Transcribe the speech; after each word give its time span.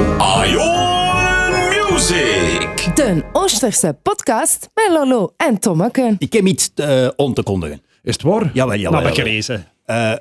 Ion 0.00 1.50
Music. 1.90 2.92
De 2.94 3.24
Oosterse 3.32 3.96
podcast 4.02 4.68
met 4.74 4.88
Lolo 4.90 5.32
en 5.36 5.58
Tommeke. 5.58 6.14
Ik 6.18 6.32
heb 6.32 6.46
iets 6.46 6.70
eh, 6.74 7.08
on 7.16 7.34
te 7.34 7.42
kondigen. 7.42 7.82
Is 8.02 8.12
het 8.12 8.22
waar? 8.22 8.50
Jawel, 8.54 8.76
jawel, 8.78 8.90
Nou, 8.90 9.02
ben 9.02 9.10
ik 9.12 9.16
jawel. 9.16 9.32
gerezen. 9.32 9.66
Eh, 9.84 10.12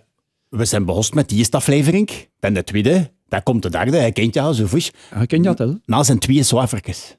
we 0.49 0.65
zijn 0.65 0.85
begonnen 0.85 1.11
met 1.15 1.29
die 1.29 1.37
eerste 1.37 1.57
aflevering. 1.57 2.09
Ben 2.39 2.53
de 2.53 2.63
tweede. 2.63 3.11
Daar 3.27 3.43
komt 3.43 3.61
de 3.63 3.69
derde. 3.69 3.97
Hij 3.97 4.11
kent 4.11 4.33
jou, 4.33 4.53
zo 4.53 4.65
voes. 4.65 4.91
Ah, 5.13 5.21
ken 5.27 5.37
je 5.37 5.43
dat, 5.43 5.57
hè? 5.57 5.67
Na 5.85 6.03
zijn 6.03 6.19
twee 6.19 6.43
zwavertjes. 6.43 7.15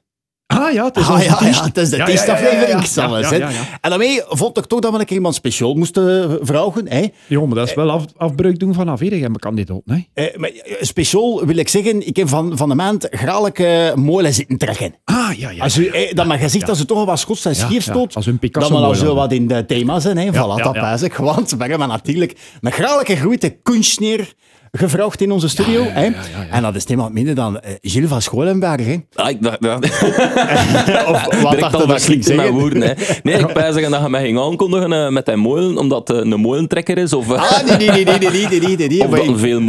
Ah 0.59 0.73
ja, 0.73 0.85
het 0.85 0.97
is 0.97 1.07
Ah, 1.07 1.23
ja, 1.23 1.37
ja, 1.41 1.63
het 1.63 1.77
is 1.77 1.89
de 1.89 1.97
Ja, 1.97 2.07
eerste 2.07 2.31
ja, 2.31 2.37
ja, 2.37 2.43
ja, 2.43 2.47
aflevering. 2.49 2.79
ja. 2.81 2.87
zal 2.87 3.11
het 3.13 3.23
Ja, 3.23 3.29
zijn. 3.29 3.41
ja, 3.41 3.49
ja. 3.49 3.61
En 3.81 3.89
daarmee 3.89 4.21
vond 4.27 4.57
ik 4.57 4.65
toch 4.65 4.79
dat 4.79 4.91
we 4.93 4.99
een 4.99 5.05
keer 5.05 5.15
iemand 5.15 5.35
speciaal 5.35 5.73
moesten 5.73 6.37
vragen. 6.41 6.87
Hè? 6.89 7.07
Jo, 7.27 7.45
maar 7.47 7.55
dat 7.55 7.67
is 7.67 7.73
wel 7.73 7.89
af, 7.91 8.03
afbreuk 8.17 8.59
doen 8.59 8.73
van 8.73 8.87
afweer 8.87 9.23
en 9.23 9.35
kandidaat, 9.39 9.81
nee? 9.85 10.09
Eh, 10.13 10.37
maar 10.37 10.49
eh, 10.49 10.75
speciaal 10.81 11.45
wil 11.45 11.57
ik 11.57 11.67
zeggen, 11.69 12.07
ik 12.07 12.15
heb 12.15 12.27
van, 12.29 12.57
van 12.57 12.69
de 12.69 12.75
maand 12.75 13.07
graag 13.09 13.57
uh, 13.57 13.93
molen 13.93 14.33
zitten 14.33 14.57
trekken. 14.57 14.95
Ah, 15.03 15.31
ja, 15.37 15.49
ja. 15.49 15.63
Als 15.63 15.77
u, 15.77 15.87
eh, 15.87 16.13
dat 16.13 16.25
mijn 16.27 16.39
gezicht, 16.39 16.69
als 16.69 16.79
u 16.81 16.85
toch 16.85 16.97
wel 16.97 17.05
wat 17.05 17.19
schots 17.19 17.45
en 17.45 17.51
Ja, 17.51 17.57
schief 17.57 17.85
ja. 17.85 17.91
stoot, 17.93 18.15
Als 18.15 18.25
u 18.25 18.31
een 18.31 18.39
Picasso 18.39 18.71
dan 18.73 18.81
wel 18.81 18.95
zo 18.95 19.15
wat 19.15 19.31
in 19.31 19.47
de 19.47 19.65
thema 19.65 19.99
zijn. 19.99 20.17
Hè. 20.17 20.29
voilà, 20.29 20.33
ja, 20.33 20.55
dat 20.55 20.73
ja. 20.75 20.81
pijs 20.81 21.01
ik. 21.01 21.13
Want 21.15 21.51
we 21.51 21.65
hebben 21.65 21.87
natuurlijk 21.87 22.37
een 22.61 22.71
graaglijke 22.71 23.15
grote 23.15 23.49
kunstneer 23.63 24.33
gevraagd 24.71 25.21
in 25.21 25.31
onze 25.31 25.49
studio. 25.49 25.83
hè. 25.87 26.09
En 26.51 26.61
dat 26.61 26.75
is 26.75 26.85
niemand 26.85 27.13
minder 27.13 27.35
dan 27.35 27.59
eh, 27.59 27.73
Gilles 27.81 28.09
van 28.09 28.21
Scholenberg. 28.21 28.85
Hè. 28.85 28.95
Ah, 29.15 29.29
ik 29.29 29.41
dacht, 29.43 29.61
dat, 29.61 29.83
Of 31.11 31.41
wat 31.41 31.59
dacht 31.59 31.71
dat 31.71 31.81
ik 31.81 31.87
ging 31.87 31.91
verslikt 31.91 32.29
in 32.29 32.35
mijn 32.35 32.47
zeggen? 32.47 32.53
woorden. 32.53 32.81
Hè. 32.81 32.93
Nee, 33.23 33.35
ik 33.37 33.53
pijs 33.53 33.73
zeggen 33.73 33.91
dat 33.91 34.01
je 34.01 34.09
mij 34.09 34.21
ging 34.23 34.39
aankondigen 34.39 34.93
eh, 34.93 35.09
met 35.09 35.27
een 35.27 35.39
molen, 35.39 35.77
omdat 35.77 36.07
het 36.07 36.17
een 36.17 36.39
molentrekker 36.39 36.97
is, 36.97 37.13
of, 37.13 37.31
eh, 37.31 37.41
Ah, 37.41 37.77
nee, 37.77 37.77
nee, 37.77 38.03
nee, 38.03 38.03
nee, 38.03 38.29
nee, 38.29 38.47
nee, 38.47 38.59
nee, 38.59 38.75
nee, 38.77 38.87
nee. 38.87 39.01
of 39.01 39.09
maar 39.09 39.19
dat 39.19 39.27
ik- 39.27 39.33
een 39.33 39.39
veel. 39.39 39.59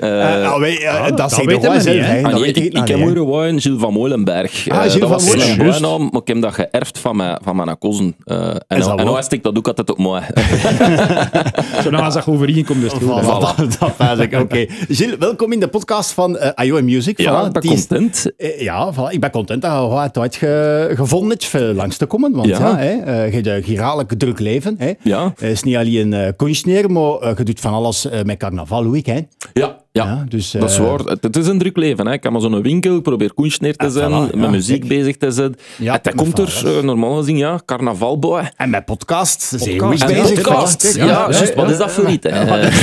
Eh, 0.00 0.42
eh, 0.42 0.52
ah, 0.52 0.58
wij, 0.60 0.78
eh, 0.82 0.94
ah, 1.00 1.06
dat 1.08 1.16
dat 1.16 1.30
zeg 1.30 1.40
je 1.40 1.46
weten 1.46 1.62
gewoon 1.62 1.76
we 1.76 1.82
zelf. 1.82 2.30
Dat 2.32 2.42
ik, 2.42 2.56
ik 2.56 2.72
ik 2.72 2.88
heb 2.88 2.98
horen 3.00 3.26
waaien, 3.26 3.60
Gilles 3.60 3.80
van 3.80 3.92
Molenberg. 3.92 4.68
Ah, 4.68 4.76
Eh, 4.76 4.90
Gilles 4.90 5.08
dat 5.08 5.22
van 5.22 5.38
was 5.38 5.56
bijnaam, 5.56 6.08
maar 6.12 6.20
ik 6.20 6.28
heb 6.28 6.40
dat 6.40 6.54
geërfd 6.54 6.98
van 6.98 7.16
mijn, 7.16 7.38
van 7.44 7.56
mijn. 7.56 7.76
Eh, 8.24 8.48
en 8.68 8.80
dat 8.80 8.96
nou 8.96 9.14
wist 9.14 9.32
ik 9.32 9.42
dat 9.42 9.56
ook 9.58 9.66
altijd 9.68 9.90
op 9.90 9.98
mij. 9.98 10.22
Zo 11.82 11.90
nou 11.90 12.04
als 12.04 12.14
dat 12.14 12.26
overeen 12.26 12.64
komt, 12.64 12.82
is 12.84 12.92
het 12.92 13.02
goed. 13.02 13.22
Voilà, 13.22 13.26
dat, 13.56 13.76
dat 13.78 13.96
pijs 13.96 14.18
ik. 14.18 14.34
Oké. 14.46 14.66
Gilles, 14.88 15.16
welkom 15.18 15.52
in 15.52 15.60
de 15.60 15.68
podcast 15.68 16.10
van 16.10 16.38
eh 16.38 16.66
IO 16.66 16.82
Music. 16.82 17.18
Ja, 17.20 17.42
Voilà, 17.42 17.46
ik 17.46 17.52
ben 17.52 17.62
is- 17.72 17.86
content. 17.86 18.32
Eh, 18.36 18.60
Ja, 18.60 18.92
voilà. 18.94 19.12
ik 19.12 19.20
ben 19.20 19.30
content 19.30 19.62
dat 19.62 19.70
je 19.72 20.20
uit 20.20 20.36
ge- 20.36 20.92
gevonden 20.94 21.38
hebt 21.38 21.76
langs 21.76 21.96
te 21.96 22.06
komen. 22.06 22.32
Want 22.32 22.46
ja, 22.46 22.58
Ja. 22.58 22.76
hè, 22.78 22.88
eh, 23.02 23.32
je 23.42 23.50
hebt 23.98 24.12
een 24.12 24.18
druk 24.18 24.38
leven. 24.38 24.74
Hè. 24.78 24.92
Ja. 25.02 25.24
Het 25.36 25.50
is 25.50 25.62
niet 25.62 25.76
alleen 25.76 26.12
een 26.12 26.36
kunstneer, 26.36 26.90
maar 26.90 27.02
je 27.36 27.44
doet 27.44 27.60
van 27.60 27.72
alles 27.72 28.08
met 28.24 28.36
carnaval, 28.38 28.82
Louis. 28.84 29.02
Hè. 29.06 29.20
Ja, 29.52 29.76
ja. 29.96 30.04
Ja, 30.04 30.24
dus, 30.28 30.50
dat 30.50 30.70
is 30.70 30.78
eh, 30.78 30.84
waar. 30.84 30.98
Het, 30.98 31.22
het 31.22 31.36
is 31.36 31.46
een 31.46 31.58
druk 31.58 31.76
leven. 31.76 32.06
Hè. 32.06 32.12
Ik 32.12 32.22
heb 32.22 32.32
maar 32.32 32.40
zo'n 32.40 32.62
winkel, 32.62 32.96
ik 32.96 33.02
probeer 33.02 33.34
kunstneer 33.34 33.76
te 33.76 33.84
Ah, 33.84 33.90
zijn, 33.92 34.10
voilà, 34.10 34.30
ja, 34.32 34.38
met 34.40 34.50
muziek 34.50 34.80
kijk. 34.80 34.88
bezig 34.98 35.16
te 35.16 35.30
zijn. 35.30 35.54
Ja, 35.78 35.92
en 35.94 36.00
dat 36.02 36.14
komt 36.14 36.38
er, 36.38 36.62
eh, 36.76 36.82
normaal 36.82 37.16
gezien, 37.16 37.36
ja, 37.36 37.60
carnavalboy. 37.64 38.50
En 38.56 38.70
met 38.70 38.84
podcasts 38.84 39.48
zeer 39.48 39.76
Podcast. 39.76 40.02
En 40.02 40.22
bezig. 40.22 40.42
podcast. 40.42 40.96
Voilà. 40.96 41.00
Ja, 41.00 41.30
juist. 41.30 41.54
Wat 41.60 41.70
is 41.70 41.78
dat 41.78 41.90
voor 41.92 42.08
iets? 42.08 42.26
hè? 42.30 42.44
Wat 42.46 42.58
is 42.58 42.80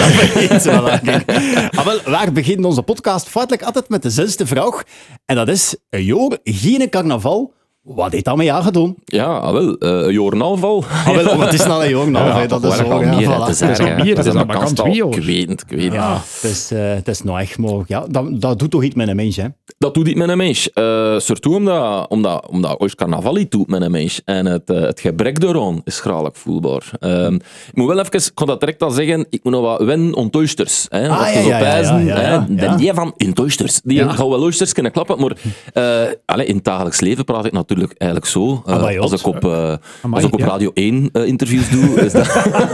dat 0.64 0.74
voor. 0.76 0.90
Ah, 1.76 1.86
wel, 1.86 2.00
waar 2.06 2.32
begint 2.32 2.66
onze 2.66 2.82
podcast? 2.82 3.30
Feitelijk 3.30 3.64
altijd 3.64 3.90
met 3.90 4.02
de 4.02 4.10
zesde 4.10 4.46
vraag. 4.46 4.84
En 5.26 5.36
dat 5.36 5.48
is, 5.48 5.76
een 5.90 6.04
jaar, 6.04 6.38
geen 6.44 6.90
carnaval. 6.90 7.54
Wat 7.84 8.12
heeft 8.12 8.26
dat 8.26 8.36
met 8.36 8.46
jou 8.46 8.64
gedaan? 8.64 8.96
Ja, 9.06 9.26
ah, 9.38 9.52
wel, 9.52 9.78
eh 9.78 9.90
een 9.90 10.14
jornaalval. 10.14 10.84
Ah, 10.90 11.16
wel, 11.16 11.26
want 11.26 11.42
het 11.42 11.54
is 11.54 11.66
nou 11.66 11.84
een 11.84 12.12
jaar, 12.14 12.48
dat 12.48 12.64
is 12.64 12.76
zo. 12.76 12.84
al 12.84 13.02
ja, 13.02 13.16
meer, 13.16 13.28
voilà. 13.28 13.40
het 13.40 13.50
is 13.50 13.60
Het 13.60 13.70
is 13.72 13.78
nog 13.78 13.88
erg, 13.88 14.04
meer, 14.04 14.18
het 14.18 14.26
is 14.26 15.00
hoor. 15.00 15.16
Ik 15.18 15.24
weet 15.24 15.50
het, 15.50 15.62
ik 15.62 15.70
weet 15.78 15.84
het. 15.84 15.94
Ja, 15.94 16.14
het 16.42 16.52
is, 16.52 16.70
het 16.76 17.08
is 17.08 17.22
nou 17.24 17.40
echt 17.40 17.58
mogelijk. 17.58 17.90
Ja, 17.90 18.06
dat, 18.10 18.42
dat 18.42 18.60
doet 18.60 18.72
toch 18.72 18.84
iets 18.84 18.96
met 18.96 19.08
een 19.08 19.16
mens, 19.16 19.36
hè? 19.36 19.46
Dat 19.78 19.94
doet 19.94 20.08
iets 20.08 20.18
met 20.20 20.30
een 20.30 20.38
mens. 20.38 20.72
Eh 20.74 21.20
surtout 21.20 21.56
omdat, 21.58 22.08
omdat, 22.10 22.48
omdat 22.50 22.80
ooit 22.80 22.96
carnaval 22.96 23.38
iets 23.38 23.50
doet 23.50 23.68
met 23.68 23.82
een 23.82 23.92
mens. 23.92 24.22
En 24.26 24.46
het, 24.46 24.68
het 24.68 25.00
gebrek 25.00 25.40
daaraan 25.40 25.82
is 25.84 26.00
graag 26.00 26.30
voelbaar. 26.34 26.92
Ehm, 27.00 27.34
ik 27.34 27.42
moet 27.74 27.88
wel 27.88 28.00
even, 28.00 28.14
ik 28.14 28.32
kan 28.34 28.48
dat 28.48 28.60
direct 28.60 28.84
al 28.84 28.92
zeggen, 28.92 29.26
ik 29.30 29.44
moet 29.44 29.54
nog 29.54 29.62
wat 29.62 29.82
wennen 29.84 30.34
oysters. 30.34 30.86
Hè, 30.90 31.10
Ah, 31.10 31.34
ja, 31.34 31.40
ja, 31.40 31.48
ja, 31.48 31.60
pijzen, 31.60 32.06
ja, 32.06 32.76
die 32.76 32.94
van 32.94 33.14
in. 33.18 33.34
Die 33.84 33.98
Ja. 33.98 34.10
gaan 34.12 34.30
wel 34.30 34.42
oysters 34.42 34.74
kunnen 34.74 34.92
klappen, 34.92 35.20
maar 35.20 35.38
eh, 35.74 36.14
allee, 36.26 36.46
in 36.46 36.56
het 36.56 36.64
dagelijks 36.64 37.00
leven 37.00 37.26
praat 37.26 37.46
ik 37.46 37.52
natuurlijk 37.52 37.72
eigenlijk 37.78 38.26
zo. 38.26 38.64
Eh, 38.66 38.82
bij 38.82 39.00
als 39.00 39.12
ik 39.12 39.28
op, 39.28 39.46
eh, 39.46 39.52
Amai, 39.52 39.78
als 40.12 40.24
ik 40.24 40.34
op 40.34 40.40
ja. 40.40 40.46
Radio 40.46 40.72
1 40.74 41.10
eh, 41.14 41.26
interviews 41.26 41.70
doe, 41.70 42.02
is 42.02 42.12
dat... 42.12 42.28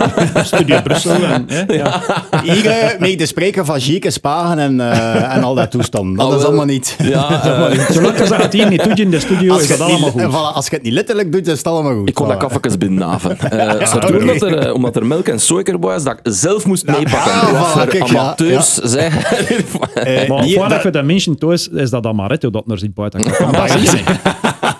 Studio 0.47 0.81
Brussel. 0.81 1.23
En, 1.23 1.45
hè, 1.47 1.73
ja. 1.73 2.01
Hier 2.43 2.65
eh, 2.65 2.99
mee 2.99 3.15
te 3.15 3.25
spreken 3.25 3.65
van 3.65 3.79
chique 3.79 4.11
spagen 4.11 4.59
en, 4.59 4.79
eh, 4.79 5.35
en 5.35 5.43
al 5.43 5.55
dat 5.55 5.71
toestand. 5.71 6.17
Dat 6.17 6.31
Ah, 6.31 6.39
is 6.39 6.43
allemaal 6.45 6.65
niet. 6.65 6.95
Ja, 7.03 7.29
eh, 7.71 7.89
Zolang 7.89 8.19
als 8.19 8.29
dat 8.29 8.41
het 8.41 8.53
hier 8.53 8.69
niet 8.69 8.83
doet 8.83 8.99
in 8.99 9.09
de 9.11 9.19
studio, 9.19 9.53
Als 9.53 9.61
is 9.61 9.67
dat 9.67 9.79
allemaal 9.79 10.11
niet, 10.15 10.23
goed. 10.23 10.31
voilà, 10.33 10.53
als 10.55 10.67
je 10.67 10.75
het 10.75 10.83
niet 10.83 10.93
letterlijk 10.93 11.31
doet, 11.31 11.47
is 11.47 11.57
het 11.57 11.67
allemaal 11.67 11.95
goed. 11.95 12.07
Ik 12.09 12.13
kon 12.15 12.27
dat 12.27 12.37
kaffekes 12.37 12.77
binnenhaven. 12.77 13.37
Uh, 13.59 14.19
omdat, 14.21 14.41
er, 14.41 14.57
eh, 14.57 14.73
omdat 14.73 14.95
er 14.95 15.05
melk 15.05 15.27
en 15.27 15.39
suiker 15.39 15.79
was, 15.79 16.03
dat 16.03 16.13
ik 16.13 16.19
zelf 16.33 16.65
moest 16.65 16.85
meepakken. 16.85 17.31
ja, 17.31 17.51
Wat 17.51 17.87
voilà, 17.87 17.97
voor 17.97 18.17
amateurs 18.17 18.73
zijn. 18.75 19.11
Eh, 19.11 20.29
Maar 20.29 20.43
voordat 20.47 20.69
dat- 20.69 20.83
je 20.83 20.89
de 20.91 21.03
mensen 21.03 21.37
thuis 21.37 21.67
is 21.67 21.89
dat 21.89 22.05
amaretto 22.05 22.49
dat 22.49 22.67
naar 22.67 22.77
zit 22.77 22.93
buiten. 22.93 23.21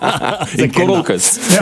Dat 0.40 0.48
in 0.54 0.72
korreltjes. 0.72 1.38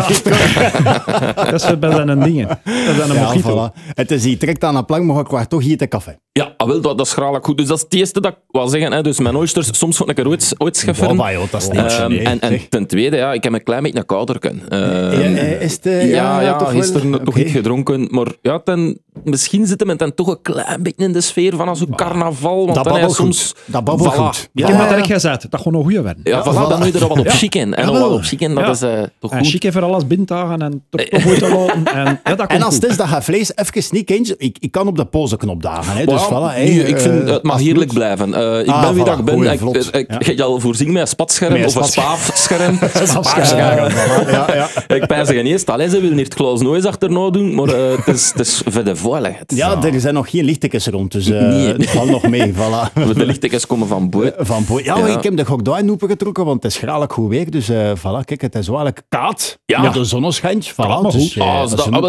Dat 1.35 1.53
is 1.53 1.79
bij 1.79 1.91
zijn 1.93 2.21
dingen. 2.21 2.49
Dat 2.49 2.59
is 2.75 3.09
een 3.09 3.15
ja, 3.15 3.25
mojito. 3.25 3.71
voilà. 3.71 3.83
Het 3.95 4.11
is 4.11 4.25
hier 4.25 4.39
trekt 4.39 4.65
aan 4.65 4.77
een 4.77 4.85
plank, 4.85 5.05
maar 5.05 5.21
ik 5.21 5.27
wacht 5.27 5.51
toch 5.51 5.63
hier 5.63 5.77
te 5.77 5.87
koffie. 5.89 6.13
Ja, 6.33 6.55
ah, 6.57 6.67
wel, 6.69 6.81
dat, 6.81 6.99
dat 6.99 7.07
is 7.07 7.13
graag 7.13 7.39
goed. 7.43 7.57
Dus 7.59 7.67
dat 7.67 7.77
is 7.77 7.83
het 7.83 7.95
eerste 7.95 8.21
dat 8.21 8.33
ik 8.33 8.39
wil 8.49 8.69
zeggen. 8.69 8.93
Hè. 8.93 9.03
Dus 9.03 9.19
mijn 9.19 9.37
oysters, 9.37 9.69
soms 9.79 9.97
vond 9.97 10.11
ik 10.11 10.19
er 10.19 10.29
ooit, 10.29 10.55
ooit 10.59 10.77
scheffen. 10.77 11.17
Wow, 11.17 11.31
joh, 11.31 11.51
dat 11.51 11.63
is 11.63 11.69
niks, 11.69 11.99
Ehm, 11.99 12.09
nee, 12.11 12.23
en, 12.23 12.41
en 12.41 12.61
ten 12.69 12.87
tweede, 12.87 13.17
ja, 13.17 13.33
ik 13.33 13.43
heb 13.45 13.53
een 13.53 13.63
klein 13.63 13.83
beetje 13.83 13.99
een 13.99 14.07
kouderken. 14.07 14.63
Ehm, 14.69 14.81
Ja, 14.83 15.37
eh, 15.37 15.61
is 15.63 15.73
het, 15.73 15.87
eh, 15.87 16.11
ja, 16.11 16.41
ja, 16.41 16.57
toch 16.57 16.71
wel? 16.73 16.81
gisteren 16.81 17.11
toch 17.11 17.21
Oké. 17.29 17.39
niet 17.39 17.51
gedronken. 17.51 18.09
Maar 18.11 18.27
ja, 18.43 18.59
ten, 18.59 18.99
misschien 19.25 19.67
zit 19.67 19.81
hem 19.87 19.97
dan 19.97 20.15
toch 20.15 20.27
een 20.29 20.43
klein 20.43 20.83
beetje 20.83 21.05
in 21.05 21.13
de 21.13 21.21
sfeer 21.21 21.57
van 21.57 21.77
zo'n 21.77 21.95
carnaval. 21.95 22.65
Want 22.65 22.75
Dat 22.75 22.85
dan 22.85 22.93
is 22.95 22.99
babbelt 23.01 23.17
soms... 23.17 23.47
goed. 23.57 23.73
Dat 23.73 23.85
babbelt 23.85 24.13
Voilà. 24.15 24.17
goed. 24.17 24.49
Ik 24.55 24.67
heb 24.67 24.69
Ja, 24.69 24.77
dat 24.79 24.83
ja. 24.83 24.89
direct 24.89 25.07
gezet. 25.13 25.47
Dat 25.51 25.61
gewoon 25.61 25.79
een 25.79 25.85
goede 25.85 26.03
werden. 26.03 26.21
Ja, 26.25 26.41
voilà, 26.43 26.49
voilà. 26.49 26.69
dan 26.69 26.79
moet 26.79 26.93
je 26.93 26.99
er 26.99 27.09
wat 27.09 27.19
op 27.19 27.25
Ja. 27.25 27.31
chicken. 27.33 27.75
En 27.75 27.93
wat 27.93 28.11
op 28.11 28.25
chicken, 28.29 28.55
dat 28.55 28.65
Ja. 28.65 28.71
is 28.71 28.83
eh, 28.83 29.03
toch 29.21 29.33
En 29.33 29.39
goed. 29.39 29.47
chic 29.49 29.65
even 29.65 29.83
alles 29.83 30.07
binnentagen 30.07 30.63
en 30.63 30.83
toch 30.91 31.23
goed 31.23 31.39
te 31.39 31.49
laten. 31.49 31.87
En, 31.95 32.21
ja, 32.25 32.35
dat 32.35 32.41
En 32.41 32.47
komt 32.47 32.63
als 32.63 32.75
het 32.75 32.83
goed. 32.83 32.91
is 32.93 32.97
dat 32.97 33.09
je 33.09 33.23
vlees 33.23 33.53
even 33.55 33.85
niet 33.91 34.05
kent, 34.05 34.35
ik, 34.39 34.57
ik 34.61 34.71
kan 34.73 34.87
op 34.87 34.97
de 34.97 35.05
pauze-knop 35.05 35.63
dagen. 35.63 35.97
Hè, 35.97 36.05
dus 36.07 36.23
voilà, 36.27 36.59
nu, 36.59 36.81
ik 36.81 36.99
vind 36.99 37.23
eh, 37.25 37.31
het 37.33 37.43
mag 37.43 37.59
heerlijk 37.59 37.87
moet. 37.87 37.95
blijven. 37.95 38.35
Eh, 38.35 38.61
ik 38.61 38.69
Ah, 38.69 38.81
ben 38.83 38.95
wie 38.95 39.03
voilà, 39.03 39.07
dat 39.07 39.19
ik 39.19 39.25
ben. 39.25 39.35
goeie, 39.35 39.53
Ik, 39.53 39.61
ik, 39.61 39.95
ik, 39.95 40.11
Ja. 40.11 40.17
ga 40.21 40.33
je 40.33 40.43
al 40.43 40.61
voorzien 40.61 40.93
met 40.93 41.03
een 41.03 41.09
spatscherm 41.09 41.65
of 41.65 41.75
een 41.75 41.85
spaafscherm. 41.85 42.79
Voilà, 43.19 44.55
ja. 44.55 44.69
ik 44.97 45.07
pijs 45.07 45.27
zeggen 45.27 45.47
eerst, 45.47 45.71
alleen 45.71 45.91
ze 45.91 46.01
willen 46.01 46.17
hier 46.17 46.25
het 46.25 46.35
glas 46.35 46.61
nooit 46.61 46.87
achterna 46.87 47.31
doen, 47.31 47.55
maar 47.55 47.67
het 47.67 48.07
is, 48.07 48.31
het 48.37 48.41
is 48.47 48.63
voor 48.67 48.85
de 48.85 48.97
veiligheid. 48.97 49.53
Ja, 49.57 49.83
er 49.83 50.01
zijn 50.01 50.15
nog 50.15 50.31
geen 50.31 50.45
lichtjes 50.45 50.87
rond, 50.87 51.13
dus 51.13 51.31
eh 51.31 51.41
Nee. 51.41 51.67
het 51.73 51.91
valt 51.91 52.11
nog 52.11 52.29
mee. 52.29 52.53
Voilà. 52.59 52.93
De 53.15 53.27
lichtjes 53.27 53.67
komen 53.67 53.89
van 53.89 54.11
boven. 54.11 54.35
Van 54.39 54.65
Bo- 54.69 54.79
ja, 54.79 54.97
Ja. 54.99 55.07
ik 55.07 55.23
heb 55.23 55.37
de 55.37 55.45
gordijn 55.45 55.91
opengetrokken, 55.91 56.45
want 56.45 56.63
het 56.63 56.73
is 56.73 56.79
graag 56.79 57.13
goed 57.13 57.29
weer. 57.29 57.51
Dus 57.51 57.69
eh 57.69 57.91
voilà, 58.23 58.25
kijk, 58.25 58.41
het 58.41 58.55
is 58.55 58.69
wel 58.69 58.89
kaat. 59.09 59.59
Ja. 59.67 59.81
Met 59.81 59.93
de 59.93 60.05
zonneschijn. 60.05 60.63
Voilà, 60.63 61.11
dus, 61.11 61.37
eh, 61.37 61.43
Ah, 61.47 61.61
dat 61.61 61.71
dat, 61.71 61.79
is 61.79 61.85
een- 61.87 61.95
ah, 61.95 62.03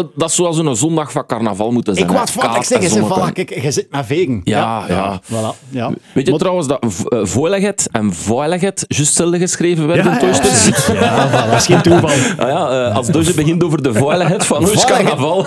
dat 0.54 0.66
een 0.66 0.76
zondag 0.76 1.12
van 1.12 1.26
carnaval 1.26 1.70
moeten 1.70 1.94
zijn. 1.94 2.06
ik 2.06 2.12
wou 2.12 2.24
het 2.24 2.34
voor 2.34 2.42
Kaat 2.42 2.66
zeggen, 2.66 2.86
en 2.88 2.92
ze, 2.94 2.98
zonneke. 3.08 3.28
voilà, 3.30 3.32
kijk, 3.32 3.62
je 3.62 3.70
zit 3.70 3.86
met 3.90 4.06
vegen. 4.06 4.40
Ja, 4.44 4.84
ja. 4.88 5.20
Voilà, 5.24 5.68
ja. 5.68 5.90
Weet 6.14 6.24
je 6.24 6.30
Maar- 6.30 6.40
trouwens 6.40 6.66
dat 6.66 6.82
eh, 6.82 7.18
veiligheid 7.22 7.88
en 7.92 8.12
veiligheid 8.14 8.84
juist 8.88 9.06
hetzelfde 9.06 9.38
geschreven 9.38 9.86
werden 9.86 10.04
Ja, 10.04 10.20
in 10.20 10.26
ja, 10.26 10.32
Toasters? 10.40 10.86
Ja, 10.86 11.28
voilà. 11.30 11.50
Dat 11.50 11.60
is 11.60 11.66
geen 11.66 11.82
toeval. 11.82 12.08
Ah 12.38 12.48
ja, 12.48 12.86
eh, 12.88 12.96
als 12.96 13.06
Doge 13.06 13.34
begint 13.34 13.64
over 13.64 13.82
de 13.82 13.92
veiligheid 13.92 14.46
van 14.46 14.58
ons 14.58 14.84
carnaval. 14.84 15.44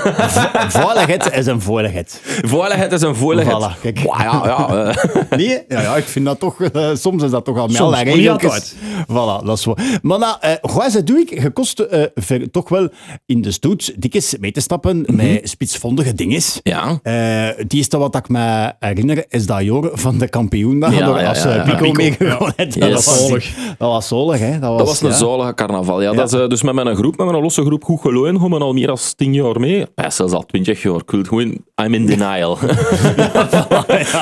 Veiligheid 0.68 1.32
is 1.34 1.46
een 1.46 1.62
veiligheid. 1.62 2.22
Veiligheid 2.24 2.92
is 2.92 3.02
een 3.02 3.16
veiligheid. 3.16 3.56
Voilà, 3.78 3.82
kijk. 3.82 4.00
Wauw, 4.00 4.46
ja, 4.46 4.66
ja, 4.70 4.94
eh. 4.94 5.14
Nee, 5.38 5.64
ja, 5.68 5.82
ja, 5.82 5.96
ik 5.96 6.04
vind 6.06 6.26
dat 6.26 6.40
toch, 6.40 6.62
eh, 6.62 6.90
soms 6.94 7.24
is 7.24 7.32
dat 7.32 7.46
toch 7.46 7.58
al 7.58 7.68
met 7.68 7.76
Soms, 7.76 7.94
alle 7.96 8.06
maar 8.06 8.16
niet 8.16 8.26
regeltjes. 8.26 8.74
Voilà, 9.08 9.46
dat 9.46 9.58
is 9.58 9.66
wel. 9.66 9.78
Maar 10.02 10.20
nou, 10.20 10.36
eh 10.62 10.72
hoe 10.72 10.90
ze 10.90 11.04
doe 11.04 11.20
ik? 11.20 11.42
Je 11.42 11.50
kost 11.52 11.80
eh, 11.80 12.04
ver- 12.16 12.52
toch 12.52 12.70
wel 12.70 12.90
in 13.26 13.42
de 13.42 13.52
stoet 13.52 13.94
dikjes 14.02 14.36
mee 14.40 14.52
te 14.52 14.62
stappen 14.62 15.06
met 15.12 15.50
spitsvondige 15.50 16.14
dinges. 16.14 16.60
Ja. 16.64 17.00
Eh, 17.04 17.14
het 17.58 17.74
eerste 17.74 17.98
wat 17.98 18.16
ik 18.16 18.30
me 18.30 18.74
herinner 18.80 19.26
is 19.30 19.46
dat 19.46 19.64
jaar 19.64 19.84
van 19.94 20.18
de 20.18 20.30
kampioen. 20.30 20.80
Dat 20.80 20.94
Ja, 20.94 21.06
door 21.06 21.20
ja, 21.20 21.30
als 21.30 21.46
eh. 21.46 21.64
Pico. 21.64 21.92
Yes. 22.04 22.74
Dat 22.78 22.90
was 22.94 23.28
Zalig. 23.28 23.56
Dat 23.78 23.90
was 23.90 24.08
zalig, 24.08 24.40
hè. 24.40 24.60
Dat 24.60 24.70
was, 24.70 24.78
Dat 24.78 24.88
was 24.88 25.02
een 25.02 25.08
ja. 25.08 25.14
zalige 25.16 25.54
carnaval. 25.54 26.02
Ja, 26.02 26.12
Dat 26.14 26.34
is, 26.34 26.40
eh, 26.40 26.48
dus 26.48 26.62
met 26.62 26.74
mijn 26.74 26.96
groep, 26.96 27.18
met 27.18 27.28
mijn 27.28 27.42
losse 27.42 27.62
groep, 27.66 27.84
goed 27.84 28.02
gelopen, 28.02 28.40
gaan 28.40 28.50
we 28.50 28.58
al 28.60 28.74
meer 28.74 28.88
dan 28.88 28.98
tien 29.16 29.34
jaar 29.34 29.60
mee. 29.60 29.86
Ja, 29.96 30.10
zelfs 30.10 30.34
al 30.34 30.46
twintig 30.46 30.82
jaar. 30.84 30.96
Ik 30.96 31.12
wil 31.12 31.24
gewoon, 31.24 31.58
I'm 31.84 31.94
in 31.94 32.06
denial. 32.06 32.58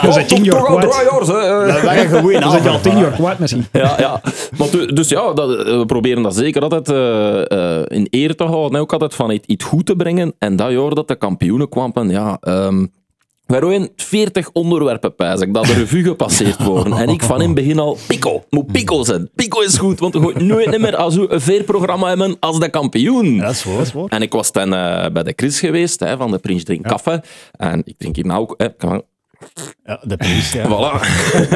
We 0.02 0.08
zijn 0.12 0.28
tien 0.28 0.44
jaar 0.44 0.56
toch 0.58 0.68
al 0.70 0.78
kwijt. 0.78 0.92
drie 0.92 1.04
jaar, 1.04 1.42
hè. 1.42 1.68
Dat 1.74 1.82
waren 1.82 2.08
gewoon 2.10 2.24
We 2.24 2.50
zijn 2.50 2.68
al 2.68 2.82
tien 2.82 2.98
jaar 2.98 3.12
kwijt 3.12 3.40
misschien. 3.40 3.66
Ja, 3.72 3.96
ja. 4.00 4.22
Maar 4.58 4.68
dus 4.94 5.10
ja, 5.10 5.34
dat, 5.34 5.50
eh, 5.66 5.78
we 5.78 5.86
proberen 5.86 6.21
dat 6.24 6.36
zeker 6.36 6.62
altijd 6.62 6.90
eh, 6.90 7.98
in 7.98 8.08
eer 8.10 8.36
te 8.36 8.44
houden. 8.44 8.80
Ook 8.80 8.94
altijd 8.94 9.16
van 9.16 9.40
iets, 9.46 9.66
goed 9.66 9.86
te 9.86 9.96
brengen. 9.96 10.34
En 10.40 10.56
dat 10.56 10.72
jaar 10.72 10.96
dat 10.96 11.08
de 11.08 11.16
kampioenen 11.16 11.70
kwamen, 11.70 12.10
ja... 12.10 12.38
ehm, 12.42 12.86
waarin 13.46 13.90
40 13.96 14.50
onderwerpen 14.52 15.16
pijs 15.16 15.40
ik 15.40 15.54
dat 15.54 15.66
de 15.66 15.74
revue 15.74 16.04
gepasseerd 16.04 16.64
worden. 16.74 16.94
En 16.94 17.10
ik 17.10 17.24
van 17.24 17.42
in 17.42 17.46
het 17.46 17.56
begin 17.56 17.80
al, 17.80 17.98
Pico, 18.08 18.44
moet 18.50 18.72
Pico 18.72 19.04
zijn. 19.04 19.30
Pico 19.36 19.60
is 19.60 19.78
goed, 19.78 20.00
want 20.00 20.14
we 20.14 20.20
gooien 20.20 20.48
nooit 20.48 20.80
meer 20.80 20.96
als 20.96 21.16
een 21.16 21.42
veerprogramma 21.42 22.08
hebben 22.08 22.38
als 22.40 22.60
de 22.60 22.70
kampioen. 22.70 23.38
Dat 23.38 23.52
is 23.52 23.64
waar. 23.64 24.06
En 24.08 24.22
ik 24.22 24.32
was 24.32 24.52
dan 24.52 24.74
eh, 24.74 25.12
bij 25.12 25.24
de 25.24 25.34
Chris 25.36 25.60
geweest, 25.60 26.00
hè, 26.00 26.18
van 26.18 26.32
de 26.32 26.38
Prins 26.38 26.64
Drink 26.64 26.84
Kaffe. 26.84 27.24
En 27.52 27.82
ik 27.86 27.98
drink 27.98 28.16
hier 28.16 28.26
nou 28.26 28.42
ook... 28.42 28.54
Hè, 28.58 28.68
Ja, 29.84 30.00
de 30.04 30.18
prijs, 30.18 30.52
ja. 30.52 30.66
voilà. 30.66 31.00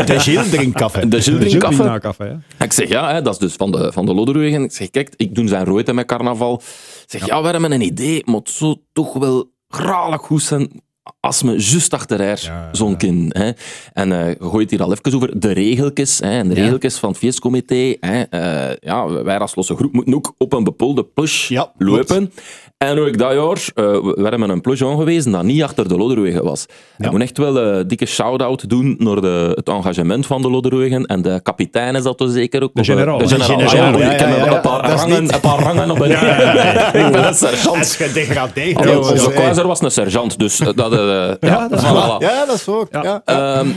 De 0.05 0.19
Gilles 0.19 0.49
drinkt 0.49 0.81
koffie. 0.81 1.07
De 1.07 1.21
Gilles 1.21 1.39
Drink 1.39 1.61
Kaffe. 1.61 1.83
Na 1.83 1.99
café, 1.99 2.41
hè. 2.57 2.65
Ik 2.65 2.73
zeg, 2.73 2.89
ja, 2.89 3.13
hè, 3.13 3.21
dat 3.21 3.33
is 3.33 3.39
dus 3.39 3.53
van 3.53 3.71
de, 3.71 3.91
van 3.91 4.05
de 4.05 4.13
Lodderwegen. 4.13 4.63
Ik 4.63 4.71
zeg, 4.71 4.89
kijk, 4.89 5.13
ik 5.15 5.35
doe 5.35 5.47
zijn 5.47 5.65
rooite 5.65 5.93
met 5.93 6.05
carnaval. 6.05 6.61
Ik 7.03 7.05
zeg, 7.05 7.25
ja, 7.25 7.41
we 7.41 7.47
hebben 7.47 7.71
een 7.71 7.81
idee, 7.81 8.21
maar 8.25 8.35
het 8.35 8.49
zou 8.49 8.77
toch 8.93 9.13
wel 9.13 9.51
graag 9.67 10.21
goed 10.21 10.41
zijn 10.43 10.81
als 11.19 11.43
me 11.43 11.51
juist 11.51 11.93
achter 11.93 12.25
haar 12.25 12.69
zo'n 12.71 12.97
kind. 12.97 13.33
Hè. 13.37 13.49
En 13.93 14.09
je 14.09 14.37
gooit 14.39 14.69
hier 14.69 14.83
al 14.83 14.91
even 14.91 15.13
over 15.15 15.39
de 15.39 15.51
regeltjes. 15.51 16.19
Hè, 16.19 16.29
en 16.29 16.47
de 16.47 16.53
regeltjes 16.53 16.97
van 16.97 17.09
het 17.09 17.17
feestcomité. 17.17 17.95
Hè. 17.99 18.21
Eh, 18.21 18.75
ja, 18.81 19.23
wij 19.23 19.39
als 19.39 19.55
losse 19.55 19.75
groep 19.75 19.93
moeten 19.93 20.13
ook 20.15 20.33
op 20.37 20.53
een 20.53 20.63
bepaalde 20.63 21.03
push 21.03 21.49
Ja, 21.49 21.71
lopen. 21.77 22.31
En 22.77 22.99
ook 22.99 23.17
dat 23.17 23.31
jaar, 23.33 23.85
eh, 23.85 23.93
we 24.03 24.13
we 24.15 24.21
hebben 24.29 24.49
een 24.49 24.61
push 24.61 24.81
aangewezen 24.81 25.31
dat 25.31 25.43
niet 25.43 25.63
achter 25.63 25.87
de 25.87 25.97
Lodderwegen 25.97 26.43
was. 26.43 26.65
Ik 26.97 27.11
moet 27.11 27.21
echt 27.21 27.37
wel 27.37 27.57
een 27.57 27.87
dikke 27.87 28.05
shout-out 28.05 28.69
doen 28.69 28.95
naar 28.97 29.21
de, 29.21 29.51
het 29.55 29.67
engagement 29.69 30.25
van 30.25 30.41
de 30.41 30.49
Lodderwegen. 30.49 31.05
En 31.05 31.21
de 31.21 31.39
kapitein 31.43 31.95
is 31.95 32.03
dat 32.03 32.17
dus 32.17 32.31
zeker 32.33 32.63
ook. 32.63 32.71
De 32.73 32.83
generaal. 32.83 33.17
De 33.17 33.27
generaal. 33.27 33.61
Ah, 33.61 33.71
ja, 33.71 33.89
ja, 33.97 34.11
ik 34.11 34.19
heb 34.19 34.29
ja, 34.29 34.45
ja. 34.45 34.55
een 34.55 34.61
paar, 34.61 34.89
rangen, 34.89 35.21
niet- 35.21 35.33
een 35.33 35.39
paar 35.39 35.59
rangen 35.59 35.91
op 35.91 35.99
een... 35.99 36.11
ik 37.05 37.11
ben 37.11 37.27
een 37.27 37.33
sergeant. 37.33 37.77
Als 37.77 37.95
gedegradeerd. 37.95 38.77
Allee, 38.77 38.91
Ja, 38.91 38.97
onze 38.97 39.29
ja. 39.29 39.35
keizer 39.35 39.67
was 39.67 39.81
een 39.81 39.91
sergeant, 39.91 40.39
dus 40.39 40.57
dat... 40.57 40.93
eh, 40.95 41.49
ja, 41.49 41.67
dat 41.67 41.79
is 41.79 41.85
voilà. 41.85 42.17
Ja, 42.19 42.45
dat 42.45 42.55
is 42.55 42.65
waar. 42.65 43.03
Ja. 43.03 43.21
Ehm, 43.25 43.67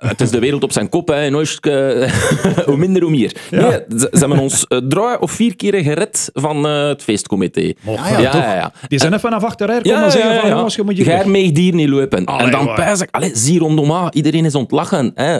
het 0.00 0.20
is 0.20 0.30
de 0.30 0.38
wereld 0.38 0.62
op 0.62 0.72
zijn 0.72 0.88
kop, 0.88 1.08
hè. 1.08 1.24
in 1.24 1.36
Oost, 1.36 1.66
eh, 1.66 2.12
hoe 2.66 2.76
minder, 2.76 3.02
hoe 3.02 3.10
meer. 3.10 3.36
Nee, 3.50 3.70
ze, 3.70 4.08
ze 4.12 4.18
hebben 4.18 4.38
ons 4.38 4.66
eh, 4.66 4.78
drie 4.78 5.20
of 5.20 5.30
vier 5.30 5.56
keren 5.56 5.82
gered 5.82 6.30
van 6.32 6.66
eh, 6.66 6.86
het 6.86 7.02
feestcomité. 7.02 7.60
ja, 7.60 8.08
ja, 8.08 8.18
ja, 8.18 8.54
ja. 8.54 8.72
Die 8.88 8.98
zijn 8.98 9.12
even 9.12 9.28
vanaf 9.28 9.44
achteruit 9.44 9.82
komen 9.82 10.04
en 10.04 10.10
zeggen 10.10 10.40
van, 10.40 10.50
jongens, 10.50 10.74
je 10.74 10.82
moet 10.82 10.96
je... 10.96 11.04
Jij 11.04 11.24
mag 11.24 11.36
hier 11.36 11.74
niet 11.74 11.88
lopen. 11.88 12.24
Allee, 12.24 12.44
en 12.44 12.50
dan 12.50 12.74
pijs 12.74 13.00
ik, 13.00 13.08
allee, 13.10 13.30
zie 13.34 13.58
rondom 13.58 13.92
aan, 13.92 14.08
iedereen 14.12 14.44
is 14.44 14.54
ontlachen. 14.54 15.12
Hè, 15.14 15.38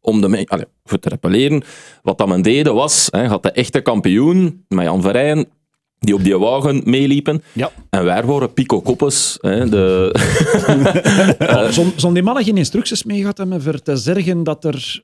om 0.00 0.20
de, 0.20 0.44
allee, 0.46 0.66
voor 0.84 0.98
te 0.98 1.08
rappelleren, 1.08 1.62
wat 2.02 2.18
dat 2.18 2.28
men 2.28 2.42
deden 2.42 2.74
was, 2.74 3.08
hè, 3.10 3.26
had 3.26 3.42
de 3.42 3.50
echte 3.50 3.80
kampioen, 3.80 4.64
met 4.68 4.84
Jan 4.84 5.02
Verrijen, 5.02 5.46
die 6.04 6.14
op 6.14 6.24
die 6.24 6.38
wagen 6.38 6.82
meeliepen. 6.84 7.42
Ja. 7.52 7.70
En 7.90 8.04
wij 8.04 8.24
waren 8.24 8.52
Pico 8.52 8.80
Koppes, 8.80 9.38
hè, 9.40 9.68
de... 9.68 10.12
Zon, 11.70 11.92
zon 11.96 12.14
die 12.14 12.22
mannen 12.22 12.44
geen 12.44 12.56
instructies 12.56 13.04
mee 13.04 13.20
gehad 13.20 13.38
hebben 13.38 13.62
voor 13.62 13.82
te 13.82 13.96
zorgen 13.96 14.42
dat 14.42 14.64
er 14.64 15.02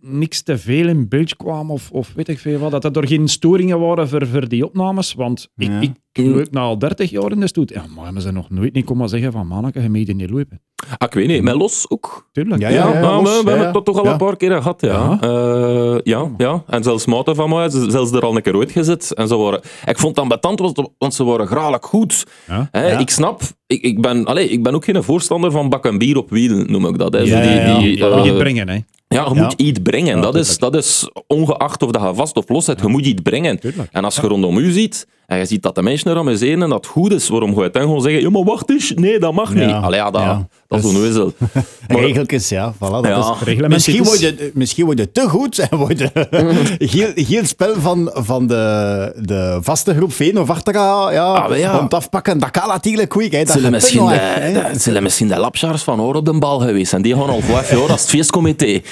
niks 0.00 0.42
te 0.42 0.58
veel 0.58 0.88
in 0.88 1.08
beeld 1.08 1.36
kwam 1.36 1.70
of, 1.70 1.90
of 1.90 2.12
weet 2.16 2.28
ik 2.28 2.38
veel 2.38 2.58
wat, 2.58 2.82
dat 2.82 2.96
er 2.96 3.06
geen 3.08 3.28
storingen 3.28 3.80
waren 3.80 4.08
voor, 4.08 4.26
voor 4.26 4.48
die 4.48 4.64
opnames, 4.64 5.14
want 5.14 5.48
ik, 5.56 5.68
Ja. 5.68 5.80
ik 5.80 5.92
loop 6.12 6.50
na 6.50 6.60
al 6.60 6.78
30 6.78 7.10
jaar 7.10 7.30
in 7.32 7.40
de 7.40 7.46
stoet, 7.46 7.70
ja, 7.70 7.84
maar 7.94 8.04
hebben 8.04 8.22
ze 8.22 8.30
nog 8.32 8.50
nooit 8.50 8.74
niet 8.74 8.84
komen 8.84 9.08
zeggen 9.08 9.32
van 9.32 9.46
manneke, 9.46 9.80
je 9.82 9.88
hier 9.98 10.14
niet 10.14 10.30
lopen. 10.30 10.60
Ah, 10.98 11.08
ik 11.08 11.14
weet 11.14 11.26
niet, 11.26 11.42
met 11.42 11.54
Los 11.54 11.86
ook. 11.90 12.28
Tuurlijk. 12.32 12.60
Ja, 12.60 12.68
Ja, 12.68 12.92
ja, 12.92 13.00
Los, 13.00 13.22
we, 13.22 13.42
we 13.44 13.50
ja, 13.50 13.56
hebben 13.56 13.66
ja. 13.66 13.72
het 13.72 13.84
toch 13.84 13.98
al 13.98 14.06
een 14.06 14.16
paar 14.16 14.36
keer 14.36 14.50
gehad, 14.52 14.80
ja. 14.80 15.18
Ja, 15.20 16.00
ja, 16.02 16.30
ja. 16.36 16.62
En 16.66 16.82
zelfs 16.82 17.06
Maarten 17.06 17.34
van 17.34 17.48
mij, 17.50 17.68
ze- 17.70 17.90
zelfs 17.90 18.12
er 18.12 18.20
al 18.22 18.36
een 18.36 18.42
keer 18.42 18.58
uitgezet. 18.58 19.14
En 19.14 19.28
ze 19.28 19.36
waren, 19.36 19.60
ik 19.86 19.98
vond 19.98 20.16
het 20.16 20.18
ambetant, 20.24 20.58
want- 20.58 20.88
want 20.98 21.14
ze 21.14 21.24
waren 21.24 21.46
graag 21.46 21.78
goed. 21.80 22.24
Ja. 22.46 22.68
Hè, 22.70 22.90
Ja. 22.90 22.98
Ik 22.98 23.10
snap, 23.10 23.40
ik, 23.66 23.82
ik, 23.82 24.00
ben, 24.00 24.24
allez, 24.24 24.50
ik 24.50 24.62
ben 24.62 24.74
ook 24.74 24.84
geen 24.84 25.02
voorstander 25.02 25.50
van 25.50 25.68
bakken 25.68 25.98
bier 25.98 26.16
op 26.16 26.30
wielen, 26.30 26.70
noem 26.72 26.86
ik 26.86 26.98
dat. 26.98 27.12
Hè. 27.12 27.18
Zo 27.26 27.40
die, 27.40 27.50
ja, 27.50 27.78
die, 27.78 27.96
Je 27.96 28.06
eh, 28.06 28.16
moet 28.16 28.24
je 28.26 28.34
brengen, 28.36 28.68
hè. 28.68 28.78
Ja, 29.14 29.28
je 29.28 29.40
moet 29.40 29.52
iets 29.52 29.80
brengen. 29.82 30.20
dat, 30.20 30.34
is, 30.34 30.58
dat 30.58 30.74
is 30.74 31.10
ongeacht 31.26 31.82
of 31.82 31.90
dat 31.90 32.02
je 32.02 32.14
vast 32.14 32.36
of 32.36 32.48
los 32.48 32.64
zit, 32.64 32.80
je 32.80 32.88
moet 32.88 33.06
iets 33.06 33.22
brengen. 33.22 33.58
Tuurlijk. 33.58 33.88
En 33.92 34.04
als 34.04 34.16
je 34.16 34.26
rondom 34.26 34.58
u 34.58 34.70
ziet, 34.70 35.06
en 35.26 35.38
je 35.38 35.44
ziet 35.44 35.62
dat 35.62 35.74
de 35.74 35.82
mensen 35.82 36.10
er 36.10 36.16
amuseren 36.16 36.62
en 36.62 36.68
dat 36.68 36.78
het 36.78 36.86
goed 36.86 37.12
is, 37.12 37.28
waarom 37.28 37.54
ga 37.56 37.62
je 37.62 37.70
dan 37.70 37.82
gewoon 37.82 38.00
zeggen, 38.02 38.20
ja, 38.22 38.30
maar 38.30 38.44
wacht 38.44 38.70
eens, 38.70 38.92
nee, 38.94 39.18
dat 39.18 39.32
mag 39.32 39.54
Ja. 39.54 39.66
niet. 39.66 39.74
Allee, 39.74 39.98
ja, 39.98 40.10
dat, 40.10 40.22
Ja. 40.22 40.46
dat 40.68 40.84
is 40.84 40.90
Dus- 40.92 41.32
Regeltjes, 41.88 42.48
ja. 42.48 42.72
Voilà, 42.74 42.78
dat 42.78 43.06
Ja. 43.06 43.34
is, 43.46 43.66
misschien, 43.68 44.04
word 44.04 44.20
je, 44.20 44.50
misschien 44.54 44.84
word 44.84 44.98
je 44.98 45.12
te 45.12 45.28
goed 45.28 45.58
en 45.58 45.76
word 45.78 45.98
je 45.98 46.10
heel, 46.90 47.08
heel 47.14 47.44
spel 47.46 47.74
van, 47.80 48.10
van 48.14 48.46
de, 48.46 49.12
de 49.20 49.58
vaste 49.62 49.94
groep 49.94 50.12
Veen 50.12 50.40
of 50.40 50.50
Achterga 50.50 51.10
ja, 51.12 51.32
Ah, 51.32 51.80
om 51.80 51.86
afpakken. 51.88 52.38
Dat 52.38 52.50
kan 52.50 52.68
natuurlijk 52.68 53.08
quick. 53.08 53.32
Hè. 53.32 53.44
Dat 53.44 53.54
Zullen 53.54 53.70
misschien, 53.70 54.06
de, 54.06 54.70
zullen 54.76 55.02
misschien 55.02 55.28
de 55.28 55.38
lapsjaars 55.38 55.82
van 55.82 56.00
Oor 56.00 56.14
op 56.14 56.24
de 56.26 56.38
bal 56.38 56.58
geweest 56.58 56.90
zijn. 56.90 57.02
Die 57.02 57.14
gaan 57.14 57.28
al 57.28 57.40
vijf 57.40 57.70
jaar 57.70 57.90
als 57.90 58.00
het 58.00 58.10
feestcomité. 58.10 58.66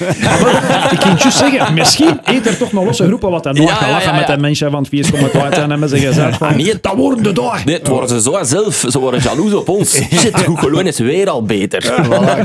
Ik 0.92 1.00
ging 1.00 1.20
juist 1.22 1.38
zeggen, 1.38 1.74
misschien 1.74 2.20
eet 2.24 2.46
er 2.46 2.56
toch 2.58 2.72
nog 2.72 2.84
losse 2.84 3.04
groepen 3.06 3.30
wat 3.30 3.44
nog 3.44 3.56
ja, 3.56 3.74
gelachen 3.74 4.12
ja, 4.12 4.18
met 4.18 4.26
de 4.26 4.36
mensen 4.38 4.70
van 4.70 4.80
het 4.80 4.88
feest 4.88 5.10
komen 5.10 5.42
uit 5.42 5.54
en 5.54 5.70
hebben 5.70 5.88
ze 5.88 5.98
gezegd 5.98 6.21
van, 6.30 6.48
Ah, 6.48 6.54
nee, 6.56 6.80
dat 6.80 6.94
worden 6.94 7.22
de 7.22 7.32
dag. 7.32 7.64
Nee, 7.64 7.76
het 7.78 7.86
worden 7.88 8.08
ze 8.08 8.20
zo 8.20 8.38
zelf. 8.42 8.84
Ze 8.88 8.98
worden 8.98 9.20
jaloers 9.22 9.54
op 9.54 9.68
ons. 9.68 9.94
Shit, 9.94 10.42
goed 10.44 10.58
gewoon 10.58 10.86
is 10.86 10.98
weer 10.98 11.30
al 11.30 11.42
beter. 11.44 11.84
Voilà. 11.84 12.40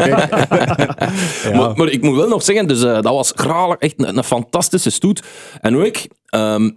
Maar, 1.56 1.72
maar 1.76 1.88
ik 1.88 2.02
moet 2.02 2.16
wel 2.16 2.28
nog 2.28 2.44
zeggen, 2.44 2.68
dus, 2.68 2.84
eh, 2.84 2.94
dat 2.94 3.04
was 3.14 3.32
graag 3.36 3.76
echt 3.80 3.94
een, 3.98 4.18
een 4.18 4.24
fantastische 4.24 4.90
stoet. 4.90 5.24
En 5.62 5.78
ook, 5.86 5.96
ehm, 6.26 6.70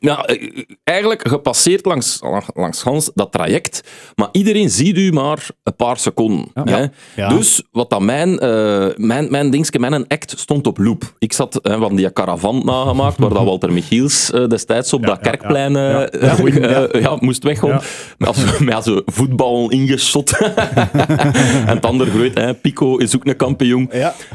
ja, 0.00 0.24
eh, 0.24 0.62
eigenlijk 0.84 1.28
gepasseerd 1.28 1.84
langs, 1.86 2.20
langs 2.54 2.82
Hans 2.82 3.10
dat 3.14 3.32
traject, 3.32 3.82
maar 4.14 4.28
iedereen 4.32 4.70
ziet 4.70 4.96
u 4.96 5.12
maar 5.12 5.48
een 5.62 5.76
paar 5.76 5.96
seconden. 5.96 6.46
hè. 6.64 6.86
Ja. 7.16 7.28
Dus 7.28 7.62
wat 7.72 7.90
dat 7.90 8.00
mijn, 8.00 8.38
eh 8.38 8.86
mijn, 8.96 9.30
mijn 9.30 9.50
dingetje, 9.50 9.78
mijn 9.78 10.06
act 10.08 10.34
stond 10.38 10.66
op 10.66 10.78
loop. 10.78 11.14
Ik 11.18 11.32
zat 11.32 11.56
eh, 11.56 11.78
van 11.80 11.96
die 11.96 12.12
caravan 12.12 12.62
nagemaakt, 12.64 13.18
waar 13.18 13.28
dat 13.28 13.44
Walter 13.44 13.72
Michiels 13.72 14.30
eh, 14.30 14.46
destijds 14.46 14.92
op 14.92 15.06
dat 15.06 15.18
kerkplein 15.20 15.72
ja, 15.72 16.08
ja, 16.20 17.16
moest. 17.20 17.42
Ja. 17.70 17.80
Met, 18.18 18.28
als- 18.28 18.58
met 18.58 18.86
een 18.86 19.02
voetbal 19.06 19.70
ingeschot. 19.70 20.36
en 20.38 21.66
het 21.66 21.84
andere 21.86 22.10
groot, 22.10 22.34
hè, 22.34 22.54
Pico 22.54 22.96
is 22.96 23.16
ook 23.16 23.26
een 23.26 23.36
kampioen. 23.36 23.90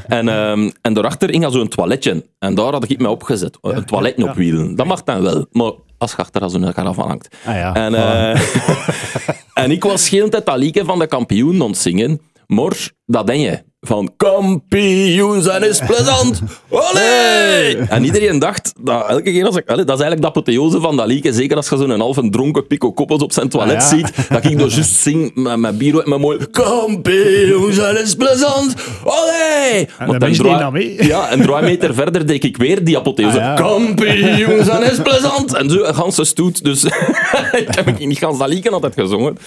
En, 0.07 0.29
ehm, 0.29 0.69
en 0.81 0.94
daarachter 0.94 1.29
hing 1.29 1.45
al 1.45 1.51
zo'n 1.51 1.67
toiletje. 1.67 2.25
En 2.39 2.56
daar 2.56 2.71
had 2.71 2.89
ik 2.89 3.00
me 3.00 3.09
opgezet. 3.09 3.57
Een 3.62 3.85
toiletje 3.85 4.23
op 4.29 4.35
wielen. 4.35 4.75
Dat 4.75 4.85
mag 4.85 5.03
dan 5.03 5.21
wel. 5.21 5.45
Maar 5.55 5.71
als 5.97 6.11
je 6.11 6.17
achter 6.17 6.41
als 6.41 6.53
een 6.53 6.73
caravan 6.73 7.07
hangt. 7.07 7.35
Ah 7.45 7.55
ja, 7.55 7.73
en, 7.73 7.93
voilà. 7.93 8.39
eh, 8.39 9.29
en 9.63 9.71
ik 9.71 9.83
was 9.83 10.09
geen 10.09 10.29
tijd 10.29 10.45
dat 10.45 10.57
liedje 10.57 10.85
van 10.85 10.99
de 10.99 11.07
kampioen 11.07 11.61
ontzingen. 11.61 12.21
Maar 12.47 12.89
dat 13.05 13.27
denk 13.27 13.41
je. 13.41 13.63
Van 13.87 14.11
kampioen 14.17 15.41
zijn 15.41 15.63
is 15.69 15.79
plezant. 15.87 16.41
Olé! 16.69 17.75
En 17.89 18.03
iedereen 18.03 18.39
dacht, 18.39 18.74
dat 18.81 19.07
elke 19.07 19.24
keer 19.31 19.45
als 19.45 19.55
ik... 19.55 19.69
allee, 19.69 19.86
dat 19.86 19.95
is 20.00 20.01
eigenlijk 20.03 20.21
de 20.21 20.27
apotheose 20.27 20.79
van 20.81 20.98
dat 20.98 21.07
liedje. 21.07 21.33
Zeker 21.33 21.55
als 21.57 21.69
je 21.69 21.77
zo'n 21.77 22.00
halve 22.00 22.29
dronken 22.29 22.67
pico 22.67 22.91
koppels 22.91 23.21
op 23.21 23.31
zijn 23.31 23.50
toilet 23.50 23.75
Ah, 23.75 23.81
ja. 23.81 23.88
ziet. 23.88 24.12
Dat 24.29 24.45
ik 24.45 24.57
dus 24.57 24.74
juist 24.75 24.95
zing 24.95 25.31
met 25.36 25.57
mijn 25.57 25.77
bier 25.77 25.95
uit 25.95 26.05
mijn 26.07 26.21
mooi... 26.21 26.38
Kampioen 26.51 27.74
zijn 27.74 28.01
is 28.01 28.15
plezant. 28.15 28.74
Olé! 29.03 29.86
En 30.00 30.17
mensen 30.19 30.43
deden 30.43 30.60
dat 30.60 30.71
mee. 30.71 31.03
Ja, 31.07 31.29
en 31.29 31.41
drie 31.41 31.62
meter 31.62 31.93
verder 32.03 32.25
deed 32.25 32.43
ik 32.43 32.57
weer 32.57 32.83
die 32.83 32.98
apotheose. 32.98 33.38
Ah, 33.38 33.43
ja. 33.43 33.53
Kampioen 33.53 34.63
zijn 34.63 34.83
is 34.91 34.98
plezant. 35.10 35.53
En 35.55 35.69
zo 35.69 35.83
een 35.83 35.95
ganse 35.95 36.24
stoet. 36.24 36.63
Dus 36.63 36.83
ik 37.63 37.67
heb 37.69 38.00
niet 38.00 38.17
gans 38.17 38.38
dat 38.39 38.48
liedje 38.48 38.69
altijd 38.69 38.93
gezongen. 38.93 39.38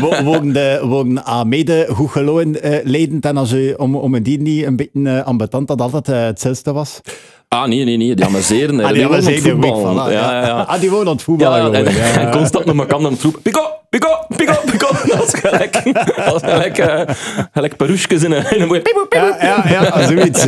Wo- 0.00 0.22
Wogen 0.24 0.52
de 0.52 0.80
wogen 0.82 1.24
aan 1.24 1.48
mede 1.48 1.86
goed 1.90 2.10
geloven 2.10 2.56
leden 2.84 3.20
ten 3.20 3.33
als 3.36 3.52
u, 3.52 3.72
om, 3.72 3.96
om 3.96 4.22
die 4.22 4.40
niet 4.40 4.64
een 4.64 4.76
beetje 4.76 5.08
eh, 5.10 5.24
ambetant 5.26 5.68
dat 5.68 5.80
altijd 5.80 6.08
eh, 6.08 6.22
hetzelfde 6.24 6.72
was? 6.72 7.00
Ah, 7.48 7.66
nee, 7.68 7.84
nee, 7.84 7.96
nee. 7.96 8.14
Die 8.14 8.24
amuseren. 8.24 8.80
Ah, 8.84 8.88
die 8.88 8.98
die 8.98 9.06
wonen 9.08 9.40
voetbal. 9.42 9.80
voilà, 9.80 10.12
ja, 10.12 10.32
ja, 10.32 10.46
ja. 10.46 10.60
Ah, 10.62 10.80
die 10.80 10.90
wonen 10.90 11.06
aan 11.06 11.12
het 11.12 11.22
voetballen 11.22 11.72
Ja, 11.72 11.78
en, 11.78 11.94
ja, 11.94 12.20
en 12.20 12.30
constant 12.38 12.64
met 12.64 12.78
elkaar 12.78 12.98
aan 12.98 13.12
het 13.12 13.22
roepen. 13.22 13.42
Pico, 13.42 13.60
pico, 13.90 14.08
pico, 14.36 14.54
pico. 14.70 14.86
Dat 15.16 15.34
is 15.34 15.40
gelijk, 15.40 15.84
dat 16.16 16.42
is 16.42 16.50
gelijk, 16.50 17.06
gelijk 17.52 17.76
peruskes 17.76 18.22
in 18.22 18.32
een, 18.32 18.50
in 18.50 18.60
een 18.60 18.66
mooie... 18.68 18.82
Ja, 19.08 19.36
ja, 19.40 19.68
ja, 19.68 20.06
zoiets. 20.06 20.46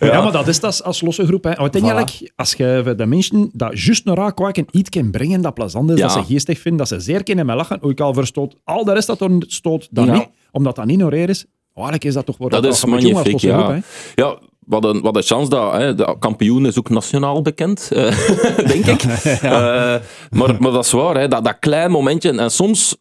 Ja, 0.00 0.20
maar 0.22 0.32
dat 0.32 0.48
is 0.48 0.60
dat 0.60 0.84
als 0.84 1.00
losse 1.00 1.26
groep. 1.26 1.44
Hè. 1.44 1.56
Uiteindelijk, 1.58 2.30
als 2.36 2.54
je 2.54 2.94
de 2.96 3.06
mensen 3.06 3.50
dat 3.52 3.82
juist 3.82 4.04
naar 4.04 4.34
kwaken 4.34 4.66
iets 4.70 4.88
kan 4.88 5.10
brengen 5.10 5.40
dat 5.40 5.54
plezant 5.54 5.90
is, 5.90 5.96
Ja. 5.96 6.02
dat 6.02 6.12
ze 6.12 6.22
geestig 6.32 6.58
vinden, 6.58 6.78
dat 6.78 6.88
ze 6.88 7.00
zeer 7.00 7.22
kunnen 7.22 7.46
met 7.46 7.56
lachen, 7.56 7.82
ook 7.82 8.00
al 8.00 8.14
verstoot 8.14 8.54
al 8.64 8.84
de 8.84 8.92
rest 8.92 9.06
dat 9.06 9.20
er 9.20 9.30
stoot, 9.38 9.88
dan 9.90 10.06
Ja. 10.06 10.12
niet, 10.12 10.28
omdat 10.50 10.76
dat 10.76 10.84
niet 10.84 10.98
naar 10.98 11.12
is. 11.12 11.46
Eigenlijk 11.76 12.04
is 12.04 12.14
dat 12.14 12.26
toch 12.26 12.38
wel 12.38 12.48
Dat 12.48 12.64
is 12.64 12.80
jong 12.80 12.94
als 12.94 13.04
magnifiek, 13.04 13.38
ja. 13.38 13.64
groep. 13.64 13.84
Ja, 14.14 14.38
wat 14.66 14.84
een, 14.84 15.00
wat 15.00 15.16
een 15.16 15.22
chance 15.22 15.50
dat 15.50 15.72
hè, 15.72 15.94
de 15.94 16.16
kampioen 16.18 16.66
is 16.66 16.78
ook 16.78 16.88
nationaal 16.88 17.42
bekend, 17.42 17.90
eh, 17.92 18.28
denk 18.72 18.86
ik. 18.86 19.02
Eh, 19.42 19.96
maar, 20.30 20.56
maar 20.58 20.72
dat 20.72 20.84
is 20.84 20.92
waar, 20.92 21.16
hè, 21.16 21.28
dat, 21.28 21.44
dat 21.44 21.58
klein 21.58 21.90
momentje. 21.90 22.30
En 22.30 22.50
soms 22.50 22.96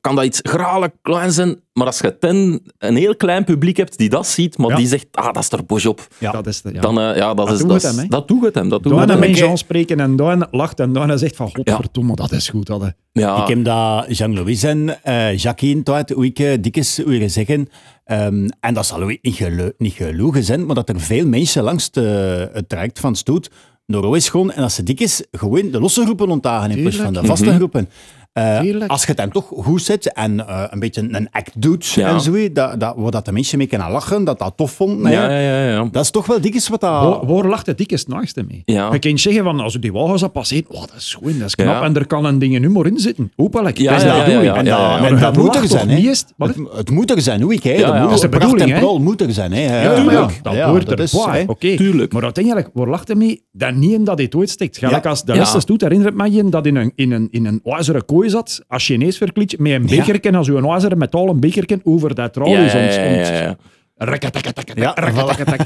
kan 0.00 0.14
dat 0.16 0.24
iets 0.24 0.40
graalijk 0.42 0.94
klein 1.02 1.32
zijn, 1.32 1.60
maar 1.72 1.86
als 1.86 1.98
je 1.98 2.18
ten 2.18 2.62
een 2.78 2.96
heel 2.96 3.16
klein 3.16 3.44
publiek 3.44 3.76
hebt 3.76 3.98
die 3.98 4.08
dat 4.08 4.26
ziet, 4.26 4.58
maar 4.58 4.70
Ja. 4.70 4.76
die 4.76 4.86
zegt, 4.86 5.06
ah, 5.10 5.24
dat 5.32 5.42
is 5.42 5.50
er 5.52 5.64
bosch 5.64 5.86
op. 5.86 6.06
Ja. 6.18 6.32
Dat 6.32 6.46
is 6.46 6.62
de, 6.62 6.72
ja. 6.72 6.80
Dan, 6.80 7.00
eh, 7.00 7.16
ja, 7.16 7.34
dat, 7.34 7.46
Dat 7.46 7.50
is, 7.54 7.58
doet 7.60 7.68
dat, 7.68 7.82
het 7.82 7.90
is- 7.92 7.98
hem, 7.98 8.08
dat 8.08 8.28
doet 8.28 8.42
het 8.44 8.54
hem. 8.54 8.68
Dat 8.68 8.82
doet 8.82 8.98
hem. 9.08 9.18
mensen 9.18 9.44
ik- 9.44 9.50
aanspreken 9.50 10.00
en 10.00 10.16
daarna 10.16 10.48
lacht 10.50 10.80
en 10.80 10.92
daarna 10.92 11.16
zegt 11.16 11.36
van 11.36 11.50
godverdomme, 11.52 12.14
dat 12.16 12.32
is 12.32 12.48
goed. 12.48 12.66
Dat, 12.66 12.82
Ik 13.12 13.22
heb 13.46 13.64
dat 13.64 14.16
Jean-Louis 14.18 14.62
en 14.62 15.02
eh 15.04 15.36
Jacques 15.36 15.70
in 15.70 15.80
het 15.84 16.10
hoe 16.10 16.24
ik 16.24 16.38
eh, 16.38 16.56
dikwijls 16.60 16.96
horen 17.04 17.30
zeggen. 17.30 17.68
Ehm, 18.04 18.48
en 18.60 18.74
dat 18.74 18.86
zal 18.86 19.02
ooit 19.02 19.22
niet, 19.22 19.34
gelo 19.36 19.70
niet 19.78 19.92
gelogen 19.92 20.44
zijn, 20.44 20.66
maar 20.66 20.74
dat 20.74 20.88
er 20.88 21.00
veel 21.00 21.26
mensen 21.26 21.62
langs 21.62 21.90
de, 21.90 22.48
het 22.52 22.68
traject 22.68 22.98
van 23.00 23.16
Stoet 23.16 23.50
Roo 23.86 24.12
is 24.14 24.28
gewoon 24.28 24.52
en 24.52 24.60
dat 24.60 24.72
ze 24.72 24.82
dikwijls 24.82 25.22
gewoon 25.30 25.70
de 25.70 25.80
losse 25.80 26.02
groepen 26.02 26.28
ontdagen 26.28 26.70
in 26.70 26.80
plaats 26.80 26.96
van 26.96 27.12
de 27.12 27.24
vaste 27.24 27.54
groepen. 27.54 27.88
Eh, 27.88 28.19
Tuurlijk. 28.62 28.90
als 28.90 29.00
je 29.00 29.06
het 29.08 29.16
dan 29.16 29.30
toch 29.30 29.46
goed 29.56 29.82
zet 29.82 30.12
en 30.12 30.48
eh, 30.48 30.64
een 30.70 30.78
beetje 30.78 31.08
een 31.10 31.28
act 31.30 31.62
doet 31.62 31.86
Ja. 31.86 32.08
en 32.08 32.20
zo, 32.20 32.52
dat, 32.52 32.80
dat, 32.80 32.94
waar 32.96 33.10
dat 33.10 33.24
de 33.24 33.32
mensen 33.32 33.58
mee 33.58 33.66
kunnen 33.66 33.90
lachen, 33.90 34.24
dat 34.24 34.38
dat 34.38 34.52
tof 34.56 34.70
vonden. 34.72 35.12
ja, 35.12 35.20
hè. 35.28 35.40
ja, 35.50 35.64
ja, 35.66 35.70
ja. 35.76 35.88
Dat 35.92 36.02
is 36.04 36.10
toch 36.10 36.26
wel 36.26 36.40
dikwijls 36.40 36.68
wat 36.68 36.80
dat... 36.80 36.90
Waar, 36.90 37.26
waar 37.26 37.44
lacht 37.46 37.66
het 37.66 37.78
dikst 37.78 38.08
naast 38.08 38.36
mee? 38.48 38.62
Ja. 38.64 38.92
Je 38.92 38.98
kunt 38.98 39.20
zeggen 39.20 39.44
van 39.44 39.60
als 39.60 39.72
je 39.72 39.78
die 39.78 39.92
wagens 39.92 40.20
dat 40.20 40.32
passeert, 40.32 40.66
oh, 40.68 40.80
dat 40.80 40.94
is 40.96 41.14
goed, 41.14 41.38
dat 41.38 41.46
is 41.48 41.54
knap. 41.54 41.66
Ja. 41.66 41.82
En 41.82 41.94
er 41.96 42.06
kan 42.06 42.24
een 42.24 42.38
ding 42.38 42.58
humor 42.58 42.86
in 42.86 42.98
zitten. 42.98 43.32
Hopelijk. 43.36 43.78
Ja, 43.78 43.90
dat 43.92 44.00
is 44.00 44.06
ja, 44.06 44.24
bedoeling. 44.24 44.44
ja, 44.44 44.54
En 44.56 44.64
ja, 44.64 44.90
dat, 44.90 45.00
ja. 45.00 45.14
en 45.14 45.18
dat 45.20 45.36
moet 45.36 45.56
er 45.56 45.66
zijn. 45.68 45.88
hè. 45.88 45.96
niet? 45.96 46.26
Het, 46.38 46.56
het 46.76 46.90
moet 46.90 47.10
er 47.10 47.20
zijn, 47.20 47.40
hoe 47.42 47.52
ik. 47.54 47.62
Hè. 47.62 47.72
Ja, 47.72 47.86
dat 47.92 48.02
Dat 48.02 48.12
is 48.12 48.20
de 48.20 48.28
pracht 48.28 48.44
bedoeling, 48.44 48.70
en 48.70 48.76
hè. 48.76 48.82
prol 48.82 48.98
moet 49.00 49.20
er 49.20 49.32
zijn. 49.32 49.52
Hè. 49.52 49.82
Ja, 49.82 49.94
dat 50.42 50.56
hoort 50.56 50.86
dat 50.86 51.12
hè. 51.30 51.44
Oké, 51.46 51.76
Tuurlijk. 51.76 52.12
Maar 52.12 52.22
uiteindelijk, 52.22 52.68
waar 52.72 52.88
lacht 52.88 53.08
hij 53.08 53.16
mee? 53.16 53.42
Dat 53.52 53.74
niet 53.74 53.92
in 53.92 54.04
dat 54.04 54.14
hij 54.16 54.24
het 54.24 54.34
uitsteekt. 54.34 54.78
Gelijk 54.78 55.04
Ja. 55.04 55.10
als 55.10 55.24
de 55.24 55.36
laatste 55.36 55.60
stoet 55.60 55.80
herinnert 55.80 56.14
mij 56.14 56.30
je 56.30 56.48
dat 56.48 56.66
in 56.66 56.76
een, 56.76 56.92
in 56.94 57.12
een, 57.12 57.28
in 57.30 57.46
een 57.46 57.60
ijzeren 57.64 58.04
kooi 58.04 58.29
zat, 58.30 58.64
als 58.68 58.84
Chinees 58.84 59.16
verkliedje, 59.16 59.56
met 59.60 59.72
een 59.72 59.86
bekerken, 59.86 60.34
als 60.34 60.48
u 60.48 60.56
een 60.56 60.64
ijzeren 60.64 60.98
metalen 60.98 61.40
bekerken 61.40 61.80
over 61.84 62.08
dat 62.14 62.34
Ja, 62.34 62.42
tralies 62.42 62.72
ja, 62.72 62.78
ja, 62.78 62.84
ontstond. 62.84 63.26
ja, 63.26 63.32
ja. 63.42 63.56
Ja. 64.76 64.94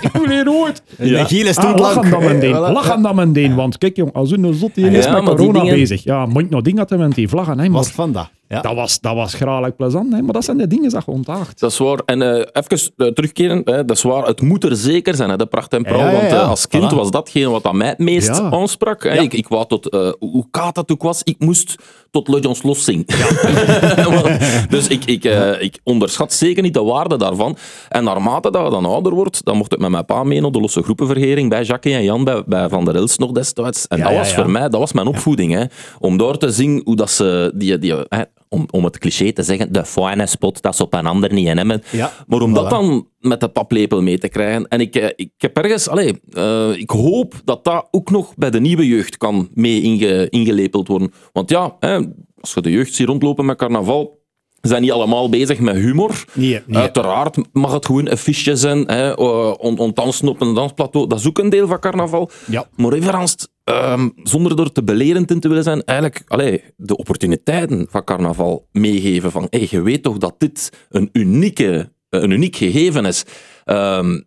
Ik 0.02 0.10
wil 0.12 0.28
hier 0.28 0.44
nooit. 0.44 0.82
Een 0.98 1.26
gele 1.26 1.52
stoet 1.52 1.64
Ah, 1.64 1.78
lachen 1.78 2.10
lang. 2.10 2.24
dan 2.28 2.40
deen. 2.40 2.54
voilà. 2.54 2.72
Lachen 2.72 3.02
dan 3.02 3.16
men 3.16 3.32
deen. 3.32 3.54
Want 3.54 3.78
kijk 3.78 3.96
jong, 3.96 4.12
als 4.12 4.30
u 4.32 4.34
een 4.42 4.54
zot 4.54 4.74
die 4.74 4.90
is 4.90 5.04
Ja, 5.04 5.20
met 5.20 5.24
corona 5.24 5.60
dingen- 5.60 5.74
bezig. 5.74 6.04
Ja, 6.04 6.26
moet 6.26 6.50
nog 6.50 6.62
ding 6.62 6.78
had 6.78 6.88
hij 6.90 6.98
met 6.98 7.14
die 7.14 7.28
vlaggen. 7.28 7.58
Hè, 7.58 7.64
maar 7.68 7.78
Was 7.78 7.90
van 7.90 8.12
dat. 8.12 8.30
Ja. 8.48 8.60
dat 8.60 8.74
was, 8.74 9.00
dat 9.00 9.14
was 9.14 9.34
graag 9.34 9.76
plezant. 9.76 10.12
Hè, 10.12 10.22
maar 10.22 10.32
dat 10.32 10.44
zijn 10.44 10.56
de 10.56 10.66
dingen 10.66 10.90
dat 10.90 11.04
je 11.06 11.10
ontdaagt. 11.12 11.60
Dat 11.60 11.70
is 11.70 11.78
waar. 11.78 11.98
En 12.04 12.22
eh, 12.22 12.46
even 12.52 12.92
eh, 12.96 13.06
terugkeren, 13.06 13.60
hè, 13.64 13.84
dat 13.84 13.96
is 13.96 14.02
waar. 14.02 14.24
Het 14.26 14.40
moet 14.40 14.64
er 14.64 14.76
zeker 14.76 15.14
zijn, 15.14 15.30
hè, 15.30 15.36
de 15.36 15.46
pracht 15.46 15.72
en 15.72 15.82
praal. 15.82 15.98
Ja, 15.98 16.10
ja, 16.10 16.16
Want 16.20 16.32
eh, 16.32 16.48
als 16.48 16.68
kind 16.68 16.92
Voilà. 16.92 16.96
was 16.96 17.10
datgene 17.10 17.48
wat 17.48 17.64
aan 17.64 17.76
mij 17.76 17.88
het 17.88 17.98
meest 17.98 18.26
Ja. 18.36 18.50
aansprak. 18.50 19.02
Hè. 19.02 19.12
Ja. 19.12 19.20
Ik, 19.22 19.32
ik 19.32 19.48
wou 19.48 19.66
tot, 19.66 19.88
eh, 19.88 20.12
hoe 20.18 20.46
kaat 20.50 20.74
dat 20.74 20.92
ook 20.92 21.02
was, 21.02 21.20
ik 21.22 21.36
moest 21.38 21.74
tot 22.10 22.28
Legends 22.28 22.62
Los 22.62 22.84
zingen. 22.84 23.04
dus 24.68 24.88
ik, 24.88 25.04
ik, 25.04 25.24
eh, 25.24 25.62
ik 25.62 25.78
onderschat 25.82 26.32
zeker 26.32 26.62
niet 26.62 26.74
de 26.74 26.82
waarde 26.82 27.16
daarvan. 27.16 27.56
En 27.88 28.04
naarmate 28.04 28.50
dat 28.50 28.64
je 28.64 28.70
dan 28.70 28.84
ouder 28.84 29.12
wordt, 29.14 29.44
dan 29.44 29.56
mocht 29.56 29.72
ik 29.72 29.78
met 29.78 29.90
mijn 29.90 30.04
pa 30.04 30.22
mee 30.24 30.40
naar 30.40 30.50
de 30.50 30.60
losse 30.60 30.82
groepenvergering 30.82 31.48
bij 31.50 31.62
Jacques 31.62 31.94
en 31.94 32.04
Jan, 32.04 32.24
bij, 32.24 32.42
bij 32.46 32.68
Van 32.68 32.84
der 32.84 32.94
Els 32.96 33.18
nog 33.18 33.32
destijds. 33.32 33.86
En 33.88 33.96
Ja, 33.98 34.02
dat 34.04 34.12
ja, 34.12 34.18
was 34.18 34.28
ja. 34.28 34.34
voor 34.34 34.50
mij, 34.50 34.68
dat 34.68 34.80
was 34.80 34.92
mijn 34.92 35.06
opvoeding. 35.06 35.52
Hè. 35.52 35.64
Om 35.98 36.16
daar 36.16 36.36
te 36.38 36.50
zien 36.50 36.80
hoe 36.84 36.96
dat 36.96 37.10
ze, 37.10 37.52
die, 37.54 37.78
die, 37.78 37.94
hè, 38.08 38.22
om, 38.54 38.66
om 38.70 38.84
het 38.84 38.98
cliché 38.98 39.32
te 39.32 39.42
zeggen, 39.42 39.72
de 39.72 39.84
fijne 39.84 40.26
spot, 40.26 40.62
dat 40.62 40.76
ze 40.76 40.82
op 40.82 40.94
een 40.94 41.06
ander 41.06 41.32
niet 41.32 41.46
hebben. 41.46 41.82
Ja, 41.90 42.12
Maar 42.26 42.40
om 42.40 42.54
dat 42.54 42.70
dan 42.70 43.08
met 43.18 43.40
de 43.40 43.48
paplepel 43.48 44.02
mee 44.02 44.18
te 44.18 44.28
krijgen. 44.28 44.68
En 44.68 44.80
ik, 44.80 44.94
eh, 44.94 45.10
ik 45.16 45.30
heb 45.36 45.56
ergens, 45.56 45.88
allee, 45.88 46.20
eh, 46.30 46.70
ik 46.76 46.90
hoop 46.90 47.34
dat 47.44 47.64
dat 47.64 47.88
ook 47.90 48.10
nog 48.10 48.34
bij 48.36 48.50
de 48.50 48.60
nieuwe 48.60 48.86
jeugd 48.86 49.16
kan 49.16 49.48
mee 49.54 49.82
inge, 49.82 50.28
ingelepeld 50.28 50.88
worden. 50.88 51.12
Want 51.32 51.50
ja, 51.50 51.76
hè, 51.78 51.96
als 52.40 52.54
je 52.54 52.60
de 52.60 52.70
jeugd 52.70 52.94
ziet 52.94 53.06
rondlopen 53.06 53.44
met 53.44 53.56
carnaval, 53.56 54.22
zijn 54.68 54.82
niet 54.82 54.92
allemaal 54.92 55.28
bezig 55.28 55.58
met 55.58 55.76
humor. 55.76 56.24
Nee, 56.32 56.62
nee. 56.66 56.82
Uiteraard 56.82 57.38
mag 57.52 57.72
het 57.72 57.86
gewoon 57.86 58.10
een 58.10 58.16
fiche 58.16 58.56
zijn, 58.56 58.86
hè, 58.86 59.12
on, 59.12 59.78
on 59.78 59.90
dansen 59.94 60.28
op 60.28 60.40
een 60.40 60.54
dansplateau. 60.54 61.06
Dat 61.06 61.18
is 61.18 61.26
ook 61.26 61.38
een 61.38 61.50
deel 61.50 61.66
van 61.66 61.80
carnaval. 61.80 62.30
Ja. 62.46 62.68
Maar 62.76 62.92
Everanst, 62.92 63.48
ehm, 63.64 64.08
zonder 64.22 64.60
er 64.60 64.72
te 64.72 64.84
belerend 64.84 65.30
in 65.30 65.40
te 65.40 65.48
willen 65.48 65.62
zijn, 65.62 65.84
eigenlijk 65.84 66.22
allee, 66.26 66.62
de 66.76 66.96
opportuniteiten 66.96 67.86
van 67.90 68.04
carnaval 68.04 68.68
meegeven. 68.72 69.30
Van, 69.30 69.46
hey, 69.50 69.66
je 69.70 69.82
weet 69.82 70.02
toch 70.02 70.18
dat 70.18 70.34
dit 70.38 70.86
een, 70.88 71.08
unieke, 71.12 71.92
een 72.08 72.30
uniek 72.30 72.56
gegeven 72.56 73.04
is. 73.04 73.24
Ehm, 73.64 74.20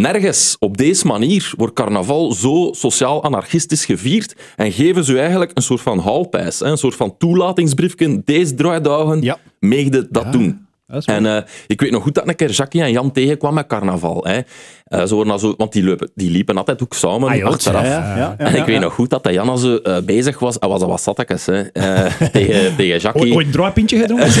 nergens 0.00 0.56
op 0.58 0.76
deze 0.76 1.06
manier 1.06 1.52
wordt 1.56 1.74
carnaval 1.74 2.32
zo 2.32 2.68
sociaal-anarchistisch 2.72 3.84
gevierd 3.84 4.34
en 4.56 4.72
geven 4.72 5.04
ze 5.04 5.12
u 5.12 5.18
eigenlijk 5.18 5.50
een 5.54 5.62
soort 5.62 5.80
van 5.80 5.98
haalpijs, 5.98 6.58
hè, 6.58 6.66
een 6.66 6.78
soort 6.78 6.94
van 6.94 7.16
toelatingsbriefje. 7.18 8.22
Deze 8.24 8.54
draaidagen, 8.54 9.22
Ja. 9.22 9.38
meegde 9.60 10.06
dat 10.10 10.32
doen. 10.32 10.66
En 11.04 11.26
eh, 11.26 11.42
ik 11.66 11.80
weet 11.80 11.90
nog 11.90 12.02
goed 12.02 12.14
dat 12.14 12.28
een 12.28 12.36
keer 12.36 12.50
Jackie 12.50 12.82
en 12.82 12.90
Jan 12.92 13.12
tegenkwam 13.12 13.54
met 13.54 13.66
carnaval. 13.66 14.24
Hè. 14.24 14.40
Eh, 14.84 15.04
ze 15.04 15.14
worden 15.14 15.32
al 15.32 15.38
zo, 15.38 15.54
want 15.56 15.72
die, 15.72 15.82
liepen, 15.82 16.10
die 16.14 16.30
liepen 16.30 16.56
altijd 16.56 16.82
ook 16.82 16.94
samen 16.94 17.28
Ah, 17.28 17.36
joh, 17.36 17.48
achteraf. 17.48 17.84
ja, 17.84 17.90
ja, 17.90 18.16
ja, 18.16 18.34
en 18.38 18.46
ik 18.46 18.56
ja, 18.56 18.64
weet 18.64 18.74
ja. 18.74 18.80
nog 18.80 18.94
goed 18.94 19.10
dat 19.10 19.28
Jan 19.30 19.48
al 19.48 19.56
zo 19.56 19.76
eh, 19.76 19.96
bezig 19.98 20.38
was. 20.38 20.56
Hij 20.58 20.68
was 20.68 20.82
al 20.82 20.88
wat 20.88 21.02
zattekes, 21.02 21.46
hè. 21.46 21.60
Eh, 21.62 22.04
tegen, 22.32 22.76
tegen 22.76 22.98
Jackie. 22.98 23.34
Ooit 23.34 23.46
een 23.46 23.52
draaipintje 23.52 23.98
gedronken? 23.98 24.28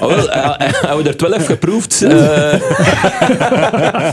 Oh, 0.00 0.08
hij, 0.08 0.70
hij 0.70 0.90
had 0.90 1.06
er 1.06 1.16
twaalf 1.16 1.46
geproefd. 1.46 2.00
Dat 2.00 2.12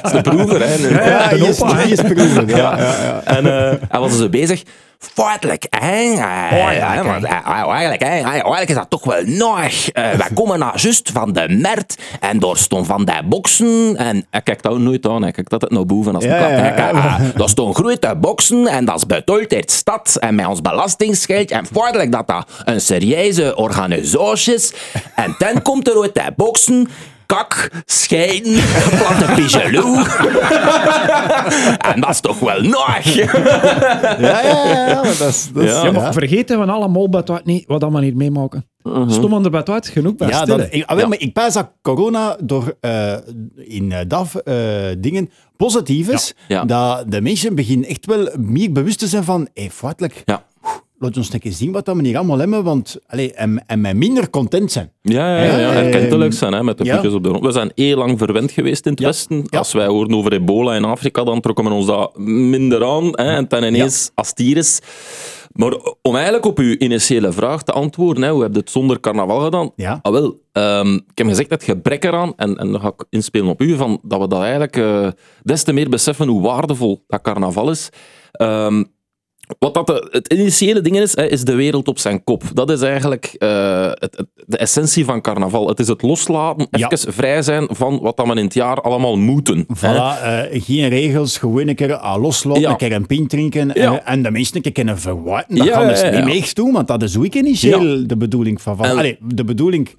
is 0.04 0.12
de 0.12 0.22
proever, 0.22 0.62
hè. 0.68 0.76
Ja, 1.10 1.30
de 1.30 1.48
opa, 1.62 1.80
is 1.80 2.02
proeven, 2.02 2.48
ja, 2.48 2.58
ja, 2.58 2.78
ja. 2.78 3.22
En 3.24 3.46
eh, 3.46 3.74
hij 3.90 4.00
was 4.00 4.18
zo 4.18 4.30
bezig. 4.30 4.64
Feitelijk? 5.00 5.64
Eh, 5.64 5.80
hè, 5.82 7.04
want, 7.04 7.24
eh, 7.24 7.32
eh, 7.32 7.68
Eigenlijk, 7.70 8.02
hè, 8.02 8.08
eh, 8.08 8.26
eigenlijk 8.26 8.70
is 8.70 8.76
dat 8.76 8.90
toch 8.90 9.04
wel 9.04 9.22
nog. 9.26 9.60
Eh, 9.60 10.12
wij 10.12 10.30
komen 10.36 10.60
nou 10.60 10.72
juist 10.80 11.10
van 11.14 11.34
de 11.34 11.46
Mert 11.50 11.98
en 12.20 12.40
daar 12.40 12.58
stond 12.58 12.88
van 12.88 13.06
die 13.06 13.24
boksen. 13.24 13.96
En 13.98 14.26
hij 14.30 14.42
kijkt 14.42 14.64
dat 14.64 14.78
nooit 14.78 15.08
aan, 15.08 15.22
hij 15.22 15.32
kijkt 15.32 15.54
altijd 15.54 15.72
naar 15.72 15.86
boven 15.86 16.16
als 16.16 16.24
een 16.24 16.30
Ja, 16.30 16.40
kat. 16.40 16.78
ja, 16.78 17.18
eh, 17.20 17.20
Daar 17.36 17.50
stond 17.50 17.76
grote 17.76 18.16
boksen 18.18 18.68
en 18.68 18.86
dat 18.86 18.96
is 18.96 19.24
de 19.48 19.64
stad 19.66 20.16
en 20.20 20.36
met 20.36 20.46
ons 20.48 20.62
belastingsgeld. 20.62 21.52
En 21.52 21.66
feitelijk 21.66 22.12
dat 22.12 22.28
dat 22.28 22.48
een 22.66 22.82
serieuze 22.82 23.56
organisatie 23.56 24.54
is. 24.54 24.74
En 25.16 25.36
dan 25.38 25.62
komt 25.62 25.88
er 25.88 26.02
uit 26.02 26.14
die 26.14 26.32
boksen 26.36 26.88
kak, 27.28 27.72
scheiden, 27.86 28.60
platte 28.98 29.26
pigelou. 29.36 30.06
en 31.94 32.02
dat 32.02 32.10
is 32.10 32.20
toch 32.20 32.40
wel 32.40 32.62
nog. 32.62 33.00
Ja, 33.00 33.32
ja, 34.20 34.42
ja, 34.44 34.88
ja, 34.88 35.02
dat 35.02 35.12
is... 35.12 35.50
Dat 35.54 35.64
is 35.64 35.72
Ja, 35.72 35.84
Ja, 35.84 35.92
maar 35.92 36.14
vergeten 36.14 36.60
we 36.60 36.66
allemaal 36.72 37.10
uit 37.30 37.46
niet 37.46 37.64
wat 37.68 37.84
we 37.84 38.02
hier 38.02 38.16
meemaken. 38.16 38.66
Stom 39.08 39.34
uit, 39.70 39.88
genoeg 39.88 40.16
bij 40.16 40.28
Ja, 40.28 40.46
dat, 40.46 40.68
ik, 40.70 40.84
ah, 40.86 40.98
wel, 40.98 41.08
maar 41.08 41.20
ik 41.20 41.34
pijs 41.34 41.54
dat 41.54 41.72
corona 41.82 42.38
door 42.44 42.76
eh, 42.80 43.14
in 43.56 43.92
eh, 43.92 44.00
DAF 44.08 44.36
eh, 44.36 44.56
dingen 44.98 45.30
positief 45.58 46.10
is. 46.10 46.34
Ja. 46.48 46.56
Ja. 46.56 46.66
Dat 46.66 47.12
de 47.12 47.22
mensen 47.22 47.56
beginnen 47.56 47.90
echt 47.90 48.06
wel 48.06 48.30
meer 48.40 48.72
bewust 48.72 49.00
te 49.00 49.08
zijn 49.08 49.24
van 49.24 49.48
hey, 49.54 49.70
feitelijk, 49.72 50.22
Ja. 50.26 50.44
Laat 51.00 51.18
ons 51.18 51.34
een 51.34 51.40
keer 51.40 51.52
zien 51.52 51.72
wat 51.72 51.86
dat 51.86 51.96
we 51.96 52.06
hier 52.06 52.18
allemaal 52.18 52.38
hebben, 52.38 52.64
want 52.64 52.98
allee, 53.06 53.34
en, 53.34 53.64
en 53.68 53.82
met 53.82 53.96
minder 53.96 54.30
content 54.30 54.72
zijn. 54.72 54.92
Ja, 55.02 55.44
ja, 55.44 55.60
ja, 55.60 55.72
herkentelijk 55.72 56.32
eh, 56.32 56.38
zijn 56.38 56.54
hè, 56.54 56.64
met 56.64 56.78
de 56.78 56.84
ja. 56.84 56.98
op 56.98 57.24
de 57.24 57.30
grond. 57.30 57.46
We 57.46 57.52
zijn 57.52 57.72
heel 57.76 57.98
lang 57.98 58.18
verwend 58.18 58.52
geweest 58.52 58.86
in 58.86 58.92
het 58.92 59.02
Ja. 59.02 59.08
Westen. 59.08 59.44
Ja. 59.50 59.58
Als 59.58 59.74
wij 59.74 59.88
hoorden 59.88 60.18
over 60.18 60.34
ebola 60.34 60.76
in 60.76 60.84
Afrika, 60.84 61.24
dan 61.24 61.42
trokken 61.42 61.66
we 61.66 61.72
ons 61.72 61.86
dat 61.86 62.18
minder 62.18 62.86
aan. 62.86 63.06
Hè, 63.06 63.36
en 63.36 63.46
dan 63.48 63.64
ineens 63.64 64.12
als 64.16 64.30
het 64.30 64.38
hier 64.38 64.58
is. 64.58 64.80
Maar 65.52 65.74
om 66.02 66.14
eigenlijk 66.16 66.46
op 66.46 66.58
uw 66.58 66.76
initiële 66.78 67.32
vraag 67.32 67.64
te 67.64 67.72
antwoorden, 67.72 68.24
hè, 68.24 68.30
hoe 68.30 68.42
heb 68.42 68.54
je 68.54 68.60
het 68.60 68.70
zonder 68.70 69.00
carnaval 69.00 69.40
gedaan? 69.40 69.72
Ja. 69.76 70.00
Ah, 70.02 70.12
wel, 70.12 70.40
ehm, 70.52 70.94
ik 70.94 71.18
heb 71.18 71.28
gezegd 71.28 71.50
het 71.50 71.64
gebrek 71.64 72.04
eraan, 72.04 72.34
en, 72.36 72.58
en 72.58 72.72
dan 72.72 72.82
ga 72.82 72.88
ik 72.88 73.06
inspelen 73.10 73.48
op 73.48 73.62
u, 73.62 73.76
van, 73.76 74.00
dat 74.04 74.20
we 74.20 74.28
dat 74.28 74.42
eigenlijk 74.42 74.78
eh, 74.78 75.08
des 75.44 75.64
te 75.64 75.74
meer 75.74 75.90
beseffen 75.90 76.28
hoe 76.28 76.42
waardevol 76.42 77.04
dat 77.08 77.22
carnaval 77.22 77.70
is. 77.70 77.90
Ehm, 78.32 78.84
wat 79.60 79.74
dat 79.74 79.88
de- 79.88 80.08
het 80.12 80.34
initiële 80.34 80.82
ding 80.82 81.00
is, 81.00 81.16
hè, 81.16 81.26
is 81.28 81.44
de 81.44 81.56
wereld 81.56 81.88
op 81.88 82.00
zijn 82.00 82.24
kop. 82.24 82.44
Dat 82.54 82.70
is 82.70 82.82
eigenlijk 82.82 83.26
eh, 83.38 83.86
het, 83.94 84.18
het- 84.18 84.28
de 84.46 84.58
essentie 84.58 85.06
van 85.06 85.22
carnaval. 85.22 85.68
Het 85.68 85.80
is 85.80 85.88
het 85.88 86.02
loslaten, 86.02 86.68
Ja. 86.72 86.90
even 86.90 87.14
vrij 87.14 87.42
zijn 87.42 87.68
van 87.72 88.00
wat 88.02 88.18
dat 88.18 88.26
men 88.26 88.38
in 88.38 88.44
het 88.44 88.54
jaar 88.54 88.82
allemaal 88.82 89.18
moeten. 89.18 89.66
Voilà, 89.78 89.84
eh, 90.24 90.40
geen 90.64 90.90
regels, 90.90 91.38
gewoon 91.38 91.68
een 91.68 91.76
keer 91.76 91.96
ah, 91.96 92.22
loslaten, 92.22 92.62
Ja. 92.62 92.70
een 92.70 92.78
keer 92.78 92.92
een 92.92 93.06
pint 93.08 93.30
drinken 93.30 93.74
eh, 93.74 93.98
en 94.04 94.24
de 94.24 94.32
mensen 94.32 94.56
een 94.56 94.62
keer 94.62 94.72
kunnen 94.72 95.00
verwarten. 95.00 95.56
Dat 95.56 95.68
gaan 95.68 95.88
we 95.88 95.94
ja. 95.98 96.10
niet 96.10 96.26
mee 96.26 96.50
doen, 96.54 96.72
want 96.72 96.88
dat 96.88 97.04
is 97.04 97.18
ook 97.18 97.26
initieel 97.26 98.08
de 98.08 98.18
bedoeling 98.18 98.62
van... 98.62 98.78
van 98.78 98.86
allee, 98.98 99.18
de 99.22 99.44
bedoeling 99.44 99.90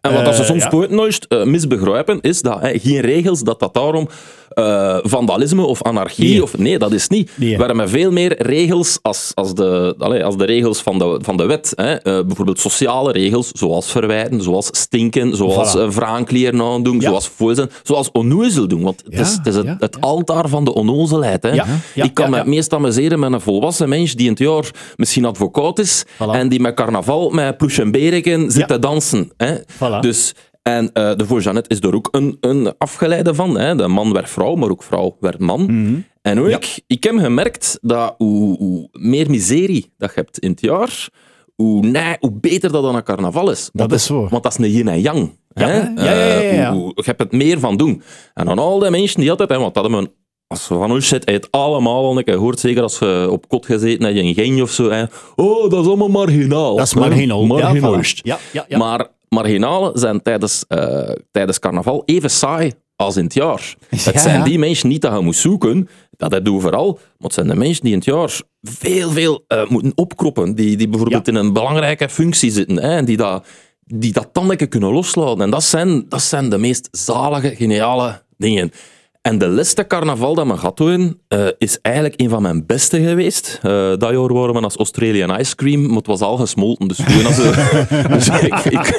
En 0.00 0.14
wat 0.14 0.24
dat 0.24 0.34
ze 0.34 0.40
Eh, 0.40 0.46
soms 0.46 0.62
ja. 0.62 0.70
nooit 0.70 0.90
nooit 0.90 1.26
eh, 1.28 1.44
misbegrijpen, 1.44 2.20
is 2.20 2.42
dat 2.42 2.60
hè, 2.60 2.78
geen 2.78 3.00
regels, 3.00 3.40
dat 3.42 3.60
dat 3.60 3.74
daarom 3.74 4.08
eh, 4.50 4.98
vandalisme 5.02 5.62
of 5.64 5.82
anarchie, 5.82 6.28
Nee. 6.30 6.42
of 6.42 6.58
nee, 6.58 6.78
dat 6.78 6.92
is 6.92 7.08
niet. 7.08 7.30
Nee. 7.36 7.56
We 7.56 7.64
hebben 7.64 7.88
veel 7.88 8.10
meer 8.10 8.42
regels 8.42 8.98
als, 9.02 9.30
als, 9.34 9.54
de, 9.54 9.94
allee, 9.98 10.24
als 10.24 10.36
de 10.36 10.44
regels 10.44 10.80
van 10.82 10.98
de, 10.98 11.18
van 11.22 11.36
de 11.36 11.44
wet. 11.46 11.72
Hè. 11.74 11.96
Bijvoorbeeld 12.24 12.60
sociale 12.60 13.12
regels, 13.12 13.50
zoals 13.52 13.90
verwijten, 13.90 14.42
zoals 14.42 14.68
stinken, 14.72 15.36
zoals 15.36 15.76
Voilà. 15.76 15.80
vraankleren 15.88 16.60
aandoen, 16.62 17.00
Ja. 17.00 17.08
zoals 17.08 17.28
voizen, 17.28 17.70
zoals 17.82 18.10
onnozel 18.12 18.68
doen. 18.68 18.82
Want 18.82 19.02
het 19.04 19.20
is, 19.20 19.32
het, 19.34 19.46
is 19.46 19.54
het, 19.54 19.64
ja, 19.66 19.76
het 19.78 20.00
altaar 20.00 20.48
van 20.48 20.64
de 20.64 20.74
onnozelheid. 20.74 21.42
Hè. 21.42 21.52
Ik 22.02 22.14
kan 22.14 22.30
me 22.30 22.42
meest 22.44 22.72
amuseren 22.74 23.18
met 23.18 23.32
een 23.32 23.40
volwassen 23.40 23.88
mens 23.88 24.14
die 24.14 24.24
in 24.26 24.30
het 24.32 24.40
jaar 24.40 24.70
misschien 24.96 25.24
advocaat 25.24 25.78
is 25.78 26.04
Voilà. 26.06 26.30
en 26.32 26.48
die 26.48 26.60
met 26.60 26.74
carnaval, 26.74 27.30
met 27.30 27.56
ploes 27.56 27.78
en 27.78 27.90
bereken 27.90 28.50
zit 28.50 28.68
te 28.68 28.78
dansen. 28.78 29.30
Hè. 29.36 29.54
Voilà. 29.58 29.89
Dus, 30.00 30.34
en 30.62 30.92
eh, 30.92 31.14
de 31.16 31.26
voor 31.26 31.40
Jeannette 31.40 31.68
is 31.74 31.80
er 31.80 31.94
ook 31.94 32.08
een, 32.10 32.36
een 32.40 32.74
afgeleide 32.78 33.34
van. 33.34 33.58
Hè. 33.58 33.74
De 33.74 33.88
man 33.88 34.12
werd 34.12 34.30
vrouw, 34.30 34.54
maar 34.54 34.70
ook 34.70 34.82
vrouw 34.82 35.16
werd 35.20 35.38
man. 35.38 35.62
Mhm. 35.64 35.94
En 36.22 36.38
ook, 36.40 36.46
ik 36.86 37.04
heb 37.04 37.18
gemerkt 37.18 37.78
dat 37.82 38.14
hoe, 38.18 38.56
hoe 38.58 38.88
meer 38.92 39.30
miserie 39.30 39.92
dat 39.98 40.08
je 40.14 40.20
hebt 40.20 40.38
in 40.38 40.50
het 40.50 40.60
jaar, 40.60 41.08
hoe, 41.56 41.86
nee, 41.86 42.16
hoe 42.20 42.32
beter 42.32 42.72
dat 42.72 42.82
dan 42.82 42.94
een 42.94 43.02
carnaval 43.02 43.50
is. 43.50 43.70
Want 43.72 43.90
Dat 43.90 43.98
is 43.98 44.08
waar. 44.08 44.28
Want 44.28 44.42
dat 44.42 44.52
is 44.52 44.58
een 44.58 44.70
yin 44.72 44.88
en 44.88 45.00
yang. 45.00 45.30
hè. 45.52 45.76
ja, 45.76 45.92
ja, 45.96 46.02
ja, 46.04 46.12
ja, 46.14 46.40
ja. 46.40 46.66
Eh, 46.66 46.70
hoe- 46.72 46.92
je 46.94 47.02
hebt 47.04 47.20
het 47.20 47.32
meer 47.32 47.58
van 47.58 47.76
doen. 47.76 48.02
En 48.34 48.44
dan 48.46 48.58
al 48.58 48.78
die 48.78 48.90
mensen 48.90 49.20
die 49.20 49.30
altijd, 49.30 49.48
hè, 49.48 49.58
want 49.58 49.74
dat 49.74 49.82
hebben 49.84 50.02
we 50.02 50.10
als 50.46 50.68
je 50.68 50.74
van 50.74 50.90
ons 50.92 51.08
zit, 51.08 51.22
je 51.24 51.32
het 51.32 51.50
allemaal 51.50 52.04
al 52.04 52.16
een 52.18 52.24
keer 52.24 52.34
gehoord, 52.34 52.60
zeker 52.60 52.82
als 52.82 52.98
je 52.98 53.28
op 53.30 53.48
kot 53.48 53.66
gezeten 53.66 54.04
hebt, 54.04 54.16
in 54.18 54.34
Genj 54.34 54.60
of 54.60 54.70
zo. 54.70 54.90
Hè. 54.90 55.04
Oh, 55.36 55.70
dat 55.70 55.80
is 55.80 55.86
allemaal 55.86 56.08
marginaal. 56.08 56.76
Dat 56.76 56.86
is 56.86 56.94
Hè. 56.94 57.00
marginaal. 57.00 57.58
Ja, 57.58 57.72
ja, 58.22 58.38
ja, 58.52 58.64
ja. 58.68 58.78
Maar 58.78 59.06
marginalen 59.34 59.98
zijn 59.98 60.22
tijdens, 60.22 60.64
eh, 60.68 61.10
tijdens 61.30 61.58
carnaval 61.58 62.02
even 62.04 62.30
saai 62.30 62.72
als 62.96 63.16
in 63.16 63.24
het 63.24 63.34
jaar. 63.34 63.74
Het 63.88 64.04
Ja, 64.04 64.18
zijn 64.18 64.38
ja. 64.38 64.44
die 64.44 64.58
mensen 64.58 64.88
niet 64.88 65.02
dat 65.02 65.12
je 65.12 65.20
moet 65.20 65.36
zoeken, 65.36 65.88
dat 66.10 66.32
heb 66.32 66.46
je 66.46 66.52
overal, 66.52 66.92
maar 66.92 67.02
het 67.18 67.32
zijn 67.32 67.46
de 67.46 67.54
mensen 67.54 67.82
die 67.82 67.92
in 67.92 67.98
het 67.98 68.06
jaar 68.06 68.40
veel, 68.62 69.10
veel 69.10 69.44
eh, 69.46 69.68
moeten 69.68 69.92
opkroppen, 69.94 70.54
die, 70.54 70.76
die 70.76 70.88
bijvoorbeeld 70.88 71.28
in 71.28 71.34
een 71.34 71.52
belangrijke 71.52 72.08
functie 72.08 72.50
zitten 72.50 72.76
hè, 72.76 72.96
en 72.96 73.04
die 73.04 73.16
dat, 73.16 73.46
die 73.84 74.12
dat 74.12 74.28
kunnen 74.68 74.92
loslaten. 74.92 75.40
En 75.40 75.50
dat 75.50 75.64
zijn, 75.64 76.04
dat 76.08 76.22
zijn 76.22 76.48
de 76.48 76.58
meest 76.58 76.88
zalige, 76.90 77.56
geniale 77.56 78.22
dingen. 78.36 78.72
En 79.22 79.38
de 79.38 79.48
laatste 79.48 79.86
carnaval 79.86 80.34
dat 80.34 80.46
we 80.46 80.56
gehad 80.56 80.80
eh, 81.28 81.46
is 81.58 81.78
eigenlijk 81.82 82.20
een 82.20 82.28
van 82.28 82.42
mijn 82.42 82.66
beste 82.66 83.00
geweest. 83.00 83.58
Eh, 83.62 83.70
dat 83.96 84.10
jaar 84.10 84.32
waren 84.32 84.54
we 84.54 84.60
als 84.60 84.76
Australian 84.76 85.40
Ice 85.40 85.54
Cream, 85.54 85.86
maar 85.86 85.96
het 85.96 86.06
was 86.06 86.20
al 86.20 86.36
gesmolten. 86.36 86.88
Dus 86.88 86.98
als 87.26 87.36
dus 88.08 88.28
ik, 88.28 88.54
ik, 88.64 88.98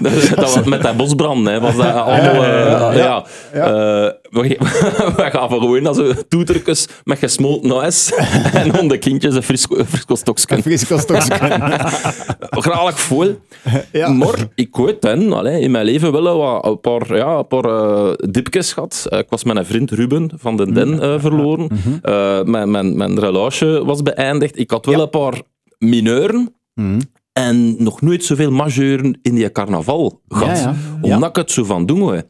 dat 0.34 0.54
was 0.54 0.64
met 0.64 0.82
dat 0.82 0.96
bosbrand, 0.96 1.46
hè, 1.46 1.60
was 1.60 1.76
dat 1.76 1.94
allemaal... 1.94 2.44
eh, 2.44 2.96
ja, 2.96 3.24
Eh, 3.52 4.12
we, 4.30 4.56
we 5.16 5.28
gaven 5.32 5.60
gewoon 5.60 5.86
als 5.86 5.98
een 5.98 6.16
toetertjes 6.28 6.88
met 7.04 7.18
gesmolten 7.18 7.80
ijs 7.80 8.12
en 8.52 8.72
dan 8.72 8.88
de 8.88 8.98
kindjes 8.98 9.34
een 9.34 9.42
frisco, 9.42 9.84
frisco 9.84 10.14
stokje. 10.98 11.34
Graag 12.50 13.00
vol. 13.00 13.40
Ja. 13.92 14.08
Maar 14.08 14.46
ik 14.54 14.76
weet 14.76 15.02
dan, 15.02 15.32
allee, 15.32 15.60
in 15.60 15.70
mijn 15.70 15.84
leven 15.84 16.12
wel 16.12 16.38
wat, 16.38 16.64
een 16.64 16.80
paar, 16.80 17.16
ja, 17.16 17.38
een 17.38 17.46
paar 17.46 17.64
eh, 17.64 18.12
dipjes 18.30 18.72
gehad. 18.72 19.06
Eh, 19.08 19.18
ik 19.18 19.26
was 19.28 19.44
met 19.44 19.56
een 19.56 19.66
vriend 19.66 19.90
Ruben 19.90 20.30
van 20.34 20.56
den 20.56 20.74
Den 20.74 21.00
eh, 21.00 21.14
verloren. 21.18 21.68
Eh, 22.02 22.42
mijn, 22.42 22.70
mijn, 22.70 22.96
mijn 22.96 23.18
relatie 23.18 23.66
was 23.66 24.02
beëindigd. 24.02 24.58
Ik 24.58 24.70
had 24.70 24.86
wel 24.86 25.00
een 25.00 25.10
paar 25.10 25.42
mineuren. 25.78 26.54
En 27.32 27.82
nog 27.82 28.00
nooit 28.00 28.24
zoveel 28.24 28.50
majeuren 28.50 29.18
in 29.22 29.34
die 29.34 29.52
carnaval 29.52 30.20
gehad. 30.28 30.58
Ja. 30.58 30.74
Omdat 31.00 31.28
ik 31.28 31.36
het 31.36 31.50
zo 31.50 31.64
van 31.64 31.86
doen. 31.86 32.14
En 32.14 32.24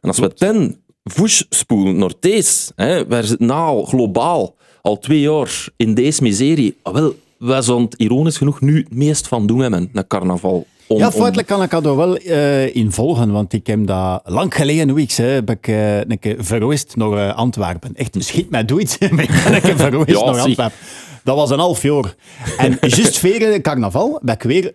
als 0.00 0.18
we 0.18 0.34
ten 0.34 0.83
voes 1.04 1.46
spoelen 1.48 1.96
naar 1.96 2.12
deze, 2.20 2.72
hè, 2.76 3.06
wij 3.06 3.22
zitten 3.22 3.46
nou 3.46 3.76
al 3.76 3.84
globaal 3.84 4.54
al 4.82 4.98
twee 4.98 5.20
jaar 5.20 5.66
in 5.76 5.94
deze 5.94 6.22
miserie. 6.22 6.76
Ah, 6.82 6.94
wel, 6.94 7.14
wij 7.38 7.62
ironisch 7.96 8.36
genoeg 8.36 8.60
nu 8.60 8.78
het 8.78 8.94
meest 8.94 9.28
van 9.28 9.46
doen 9.46 9.58
hebben, 9.58 9.90
een 9.92 10.06
carnaval. 10.06 10.66
Om- 10.86 10.98
Ja, 10.98 11.12
feitelijk 11.12 11.48
kan 11.48 11.62
ik 11.62 11.70
dat 11.70 11.86
er 11.86 11.96
wel 11.96 12.16
eh, 12.16 12.74
in 12.76 12.92
volgen, 12.92 13.32
want 13.32 13.52
ik 13.52 13.66
heb 13.66 13.86
dat 13.86 14.20
lang 14.24 14.54
geleden, 14.54 14.94
weeks, 14.94 15.16
hè, 15.16 15.24
heb 15.26 15.50
ik 15.50 15.68
eh, 15.68 15.98
een 15.98 16.18
keer 16.18 16.36
verhuisd 16.38 16.96
naar 16.96 17.28
eh, 17.28 17.36
Antwerpen. 17.36 17.94
Echt, 17.96 18.16
schiet 18.18 18.50
mij 18.50 18.64
doe 18.64 18.80
iets, 18.80 18.98
maar 19.10 19.22
ik 19.22 19.40
ben 19.44 19.54
een 19.54 19.60
keer 19.60 19.76
verhuisd 19.76 20.08
Ja, 20.18 20.30
naar. 20.30 20.40
Antwerpen. 20.40 20.78
Dat 21.24 21.36
was 21.36 21.50
een 21.50 21.58
half 21.58 21.82
jaar. 21.82 22.14
En 22.58 22.70
juist 22.80 23.18
veren 23.18 23.62
carnaval 23.62 24.20
ben 24.22 24.34
ik 24.34 24.42
weer 24.42 24.62
naar 24.62 24.72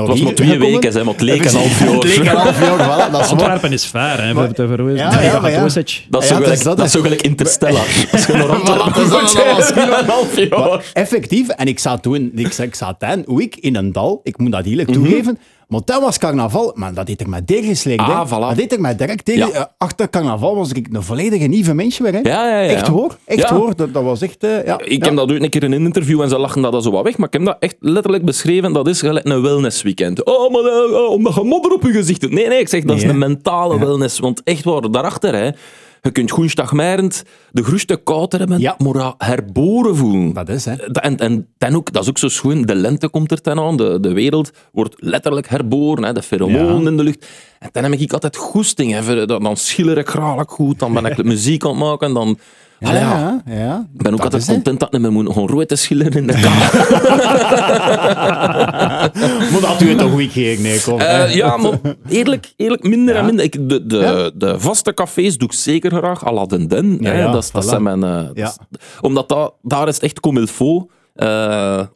Het 0.00 0.06
was 0.06 0.20
maar 0.22 0.34
twee 0.34 0.48
gekomen. 0.48 0.70
weken, 0.72 0.92
hè, 0.92 1.04
maar 1.04 1.12
het 1.14 1.22
leek 1.22 1.44
een 1.44 1.54
half 1.54 1.78
Het 1.78 2.04
leek 2.04 2.16
een 2.16 2.24
jaar. 2.24 2.36
half 2.36 2.60
jaar, 2.60 2.78
voilà, 2.78 3.10
dat 3.12 3.20
is 3.20 3.30
waar. 3.30 3.40
Antwerpen 3.40 3.72
is 3.72 3.86
ver, 3.86 4.00
hè. 4.22 4.28
Ja, 4.30 5.20
ja, 5.22 5.40
maar 5.40 5.50
ja. 5.50 5.60
Dat 5.60 5.66
is 5.66 5.72
zo 5.74 5.82
dat 6.10 6.24
gelijk, 6.24 6.46
is 6.52 6.62
dat, 6.62 6.76
dat 6.76 6.86
is 6.86 6.92
zo 6.92 7.00
gelijk 7.00 7.22
Interstellar. 7.22 7.86
Als 8.12 8.26
je 8.26 8.32
naar 8.32 8.48
Antwerpen 8.80 9.10
moet, 9.10 9.76
een 10.00 10.06
half 10.08 10.36
jaar. 10.36 10.48
Maar 10.58 10.84
effectief, 10.92 11.48
en 11.48 11.66
ik 11.66 11.78
zat 11.78 12.02
toen, 12.02 12.32
ik, 12.34 12.52
zei- 12.52 12.68
ik 12.68 12.74
zat 12.74 13.00
dan, 13.00 13.22
hoe 13.26 13.42
ik 13.42 13.56
in 13.56 13.76
een 13.76 13.92
dal, 13.92 14.20
ik 14.22 14.38
moet 14.38 14.52
dat 14.52 14.64
eerlijk 14.66 14.92
toegeven, 14.92 15.38
maar 15.72 15.80
dat 15.84 16.00
was 16.00 16.18
carnaval, 16.18 16.72
maar 16.74 16.94
dat 16.94 17.06
deed 17.06 17.20
ik 17.20 17.26
mij 17.26 17.42
tegengeslagen. 17.42 18.14
Ah, 18.14 18.26
voilà. 18.28 18.30
Dat 18.48 18.56
deed 18.56 18.72
ik 18.72 18.78
mij 18.78 18.96
direct 18.96 19.24
tegen. 19.24 19.46
Ja. 19.48 19.52
eh, 19.52 19.64
achter 19.78 20.10
carnaval 20.10 20.56
was 20.56 20.72
ik 20.72 20.86
een 20.92 21.02
volledige 21.02 21.46
nieuwe 21.46 21.72
mens 21.74 21.98
weer. 21.98 22.12
Hè. 22.12 22.18
Ja, 22.18 22.48
ja, 22.48 22.60
ja. 22.60 22.70
Echt 22.70 22.86
hoor, 22.86 23.16
echt 23.24 23.48
Ja. 23.48 23.54
hoor. 23.56 23.76
Dat, 23.76 23.94
dat 23.94 24.02
was 24.02 24.20
echt, 24.22 24.44
eh, 24.44 24.64
ja. 24.64 24.80
Ik 24.84 25.04
heb 25.04 25.16
dat 25.16 25.30
ook 25.30 25.38
een 25.40 25.48
keer 25.50 25.62
in 25.62 25.72
een 25.72 25.84
interview 25.84 26.20
en 26.20 26.28
ze 26.28 26.38
lachen 26.38 26.62
dat, 26.62 26.72
dat 26.72 26.82
zo 26.82 26.90
wat 26.90 27.04
weg, 27.04 27.16
maar 27.16 27.26
ik 27.26 27.32
heb 27.32 27.44
dat 27.44 27.56
echt 27.60 27.76
letterlijk 27.80 28.24
beschreven. 28.24 28.72
Dat 28.72 28.88
is 28.88 29.00
gelijk 29.00 29.26
een 29.26 29.42
wellnessweekend. 29.42 30.24
Oh, 30.24 30.52
maar 30.52 30.62
eh, 30.64 30.92
oh, 31.00 31.10
omdat 31.10 31.34
je 31.34 31.42
modder 31.44 31.72
op 31.72 31.82
je 31.82 31.92
gezicht 31.92 32.20
hebt. 32.22 32.34
Nee, 32.34 32.48
nee, 32.48 32.58
ik 32.60 32.68
zeg 32.68 32.84
dat 32.84 32.96
is 32.96 33.02
een 33.02 33.18
mentale 33.18 33.78
wellness. 33.78 34.18
Want 34.18 34.42
echt 34.44 34.64
waar, 34.64 34.90
daarachter, 34.90 35.34
hè, 35.34 35.50
je 36.02 36.10
kunt 36.10 36.30
goeienstagmerend 36.30 37.22
de 37.50 37.62
groeste 37.62 37.96
kouter 37.96 38.38
hebben, 38.38 38.60
Ja. 38.60 38.76
maar 38.78 39.14
herboren 39.18 39.96
voelen. 39.96 40.32
Dat 40.32 40.48
is, 40.48 40.64
hè. 40.64 40.74
En, 40.92 41.16
en 41.16 41.48
dan 41.58 41.74
ook, 41.74 41.92
dat 41.92 42.02
is 42.02 42.08
ook 42.08 42.18
zo 42.18 42.28
schoon, 42.28 42.62
de 42.62 42.74
lente 42.74 43.08
komt 43.08 43.30
er 43.30 43.40
ten 43.40 43.58
aan, 43.58 43.76
de, 43.76 43.98
de 44.00 44.12
wereld 44.12 44.50
wordt 44.72 44.94
letterlijk 44.98 45.48
herboren, 45.48 46.04
hè, 46.04 46.12
de 46.12 46.22
pheromonen 46.22 46.82
Ja. 46.82 46.88
in 46.88 46.96
de 46.96 47.02
lucht. 47.02 47.26
En 47.58 47.68
dan 47.72 47.82
heb 47.82 47.92
ik 47.92 48.12
altijd 48.12 48.36
goesting, 48.36 48.92
hè, 48.92 49.02
voor- 49.02 49.26
dan, 49.26 49.42
dan 49.42 49.56
schiller 49.56 49.98
ik 49.98 50.08
graag 50.08 50.44
goed, 50.46 50.78
dan 50.78 50.92
ben 50.92 51.04
ik 51.04 51.24
muziek 51.34 51.64
aan 51.64 51.70
het 51.70 51.78
maken, 51.78 52.14
dan... 52.14 52.38
Ja. 52.82 52.92
ja, 52.94 53.42
ja. 53.46 53.86
Ik 53.94 54.02
ben 54.02 54.12
ook 54.12 54.20
altijd 54.20 54.44
content 54.46 54.80
dat 54.80 54.94
ik 54.94 55.00
meer 55.00 55.12
moet 55.12 55.32
gaan 55.34 55.46
rood 55.46 55.68
te 55.68 55.76
schilderen 55.76 56.12
in 56.20 56.26
de 56.26 56.32
kamer. 56.32 56.70
Maar 59.52 59.60
dat 59.60 59.78
doe 59.78 59.88
je 59.88 59.94
toch 59.94 60.10
goed 60.10 60.32
keer, 60.32 60.60
nee, 60.60 60.80
kom. 60.82 60.98
Eh, 61.00 61.34
ja, 61.34 61.56
maar 61.56 61.78
eerlijk, 62.08 62.52
eerlijk 62.56 62.82
minder 62.82 63.16
en 63.16 63.24
minder. 63.24 63.44
Ik, 63.44 63.68
de, 63.68 63.86
de, 63.86 64.32
de 64.34 64.60
vaste 64.60 64.94
cafés 64.94 65.38
doe 65.38 65.48
ik 65.48 65.54
zeker 65.54 65.90
graag, 65.90 66.26
à 66.26 66.32
la 66.32 66.46
den 66.46 66.68
den. 66.68 67.04
Hè. 67.04 67.30
dat, 67.32 67.42
is- 67.44 67.50
dat 67.50 67.64
voilà. 67.64 67.68
zijn 67.68 67.82
mijn... 67.82 68.02
eh, 68.04 68.24
dat 68.34 68.58
omdat 69.00 69.28
dat, 69.28 69.54
daar 69.62 69.88
is 69.88 69.94
het 69.94 70.02
echt 70.04 70.20
comme 70.20 70.40
il 70.40 70.46
faut. 70.46 70.90
Eh, 71.14 71.26
allee, 71.76 71.86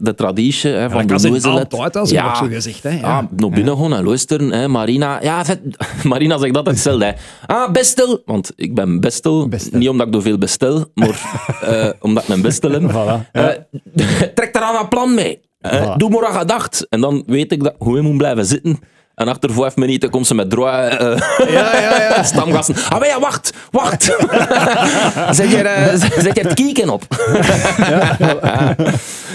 de 0.00 0.14
traditie 0.16 0.70
hè, 0.70 0.90
van 0.90 1.06
dat 1.06 1.20
de 1.20 1.28
Loiselet. 1.28 1.72
altijd, 1.74 1.96
als 1.96 2.14
ook 2.16 2.36
zo 2.36 2.46
gezegd, 2.46 2.82
hè, 2.82 2.90
ja. 2.90 2.96
Ja, 2.98 3.28
naar 3.36 3.50
binnen 3.50 3.74
gewoon 3.74 3.94
en 3.94 4.04
luisteren. 4.04 4.52
Hè. 4.52 4.68
Marina, 4.68 5.22
ja, 5.22 5.44
vet- 5.44 5.60
Marina 6.04 6.38
zegt 6.38 6.56
altijd 6.56 6.74
hetzelfde. 6.74 7.04
Hè. 7.04 7.12
Ah, 7.46 7.72
bestel. 7.72 8.22
Want 8.24 8.52
ik 8.56 8.74
ben 8.74 9.00
bestel. 9.00 9.48
Bestel. 9.48 9.78
Niet 9.78 9.88
omdat 9.88 10.06
ik 10.06 10.12
door 10.12 10.22
veel 10.22 10.38
bestel, 10.38 10.84
maar 10.94 11.20
eh, 11.60 11.88
omdat 12.00 12.22
ik 12.22 12.28
een 12.28 12.42
bestel 12.42 12.70
heb. 12.70 12.82
Voilà, 12.90 13.30
Eh, 13.32 13.46
trek 14.34 14.54
er 14.56 14.62
aan 14.62 14.80
een 14.82 14.88
plan 14.88 15.14
mee. 15.14 15.40
Eh, 15.60 15.82
Voilà. 15.82 15.96
Doe 15.96 16.10
maar 16.10 16.28
een 16.28 16.38
gedacht. 16.38 16.86
En 16.88 17.00
dan 17.00 17.22
weet 17.26 17.52
ik 17.52 17.62
dat 17.62 17.74
hoe 17.78 17.96
je 17.96 18.02
moet 18.02 18.16
blijven 18.16 18.46
zitten. 18.46 18.78
En 19.18 19.28
achter 19.28 19.52
vijf 19.52 19.76
minuten 19.76 20.10
komt 20.10 20.26
ze 20.26 20.34
met 20.34 20.50
droge 20.50 20.70
eh 20.70 21.48
Ja, 21.52 21.80
ja, 21.80 22.02
ja. 22.02 22.22
stamgasten. 22.32 22.74
Ah, 22.74 22.98
maar 22.98 23.08
ja, 23.08 23.20
wacht, 23.20 23.52
wacht. 23.70 24.02
zet, 25.36 25.50
je, 25.50 25.56
eh, 25.62 25.94
zet 26.22 26.36
je 26.36 26.42
het 26.42 26.54
kieken 26.54 26.88
op. 26.90 27.02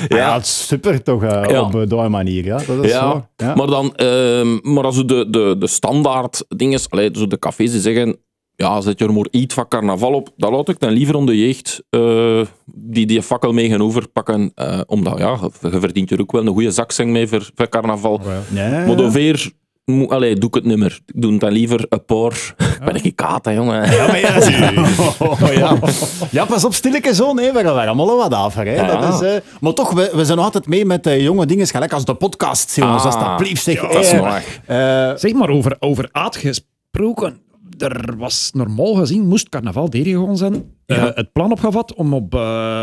Ja, 0.08 0.36
is 0.36 0.68
super 0.68 1.04
toch, 1.04 1.24
eh, 1.24 1.50
Ja. 1.50 1.62
op 1.62 1.90
die 1.90 1.98
manier. 2.10 2.46
Ja. 2.46 2.58
Dat 2.68 2.84
is 2.84 2.92
Ja, 2.92 3.00
zo. 3.12 3.26
Ja. 3.38 3.56
maar 3.56 3.68
dan, 3.68 3.96
ehm, 3.96 4.74
maar 4.74 4.84
als 4.84 5.06
de, 5.06 5.30
de, 5.30 5.56
de 5.60 5.68
standaard 5.68 6.46
dingen, 6.48 6.80
zo 6.80 7.28
de 7.28 7.40
cafés 7.40 7.72
die 7.72 7.82
zeggen, 7.82 8.18
ja, 8.56 8.82
zet 8.82 9.00
je 9.00 9.06
er 9.06 9.14
maar 9.14 9.28
iets 9.32 9.54
van 9.54 9.68
carnaval 9.68 10.14
op, 10.14 10.30
dan 10.38 10.52
laat 10.54 10.70
ik 10.70 10.80
dan 10.80 10.92
liever 10.92 11.16
om 11.16 11.26
de 11.26 11.38
jeugd 11.38 11.84
eh, 11.90 12.42
die 12.66 13.06
die 13.06 13.22
fakkel 13.22 13.54
mee 13.54 13.70
gaan 13.70 13.82
overpakken, 13.82 14.52
eh, 14.56 14.80
omdat 14.86 15.18
ja, 15.18 15.38
je, 15.62 15.80
verdient 15.80 16.12
er 16.12 16.22
ook 16.22 16.32
wel 16.32 16.42
een 16.42 16.54
goede 16.54 16.72
zakcent 16.72 17.10
mee 17.10 17.28
voor, 17.28 17.50
voor 17.56 17.70
carnaval. 17.70 18.22
Ja, 18.24 18.32
ja, 18.62 18.70
Maar 18.70 18.88
ja. 18.88 19.04
ongeveer, 19.04 19.52
mo- 19.86 20.06
allee, 20.08 20.36
doe 20.36 20.50
ik 20.50 20.56
het 20.56 20.66
niet 20.66 20.78
meer. 20.78 21.00
Ik 21.06 21.22
doe 21.22 21.32
het 21.32 21.40
dan 21.40 21.52
liever 21.52 21.86
een 21.90 22.06
paar. 22.06 22.54
Ik 22.84 22.86
ben 22.94 23.06
een 23.06 23.16
kaat, 23.16 23.46
hè, 23.46 23.52
jongen. 23.52 23.92
Ja, 23.92 24.08
maar 24.08 24.20
ja, 24.20 24.36
oh, 25.20 25.54
ja. 25.54 25.78
ja, 26.32 26.46
pas 26.46 26.66
op, 26.66 26.74
stilletjes 26.74 27.18
zo, 27.18 27.34
nee, 27.34 27.52
we 27.52 27.60
gaan 27.64 27.78
er 27.80 27.88
allemaal 27.88 28.18
wat 28.18 28.34
af. 28.34 28.56
Hè. 28.56 28.62
Ja. 28.62 29.00
Dat 29.00 29.22
is, 29.22 29.28
eh, 29.28 29.42
maar 29.62 29.74
toch, 29.74 29.92
we, 29.92 30.12
we 30.14 30.26
zijn 30.26 30.38
nog 30.38 30.46
altijd 30.46 30.68
mee 30.68 30.86
met 30.86 31.08
eh, 31.08 31.22
jonge 31.22 31.46
dingen, 31.46 31.68
gelijk 31.68 31.94
als 31.94 32.06
de 32.06 32.14
podcast, 32.16 32.76
jongens, 32.76 33.04
Ah, 33.04 33.16
alsjeblieft. 33.16 33.64
Zeg, 33.64 33.80
dat 33.82 34.04
is 34.04 34.12
eh, 34.66 35.12
Zeg 35.16 35.34
maar, 35.34 35.50
over, 35.50 35.76
over 35.80 36.10
aard 36.12 36.36
gesproken. 36.36 37.42
Er 37.78 38.14
was 38.18 38.50
normaal 38.54 38.94
gezien, 38.94 39.28
moest 39.28 39.50
carnaval 39.50 39.88
gegaan 39.92 40.38
zijn, 40.38 40.72
het 40.86 41.32
plan 41.32 41.52
opgevat 41.52 41.94
om 41.94 42.14
op 42.14 42.32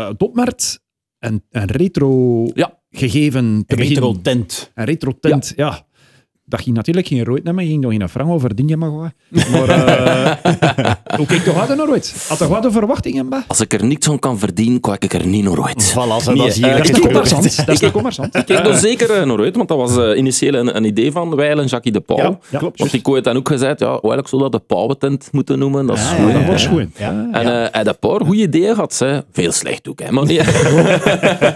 het 0.07 0.21
opmerkt 0.23 0.81
een, 1.19 1.43
een 1.49 1.65
retro 1.65 2.43
Ja. 2.53 2.79
gegeven 2.89 3.63
te 3.67 3.75
beginnen. 3.75 4.03
retro-tent. 4.03 4.71
Een 4.75 4.85
retro 4.85 5.11
tent, 5.19 5.53
ja. 5.55 5.85
Dat 6.51 6.61
ging 6.61 6.75
natuurlijk 6.75 7.07
geen 7.07 7.23
rood 7.23 7.43
nemen, 7.43 7.63
je 7.63 7.69
ging 7.69 7.81
nog 7.81 7.91
in 7.91 8.01
een 8.01 8.09
frank 8.09 8.29
over 8.29 8.55
dingen 8.55 8.79
maar 8.79 8.89
gooien. 8.89 9.13
Maar 9.51 9.69
eh 9.69 10.31
hoe 11.17 11.25
kijk 11.25 11.43
toch 11.43 11.55
hadden 11.55 11.77
naar 11.77 11.89
ooit? 11.89 12.25
Had 12.27 12.37
toch 12.37 12.47
wat 12.47 12.63
de 12.63 12.71
verwachtingen 12.71 13.29
bij? 13.29 13.43
Als 13.47 13.59
ik 13.61 13.73
er 13.73 13.85
niks 13.85 14.05
van 14.05 14.19
kan 14.19 14.39
verdienen, 14.39 14.79
kijk 14.79 15.03
ik 15.03 15.13
er 15.13 15.25
niet 15.27 15.43
naar 15.43 15.63
uit. 15.65 15.91
Voilà, 15.91 16.23
zo, 16.23 16.31
Nee, 16.33 16.37
dat 16.37 16.47
is 16.47 16.59
eh, 16.59 16.63
hier 16.63 16.77
Dat 16.77 16.85
is 16.89 16.89
ik- 16.97 17.01
de 17.01 17.09
commerçant. 17.09 17.65
Dat 17.65 17.73
is 17.73 17.79
de 17.79 17.91
commerçant. 17.99 18.35
Ik 18.39 18.45
kijk 18.45 18.67
er 18.67 18.75
zeker 18.77 19.11
eh, 19.11 19.25
naar 19.25 19.39
uit, 19.39 19.55
want 19.55 19.67
dat 19.67 19.77
was 19.77 19.97
eh, 19.97 20.17
initieel 20.17 20.53
een, 20.53 20.75
een 20.75 20.83
idee 20.85 21.11
van 21.11 21.35
Weil 21.35 21.59
en 21.59 21.65
Jackie 21.65 21.91
de 21.91 21.99
Pauw. 21.99 22.17
Ja, 22.17 22.37
ja, 22.49 22.57
klopt. 22.57 22.79
Want 22.79 22.93
ik 22.93 23.05
had 23.05 23.23
dan 23.23 23.37
ook 23.37 23.47
gezegd, 23.47 23.79
ja, 23.79 23.87
eigenlijk 23.87 24.27
zou 24.27 24.41
dat 24.41 24.51
de 24.51 24.59
Pauwentent 24.67 25.29
moeten 25.31 25.59
noemen. 25.59 25.85
Dat 25.85 25.97
is 25.97 26.03
Ja, 26.03 26.15
goed. 26.23 26.31
ja, 26.31 26.45
Dat 26.45 26.59
schoon. 26.59 26.91
Ja. 26.97 27.27
En 27.31 27.41
eh, 27.45 27.45
hij 27.51 27.69
had 27.71 27.87
een 27.87 27.99
paar 27.99 28.19
goede 28.25 28.41
ideeën 28.41 28.73
gehad. 28.73 28.97
Hè. 28.99 29.19
Veel 29.31 29.51
slecht 29.51 29.89
ook, 29.89 29.99
hè, 29.99 30.11
maar 30.11 30.25
niet. 30.25 30.43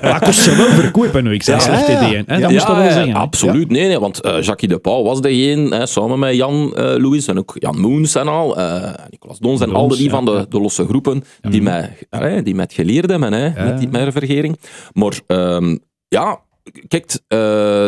Maar 0.02 0.22
kost 0.26 0.40
ze 0.40 0.56
wel 0.56 0.68
verkopen 0.68 1.24
nu, 1.24 1.34
ik 1.34 1.44
slechte 1.44 1.72
ja, 1.72 1.80
ja. 1.88 2.02
ideeën. 2.06 2.24
Hè? 2.28 2.36
Ja, 2.36 2.42
Dat 2.42 2.52
moest 2.52 2.68
dat 2.68 2.76
wel 2.76 2.86
ja, 2.86 2.92
zeggen. 2.92 3.14
absoluut. 3.14 3.70
Nee, 3.70 3.88
nee, 3.88 4.00
want 4.00 4.22
eh, 4.22 4.42
Jackie 4.42 4.68
de 4.68 4.78
Pauw 4.86 5.04
was 5.04 5.22
degene, 5.22 5.76
hè, 5.76 5.86
samen 5.86 6.20
met 6.20 6.36
Jan 6.36 6.76
eh 6.76 6.96
Louis 6.98 7.28
en 7.28 7.38
ook 7.38 7.56
Jan 7.60 7.80
Moens 7.80 8.16
en 8.16 8.28
al, 8.28 8.58
eh, 8.58 8.94
Nicolas 9.10 9.40
Dons 9.40 9.62
en 9.62 9.74
al 9.74 9.88
die 9.88 10.04
ja, 10.04 10.10
van 10.10 10.26
de, 10.26 10.46
de 10.50 10.60
losse 10.60 10.86
groepen, 10.86 11.24
die, 11.42 11.62
met, 11.62 12.06
hè, 12.10 12.44
die 12.44 12.56
met 12.56 12.74
geleerd 12.74 13.10
hebben, 13.10 13.34
hè, 13.34 13.64
met 13.66 13.80
die 13.80 13.90
met 13.90 14.14
vergering. 14.14 14.60
Maar 14.94 15.20
ja, 15.28 15.62
ja, 16.08 16.42
kijk, 16.88 17.20
eh 17.28 17.88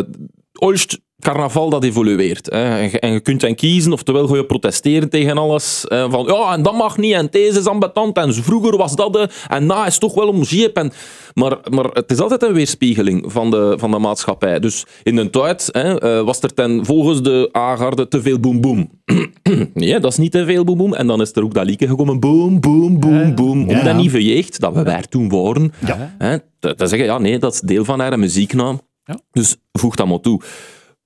Olst, 0.59 0.99
carnaval 1.19 1.69
dat 1.69 1.83
evolueert. 1.83 2.45
Hè. 2.45 2.77
En, 2.79 2.83
je, 2.91 2.99
en 2.99 3.11
je 3.11 3.19
kunt 3.19 3.41
dan 3.41 3.55
kiezen, 3.55 3.93
oftewel 3.93 4.27
ga 4.27 4.35
je 4.35 4.45
protesteren 4.45 5.09
tegen 5.09 5.37
alles. 5.37 5.85
van 5.87 6.23
ja, 6.27 6.53
en 6.53 6.61
dat 6.63 6.73
mag 6.73 6.97
niet, 6.97 7.13
en 7.13 7.27
deze 7.31 7.59
is 7.59 7.65
ambetant, 7.65 8.17
en 8.17 8.33
vroeger 8.33 8.77
was 8.77 8.95
dat 8.95 9.13
de, 9.13 9.29
en 9.47 9.65
na 9.65 9.85
is 9.85 9.97
toch 9.97 10.13
wel 10.13 10.27
om 10.27 10.41
jeep. 10.41 10.77
En, 10.77 10.91
maar, 11.33 11.57
maar 11.69 11.85
het 11.85 12.11
is 12.11 12.19
altijd 12.19 12.43
een 12.43 12.53
weerspiegeling 12.53 13.31
van 13.31 13.51
de, 13.51 13.73
van 13.77 13.91
de 13.91 13.99
maatschappij. 13.99 14.59
Dus 14.59 14.85
in 15.03 15.15
de 15.15 15.29
tijd 15.29 15.69
hè, 15.71 15.99
eh, 15.99 16.23
was 16.23 16.41
er 16.41 16.53
ten, 16.53 16.85
volgens 16.85 17.21
de 17.21 17.49
Agarde 17.51 18.07
te 18.07 18.21
veel 18.21 18.39
boem 18.39 18.61
boem. 18.61 18.89
nee, 19.73 19.99
dat 19.99 20.11
is 20.11 20.17
niet 20.17 20.31
te 20.31 20.45
veel 20.45 20.63
boem 20.63 20.77
boem. 20.77 20.93
En 20.93 21.07
dan 21.07 21.21
is 21.21 21.31
er 21.33 21.43
ook 21.43 21.53
dat 21.53 21.65
liedje 21.65 21.87
gekomen, 21.87 22.19
boem 22.19 22.59
boem 22.59 22.99
boem 22.99 23.35
boem. 23.35 23.61
Om 23.61 23.75
Ja. 23.75 23.83
dat 23.83 23.95
nieuwe 23.95 24.23
jeugd, 24.25 24.59
dat 24.59 24.73
we 24.73 24.83
daar 24.83 25.07
toen 25.07 25.29
waren, 25.29 25.73
hè, 26.17 26.37
te, 26.59 26.75
te 26.75 26.87
zeggen, 26.87 27.07
ja 27.07 27.17
nee, 27.17 27.39
dat 27.39 27.53
is 27.53 27.59
deel 27.59 27.85
van 27.85 27.99
haar 27.99 28.19
muzieknaam. 28.19 28.81
Ja. 29.03 29.19
Dus 29.31 29.55
voeg 29.71 29.95
dat 29.95 30.07
maar 30.07 30.19
toe. 30.19 30.41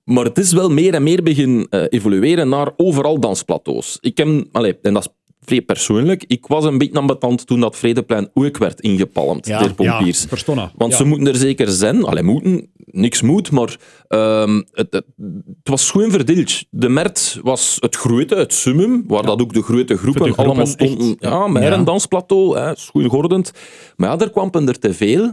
Maar 0.04 0.24
het 0.24 0.38
is 0.38 0.52
wel 0.52 0.70
meer 0.70 0.94
en 0.94 1.02
meer 1.02 1.22
begin 1.22 1.66
eh, 1.70 1.82
evolueren 1.88 2.48
naar 2.48 2.70
overal 2.76 3.20
dansplateaus. 3.20 3.98
Ik 4.00 4.16
heb, 4.18 4.44
allee, 4.52 4.78
en 4.82 4.94
dat 4.94 5.02
is 5.02 5.08
vrij 5.40 5.60
persoonlijk, 5.62 6.24
ik 6.26 6.46
was 6.46 6.64
een 6.64 6.78
beetje 6.78 6.98
ambetant 6.98 7.46
toen 7.46 7.60
dat 7.60 7.76
Vredeplein 7.76 8.30
ook 8.34 8.56
werd 8.58 8.80
ingepalmd 8.80 9.46
Ja, 9.46 9.58
door 9.58 9.74
pompiers. 9.74 10.26
Ja. 10.46 10.70
Want 10.76 10.90
Ja. 10.92 10.96
ze 10.98 11.04
moeten 11.04 11.26
er 11.26 11.36
zeker 11.36 11.68
zijn. 11.68 12.04
Allee, 12.04 12.22
moeten. 12.22 12.70
Niks 12.76 13.22
moet, 13.22 13.50
maar 13.50 13.76
ehm, 14.08 14.54
het, 14.72 14.92
het, 14.92 15.04
het 15.46 15.68
was 15.68 15.86
schoon 15.86 16.10
verdeeld. 16.10 16.64
De 16.70 16.88
Mert 16.88 17.38
was 17.42 17.76
het 17.80 17.96
grote, 17.96 18.34
het 18.34 18.52
summum, 18.52 19.04
waar 19.06 19.22
dat 19.26 19.40
ook 19.40 19.52
de 19.52 19.62
grote 19.62 19.96
groepen, 19.96 20.18
Voor 20.20 20.26
de 20.26 20.32
groepen 20.32 20.44
allemaal 20.44 20.66
stonden. 20.66 21.08
echt. 21.08 21.16
Ja, 21.54 21.60
Ja. 21.70 21.72
een 21.72 21.84
dansplateau, 21.84 22.58
hè, 22.58 22.76
schoon 22.76 23.08
gordend. 23.08 23.52
Maar 23.96 24.10
ja, 24.10 24.18
er 24.24 24.30
kwamen 24.30 24.68
er 24.68 24.78
te 24.78 24.94
veel. 24.94 25.32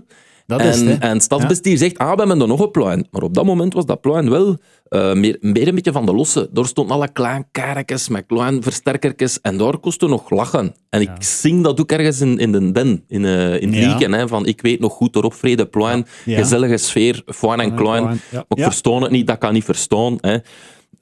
Dat 0.50 0.62
is 0.62 0.82
en, 0.82 0.88
het, 0.88 1.00
en 1.00 1.48
het 1.48 1.80
zegt, 1.80 1.98
ah, 1.98 2.12
we 2.12 2.18
hebben 2.18 2.42
er 2.42 2.48
nog 2.48 2.60
een 2.60 2.72
plein. 2.72 3.08
Maar 3.12 3.22
op 3.22 3.34
dat 3.34 3.46
moment 3.46 3.74
was 3.74 3.86
dat 3.86 4.02
plein 4.02 4.30
wel 4.30 4.58
eh, 4.84 5.14
meer, 5.14 5.38
meer 5.42 5.68
een 5.68 5.76
beetje 5.76 5.92
van 5.92 6.06
de 6.06 6.14
losse. 6.14 6.50
Daar 6.52 6.66
stonden 6.66 6.96
alle 6.96 7.12
klein 7.12 7.48
karretjes 7.52 8.08
met 8.08 8.26
klein 8.28 8.64
versterkertjes 8.64 9.42
en 9.42 9.58
daar 9.58 9.78
kostte 9.78 10.08
nog 10.08 10.30
lachen. 10.30 10.76
En 10.90 11.02
ik 11.02 11.12
zing 11.20 11.64
dat 11.64 11.82
ook 11.82 11.92
ergens 11.92 12.22
in, 12.22 12.38
in 12.38 12.52
de 12.52 12.72
den, 12.72 13.04
in, 13.08 13.26
eh 13.26 13.62
in 13.62 14.14
hè, 14.14 14.28
van 14.28 14.46
ik 14.46 14.62
weet 14.62 14.80
nog 14.80 14.94
goed, 14.94 15.16
erop 15.16 15.34
vrede 15.34 15.66
plein, 15.66 16.06
gezellige 16.26 16.78
sfeer, 16.78 17.24
fijn 17.26 17.60
en 17.60 17.76
klein. 17.76 18.04
Maar 18.04 18.44
ik 18.48 18.64
verstoon 18.64 19.02
het 19.02 19.12
niet, 19.12 19.28
dat 19.28 19.38
kan 19.38 19.54
niet 19.54 19.64
verstaan. 19.64 20.18
Hè. 20.22 20.38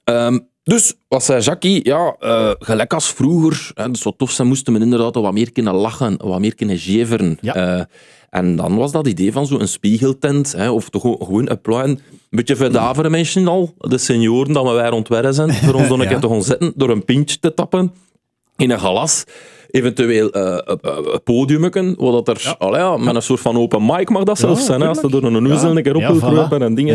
Ehm, 0.04 0.38
dus, 0.68 0.94
wat 1.08 1.24
zei 1.24 1.40
Jackie? 1.42 1.80
Ja, 1.84 2.16
eh, 2.18 2.50
gelijk 2.58 2.94
als 2.94 3.12
vroeger, 3.12 3.70
hè, 3.74 3.90
dus 3.90 4.02
wat 4.02 4.18
tof 4.18 4.30
zijn, 4.30 4.48
moesten 4.48 4.72
we 4.72 4.80
inderdaad 4.80 5.14
wat 5.14 5.32
meer 5.32 5.52
kunnen 5.52 5.74
lachen, 5.74 6.16
wat 6.24 6.40
meer 6.40 6.54
kunnen 6.54 6.76
jeveren. 6.76 7.38
Ja. 7.40 7.54
Eh, 7.54 7.84
en 8.30 8.56
dan 8.56 8.76
was 8.76 8.92
dat 8.92 9.06
idee 9.06 9.32
van 9.32 9.46
zo'n 9.46 9.66
spiegeltent, 9.66 10.52
hè, 10.52 10.70
of 10.70 10.88
toch 10.88 11.02
gewoon- 11.02 11.50
een 11.50 11.60
plein. 11.60 11.88
Een 11.88 12.00
beetje 12.30 12.56
verdaveren 12.56 13.10
mensen 13.10 13.48
al, 13.48 13.74
de 13.78 13.98
senioren 13.98 14.52
dat 14.52 14.64
we 14.64 14.70
wij 14.72 14.88
rondwerren 14.88 15.34
zijn, 15.34 15.52
voor 15.52 15.74
ons 15.74 15.88
dan 15.88 15.98
een 16.00 16.04
Ja. 16.08 16.10
keer 16.12 16.20
te 16.20 16.28
gaan 16.28 16.42
zitten, 16.42 16.72
door 16.76 16.90
een 16.90 17.04
pintje 17.04 17.38
te 17.38 17.54
tappen 17.54 17.92
in 18.56 18.70
een 18.70 18.78
glas. 18.78 19.24
Eventueel 19.70 20.30
waar 21.96 22.12
dat 22.12 22.28
er, 22.28 22.54
allee, 22.58 22.80
ja, 22.80 22.96
met 22.96 23.14
een 23.14 23.22
soort 23.22 23.40
van 23.40 23.56
open 23.56 23.86
mic 23.86 24.08
mag 24.10 24.22
dat 24.24 24.38
zelfs 24.38 24.64
zijn, 24.64 24.80
hè, 24.80 24.88
als 24.88 25.02
er 25.02 25.10
door 25.10 25.22
een 25.24 25.42
neus 25.42 25.62
een 25.62 25.82
keer 25.82 25.94
op 25.96 26.02
wil 26.02 26.20
kruipen 26.32 26.62
en 26.62 26.74
dingen. 26.74 26.94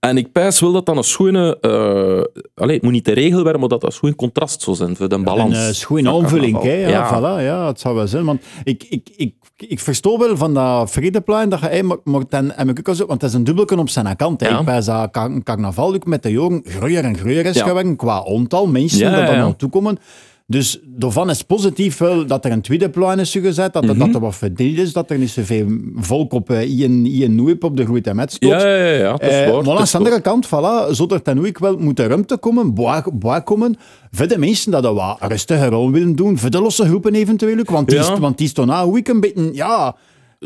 En 0.00 0.16
ik 0.16 0.32
pijs 0.32 0.60
wel 0.60 0.72
dat 0.72 0.86
dat 0.86 0.96
een 0.96 1.02
schone... 1.04 1.58
eh 1.60 2.42
allee, 2.54 2.74
het 2.74 2.82
moet 2.84 2.92
niet 2.92 3.04
de 3.04 3.12
regel 3.12 3.42
worden, 3.42 3.60
maar 3.60 3.68
dat 3.68 3.80
dat 3.80 3.90
een 3.90 3.96
schoon 3.96 4.14
contrast 4.14 4.62
zou 4.62 4.76
zijn 4.76 4.96
voor 4.96 5.08
de 5.08 5.18
balans. 5.18 5.56
Een 5.56 6.04
uh, 6.04 6.04
van 6.12 6.22
aanvulling, 6.22 6.62
hè? 6.62 6.88
Ja, 6.88 7.18
Voilà, 7.18 7.42
ja, 7.44 7.66
het 7.66 7.80
zou 7.80 7.94
wel 7.94 8.06
zijn. 8.06 8.24
Want 8.24 8.42
ik, 8.64 8.84
ik, 8.88 9.08
ik, 9.16 9.34
ik 9.56 9.80
verstoor 9.80 10.18
wel 10.18 10.36
van 10.36 10.54
dat 10.54 10.90
Vredeplein 10.90 11.48
dat 11.48 11.60
je, 11.60 11.66
hey, 11.66 11.82
maar, 11.82 11.96
maar 12.04 12.22
dan 12.28 12.52
ik 12.68 12.88
ook 12.88 12.94
zo, 12.94 13.06
want 13.06 13.20
het 13.20 13.30
is 13.30 13.36
een 13.36 13.44
dubbelken 13.44 13.78
op 13.78 13.88
zijn 13.88 14.16
kant. 14.16 14.40
Hè. 14.40 14.46
Ik 14.58 14.64
pijs 14.64 14.84
dat 14.84 15.10
car- 15.10 15.42
carnaval 15.42 15.94
ook 15.94 16.06
met 16.06 16.22
de 16.22 16.30
jaren 16.32 16.62
groeier 16.64 17.04
en 17.04 17.16
groeier 17.16 17.46
is 17.46 17.56
geworden 17.66 17.96
qua 17.96 18.24
aantal 18.28 18.66
mensen 18.66 18.98
dat 19.10 19.20
er 19.20 19.36
naartoe 19.36 19.70
komen. 19.70 19.98
Dus 20.46 20.80
daarvan 20.84 21.30
is 21.30 21.42
positief 21.42 21.98
wel 21.98 22.26
dat 22.26 22.44
er 22.44 22.52
een 22.52 22.60
tweede 22.60 22.90
plein 22.90 23.18
is 23.18 23.30
gezet, 23.32 23.72
dat, 23.72 23.84
er- 23.88 23.98
dat 23.98 24.14
er 24.14 24.20
wat 24.20 24.34
verdeeld 24.36 24.78
is, 24.78 24.92
dat 24.92 25.10
er 25.10 25.18
niet 25.18 25.30
zoveel 25.30 25.66
volk 25.96 26.32
op 26.32 26.50
uh, 26.50 26.78
Ian, 26.78 27.04
Ian 27.04 27.34
Noep 27.34 27.64
op 27.64 27.76
de 27.76 27.84
Groeit 27.84 28.06
en 28.06 28.16
Met 28.16 28.32
stoot. 28.32 28.50
Ja, 28.50 28.76
ja, 28.76 28.84
ja, 28.92 29.10
dat 29.10 29.22
is 29.22 29.28
Eh, 29.28 29.50
waar. 29.50 29.64
maar 29.64 29.76
aan 29.78 29.84
de 29.84 29.96
andere 29.98 30.20
kant, 30.20 30.46
voilà, 30.46 30.90
zou 30.90 31.14
er 31.14 31.22
ten 31.22 31.46
ook 31.46 31.58
wel 31.58 31.76
moeten 31.76 32.06
ruimte 32.08 32.36
komen, 32.36 32.74
boa, 32.74 33.40
komen, 33.40 33.76
voor 34.10 34.28
de 34.28 34.38
mensen 34.38 34.70
dat 34.70 34.84
er 34.84 34.94
wat 34.94 35.16
rustiger 35.20 35.68
rol 35.70 35.90
willen 35.90 36.16
doen, 36.16 36.38
voor 36.38 36.50
de 36.50 36.60
losse 36.60 36.84
groepen 36.84 37.14
eventueel 37.14 37.58
ook, 37.58 37.70
want 37.70 37.88
die, 37.88 37.98
Ja. 37.98 38.18
want 38.18 38.38
die 38.38 38.46
is 38.46 38.52
nou 38.52 38.98
ook 38.98 39.08
een 39.08 39.20
beetje, 39.20 39.50
ja... 39.52 39.96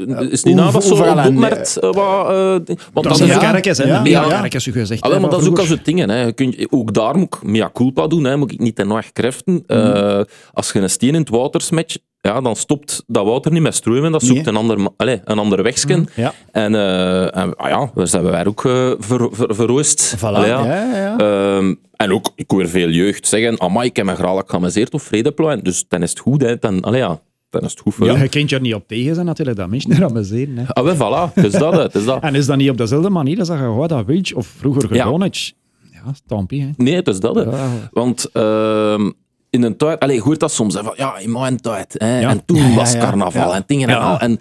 waar. 0.07 0.23
Is 0.23 0.43
niet 0.43 0.55
hoe- 0.55 0.65
na 0.65 0.71
dat 0.71 0.85
zo 0.85 0.95
opmerkt, 0.95 1.77
eh, 1.77 1.93
wat... 1.93 2.29
eh, 2.31 2.77
want 2.93 3.07
Dat 3.07 3.17
zijn 3.17 3.29
is 3.29 3.35
ja. 3.35 3.41
de 3.41 3.47
kerkjes, 3.51 3.79
hè. 3.79 3.85
Ja, 3.85 4.05
ja, 4.05 4.25
ja. 4.29 4.41
kerkjes, 4.41 4.67
u 4.67 4.73
gezegd. 4.73 5.05
Hè, 5.07 5.21
maar 5.21 5.31
dat 5.31 5.41
is 5.43 5.49
ook 5.49 5.59
als 5.59 5.69
het 5.69 5.85
dingen. 5.85 6.11
Hè. 6.11 6.23
Je 6.25 6.33
kunt, 6.33 6.67
ook 6.73 6.95
daar 6.95 7.17
moet 7.17 7.35
ik 7.35 7.43
mea 7.43 7.71
culpa 7.73 8.07
doen. 8.07 8.25
Hè. 8.25 8.37
Moet 8.37 8.53
ik 8.53 8.59
niet 8.59 8.77
ten 8.77 8.91
erg 8.91 9.13
kreften. 9.13 9.63
Eh, 9.67 10.21
als 10.53 10.73
je 10.73 10.79
een 10.81 10.91
steen 10.91 11.15
in 11.15 11.21
het 11.21 11.29
water 11.29 11.61
smet, 11.61 12.01
ja, 12.21 12.41
dan 12.41 12.57
stopt 12.57 13.03
dat 13.07 13.25
water 13.27 13.53
niet 13.53 13.63
met 13.63 13.75
stromen. 13.75 14.13
Dat 14.13 14.23
zoekt 14.23 14.35
Nee. 14.39 14.47
Een 14.49 14.57
ander, 14.57 14.89
allez, 14.97 15.19
een 15.25 15.39
ander 15.39 15.63
wegsken. 15.63 16.07
Ja. 16.15 16.33
En, 16.53 16.75
eh, 16.75 17.37
en 17.37 17.57
ah 17.57 17.69
ja, 17.69 17.91
daar 17.95 18.07
zijn 18.09 18.23
wij 18.23 18.47
ook 18.47 18.65
eh, 18.65 18.91
ver, 18.99 19.29
ver- 19.33 19.55
verroost. 19.55 20.15
Voilà, 20.17 20.21
Allee, 20.21 20.49
ja, 20.49 20.65
ja, 20.65 20.97
ja. 20.97 21.17
Ehm, 21.57 21.75
en 21.97 22.13
ook, 22.13 22.31
ik 22.35 22.51
hoor 22.51 22.69
veel 22.69 22.89
jeugd 22.89 23.27
zeggen, 23.29 23.61
amai, 23.61 23.89
ik 23.89 23.97
heb 23.97 24.07
me 24.07 24.15
graag 24.15 24.43
geamuseerd 24.47 24.95
op 24.95 25.01
Vredeplein. 25.01 25.61
Dus 25.63 25.85
dan 25.89 26.03
is 26.03 26.11
het 26.11 26.19
goed, 26.19 26.43
hè. 26.43 26.57
Dan, 26.59 26.81
allee, 26.81 27.01
ja, 27.01 27.21
dan 27.51 27.63
is 27.63 27.71
het 27.71 27.81
goed 27.81 27.95
voor 27.95 28.07
Ja, 28.07 28.17
je 28.23 28.29
kunt 28.29 28.51
je 28.51 28.57
er 28.57 28.63
niet 28.63 28.75
op 28.75 28.89
tegen 28.89 29.15
zijn 29.15 29.27
natuurlijk, 29.27 29.57
dat 29.59 29.69
mensen 29.69 29.91
er 29.91 30.05
amuseren. 30.05 30.57
Hè. 30.59 30.65
Ah, 30.75 30.85
wel, 30.85 30.95
voilà. 31.31 31.33
Het 31.35 31.45
is 31.45 31.53
dat, 31.53 31.73
hè. 31.73 31.83
het 31.83 31.95
is 31.95 32.05
dat. 32.05 32.23
En 32.23 32.35
is 32.35 32.47
dat 32.47 32.57
niet 32.57 32.71
op 32.71 32.77
dezelfde 32.77 33.11
manier 33.11 33.39
als 33.39 33.49
dat 33.49 33.57
je 33.59 33.63
gewoon 33.63 33.89
dat 33.89 34.05
weet, 34.07 34.35
of 34.35 34.47
vroeger 34.59 34.95
Ja. 34.95 35.05
gedaan 35.05 35.21
hebt? 35.23 35.55
Ja, 35.93 36.13
stampie, 36.27 36.63
hè. 36.63 36.69
Nee, 36.77 36.95
het 36.95 37.09
is 37.09 37.21
dat. 37.21 37.35
Hè. 37.35 37.43
Ja. 37.43 37.69
Want 37.91 38.31
ehm, 38.33 39.11
in 39.51 39.63
een 39.63 39.77
tijd... 39.77 40.01
Allee, 40.01 40.17
je 40.17 40.23
hoort 40.23 40.41
dat 40.41 40.53
soms, 40.53 40.75
hè, 40.75 40.83
van, 40.83 40.93
ja, 40.97 41.19
in 41.19 41.33
mijn 41.33 41.61
tijd. 41.61 41.95
Hè, 41.99 42.21
Ja. 42.21 42.29
En 42.29 42.45
toen 42.45 42.57
Ja, 42.57 42.75
was 42.75 42.97
carnaval 42.99 43.49
Ja. 43.51 43.55
en 43.55 43.63
dingen 43.67 43.89
en 43.89 43.99
al. 44.01 44.19
En, 44.19 44.39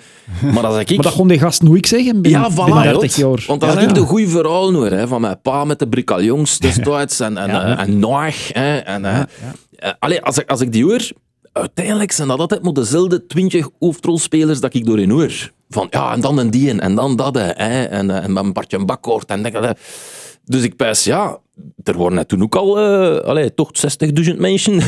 maar 0.53 0.65
als 0.65 0.77
ik... 0.79 0.89
Maar 0.95 1.03
dat 1.03 1.13
kon 1.15 1.27
die 1.27 1.39
gast 1.39 1.61
nooit 1.63 1.87
zeggen 1.87 2.21
binnen, 2.21 2.41
ja, 2.41 2.51
voilà, 2.51 2.55
binnen 2.65 2.83
30 2.83 3.15
jot. 3.15 3.37
jaar. 3.37 3.43
Want 3.47 3.63
als 3.63 3.73
Ja, 3.73 3.79
ik 3.79 3.87
ja. 3.87 3.93
de 3.93 3.99
goede 4.01 4.27
verhaal 4.27 4.73
hoor, 4.73 4.89
hè, 4.91 5.07
van 5.07 5.21
mijn 5.21 5.41
pa 5.41 5.63
met 5.65 5.79
de 5.79 5.87
brikaljons 5.87 6.57
destijds 6.67 7.19
en, 7.19 7.37
en, 7.37 7.47
Ja. 7.49 7.63
eh, 7.77 7.83
en 7.83 7.99
Noach, 7.99 8.53
hè, 8.53 8.77
en, 8.77 9.05
eh, 9.05 9.19
eh, 9.75 9.91
allee, 9.99 10.21
als, 10.21 10.37
ik, 10.37 10.49
als 10.49 10.61
ik 10.61 10.71
die 10.71 10.83
hoor, 10.83 11.09
uiteindelijk 11.57 12.11
zijn 12.11 12.27
dat 12.27 12.39
altijd 12.39 12.63
maar 12.63 12.73
dezelfde 12.73 13.25
twintig 13.25 13.69
hoofdrolspelers 13.79 14.59
dat 14.59 14.73
ik 14.73 14.85
doorheen 14.85 15.09
hoor. 15.09 15.51
Van 15.69 15.87
ja, 15.89 16.13
en 16.13 16.21
dan 16.21 16.37
een 16.37 16.51
die 16.51 16.81
en 16.81 16.95
dan 16.95 17.15
dat, 17.15 17.35
hè, 17.35 17.83
en, 17.83 18.09
eh, 18.09 18.23
en 18.23 18.33
met 18.33 18.43
een 18.43 18.53
partje 18.53 18.85
bakkoord 18.85 19.29
en 19.29 19.45
ik, 19.45 19.73
Dus 20.43 20.63
ik 20.63 20.75
pijs, 20.75 21.03
ja, 21.03 21.39
er 21.83 21.97
waren 21.97 22.27
toen 22.27 22.43
ook 22.43 22.55
al 22.55 22.79
eh 22.79 23.27
allee, 23.27 23.53
toch 23.53 23.71
60.000 23.71 24.37
mensen. 24.37 24.81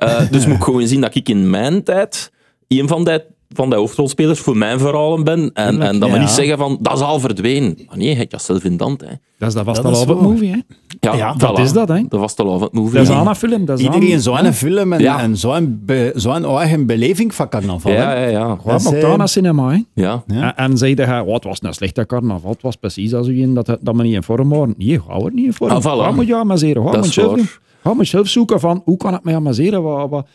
Eh, 0.00 0.30
dus 0.30 0.46
moet 0.46 0.56
ik 0.56 0.62
gewoon 0.62 0.86
zien 0.86 1.00
dat 1.00 1.14
ik 1.14 1.28
in 1.28 1.50
mijn 1.50 1.82
tijd 1.82 2.32
een 2.68 2.88
van 2.88 3.04
die, 3.04 3.20
van 3.54 3.70
die 3.70 3.78
hoofdrolspelers 3.78 4.40
voor 4.40 4.56
mijn 4.56 4.78
verhalen 4.78 5.24
ben. 5.24 5.50
En, 5.54 5.82
en 5.82 5.98
dat 5.98 6.08
we 6.08 6.14
Ja. 6.14 6.20
niet 6.20 6.30
zeggen 6.30 6.58
van, 6.58 6.78
dat 6.80 6.92
is 6.96 7.00
al 7.00 7.20
verdwenen. 7.20 7.78
Maar 7.88 7.96
nee, 7.96 8.08
je 8.08 8.14
hebt 8.14 8.30
dat 8.30 8.42
zelf 8.42 8.64
in 8.64 8.76
de 8.76 8.84
hand. 8.84 9.00
Hè. 9.00 9.06
Dat 9.38 9.48
is 9.48 9.54
dat 9.54 9.64
Dat 9.64 9.90
is 9.92 9.98
het 9.98 10.08
waar. 10.08 10.16
movie, 10.16 10.50
hè. 10.50 10.58
Ja, 11.00 11.14
Ja, 11.14 11.32
dat 11.34 11.58
voilà. 11.58 11.62
is 11.62 11.72
dat, 11.72 11.88
hè. 11.88 12.02
De 12.08 12.18
vastelovend 12.18 12.72
movie. 12.72 12.92
Dat 12.92 13.02
is 13.02 13.08
aan 13.10 13.28
een 13.28 13.34
film. 13.34 13.64
Dat 13.64 13.78
is 13.78 13.84
Iedereen 13.84 14.12
aan- 14.12 14.20
zo'n 14.20 14.52
film 14.52 14.92
en, 14.92 15.00
Ja. 15.00 15.20
en 15.20 15.36
zo'n 15.36 15.82
be- 15.86 16.12
zo'n 16.14 16.44
eigen 16.44 16.86
beleving 16.86 17.34
van 17.34 17.48
carnaval. 17.48 17.92
Ja, 17.92 18.12
ja, 18.16 18.28
ja. 18.28 18.44
Gewoon 18.44 18.58
Dat 18.64 18.80
is, 18.80 18.86
op 18.86 18.94
Tana 19.00 19.26
Cinema, 19.26 19.70
hè. 19.70 19.78
ja. 19.94 20.22
Ja. 20.26 20.56
En, 20.56 20.70
en 20.70 20.78
zeiden 20.78 21.06
hij, 21.06 21.20
oh, 21.20 21.34
het 21.34 21.44
was 21.44 21.58
een 21.62 21.72
slechte 21.74 22.06
carnaval, 22.06 22.50
het 22.50 22.62
was 22.62 22.76
precies 22.76 23.14
als 23.14 23.26
u 23.28 23.40
in 23.40 23.54
dat, 23.54 23.66
dat 23.66 23.96
we 23.96 24.02
niet 24.02 24.14
in 24.14 24.22
vorm 24.22 24.48
waren. 24.48 24.74
Nee, 24.78 25.00
gaan 25.08 25.22
we 25.22 25.30
niet 25.34 25.44
in 25.44 25.52
vorm. 25.52 25.70
Ah, 25.70 25.80
voilà. 25.82 26.02
Ga 26.04 26.10
moet 26.10 26.26
je 26.26 26.36
amuseren, 26.36 26.82
ga 26.82 26.90
Dat 26.90 26.96
moet 26.96 27.06
is 27.08 27.14
zelf 27.14 27.26
waar. 27.28 27.36
doen. 27.36 27.48
Ga 27.82 27.94
moet 27.94 28.06
zelf 28.08 28.28
zoeken 28.28 28.60
van, 28.60 28.82
hoe 28.84 28.96
kan 28.96 29.14
ik 29.14 29.22
mij 29.24 29.34
amuseren? 29.34 29.82
Wat, 29.82 30.10
wat, 30.10 30.26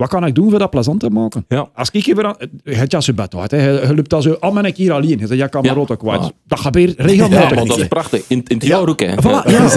Wat 0.00 0.08
kan 0.08 0.26
ik 0.26 0.34
doen 0.34 0.50
voor 0.50 0.58
dat 0.58 0.70
plezant 0.70 1.00
te 1.00 1.10
maken? 1.10 1.44
Ja. 1.48 1.68
Als 1.74 1.90
ik 1.90 2.06
even 2.06 2.26
aan... 2.26 2.34
Je 2.64 2.74
hebt 2.74 2.92
ja 2.92 3.00
zo 3.00 3.12
bed 3.12 3.34
uit, 3.34 3.50
hè. 3.50 3.68
Je, 3.68 3.86
je 3.86 3.94
loopt 3.94 4.14
al 4.14 4.22
zo... 4.22 4.36
Oh, 4.40 4.54
ben 4.54 4.64
ik 4.64 4.76
hier 4.76 4.92
alleen? 4.92 5.18
Je 5.18 5.26
zegt, 5.26 5.38
ja, 5.38 5.44
ik 5.44 5.50
kan 5.50 5.60
mijn 5.60 5.72
Ja. 5.72 5.78
auto 5.78 5.96
kwijt. 5.96 6.20
Ah. 6.20 6.28
Dat 6.46 6.60
gebeurt 6.60 6.96
Ja, 6.96 7.04
regelmatig. 7.04 7.64
dat 7.64 7.78
is 7.78 7.88
prachtig. 7.88 8.24
In, 8.28 8.42
in 8.46 8.58
het 8.58 8.72
ook, 8.72 9.00
hè. 9.00 9.12
Voilà, 9.12 9.50
ja. 9.50 9.68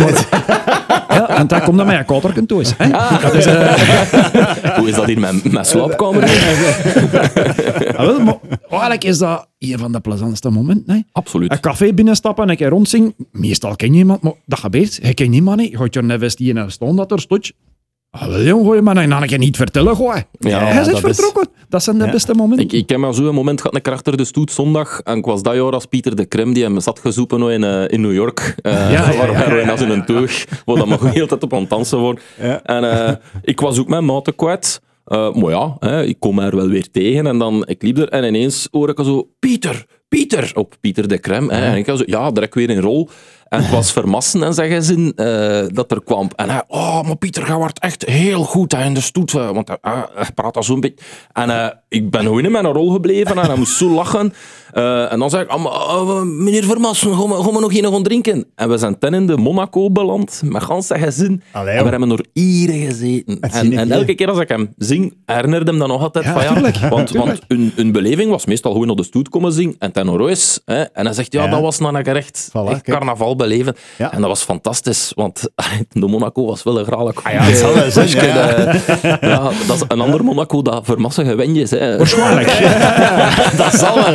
ja, 1.10 1.30
en 1.40 1.48
dan 1.48 1.62
komt 1.62 1.78
dat 1.78 1.86
met 1.86 2.38
een 2.38 2.46
thuis. 2.46 2.74
Hè? 2.78 2.90
Dat 3.22 3.34
is, 3.34 3.46
eh, 3.46 4.76
Hoe 4.78 4.88
is 4.90 4.96
dat 4.96 5.06
hier 5.06 5.20
met, 5.20 5.52
met 5.52 5.68
slaapkamer? 5.68 6.24
ah, 7.98 8.06
wel, 8.06 8.20
maar 8.20 8.38
eigenlijk 8.70 9.04
is 9.04 9.18
dat 9.18 9.48
een 9.60 9.78
van 9.78 9.92
de 9.92 10.00
plezantste 10.00 10.50
momenten. 10.50 10.94
Hè? 10.96 11.02
Absoluut. 11.12 11.52
Een 11.52 11.60
café 11.60 11.94
binnenstappen 11.94 12.44
en 12.44 12.50
een 12.50 12.58
keer 12.58 12.70
rondzingen. 12.70 13.14
Meestal 13.32 13.76
ken 13.76 13.94
je 13.94 14.00
iemand, 14.00 14.22
maar 14.22 14.34
dat 14.46 14.60
gebeurt. 14.60 15.00
Je 15.02 15.14
kent 15.14 15.30
niemand 15.30 15.58
niet. 15.58 15.72
Je 15.72 15.78
gaat 15.78 15.94
je 15.94 16.02
investeren 16.02 16.64
en 16.64 16.72
staan 16.72 16.96
dat 16.96 17.12
er. 17.12 17.26
Ah, 18.16 18.28
wel 18.28 18.42
jong, 18.42 18.66
gooi 18.66 18.82
maar 18.82 18.96
dan 18.96 19.12
een 19.22 19.28
keer 19.28 19.38
niet 19.38 19.58
vertellen, 19.58 19.96
gooi. 19.96 20.24
Ja, 20.40 20.60
Hij 20.60 20.82
is 20.82 20.86
dat 20.88 20.96
is- 20.96 21.00
vertrokken. 21.02 21.48
Dat 21.70 21.84
zijn 21.84 21.98
de 21.98 22.10
beste 22.10 22.34
momenten. 22.34 22.66
Ik, 22.66 22.72
ik 22.72 22.90
heb 22.90 22.98
maar 22.98 23.14
zo'n 23.14 23.34
moment 23.36 23.62
gehad, 23.62 23.86
een 23.88 23.94
achter 23.94 24.18
de 24.18 24.26
stoet 24.26 24.52
zondag. 24.52 25.00
En 25.04 25.18
ik 25.18 25.26
was 25.26 25.42
dat 25.44 25.54
jaar 25.56 25.72
als 25.72 25.86
Pieter 25.86 26.16
de 26.16 26.26
Krem, 26.26 26.54
die 26.54 26.64
hem 26.64 26.80
zat 26.80 27.00
gezoepen 27.00 27.50
in, 27.50 27.64
eh, 27.64 27.84
in 27.88 28.02
New 28.02 28.14
York. 28.14 28.56
Eh 28.62 28.92
Ja, 28.92 29.14
waar 29.18 29.58
ja, 29.60 29.70
als 29.72 29.82
in 29.82 29.90
een 29.90 30.06
teug, 30.06 30.46
waar 30.66 30.76
dat 30.76 30.88
maar 30.88 31.00
de 31.08 31.10
hele 31.10 31.26
tijd 31.28 31.44
op 31.44 31.54
aan 31.54 31.60
het 31.60 31.70
dansen 31.70 31.98
wordt. 31.98 32.22
En 32.64 32.92
eh, 32.92 33.14
ik 33.42 33.60
was 33.60 33.80
ook 33.80 33.88
mijn 33.88 34.06
maten 34.06 34.36
kwijt. 34.36 34.82
Maar 35.06 35.50
ja, 35.50 35.76
hè, 35.80 36.04
ik 36.04 36.20
kom 36.20 36.40
er 36.40 36.56
wel 36.56 36.68
weer 36.68 36.92
tegen. 36.92 37.28
En 37.28 37.38
dan, 37.38 37.64
ik 37.68 37.82
liep 37.82 37.98
er 37.98 38.10
en 38.10 38.24
ineens 38.24 38.68
hoor 38.72 38.90
ik 38.90 39.00
zo... 39.04 39.28
Pieter, 39.40 39.86
Pieter! 40.10 40.52
Op 40.54 40.76
Pieter 40.82 41.08
de 41.08 41.18
Krem. 41.20 41.50
Hè. 41.50 41.66
En 41.66 41.78
ik 41.78 41.86
was 41.86 41.98
zo, 42.00 42.04
ja, 42.08 42.32
direct 42.32 42.54
weer 42.56 42.70
in 42.70 42.80
rol. 42.80 43.10
En 43.54 43.62
het 43.62 43.72
was 43.72 43.92
vermassen 43.92 44.44
en 44.44 44.54
zeggen 44.54 44.84
zin 44.84 45.14
eh, 45.16 45.64
dat 45.68 45.92
er 45.92 46.04
kwam. 46.04 46.30
En 46.36 46.50
hij, 46.50 46.64
oh, 46.68 47.02
maar 47.04 47.16
Pieter, 47.18 47.54
wordt 47.58 47.80
echt 47.80 48.06
heel 48.06 48.44
goed 48.44 48.72
hè, 48.72 48.84
in 48.86 48.94
de 48.94 49.02
stoet. 49.02 49.34
eh, 49.36 49.50
Want 49.52 49.68
hij, 49.68 49.78
hij- 49.82 50.06
hij 50.16 50.32
praat 50.36 50.58
al 50.58 50.64
zo'n 50.64 50.80
beetje. 50.80 51.06
En 51.34 51.50
eh, 51.50 51.68
ik 51.90 52.10
ben 52.12 52.22
gewoon 52.22 52.44
in 52.46 52.52
mijn 52.52 52.66
rol 52.66 52.92
gebleven 52.92 53.38
en 53.38 53.46
hij 53.46 53.56
moest 53.58 53.78
zo 53.78 53.90
lachen. 53.90 54.34
Eh, 54.72 55.12
en 55.12 55.20
dan 55.20 55.30
zei 55.30 55.44
ik, 55.44 55.50
ah, 55.50 56.22
meneer 56.22 56.64
Vermassen, 56.64 57.16
gaan 57.16 57.28
we, 57.30 57.36
gaan 57.44 57.54
we 57.54 57.60
nog 57.60 57.72
hier 57.72 57.88
gaan 57.88 58.04
drinken? 58.04 58.46
En 58.56 58.70
we 58.70 58.78
zijn 58.78 59.00
ten 59.00 59.14
in 59.14 59.28
de 59.28 59.38
Monaco 59.38 59.92
beland, 59.92 60.42
met 60.46 60.64
gans 60.64 60.88
zijn 60.88 61.00
gezin. 61.02 61.42
Allee, 61.52 61.74
en 61.76 61.84
we 61.84 61.90
hebben 61.90 62.12
er 62.12 62.26
uren 62.34 62.80
gezeten. 62.86 63.40
En, 63.40 63.92
elke 63.92 64.16
keer 64.16 64.30
als 64.30 64.40
ik 64.40 64.50
hem 64.50 64.74
zing, 64.78 65.14
herinnerde 65.26 65.70
hem 65.72 65.80
dan 65.80 65.88
nog 65.88 66.02
altijd 66.02 66.26
Ja, 66.26 66.34
van 66.34 66.44
ja. 66.44 66.54
tuurlijk. 66.54 66.78
Want, 66.78 67.08
Tuurlijk. 67.08 67.30
want 67.30 67.42
hun, 67.48 67.72
hun 67.76 67.92
beleving 67.92 68.30
was 68.30 68.46
meestal 68.46 68.72
gewoon 68.72 68.90
op 68.90 68.98
de 68.98 69.04
stoet 69.04 69.30
komen 69.30 69.52
zingen 69.52 69.76
en 69.80 69.92
ten. 69.92 70.08
Hè, 70.66 70.82
en 70.82 71.06
hij 71.06 71.14
zegt, 71.14 71.34
ja, 71.34 71.44
Ja. 71.44 71.50
dat 71.50 71.62
was 71.62 71.80
nou 71.80 71.96
een 71.96 72.04
gerecht. 72.04 72.50
Voilà, 72.50 72.70
echt 72.72 72.82
carnaval 72.82 73.36
beleven. 73.48 73.76
Ja. 73.98 74.12
En 74.14 74.20
dat 74.20 74.30
was 74.30 74.42
fantastisch, 74.44 75.12
want 75.16 75.50
de 76.02 76.08
Monaco 76.08 76.46
was 76.46 76.64
wel 76.64 76.80
een 76.80 76.86
graag. 76.86 77.24
Ah 77.24 77.34
ja, 77.34 77.42
het 77.42 77.58
zal 77.58 77.74
wel 77.74 77.92
zijn, 77.92 78.10
ja, 78.10 78.26
ja. 78.26 79.18
ja, 79.22 79.52
dat 79.68 79.76
is 79.76 79.84
een 79.88 80.02
ander 80.02 80.24
Monaco 80.24 80.62
dat 80.62 80.86
voor 80.86 81.02
massa 81.02 81.24
gewendjes. 81.24 81.70
Hè. 81.70 81.98
Waarschijnlijk. 81.98 82.48
dat 83.62 83.74
zal 83.74 83.96
wel. 83.96 84.14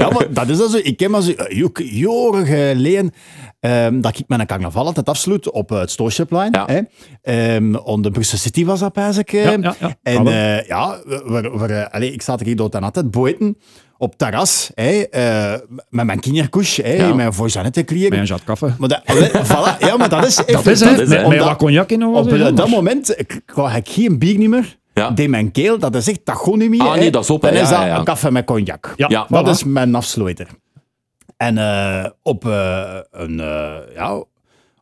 ja, 0.00 0.10
maar 0.10 0.26
dat 0.30 0.48
is 0.48 0.58
dat 0.58 0.70
zo. 0.70 0.78
Ik 0.82 1.00
heb 1.00 1.10
maar 1.10 1.22
zo 1.22 1.30
eh, 1.32 1.68
jaren 1.74 2.46
geleden 2.46 3.12
ehm, 3.60 4.00
dat 4.00 4.18
ik 4.18 4.24
met 4.28 4.40
een 4.40 4.46
carnaval 4.46 4.84
altijd 4.86 5.08
afsloot 5.08 5.50
op 5.50 5.72
eh, 5.72 5.78
het 5.78 5.90
Stoosjeplein. 5.90 6.52
Ja. 6.52 6.64
Hè. 6.66 6.80
Ehm, 7.22 7.74
on 7.74 8.02
de 8.02 8.10
Brussel 8.10 8.38
City 8.38 8.64
was 8.64 8.80
dat, 8.80 8.96
ik. 9.18 9.32
eh. 9.32 9.44
Ja, 9.44 9.50
ja, 9.60 9.74
ja. 9.80 9.94
En 10.02 10.26
eh, 10.26 10.66
ja, 10.66 10.98
we, 11.04 11.22
we, 11.26 11.58
we, 11.58 11.66
eh, 11.74 11.94
allee, 11.94 12.12
ik 12.12 12.22
zat 12.22 12.40
hier 12.40 12.56
door 12.56 12.70
dan 12.70 12.82
altijd 12.82 13.10
buiten 13.10 13.56
op 14.00 14.16
terras, 14.16 14.70
hè, 14.74 14.90
eh, 15.02 15.60
met 15.88 16.04
mijn 16.06 16.20
kinderkoes, 16.20 16.76
hè, 16.76 16.92
Ja. 16.92 17.14
mijn 17.14 17.32
voorzannette 17.32 17.84
Met 18.10 18.18
een 18.18 18.24
jat 18.24 18.44
koffie. 18.44 18.68
Maar 18.78 18.88
dat, 18.88 19.00
allee, 19.04 19.30
voilà, 19.30 19.78
ja, 19.78 19.96
maar 19.96 20.08
dat 20.08 20.26
is 20.26 20.34
Dat 20.36 20.66
is 20.66 20.80
hè. 20.80 20.96
Met, 20.96 21.28
met 21.28 21.38
wat 21.38 21.56
cognac 21.56 21.90
in 21.90 22.06
op 22.06 22.32
eh, 22.32 22.38
dat 22.44 22.56
maar- 22.56 22.68
moment 22.68 23.16
krijg 23.46 23.76
ik 23.76 23.88
geen 23.88 24.18
bier 24.18 24.38
niet 24.38 24.48
meer. 24.48 24.78
Ja. 24.94 25.10
Deed 25.10 25.28
mijn 25.28 25.50
keel, 25.50 25.78
dat 25.78 25.94
is 25.94 26.08
echt, 26.08 26.20
meer. 26.68 26.80
Ah, 26.80 26.94
nee, 26.94 27.10
dat 27.10 27.22
is 27.22 27.30
op. 27.30 27.42
Dan 27.42 27.52
is 27.52 27.68
dat 27.68 27.70
ja, 27.70 27.98
een 27.98 28.04
café 28.04 28.30
met 28.30 28.44
cognac. 28.44 28.94
Ja, 28.96 29.26
Dat 29.28 29.46
voilà. 29.46 29.48
is 29.50 29.64
mijn 29.64 29.94
afsluiter. 29.94 30.46
En 31.36 31.58
eh, 31.58 32.04
op, 32.22 32.46
eh, 32.46 32.96
een, 33.10 33.40
eh, 33.40 33.94
ja, 33.94 34.22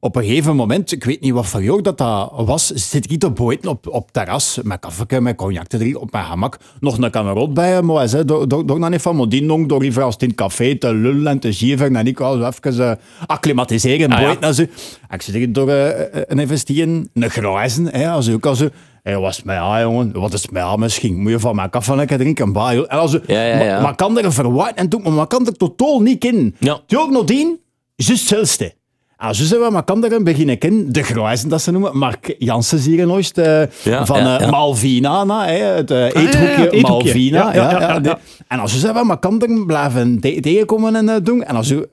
op 0.00 0.16
een 0.16 0.24
gegeven 0.24 0.56
moment, 0.56 0.92
ik 0.92 1.04
weet 1.04 1.20
niet 1.20 1.32
wat 1.32 1.46
voor 1.46 1.62
jou 1.62 1.82
dat, 1.82 1.98
dat 1.98 2.30
was, 2.34 2.66
zit 2.66 3.10
ik 3.12 3.20
te 3.20 3.30
buiten 3.30 3.70
op, 3.70 3.88
op 3.88 4.12
terras 4.12 4.58
met 4.62 4.80
koffie, 4.80 5.20
met 5.20 5.36
cognac 5.36 5.66
te 5.66 5.76
drinken, 5.78 6.00
op 6.00 6.12
mijn 6.12 6.24
gemak. 6.24 6.56
Nog 6.80 6.98
een 6.98 7.10
kamerot 7.10 7.54
bij 7.54 7.70
hem, 7.70 7.84
maar 7.84 8.08
hij 8.10 8.24
door, 8.24 8.48
door, 8.48 8.66
door 8.66 8.80
dan 8.80 8.90
niet 8.90 9.02
van, 9.02 9.28
die 9.28 9.42
nog 9.42 9.66
door 9.66 9.80
liever 9.80 10.02
als 10.02 10.12
het 10.14 10.22
in 10.22 10.28
het 10.28 10.36
café 10.36 10.76
te 10.78 10.94
lullen 10.94 11.26
en 11.26 11.38
te 11.38 11.52
geven 11.52 11.96
en 11.96 12.06
ik 12.06 12.18
wel 12.18 12.46
even 12.46 12.74
uh, 12.80 12.92
acclimatiseren 13.26 14.12
Ah, 14.12 14.18
ja. 14.18 14.24
buiten. 14.24 14.48
en 14.48 14.54
zo. 14.54 14.62
En 15.08 15.14
ik 15.14 15.22
zit 15.22 15.54
door 15.54 15.68
eh, 15.68 16.22
een 16.26 16.38
investeren, 16.38 17.10
een 17.14 17.30
grijzen, 17.30 17.86
hè, 17.86 18.10
als 18.10 18.30
ook 18.30 18.46
al 18.46 18.54
zo. 18.54 18.68
Hey, 19.02 19.18
wat 19.18 19.30
is 19.32 19.42
mij 19.42 19.58
aan, 19.58 19.80
jongen? 19.80 20.12
Wat 20.20 20.32
is 20.32 20.48
mij 20.48 20.62
aan 20.62 20.78
misschien? 20.78 21.20
Moet 21.22 21.30
je 21.30 21.38
van 21.38 21.54
mijn 21.56 21.70
koffie 21.70 21.96
lekker 21.96 22.18
drinken? 22.18 22.52
Joh. 22.52 22.72
En 22.72 22.88
als, 22.88 23.12
Ja, 23.26 23.44
ja, 23.44 23.62
ja. 23.62 23.72
Maar, 23.72 23.82
maar 23.82 23.94
kan 23.94 24.18
er 24.18 24.32
verwachten 24.32 24.76
en 24.76 24.88
doen, 24.88 25.02
maar 25.02 25.12
maar 25.12 25.26
kan 25.26 25.46
er 25.46 25.52
totaal 25.56 26.00
niet 26.00 26.24
in. 26.24 26.54
Ja. 26.58 26.80
Die 26.86 26.98
ook 26.98 27.10
nog 27.10 27.24
die, 27.24 27.60
juist 27.96 28.30
hetzelfde. 28.30 28.74
En 29.18 29.34
zo 29.34 29.44
zijn 29.44 29.60
we, 29.60 29.70
maar 29.70 29.84
kan 29.84 30.04
een 30.12 30.24
beginnen 30.24 30.58
kennen. 30.58 30.92
De 30.92 31.02
Grijzen, 31.02 31.48
dat 31.48 31.62
ze 31.62 31.70
noemen. 31.70 31.98
Mark 31.98 32.34
Janssens 32.38 32.86
hier 32.86 32.98
in 32.98 33.10
Oost. 33.10 33.38
eh, 33.38 33.62
Ja, 33.82 34.06
van 34.06 34.18
ja, 34.20 34.34
eh, 34.38 34.40
ja. 34.44 34.50
Malvina, 34.50 35.24
na, 35.24 35.46
hè, 35.46 35.52
het 35.64 35.88
ja, 35.88 35.96
ja, 35.96 36.10
eethoekje. 36.12 36.80
Malvina. 36.80 37.38
Ja, 37.38 37.54
ja, 37.54 37.70
ja, 37.70 37.80
ja, 37.80 38.00
de- 38.00 38.08
ja. 38.08 38.18
En 38.48 38.58
als 38.58 38.72
ze 38.72 38.78
zeggen, 38.78 39.06
maar 39.06 39.18
kan 39.18 39.42
er 39.42 39.66
blijven 39.66 40.20
te- 40.20 40.40
tegenkomen 40.40 41.08
en 41.08 41.22
doen. 41.24 41.42
En 41.44 41.56
als 41.56 41.68
je, 41.68 41.88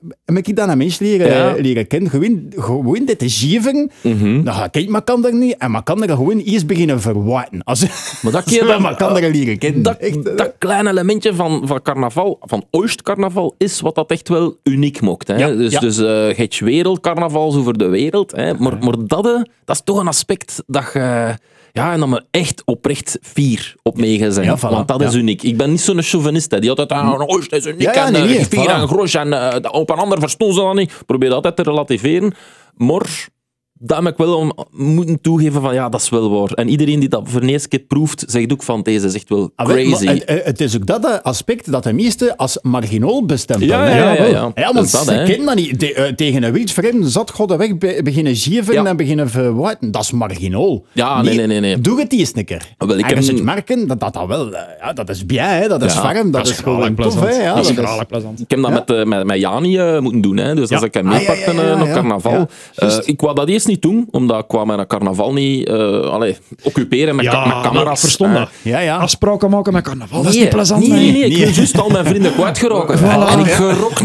ik 0.46 0.56
dan 0.56 0.68
een 0.70 0.78
mens 0.78 0.98
leren, 0.98 1.26
Ja. 1.26 1.54
leren 1.62 1.86
kennen, 1.86 2.10
gewoon, 2.10 2.46
gewoon 2.56 3.04
dit 3.04 3.18
te 3.18 3.28
geven, 3.28 3.90
Mhm. 4.02 4.42
dan 4.42 4.54
ga 4.54 4.68
ik 4.70 4.88
maar 4.88 5.02
kan 5.02 5.26
er 5.26 5.34
niet. 5.34 5.54
En 5.58 5.70
maar 5.70 5.82
kan 5.82 6.02
er 6.02 6.08
gewoon 6.08 6.38
eerst 6.38 6.66
beginnen 6.66 7.00
verwachten. 7.00 7.62
Als, 7.64 7.80
Maar 8.22 8.32
dat 8.32 8.34
als 8.44 8.52
keer 8.54 8.66
dan- 8.66 8.82
maar 8.82 8.96
kan 8.96 9.16
er 9.16 9.30
leren 9.30 9.58
kennen. 9.58 9.82
Dat, 9.82 9.96
Echt, 9.98 10.24
dat 10.36 10.52
kleine 10.58 10.90
elementje 10.90 11.34
van, 11.34 11.62
van 11.66 11.82
carnaval, 11.82 12.38
van 12.40 12.64
Oost-carnaval, 12.70 13.54
is 13.58 13.80
wat 13.80 13.94
dat 13.94 14.10
echt 14.10 14.28
wel 14.28 14.56
uniek 14.62 15.00
maakt. 15.00 15.28
Hè? 15.28 15.36
Ja, 15.36 15.48
dus 15.50 15.72
ja. 15.72 15.80
dus 15.80 15.98
eh 15.98 16.36
het 16.36 16.58
wereldcarnaval 16.60 17.14
zo 17.30 17.62
voor 17.62 17.78
de 17.78 17.88
wereld. 17.88 18.32
Hè? 18.32 18.54
Maar, 18.54 18.78
maar 18.78 18.94
dat, 18.98 19.22
dat 19.64 19.76
is 19.76 19.80
toch 19.84 19.98
een 19.98 20.08
aspect 20.08 20.62
dat 20.66 20.90
je... 20.92 21.34
Ja, 21.72 21.92
en 21.92 22.00
dan 22.00 22.08
maar 22.08 22.24
echt 22.30 22.62
oprecht 22.64 23.18
fier 23.22 23.74
op 23.82 23.96
mee 23.96 24.32
zijn. 24.32 24.46
Ja, 24.46 24.58
voilà, 24.58 24.60
Want 24.60 24.88
dat 24.88 25.00
is 25.02 25.14
uniek. 25.14 25.42
Ik 25.42 25.56
ben 25.56 25.70
niet 25.70 25.80
zo'n 25.80 26.02
chauvinist 26.02 26.50
hè, 26.50 26.58
die 26.58 26.68
altijd 26.68 26.92
ah, 26.92 27.20
Oost 27.26 27.52
is 27.52 27.66
uniek 27.66 27.94
Ja, 27.94 28.06
en 28.06 28.12
nee, 28.12 28.22
eh, 28.22 28.28
nee, 28.28 28.44
fier 28.44 28.88
voilà. 28.88 29.20
en 29.20 29.32
eh, 29.32 29.72
op 29.72 29.90
een 29.90 29.96
ander 29.96 30.18
verstoon 30.18 30.52
ze 30.52 30.60
dat 30.60 30.74
niet. 30.74 30.90
Ik 30.90 31.06
probeer 31.06 31.28
dat 31.28 31.36
altijd 31.36 31.56
te 31.56 31.62
relativeren. 31.62 32.34
Maar 32.74 33.28
dat 33.78 33.98
heb 34.04 34.12
ik 34.12 34.16
wel 34.16 34.36
om, 34.36 34.52
moeten 34.70 35.20
toegeven 35.20 35.60
van 35.62 35.74
ja, 35.74 35.88
dat 35.88 36.00
is 36.00 36.08
wel 36.08 36.30
waar. 36.40 36.50
En 36.52 36.68
iedereen 36.68 37.00
die 37.00 37.08
dat 37.08 37.22
voor 37.24 37.40
de 37.40 37.46
eerste 37.46 37.68
keer 37.68 37.78
proeft, 37.80 38.24
zegt 38.26 38.52
ook 38.52 38.62
van 38.62 38.82
deze 38.82 39.06
is 39.06 39.14
echt 39.14 39.28
wel 39.28 39.50
Ah, 39.56 39.66
crazy. 39.66 40.04
maar 40.04 40.14
Het, 40.14 40.22
het- 40.28 40.44
het 40.44 40.60
is 40.60 40.76
ook 40.76 40.86
dat 40.86 41.04
eh, 41.04 41.14
aspect 41.22 41.70
dat 41.72 41.82
de 41.82 41.92
meeste 41.92 42.36
als 42.36 42.58
marginaal 42.62 43.24
bestemd 43.24 43.62
Ja, 43.64 43.84
hebben, 43.84 44.14
ja, 44.14 44.28
ja, 44.28 44.50
ja. 44.54 44.72
Want 44.72 44.92
dat, 44.92 45.04
ze 45.04 45.22
kennen 45.26 45.46
dat 45.46 45.54
niet. 45.54 45.80
De- 45.80 45.94
eh, 45.94 46.12
tegen 46.12 46.42
een 46.42 46.52
wildvreemde 46.52 47.08
zat 47.08 47.30
God 47.30 47.48
de 47.48 47.56
weg 47.56 47.78
be- 47.78 48.00
beginnen 48.04 48.36
geven 48.36 48.74
Ja. 48.74 48.84
en 48.84 48.96
beginnen 48.96 49.30
verwachten. 49.30 49.90
Dat 49.90 50.02
is 50.02 50.10
marginaal. 50.10 50.84
Ja, 50.92 51.22
nee, 51.22 51.36
nee, 51.36 51.46
nee, 51.46 51.60
nee. 51.60 51.80
Doe 51.80 52.00
het 52.00 52.12
eens 52.12 52.30
een 52.34 52.44
keer. 52.44 52.74
Wel, 52.78 52.98
ik 52.98 53.10
en 53.10 53.16
heb 53.16 53.28
een- 53.28 53.44
merken 53.44 53.86
dat 53.86 54.00
dat, 54.00 54.12
dat 54.14 54.26
wel... 54.26 54.52
eh, 54.54 54.60
Ja, 54.80 54.92
dat 54.92 55.08
is 55.08 55.26
bien, 55.26 55.44
hè. 55.44 55.68
dat 55.68 55.82
is 55.82 55.94
Ja, 55.94 56.02
warm, 56.02 56.30
dat, 56.30 56.48
is 56.48 56.58
gewoon 56.58 56.94
tof. 56.94 57.20
Hè. 57.20 57.30
Ja, 57.42 57.54
dat 57.54 57.64
is 57.68 57.72
plezant. 58.08 58.40
Ik 58.40 58.50
heb 58.50 58.60
dat 58.62 58.70
Ja. 58.70 58.74
met, 58.76 58.90
eh, 58.90 59.04
met, 59.04 59.24
met 59.24 59.38
Jani 59.40 59.78
eh, 59.78 59.98
moeten 60.00 60.20
doen. 60.20 60.36
Hè. 60.36 60.54
Dus 60.54 60.70
als 60.70 60.82
ik 60.82 60.94
hem 60.94 61.06
Ah, 61.06 61.12
ja, 61.12 61.18
meepakte 61.18 61.52
ja, 61.54 61.62
ja, 61.62 61.70
eh, 61.72 61.76
naar 61.78 61.86
ja. 61.86 61.92
carnaval. 61.94 62.32
Ja, 62.32 62.46
eh, 62.74 62.98
ik 63.04 63.20
wou 63.20 63.34
dat 63.34 63.48
eerst 63.48 63.65
niet 63.66 63.82
doen, 63.82 64.08
omdat 64.10 64.38
ik 64.38 64.48
kwam 64.48 64.66
met 64.66 64.78
een 64.78 64.86
carnaval 64.86 65.32
niet 65.32 65.68
eh 65.68 66.00
allee, 66.00 66.36
occuperen 66.62 67.16
met, 67.16 67.24
Ja, 67.24 67.30
ka- 67.30 67.38
met 67.44 67.54
maar 67.54 67.62
camera's. 67.62 67.92
ik 67.92 67.98
verstond 67.98 68.34
dat. 68.34 68.48
Ja, 68.62 68.78
ja. 68.78 68.96
Afspraken 68.96 69.50
maken 69.50 69.72
met 69.72 69.84
carnaval, 69.84 70.18
dat 70.22 70.28
is 70.30 70.34
Nee, 70.34 70.44
niet 70.44 70.54
plezant. 70.54 70.80
Nee, 70.88 70.90
nee, 70.90 71.12
nee. 71.12 71.22
Ik 71.24 71.28
Nee. 71.36 71.44
wil 71.46 71.54
juist 71.54 71.80
al 71.80 71.88
mijn 71.88 72.04
vrienden 72.04 72.32
kwijtgeraken. 72.32 72.98
en 73.28 73.38
ik 73.38 73.46
gerok 73.50 74.00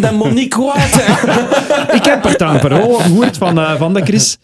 kwijt. 0.47 0.76
hè. 0.91 1.32
Ik 1.97 2.06
heb 2.06 2.26
er 2.26 2.38
dan 2.38 2.60
verhaal 2.60 2.93
gehoord 2.93 3.38
van, 3.38 3.60
eh, 3.60 3.76
van 3.78 3.93
de 3.93 4.02
Chris. 4.02 4.38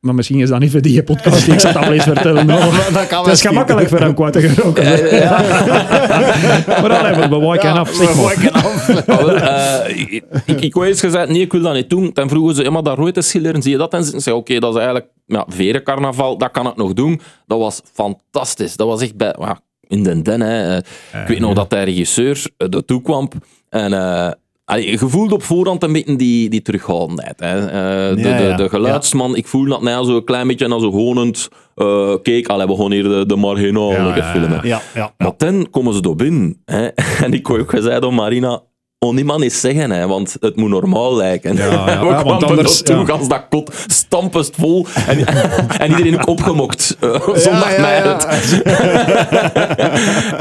Maar 0.00 0.14
misschien 0.14 0.40
is 0.40 0.48
dat 0.48 0.60
niet 0.60 0.70
voor 0.70 0.80
die 0.80 1.02
podcast. 1.02 1.46
Ik 1.46 1.60
zal 1.60 1.72
het 1.72 1.84
al 1.84 1.92
eens 1.92 2.02
vertellen. 2.02 2.46
Dat 2.92 3.06
kan 3.06 3.24
het 3.24 3.32
is 3.32 3.40
gemakkelijk 3.40 3.88
voor 3.88 3.98
hem 3.98 4.14
kwijt 4.14 4.32
te 4.32 4.40
geraken. 4.40 4.84
maar 6.80 6.88
dan 6.88 7.04
hebben 7.04 7.40
we 7.40 7.60
af. 7.70 7.98
Eh, 9.06 9.98
ik, 9.98 10.24
ik, 10.44 10.60
ik 10.60 10.74
wou 10.74 10.86
eens 10.86 11.00
gezegd, 11.00 11.28
nee, 11.28 11.40
ik 11.40 11.52
wil 11.52 11.60
dat 11.60 11.74
niet 11.74 11.90
doen. 11.90 12.10
Dan 12.12 12.28
vroegen 12.28 12.54
ze, 12.54 12.62
ja, 12.62 12.70
maar 12.70 12.82
dat 12.82 12.98
rode 12.98 13.22
schilderen, 13.22 13.62
zie 13.62 13.72
je 13.72 13.78
dat? 13.78 13.92
En 13.92 14.04
ze 14.04 14.20
zei, 14.20 14.36
oké, 14.36 14.58
dat 14.58 14.70
is 14.70 14.80
eigenlijk 14.80 15.10
ja, 15.26 15.46
verencarnaval, 15.48 16.38
dat 16.38 16.50
kan 16.50 16.66
ik 16.66 16.76
nog 16.76 16.92
doen. 16.92 17.20
Dat 17.46 17.58
was 17.58 17.80
fantastisch. 17.92 18.76
Dat 18.76 18.86
was 18.86 19.02
echt 19.02 19.16
bij, 19.16 19.34
ja, 19.38 19.60
in 19.86 20.02
den 20.02 20.22
den. 20.22 20.40
Hè. 20.40 20.76
Eh, 20.76 21.20
ik 21.22 21.28
weet 21.28 21.40
nog 21.40 21.54
dat 21.54 21.70
de 21.70 21.82
regisseur 21.82 22.46
eh, 22.56 22.74
ertoe 22.74 23.02
kwam 23.02 23.28
en... 23.68 23.92
eh, 23.92 24.30
allee, 24.70 24.90
je 24.90 24.98
voelde 24.98 25.34
op 25.34 25.42
voorhand 25.42 25.82
een 25.82 25.92
beetje 25.92 26.16
die, 26.16 26.48
die 26.50 26.62
terughoudendheid. 26.62 27.40
Hè. 27.40 27.58
Eh, 27.66 28.16
de, 28.16 28.28
Ja, 28.28 28.36
de, 28.36 28.42
ja. 28.44 28.56
de 28.56 28.68
geluidsman, 28.68 29.36
ik 29.36 29.46
voel 29.46 29.64
dat 29.66 29.82
nou 29.82 30.04
zo 30.06 30.16
een 30.16 30.24
klein 30.24 30.46
beetje 30.46 30.68
als 30.68 30.82
zo 30.82 30.90
honend. 30.90 31.48
eh 31.74 32.14
kijk, 32.22 32.48
allee, 32.48 32.66
we 32.66 32.76
gaan 32.76 32.92
hier 32.92 33.02
de, 33.02 33.26
de 33.26 33.36
ja, 34.16 34.32
filmen. 34.32 34.50
ja, 34.62 34.62
ja, 34.62 34.80
ja. 34.94 35.12
Maar 35.18 35.32
dan 35.36 35.70
komen 35.70 35.94
ze 35.94 36.00
door 36.02 36.16
binnen. 36.16 36.62
Hè. 36.64 36.88
En 37.24 37.32
ik 37.32 37.46
heb 37.46 37.56
ook 37.58 37.70
gezegd 37.70 38.04
aan 38.04 38.14
Marina, 38.14 38.62
on 39.06 39.18
iemand 39.18 39.42
eens 39.42 39.60
zeggen, 39.60 39.90
hè, 39.90 40.06
want 40.06 40.36
het 40.40 40.56
moet 40.56 40.68
normaal 40.70 41.16
lijken. 41.16 41.56
ja, 41.56 41.64
ja, 41.90 41.98
We 42.00 42.04
want 42.06 42.20
kwamen 42.22 42.48
anders- 42.48 42.82
naartoe, 42.82 43.06
ja. 43.06 43.12
als 43.18 43.28
dat 43.28 43.44
kot 43.50 43.74
stampest 43.86 44.54
vol. 44.58 44.86
En, 45.06 45.26
en 45.78 45.90
iedereen 45.90 46.18
ook 46.18 46.26
opgemokt. 46.38 46.96
eh, 47.00 47.28
zondag 47.34 47.72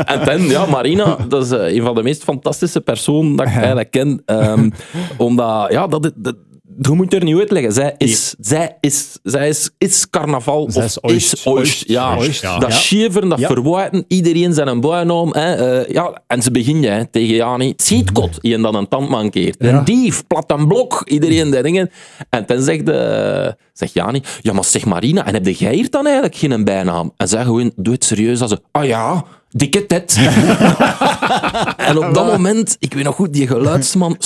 en 0.05 0.25
dan, 0.25 0.41
ja, 0.41 0.65
Marina, 0.65 1.17
dat 1.27 1.43
is 1.45 1.51
eh, 1.51 1.75
een 1.75 1.83
van 1.83 1.95
de 1.95 2.03
meest 2.03 2.23
fantastische 2.23 2.81
personen 2.81 3.35
dat 3.35 3.47
ik 3.47 3.53
eigenlijk 3.55 3.91
ken. 3.91 4.21
Ehm, 4.25 4.69
omdat, 5.17 5.71
ja, 5.71 5.87
dat, 5.87 6.11
dat, 6.15 6.35
je 6.81 6.91
moet 6.91 7.13
er 7.13 7.23
niet 7.23 7.37
uitleggen. 7.37 7.71
Zij 7.73 7.95
is, 7.97 8.35
zij 8.39 8.77
is, 8.79 9.17
zij 9.23 9.49
is, 9.49 9.69
is 9.77 10.09
carnaval 10.09 10.71
Zij 10.71 10.83
of 11.01 11.11
is 11.11 11.45
oost. 11.45 11.83
Ja. 11.87 12.17
Ja. 12.41 12.59
Dat 12.59 12.87
Ja. 12.87 13.09
dat 13.09 13.39
Ja. 13.39 13.91
iedereen 14.07 14.53
zijn 14.53 14.67
een 14.67 14.81
buinaam. 14.81 15.33
Hè, 15.33 15.53
eh, 15.53 15.93
ja, 15.93 16.21
en 16.27 16.41
ze 16.41 16.51
beginnen 16.51 16.93
hè, 16.93 17.05
tegen 17.05 17.35
Jani. 17.35 17.67
Het 17.67 17.81
schietkot, 17.81 18.37
je 18.41 18.57
dat 18.61 18.73
een 18.73 18.87
tand 18.87 19.09
mankeert. 19.09 19.55
Een 19.59 19.83
dief, 19.83 20.27
plat 20.27 20.45
en 20.51 20.67
blok, 20.67 21.01
iedereen 21.05 21.51
die 21.51 21.61
dingen. 21.61 21.91
En 22.29 22.43
dan 22.45 22.61
zegt, 22.61 22.89
uh, 22.89 23.47
zegt 23.73 23.93
Jani, 23.93 24.21
ja 24.41 24.53
maar 24.53 24.63
zeg 24.63 24.85
Marina, 24.85 25.25
en 25.25 25.33
heb 25.33 25.47
jij 25.47 25.73
hier 25.73 25.89
dan 25.89 26.05
eigenlijk 26.05 26.35
geen 26.35 26.63
bijnaam? 26.63 27.13
En 27.17 27.27
zij 27.27 27.43
gewoon, 27.43 27.71
doe 27.75 27.93
het 27.93 28.03
serieus 28.03 28.41
als 28.41 28.51
ze, 28.51 28.59
ah 28.71 28.85
ja, 28.85 29.25
dikke 29.49 29.85
tet. 29.85 30.17
en 31.89 31.97
op 31.97 32.13
dat 32.13 32.25
moment, 32.25 32.75
ik 32.79 32.93
weet 32.93 33.03
nog 33.03 33.15
goed, 33.15 33.33
die 33.33 33.47
geluidsman 33.47 34.17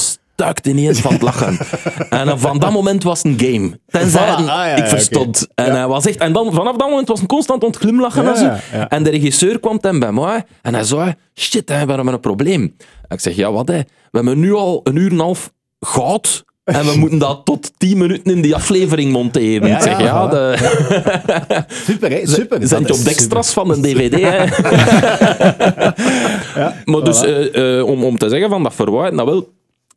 stuikt 0.43 0.67
ineens 0.67 0.99
van 0.99 1.13
het 1.13 1.21
lachen. 1.21 1.57
En 2.09 2.27
eh, 2.27 2.33
van 2.37 2.59
dat 2.59 2.71
moment 2.71 3.03
was 3.03 3.23
het 3.23 3.41
een 3.41 3.53
game. 3.53 3.79
Tenzij 3.87 4.27
Voilà. 4.27 4.35
Ah, 4.35 4.45
ja, 4.45 4.65
ja, 4.65 4.75
ik 4.75 4.85
verstond. 4.85 5.47
En, 5.55 5.71
hij 5.71 5.87
was 5.87 6.05
echt, 6.05 6.17
en 6.17 6.33
dan, 6.33 6.53
vanaf 6.53 6.75
dat 6.75 6.89
moment 6.89 7.07
was 7.07 7.19
hij 7.19 7.27
constant 7.27 7.63
ontglimlachen. 7.63 8.27
En, 8.27 8.37
zo. 8.37 8.77
en 8.89 9.03
de 9.03 9.09
regisseur 9.09 9.59
kwam 9.59 9.77
dan 9.81 9.99
bij 9.99 10.11
mij 10.11 10.43
en 10.61 10.73
hij 10.73 10.83
zei, 10.83 11.13
shit, 11.35 11.69
hè, 11.69 11.85
we 11.85 11.93
hebben 11.93 12.13
een 12.13 12.19
probleem. 12.19 12.61
En 13.07 13.15
ik 13.15 13.19
zeg, 13.19 13.35
ja 13.35 13.51
wat 13.51 13.67
hè, 13.67 13.77
we 13.77 13.85
hebben 14.11 14.39
nu 14.39 14.53
al 14.53 14.79
een 14.83 14.95
uur 14.95 15.11
en 15.11 15.13
een 15.13 15.19
half 15.19 15.51
goud 15.79 16.43
en 16.63 16.85
we 16.85 16.97
moeten 16.99 17.19
dat 17.19 17.45
tot 17.45 17.71
tien 17.77 17.97
minuten 17.97 18.35
in 18.35 18.41
die 18.41 18.55
aflevering 18.55 19.11
monteren. 19.11 19.67
Ja, 19.67 19.75
ik 19.75 19.81
zeg, 19.81 19.99
ja, 19.99 20.27
de, 20.27 20.57
Super, 21.85 22.11
hè? 22.11 22.27
Super. 22.27 22.67
zijn 22.67 22.81
Dat 22.81 22.91
op 22.91 22.97
is 22.97 23.03
de 23.03 23.09
extras 23.09 23.53
van 23.53 23.71
een 23.71 23.81
dvd. 23.81 24.21
Hè. 24.21 24.45
maar 26.91 27.03
dus, 27.03 27.21
eh, 27.21 27.77
eh, 27.79 27.87
om, 27.87 28.03
om 28.03 28.17
te 28.17 28.29
zeggen 28.29 28.49
van 28.49 28.63
dat 28.63 28.75
verwijt, 28.75 29.13
nou 29.13 29.29
wel, 29.29 29.49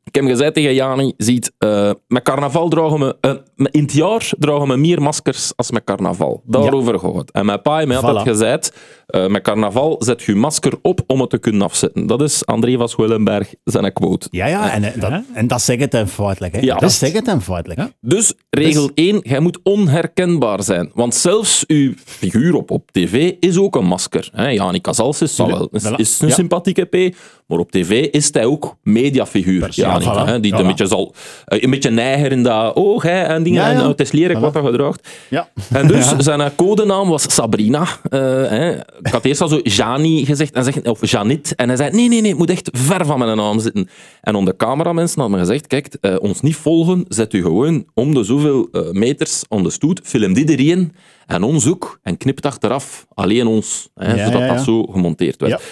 ik 0.07 0.15
heb 0.15 0.25
gezegd 0.25 0.55
tegen 0.55 0.75
Jani, 0.75 1.13
ziet, 1.17 1.53
eh, 1.59 1.91
met 2.09 2.23
carnaval 2.23 2.69
dragen 2.69 2.99
we, 2.99 3.17
eh, 3.21 3.31
in 3.71 3.83
het 3.83 3.93
jaar 3.93 4.31
dragen 4.39 4.69
we 4.69 4.77
meer 4.77 5.03
maskers 5.03 5.53
als 5.57 5.71
met 5.71 5.85
carnaval. 5.85 6.43
Daarover 6.47 6.99
gaat 6.99 7.15
het. 7.15 7.31
En 7.31 7.47
mijn 7.47 7.63
pa 7.63 7.77
heeft 7.77 7.89
mij 7.89 7.97
altijd 7.97 8.17
Voilà. 8.25 8.29
gezegd, 8.29 8.73
eh, 9.07 9.27
met 9.27 9.43
carnaval 9.43 9.97
zet 9.99 10.23
je 10.23 10.35
masker 10.35 10.73
op 10.83 11.01
om 11.07 11.21
het 11.21 11.31
te 11.31 11.39
kunnen 11.39 11.63
afzetten. 11.63 12.07
Dat 12.07 12.23
is 12.23 12.47
André 12.47 12.77
van 12.77 12.89
Schwellenberg 12.89 13.55
zijn 13.65 13.93
quote. 13.93 14.29
Ja, 14.31 14.47
ja, 14.47 14.73
en, 14.73 14.83
eh, 14.85 15.01
dat, 15.01 15.23
en 15.35 15.47
dat 15.47 15.63
zegt 15.63 15.81
het 15.81 15.93
hem 15.93 16.07
feitelijk. 16.07 16.55
Hè? 16.55 16.61
Ja. 16.61 16.77
dat 16.77 16.93
zegt 16.93 17.15
het 17.15 17.27
hem 17.27 17.41
feitelijk. 17.41 17.81
Dus 18.01 18.35
regel 18.51 18.91
1, 18.95 19.21
jij 19.23 19.41
moet 19.41 19.59
onherkenbaar 19.63 20.63
zijn. 20.63 20.91
Want 20.95 21.15
zelfs 21.15 21.65
uw 21.67 21.93
figuur 22.05 22.55
op, 22.55 22.71
op 22.71 22.91
tv 22.93 23.33
is 23.41 23.59
ook 23.59 23.77
een 23.77 23.87
masker. 23.87 24.29
Hè? 24.33 24.49
Jani 24.49 24.81
Casals 24.81 25.23
is, 25.23 25.37
wel, 25.37 25.69
is, 25.73 26.21
een 26.21 26.29
Ja. 26.29 26.35
sympathieke 26.35 26.85
P, 26.85 27.15
maar 27.47 27.59
op 27.59 27.71
tv 27.73 28.07
is 28.11 28.29
hij 28.33 28.45
ook 28.45 28.77
mediafiguur. 28.83 29.69
Voilà. 30.03 30.25
hè? 30.25 30.41
Die 30.41 30.55
Voilà. 30.55 30.59
een 30.59 30.67
beetje 30.67 30.87
zal, 30.87 31.15
eh, 31.45 31.63
een 31.63 31.71
beetje 31.71 31.91
neiger 31.91 32.33
in 32.33 32.43
dat 32.43 32.77
oog 32.77 33.03
hè, 33.03 33.23
en 33.23 33.43
dingen. 33.43 33.61
Ja, 33.61 33.69
ja. 33.69 33.75
En 33.75 33.81
oh, 33.81 33.89
het 33.89 34.01
is 34.01 34.13
lelijk 34.13 34.39
wat 34.39 34.55
dat 34.55 34.65
gedraagt. 34.65 35.09
Ja. 35.31 35.49
En 35.73 35.87
dus 35.87 36.15
zijn 36.19 36.41
eh, 36.41 36.51
codenaam 36.57 37.09
was 37.09 37.35
Sabrina. 37.35 37.87
Eh, 38.09 38.21
hè. 38.21 38.71
Ik 38.77 39.11
had 39.11 39.25
eerst 39.25 39.41
al 39.41 39.49
zo 39.49 39.61
Jani 39.63 40.25
gezegd, 40.25 40.55
en 40.55 40.65
zeg, 40.65 40.83
of 40.83 41.11
Janit. 41.11 41.55
En 41.55 41.69
hij 41.69 41.77
zei, 41.77 41.91
nee, 41.91 42.09
nee, 42.09 42.21
nee, 42.21 42.31
het 42.31 42.39
moet 42.39 42.51
echt 42.51 42.71
ver 42.73 43.07
van 43.07 43.19
mijn 43.19 43.37
naam 43.37 43.61
zitten. 43.61 43.89
En 44.21 44.35
onder 44.35 44.57
cameramensen 44.57 45.21
hadden 45.21 45.39
me 45.39 45.45
gezegd, 45.47 45.67
kijk, 45.67 45.97
eh, 46.01 46.15
ons 46.21 46.41
niet 46.41 46.57
volgen, 46.57 47.05
zet 47.09 47.33
u 47.33 47.43
gewoon 47.43 47.87
om 47.95 48.15
de 48.15 48.25
zoveel 48.25 48.69
eh, 48.73 48.91
meters 48.91 49.43
aan 49.49 49.63
de 49.63 49.71
stoet, 49.71 50.01
film 50.05 50.33
dit 50.33 50.51
erin 50.51 50.93
en 51.27 51.43
ons 51.43 51.67
ook, 51.69 51.99
en 52.03 52.17
knipt 52.17 52.47
achteraf 52.47 53.07
alleen 53.15 53.47
ons, 53.47 53.89
hè, 53.95 54.25
zodat 54.25 54.49
dat 54.49 54.61
zo 54.61 54.83
gemonteerd 54.83 55.41
werd. 55.41 55.63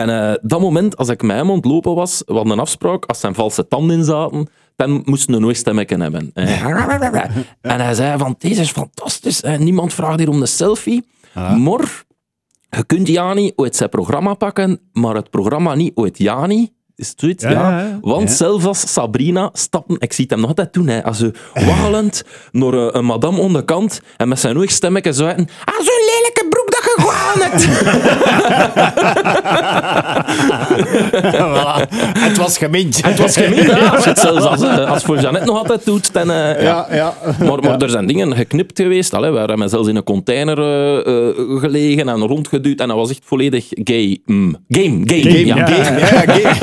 En 0.00 0.10
eh, 0.10 0.34
dat 0.42 0.60
moment, 0.60 0.96
als 0.96 1.08
ik 1.08 1.22
met 1.22 1.36
hem 1.36 1.50
ontlopen 1.50 1.94
was, 1.94 2.22
we 2.26 2.32
hadden 2.32 2.52
een 2.52 2.58
afspraak, 2.58 3.04
als 3.04 3.20
zijn 3.20 3.34
valse 3.34 3.68
tanden 3.68 3.96
in 3.96 4.04
zaten, 4.04 4.48
dan 4.76 5.02
moesten 5.04 5.34
we 5.34 5.40
nooit 5.40 5.56
stemmetje 5.56 5.96
hebben. 5.96 6.30
En 7.60 7.80
hij 7.80 7.94
zei 7.94 8.18
van, 8.18 8.34
deze 8.38 8.60
is 8.60 8.70
fantastisch, 8.70 9.42
niemand 9.58 9.94
vraagt 9.94 10.18
hier 10.18 10.28
om 10.28 10.40
een 10.40 10.48
selfie, 10.48 11.06
maar 11.34 12.04
je 12.70 12.84
kunt 12.86 13.08
Jani 13.08 13.52
ooit 13.56 13.76
zijn 13.76 13.88
programma 13.88 14.34
pakken, 14.34 14.80
maar 14.92 15.14
het 15.14 15.30
programma 15.30 15.74
niet 15.74 15.92
ooit 15.94 16.18
Jani. 16.18 16.74
Is 16.96 17.08
het 17.08 17.20
zoiets? 17.20 17.42
Ja, 17.42 17.50
Ja, 17.50 17.70
ja, 17.70 17.86
ja. 17.86 17.98
Want 18.00 18.30
zelfs 18.30 18.64
als 18.64 18.92
Sabrina 18.92 19.50
stappen, 19.52 19.96
ik 19.98 20.12
zie 20.12 20.24
het 20.24 20.32
hem 20.32 20.40
nog 20.40 20.48
altijd 20.48 20.72
doen, 20.72 20.86
hè, 20.86 21.04
als 21.04 21.18
ze 21.18 21.32
waggelend 21.54 22.24
naar 22.52 22.72
eh, 22.72 22.88
een 22.90 23.04
madame 23.04 23.40
onderkant 23.40 24.00
en 24.16 24.28
met 24.28 24.40
zijn 24.40 24.58
oog 24.58 24.70
stemmetje 24.70 25.12
zuiden, 25.12 25.48
ah, 25.64 25.74
zo'n 25.74 26.04
lelijke 26.06 26.46
broek 26.48 26.70
dat 26.70 26.82
je 26.84 26.94
gewoon 27.36 27.50
hebt. 27.50 27.66
Voilà. 31.36 31.88
Het 32.18 32.36
was 32.36 32.58
gemint. 32.58 33.02
Het 33.06 33.18
was 33.18 33.36
gemeen, 33.36 33.66
ja. 33.66 33.88
Als 33.88 34.04
het 34.04 34.18
zelfs 34.18 34.44
als, 34.44 34.62
eh, 34.62 34.90
als 34.90 35.02
voor 35.02 35.20
Jeannette 35.20 35.46
nog 35.46 35.58
altijd 35.58 35.84
doet, 35.84 36.12
dan... 36.12 36.30
eh, 36.30 36.62
ja. 36.62 36.86
Ja, 36.90 36.94
ja. 36.96 37.14
Maar, 37.44 37.60
maar 37.60 37.80
er 37.82 37.90
zijn 37.90 38.06
dingen 38.06 38.36
geknipt 38.36 38.80
geweest. 38.80 39.14
Allee, 39.14 39.30
we 39.30 39.38
hebben 39.38 39.68
zelfs 39.68 39.88
in 39.88 39.96
een 39.96 40.04
container 40.04 40.58
eh, 40.58 40.98
eh, 41.28 41.34
gelegen 41.60 42.08
en 42.08 42.20
rondgeduwd. 42.26 42.80
En 42.80 42.88
dat 42.88 42.96
was 42.96 43.10
echt 43.10 43.20
volledig 43.24 43.66
gay. 43.70 44.18
Mm. 44.26 44.56
Game, 44.68 45.00
game, 45.04 45.22
Game, 45.22 45.46
ja. 45.46 45.66
game, 45.66 45.98
ja, 45.98 46.06
game. 46.06 46.54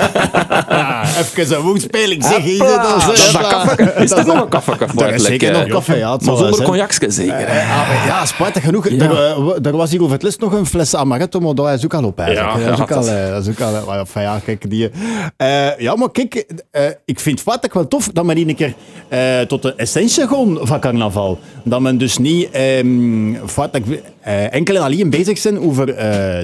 Even 1.37 1.55
een 1.57 1.61
woenspeling, 1.61 2.23
zeg 2.23 2.45
je 2.45 2.57
dat? 2.57 2.77
Ah, 2.77 3.05
dat 3.07 3.17
is 3.17 3.31
dat 3.31 3.47
kaffe. 3.47 3.93
Is 3.97 4.11
er 4.11 4.25
nog 4.25 4.41
een 4.41 4.49
kaffe? 4.49 4.75
Daar 4.95 5.13
is 5.13 5.23
zeker 5.23 5.51
nog 5.51 5.67
koffie, 5.67 5.95
ja. 5.95 6.11
het 6.13 6.25
Maar 6.25 6.35
zonder 6.35 6.55
zijn. 6.55 6.67
cognacje 6.67 7.11
zeker. 7.11 7.45
Eh, 7.45 8.05
ja, 8.05 8.25
spijtig 8.25 8.63
genoeg. 8.63 8.87
Er, 8.87 9.77
was 9.77 9.91
hier 9.91 10.01
over 10.01 10.13
het 10.13 10.23
les 10.23 10.37
nog 10.37 10.53
een 10.53 10.62
fles 10.65 10.95
amaretto, 10.95 11.39
maar 11.39 11.55
dat 11.55 11.69
is 11.69 11.83
ook 11.85 11.93
al 11.93 12.03
op 12.03 12.19
eigenlijk. 12.19 12.57
Ja, 12.57 12.65
dat 12.65 12.73
is 12.77 12.81
ook 12.81 12.91
al... 12.91 13.01
dat- 13.01 13.07
eh, 13.09 13.37
is 13.37 13.49
ook 13.49 13.61
al 13.61 13.93
eh, 13.93 13.99
enfin, 13.99 14.21
ja, 14.21 14.39
kijk, 14.45 14.69
die... 14.69 14.89
eh, 15.37 15.77
ja, 15.79 15.95
maar 15.95 16.11
kijk, 16.11 16.45
eh, 16.71 16.83
ik 17.05 17.19
vind 17.19 17.35
het 17.39 17.47
feitelijk 17.47 17.73
wel 17.73 17.87
tof 17.87 18.07
dat 18.13 18.25
men 18.25 18.37
een 18.37 18.55
keer 18.55 18.73
eh, 19.07 19.39
tot 19.41 19.61
de 19.61 19.73
essentie 19.75 20.27
gewoon 20.27 20.59
van 20.61 20.79
carnaval. 20.79 21.39
Dat 21.63 21.81
men 21.81 21.97
dus 21.97 22.17
niet 22.17 22.49
ehm 22.51 23.35
feitelijk, 23.45 24.01
eh, 24.23 24.53
enkel 24.53 24.75
en 24.75 24.81
alleen 24.81 25.09
bezig 25.09 25.37
zijn 25.37 25.59
over 25.59 25.85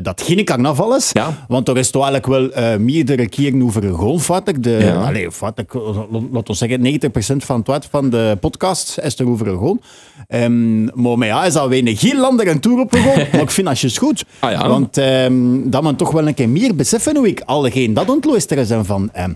dat 0.03 0.21
geen 0.21 0.45
carnaval 0.45 0.95
is. 0.95 1.09
Ja. 1.13 1.45
Want 1.47 1.67
er 1.67 1.77
is 1.77 1.89
toch 1.91 2.09
eigenlijk 2.09 2.33
wel 2.33 2.63
eh, 2.63 2.77
meerdere 2.77 3.29
keren 3.29 3.63
over 3.63 3.81
gewoon 3.81 4.19
feitelijk. 4.19 4.63
De, 4.63 4.69
Ja. 4.69 4.95
allee, 5.03 5.31
feitelijk, 5.31 5.73
laten 6.31 6.43
we 6.45 6.53
zeggen, 6.53 6.81
90% 6.81 7.45
van 7.45 7.63
het 7.65 7.87
van 7.89 8.09
de 8.09 8.37
podcast 8.39 8.99
is 9.03 9.19
er 9.19 9.29
over 9.29 9.45
gewoon. 9.45 9.81
Ehm, 10.27 10.83
maar 11.01 11.17
met 11.17 11.27
ja, 11.27 11.45
is 11.45 11.55
alweer 11.55 11.87
een 11.87 11.97
heel 11.97 12.23
ander 12.25 12.47
een 12.47 12.59
tour 12.59 12.79
opgegaan. 12.79 13.15
maar 13.31 13.41
ik 13.41 13.51
vind 13.51 13.67
dat 13.67 13.79
je 13.79 13.97
goed. 13.97 14.25
Ah, 14.39 14.51
ja. 14.51 14.67
Want 14.67 14.97
ehm, 14.97 15.69
dat 15.69 15.83
men 15.83 15.95
toch 15.95 16.11
wel 16.11 16.27
een 16.27 16.33
keer 16.33 16.49
meer 16.49 16.75
beseffen 16.75 17.15
hoe 17.15 17.27
ik 17.27 17.41
allegeen 17.45 17.93
dat 17.93 18.09
ontluisteren 18.09 18.65
zijn 18.65 18.85
van... 18.85 19.09
ehm, 19.13 19.33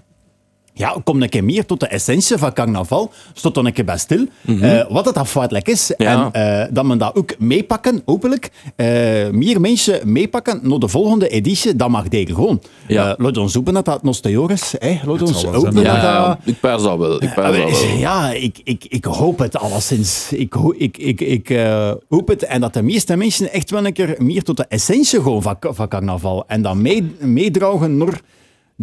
ja, 0.74 0.96
kom 1.04 1.22
een 1.22 1.30
keer 1.30 1.44
meer 1.44 1.66
tot 1.66 1.80
de 1.80 1.88
essentie 1.88 2.38
van 2.38 2.54
carnaval. 2.54 3.12
Stond 3.34 3.56
dan 3.56 3.66
een 3.66 3.74
keer 3.74 3.86
bij 3.86 3.98
stil. 3.98 4.26
Eh, 4.62 4.82
wat 4.90 5.06
het 5.06 5.18
afwaardelijk 5.18 5.68
is. 5.68 5.92
Mhm. 5.98 6.04
Ja. 6.10 6.30
En 6.32 6.62
eh, 6.62 6.68
dat 6.74 6.86
men 6.86 6.98
dat 6.98 7.16
ook 7.16 7.40
meepakken, 7.40 8.02
hopelijk. 8.06 8.52
eh, 8.76 8.88
meer 9.30 9.62
mensen 9.62 10.12
meepakken 10.12 10.60
naar 10.64 10.80
de 10.80 10.88
volgende 10.88 11.28
editie. 11.28 11.76
Dat 11.76 11.90
mag 11.90 12.08
degelijk 12.08 12.36
gewoon. 12.40 12.62
Ja. 12.88 13.10
Eh, 13.10 13.14
laat 13.18 13.38
ons 13.38 13.54
hopen 13.54 13.74
dat 13.74 13.86
dat 13.86 14.04
nog 14.04 14.16
steeds 14.16 14.48
is. 14.48 14.74
hè. 14.80 15.00
Laat 15.06 15.22
ons 15.22 15.44
hopen 15.44 15.62
zijn, 15.62 15.74
dat 15.74 15.84
Ja, 15.84 16.28
dat... 16.28 16.38
ik 16.44 16.60
pijs 16.60 16.82
dat 16.82 16.98
wel. 16.98 17.24
Ik 17.24 17.36
dat 17.36 17.56
wel. 17.56 17.70
Ja, 17.98 18.32
ik, 18.32 18.60
ik, 18.64 18.86
ik 18.90 19.06
hoop 19.06 19.40
het 19.40 19.58
alleszins. 19.58 20.28
Ik, 20.32 20.54
ho- 20.54 20.74
ik, 20.78 20.98
ik, 20.98 21.22
ik 21.22 21.50
eh, 21.50 21.92
hoop 22.10 22.28
het. 22.28 22.44
En 22.44 22.62
dat 22.62 22.74
de 22.74 22.82
meeste 22.84 23.16
mensen 23.16 23.52
echt 23.54 23.70
wel 23.72 23.86
een 23.86 23.94
keer 23.94 24.16
meer 24.18 24.44
tot 24.44 24.58
de 24.58 24.66
essentie 24.68 25.22
gewoon 25.22 25.42
van, 25.42 25.56
van 25.60 25.88
carnaval. 25.88 26.44
En 26.48 26.62
dan 26.62 26.82
mee, 26.82 27.16
meedragen 27.20 27.98
naar 27.98 28.22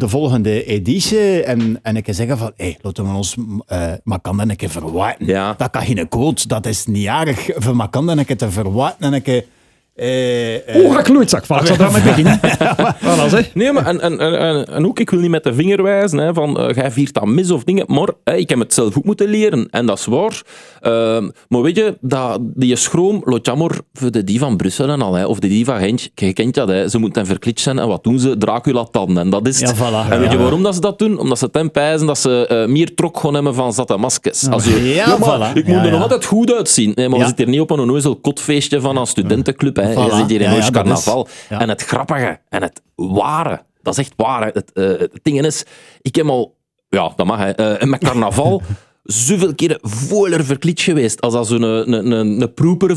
de 0.01 0.09
volgende 0.09 0.65
editie. 0.65 1.43
En, 1.43 1.79
en 1.83 1.97
ik 1.97 2.05
kan 2.05 2.15
zeggen 2.15 2.39
van, 2.39 2.53
hé, 2.57 2.75
laten 2.81 3.05
we 3.05 3.17
ons 3.17 3.37
maar 4.03 4.21
kan 4.21 4.37
dan 4.37 4.51
een 4.51 4.57
keer 4.57 4.71
verwachten. 4.71 5.27
Ja. 5.27 5.55
Dat 5.57 5.71
kan 5.71 5.83
geen 5.83 6.09
quote, 6.09 6.49
dat 6.49 6.67
is 6.67 6.87
niet 6.87 7.07
aardig. 7.07 7.49
Voor 7.55 7.77
maar 7.77 7.89
kan 7.89 8.07
dan 8.07 8.19
een 8.19 8.25
keer 8.25 8.37
te 8.37 8.51
verwachten 8.51 9.07
en 9.07 9.13
een 9.13 9.23
keer... 9.23 9.45
eh, 10.01 10.55
eh, 10.77 10.85
Oh, 10.85 11.03
knoeitzak. 11.03 11.45
Voilà, 11.45 11.61
ik 11.61 11.67
zal 11.67 11.77
daarmee 11.77 12.03
beginnen. 12.03 12.41
voilà, 13.05 13.29
zeg. 13.29 13.55
Nee, 13.55 13.73
maar 13.73 13.87
en, 13.87 14.01
en, 14.01 14.19
en, 14.21 14.67
en- 14.67 14.87
ook, 14.87 14.99
ik 15.01 15.11
wil 15.11 15.21
niet 15.21 15.31
met 15.31 15.45
de 15.45 15.55
vinger 15.55 15.83
wijzen 15.83 16.19
hè, 16.19 16.35
van 16.35 16.73
jij 16.75 16.91
viert 16.91 17.15
dat 17.15 17.25
mis 17.27 17.51
of 17.51 17.65
dingen, 17.65 17.85
maar 17.89 18.09
hè, 18.25 18.35
ik 18.37 18.49
heb 18.49 18.59
het 18.59 18.75
zelf 18.75 18.97
ook 18.99 19.05
moeten 19.05 19.29
leren 19.29 19.69
en 19.71 19.87
dat 19.87 19.99
is 19.99 20.07
waar. 20.07 20.43
Ehm, 20.81 21.29
maar 21.49 21.63
weet 21.63 21.77
je, 21.77 21.97
dat, 22.01 22.39
die 22.43 22.77
schroom, 22.77 23.23
lot 23.25 23.47
jammer 23.47 23.79
voor 23.93 24.11
de 24.11 24.25
die 24.25 24.39
van 24.39 24.57
Brussel 24.57 24.89
en 24.89 25.03
al, 25.03 25.15
hè, 25.15 25.27
of 25.27 25.39
de 25.39 25.49
die 25.49 25.65
van 25.65 25.79
Gent, 25.79 26.11
je 26.15 26.33
kent 26.33 26.55
dat, 26.55 26.69
hè, 26.69 26.89
ze 26.89 26.99
moeten 26.99 27.27
verklitst 27.27 27.65
zijn 27.65 27.79
en 27.79 27.89
wat 27.89 28.05
doen 28.05 28.19
ze? 28.19 28.39
Dracula-tanden 28.39 29.23
en 29.25 29.31
dat 29.31 29.47
is 29.49 29.61
het. 29.61 29.77
Ja, 29.79 30.07
voilà. 30.07 30.11
En 30.13 30.21
weet 30.21 30.33
je 30.33 30.39
waarom 30.39 30.63
dat 30.63 30.75
ze 30.75 30.81
dat 30.81 30.99
doen? 30.99 31.19
Omdat 31.19 31.39
ze 31.39 31.51
ten 31.51 31.71
pijzen 31.71 32.07
dat 32.07 32.19
ze 32.19 32.47
eh, 32.47 32.67
meer 32.67 32.95
trok 32.95 33.19
gaan 33.21 33.35
hebben 33.35 33.55
van 33.55 33.73
zatte 33.73 33.97
maskers. 33.97 34.49
Als 34.49 34.65
je, 34.65 34.85
Ja, 34.95 35.17
voilà. 35.19 35.53
ik 35.57 35.67
moet 35.67 35.85
er 35.85 35.91
nog 35.91 36.03
altijd 36.03 36.25
goed 36.25 36.53
uitzien. 36.53 36.93
Nee, 36.95 37.09
maar 37.09 37.19
we 37.19 37.25
zitten 37.25 37.45
hier 37.45 37.53
niet 37.55 37.63
op 37.63 37.71
een 37.71 37.81
onnozel 37.81 38.17
kotfeestje 38.17 38.81
van 38.81 38.97
een 38.97 39.07
studentenclub. 39.07 39.77
Hè. 39.77 39.90
Je 39.93 40.11
Voilà. 40.11 40.15
zit 40.17 40.31
hier 40.31 40.41
in 40.41 40.51
Ja, 40.51 40.57
is- 40.57 40.71
Carnaval. 40.71 41.29
En 41.49 41.69
het 41.69 41.83
grappige 41.83 42.41
en 42.49 42.63
het 42.63 42.83
ware, 42.95 43.63
dat 43.83 43.99
is 43.99 44.05
echt 44.07 44.13
waar. 44.17 44.41
hè. 44.45 44.51
Het, 44.53 44.73
eh, 44.73 44.85
het 44.89 45.19
ding 45.23 45.45
is, 45.45 45.65
ik 46.01 46.15
heb 46.15 46.27
al 46.29 46.57
ja, 46.89 47.13
dat 47.17 47.27
mag 47.27 47.39
hij. 47.39 47.55
Eh, 47.55 47.89
met 47.89 48.05
carnaval 48.05 48.63
zoveel 49.03 49.55
keren 49.55 49.79
voller 49.83 50.45
verkleed 50.45 50.81
geweest. 50.81 51.21
Als 51.21 51.35
als 51.35 51.49
zo'n 51.49 51.63
een, 51.63 51.93
een, 51.93 52.11
een, 52.11 52.41
een 52.41 52.55
proeper 52.55 52.97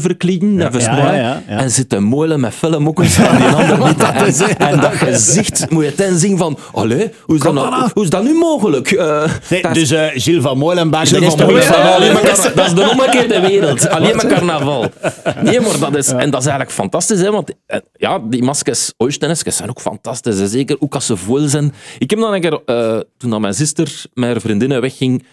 ja, 0.96 1.14
ja, 1.16 1.44
ja. 1.48 1.58
en 1.58 1.72
zitten 1.72 2.04
moeilen 2.04 2.40
met 2.40 2.54
felle 2.54 2.80
mokken 2.80 3.06
van 3.06 3.36
die 3.38 3.46
ander 3.58 3.78
niet. 3.78 4.02
En, 4.04 4.58
en 4.58 4.80
dat 4.80 4.92
gezicht 4.94 5.70
moet 5.70 5.84
je 5.86 5.96
ten 5.96 6.20
zien 6.20 6.38
van, 6.38 6.58
allee, 6.74 7.12
hoe 7.26 7.36
is, 7.36 7.42
dat, 7.42 7.54
nou, 7.54 7.90
hoe 7.94 8.04
is 8.04 8.10
dat 8.10 8.24
nu 8.24 8.34
mogelijk? 8.34 8.92
Eh, 8.92 9.24
Nee, 9.50 9.62
dat 9.62 9.76
is- 9.76 9.90
dus 9.90 10.00
eh 10.00 10.22
Gilles 10.22 10.42
van 10.44 10.58
de 10.60 10.66
is, 12.38 12.40
van 12.40 12.54
dat 12.56 12.66
is 12.68 12.74
de 12.74 12.90
omgekeerde 12.92 13.40
wereld. 13.40 13.90
Alleen 13.90 14.16
maar 14.16 14.28
carnaval. 14.28 14.86
Nee, 15.44 15.60
maar 15.60 15.80
dat 15.80 15.96
is, 15.96 16.08
en 16.08 16.30
dat 16.30 16.40
is 16.40 16.48
eigenlijk 16.48 16.72
fantastisch, 16.72 17.20
hè, 17.20 17.32
want 17.32 17.54
eh, 17.66 17.80
ja, 17.94 18.20
die 18.30 18.44
maskers, 18.44 18.94
oosteneskes, 18.98 19.56
zijn 19.58 19.70
ook 19.70 19.82
fantastisch. 19.82 20.40
hè. 20.40 20.48
Zeker 20.48 20.76
ook 20.80 20.96
als 20.96 21.06
ze 21.06 21.18
vol 21.18 21.48
zijn. 21.48 21.74
Ik 21.98 22.10
heb 22.10 22.20
dan 22.20 22.34
een 22.34 22.42
keer, 22.42 22.60
toen 23.18 23.30
dan 23.30 23.42
mijn 23.42 23.54
zuster 23.54 24.04
met 24.14 24.30
haar 24.30 24.42
vriendinnen 24.42 24.82
wegging, 24.82 25.24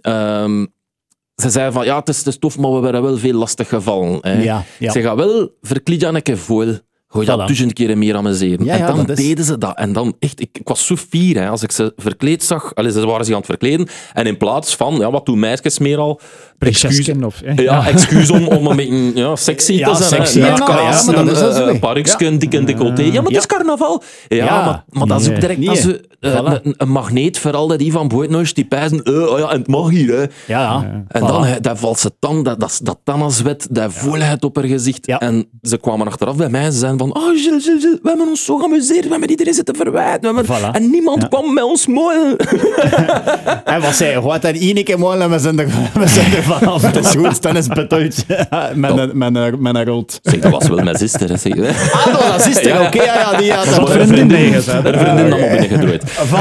ehm, 0.00 0.66
ze 1.34 1.50
zei 1.50 1.72
van, 1.72 1.84
ja, 1.84 1.98
het 1.98 2.08
is, 2.08 2.16
het 2.18 2.26
is 2.26 2.38
tof, 2.38 2.58
maar 2.58 2.72
we 2.74 2.80
werden 2.80 3.02
wel 3.02 3.16
veel 3.18 3.32
lastig 3.34 3.68
gevallen. 3.68 4.18
Hè. 4.20 4.42
Ja, 4.42 4.64
ja. 4.78 4.92
Ze 4.92 5.00
gaat 5.02 5.16
wel, 5.16 5.50
een 6.14 6.22
keer 6.22 6.38
vol. 6.38 6.74
Gooi 7.10 7.26
dat 7.26 7.38
duizend 7.38 7.72
keren 7.72 7.98
meer 7.98 8.16
amuseren. 8.16 8.64
Ja, 8.64 8.76
en 8.76 8.86
dan 8.96 9.08
is- 9.10 9.16
deden 9.16 9.44
ze 9.44 9.58
dat. 9.58 9.76
En 9.76 9.92
dan 9.92 10.16
echt, 10.18 10.40
ik, 10.40 10.58
ik 10.58 10.68
was 10.68 10.86
zo 10.86 10.96
fier 10.96 11.36
hè, 11.40 11.48
als 11.48 11.62
ik 11.62 11.70
ze 11.72 11.92
verkleed 11.96 12.44
zag. 12.44 12.74
Allee, 12.74 12.92
ze 12.92 13.06
waren 13.06 13.24
zich 13.24 13.34
aan 13.34 13.40
het 13.40 13.48
verkleden. 13.50 13.88
En 14.12 14.26
in 14.26 14.36
plaats 14.36 14.76
van, 14.76 14.94
ja, 14.94 15.10
wat 15.10 15.26
doen 15.26 15.38
meisjes 15.38 15.78
meer 15.78 15.98
al? 15.98 16.20
Excuus, 16.58 17.10
of... 17.24 17.40
hè. 17.44 17.62
ja, 17.62 17.86
excuus 17.88 18.30
om, 18.30 18.46
om 18.46 18.66
een 18.66 18.76
beetje 18.86 19.10
ja, 19.14 19.36
sexy 19.36 19.72
Ja, 19.72 19.90
te 19.92 19.96
zijn. 20.04 20.08
sexy, 20.08 20.40
hè. 20.40 20.46
ja, 20.46 20.56
Nachtkaas, 20.56 21.00
ja, 21.06 21.12
maar 21.12 21.24
dat 21.24 21.34
is 21.34 21.40
dat 21.40 21.56
een 21.56 21.62
hè. 21.66 21.72
uh, 21.72 21.78
paruksken, 21.80 22.38
dik 22.38 22.54
en 22.54 22.64
decolleté. 22.64 23.02
Ja, 23.02 23.12
maar 23.12 23.22
het 23.22 23.30
Ja. 23.32 23.38
is 23.38 23.46
carnaval. 23.46 24.02
Ja, 24.28 24.64
maar, 24.64 24.84
maar 24.88 25.06
dat 25.06 25.20
is 25.20 25.28
ook 25.28 25.40
direct 25.40 25.58
Nee. 25.58 26.00
eh, 26.20 26.32
Voilà. 26.40 26.62
een, 26.62 26.74
een 26.76 26.88
magneet 26.90 27.38
voor 27.38 27.52
al 27.52 27.76
die 27.76 27.92
van 27.92 28.08
Boeitneus 28.08 28.54
die 28.54 28.64
pijzen. 28.64 29.02
eh, 29.02 29.22
oh 29.32 29.38
ja, 29.38 29.48
en 29.50 29.58
het 29.58 29.66
mag 29.68 29.90
hier. 29.90 30.12
Hè. 30.14 30.20
Ja, 30.20 30.28
ja. 30.46 31.04
En 31.08 31.20
dan 31.20 31.46
dat 31.60 31.78
valse 31.78 32.10
tand, 32.18 32.44
dat, 32.44 32.60
dat, 32.60 32.80
dat 32.82 32.98
tannenzwet, 33.04 33.66
dat 33.70 33.92
volheid 33.92 34.44
op 34.44 34.56
haar 34.56 34.64
gezicht. 34.64 35.06
En 35.06 35.48
ze 35.62 35.76
kwamen 35.78 36.06
achteraf 36.06 36.36
bij 36.36 36.48
mij 36.48 36.64
en 36.64 36.72
ze 36.72 36.78
zeiden 36.78 36.98
van 37.00 37.16
oh, 37.16 37.22
Gilles, 37.22 37.42
Gilles, 37.42 37.64
Gilles, 37.64 37.98
we 38.02 38.08
hebben 38.08 38.28
ons 38.28 38.44
zo 38.44 38.56
geamuseerd, 38.56 39.04
we 39.04 39.10
hebben 39.10 39.30
iedereen 39.30 39.54
zitten 39.54 39.76
verwijten. 39.76 40.34
hebben- 40.34 40.56
Voilà. 40.56 40.70
En 40.74 40.90
niemand 40.90 41.28
kwam 41.28 41.54
met 41.54 41.64
ons 41.64 41.86
mooi. 41.86 42.16
En 43.64 43.80
wat 43.80 43.94
zei? 43.94 44.20
Wat 44.20 44.44
keer 44.84 44.98
we 45.30 45.38
zijn 45.38 45.58
er, 45.58 45.66
we 46.00 46.06
zijn 46.06 46.34
er 46.34 46.42
vanaf. 46.56 46.82
Het 46.82 46.96
is 46.96 47.10
goed, 47.14 47.42
dan 47.42 47.56
is 47.56 47.64
het 47.64 47.74
betuigd. 47.74 48.24
Met 48.74 48.98
een, 48.98 49.10
met 49.18 49.36
een, 49.36 49.62
met 49.62 49.74
een 49.74 49.84
rood. 49.84 50.18
Zeg, 50.22 50.40
dat 50.40 50.50
was 50.52 50.68
wel 50.68 50.82
mijn 50.84 50.96
zuster. 50.96 51.38
zeg. 51.38 51.92
Ah, 51.92 52.06
dat 52.06 52.28
was 52.28 52.44
een 52.44 52.68
Ja, 52.68 52.80
ja. 52.80 52.86
oké. 52.86 53.02
ja, 53.02 53.14
ja, 53.14 53.38
die 53.38 53.52
had 53.52 53.64
Dat 53.68 53.74
dat 53.74 53.86
was 53.86 53.94
wel. 53.96 54.06
vriendin 54.06 54.28
tegen, 54.28 54.62
zei 54.62 54.82
Haar 54.82 54.98
vriendin 54.98 55.28
nam 55.28 55.42
op 55.42 55.48
binnengedrooid. 55.50 56.02
Voilà. 56.10 56.36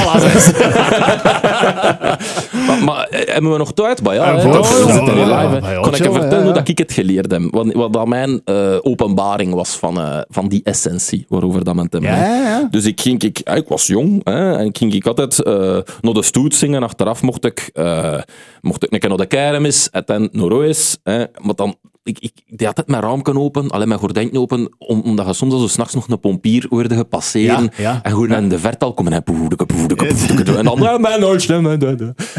Maar, 2.67 2.83
maar, 2.83 3.07
eh, 3.09 3.33
hebben 3.33 3.51
we 3.51 3.57
nog 3.57 3.73
tijd? 3.73 4.01
Maar 4.03 4.13
ja, 4.15 4.25
Ja, 4.31 4.35
we 4.35 4.47
ja, 4.57 4.63
zitten 4.63 5.17
ja, 5.17 5.41
live. 5.49 5.65
ja, 5.65 5.71
ja, 5.71 5.79
Kon 5.81 5.95
ik 5.95 5.97
je 6.03 6.03
vertellen 6.11 6.29
ja, 6.29 6.37
hoe 6.37 6.47
ja. 6.47 6.53
dat 6.53 6.67
ik 6.67 6.77
het 6.77 6.91
geleerd 6.91 7.31
heb? 7.31 7.41
Wat, 7.51 7.73
wat 7.73 7.93
dat 7.93 8.07
mijn 8.07 8.41
eh, 8.45 8.75
openbaring 8.81 9.53
was 9.53 9.69
van, 9.69 9.99
eh, 9.99 10.19
van 10.29 10.47
die 10.47 10.61
essentie 10.63 11.25
waarover 11.29 11.63
dat 11.63 11.75
men 11.75 11.89
te 11.89 11.99
Ja, 12.01 12.15
ja, 12.17 12.35
ja. 12.35 12.67
Dus 12.71 12.85
ik, 12.85 13.01
ging, 13.01 13.23
ik, 13.23 13.39
ik 13.39 13.67
was 13.67 13.87
jong 13.87 14.21
hè, 14.23 14.57
en 14.57 14.69
ging 14.77 14.93
ik 14.93 15.05
altijd 15.05 15.43
eh 15.43 15.53
naar 16.01 16.13
de 16.13 16.23
stoet 16.23 16.55
zingen. 16.55 16.83
Achteraf 16.83 17.21
mocht 17.21 17.45
ik, 17.45 17.69
eh, 17.73 18.13
mocht 18.61 18.83
ik 18.83 18.93
een 18.93 18.99
keer 18.99 19.09
naar 19.09 19.17
de 19.17 19.25
kermis 19.25 19.89
naar 20.31 20.51
huis. 20.51 20.97
Hè, 21.03 21.25
maar 21.41 21.55
dan, 21.55 21.75
ik, 22.07 22.19
ik, 22.19 22.31
deed 22.47 22.67
altijd 22.67 22.87
mijn 22.87 23.01
raamken 23.01 23.37
open, 23.37 23.69
alleen 23.69 23.87
mijn 23.87 23.99
gordijntje 23.99 24.39
open, 24.39 24.69
om, 24.77 25.01
omdat 25.01 25.27
je 25.27 25.33
soms 25.33 25.53
al 25.53 25.59
zo 25.59 25.67
s'nachts 25.67 25.93
nog 25.93 26.07
een 26.07 26.19
pompier 26.19 26.65
hoorde 26.69 27.03
passeren. 27.03 27.63
Ja, 27.63 27.69
ja. 27.77 27.99
En 28.03 28.11
gewoon 28.11 28.31
in 28.33 28.49
de 28.49 28.59
verte 28.59 28.85
al 28.85 28.93
komen 28.93 29.13
en 29.13 29.23
poevoedeke, 29.23 29.65
poevoedeke, 29.65 30.05
poevoedeke. 30.05 30.57
En 30.57 30.65
dan, 30.65 30.79
ja, 30.81 30.97
mijn 31.07 31.25
oorstem. 31.25 31.63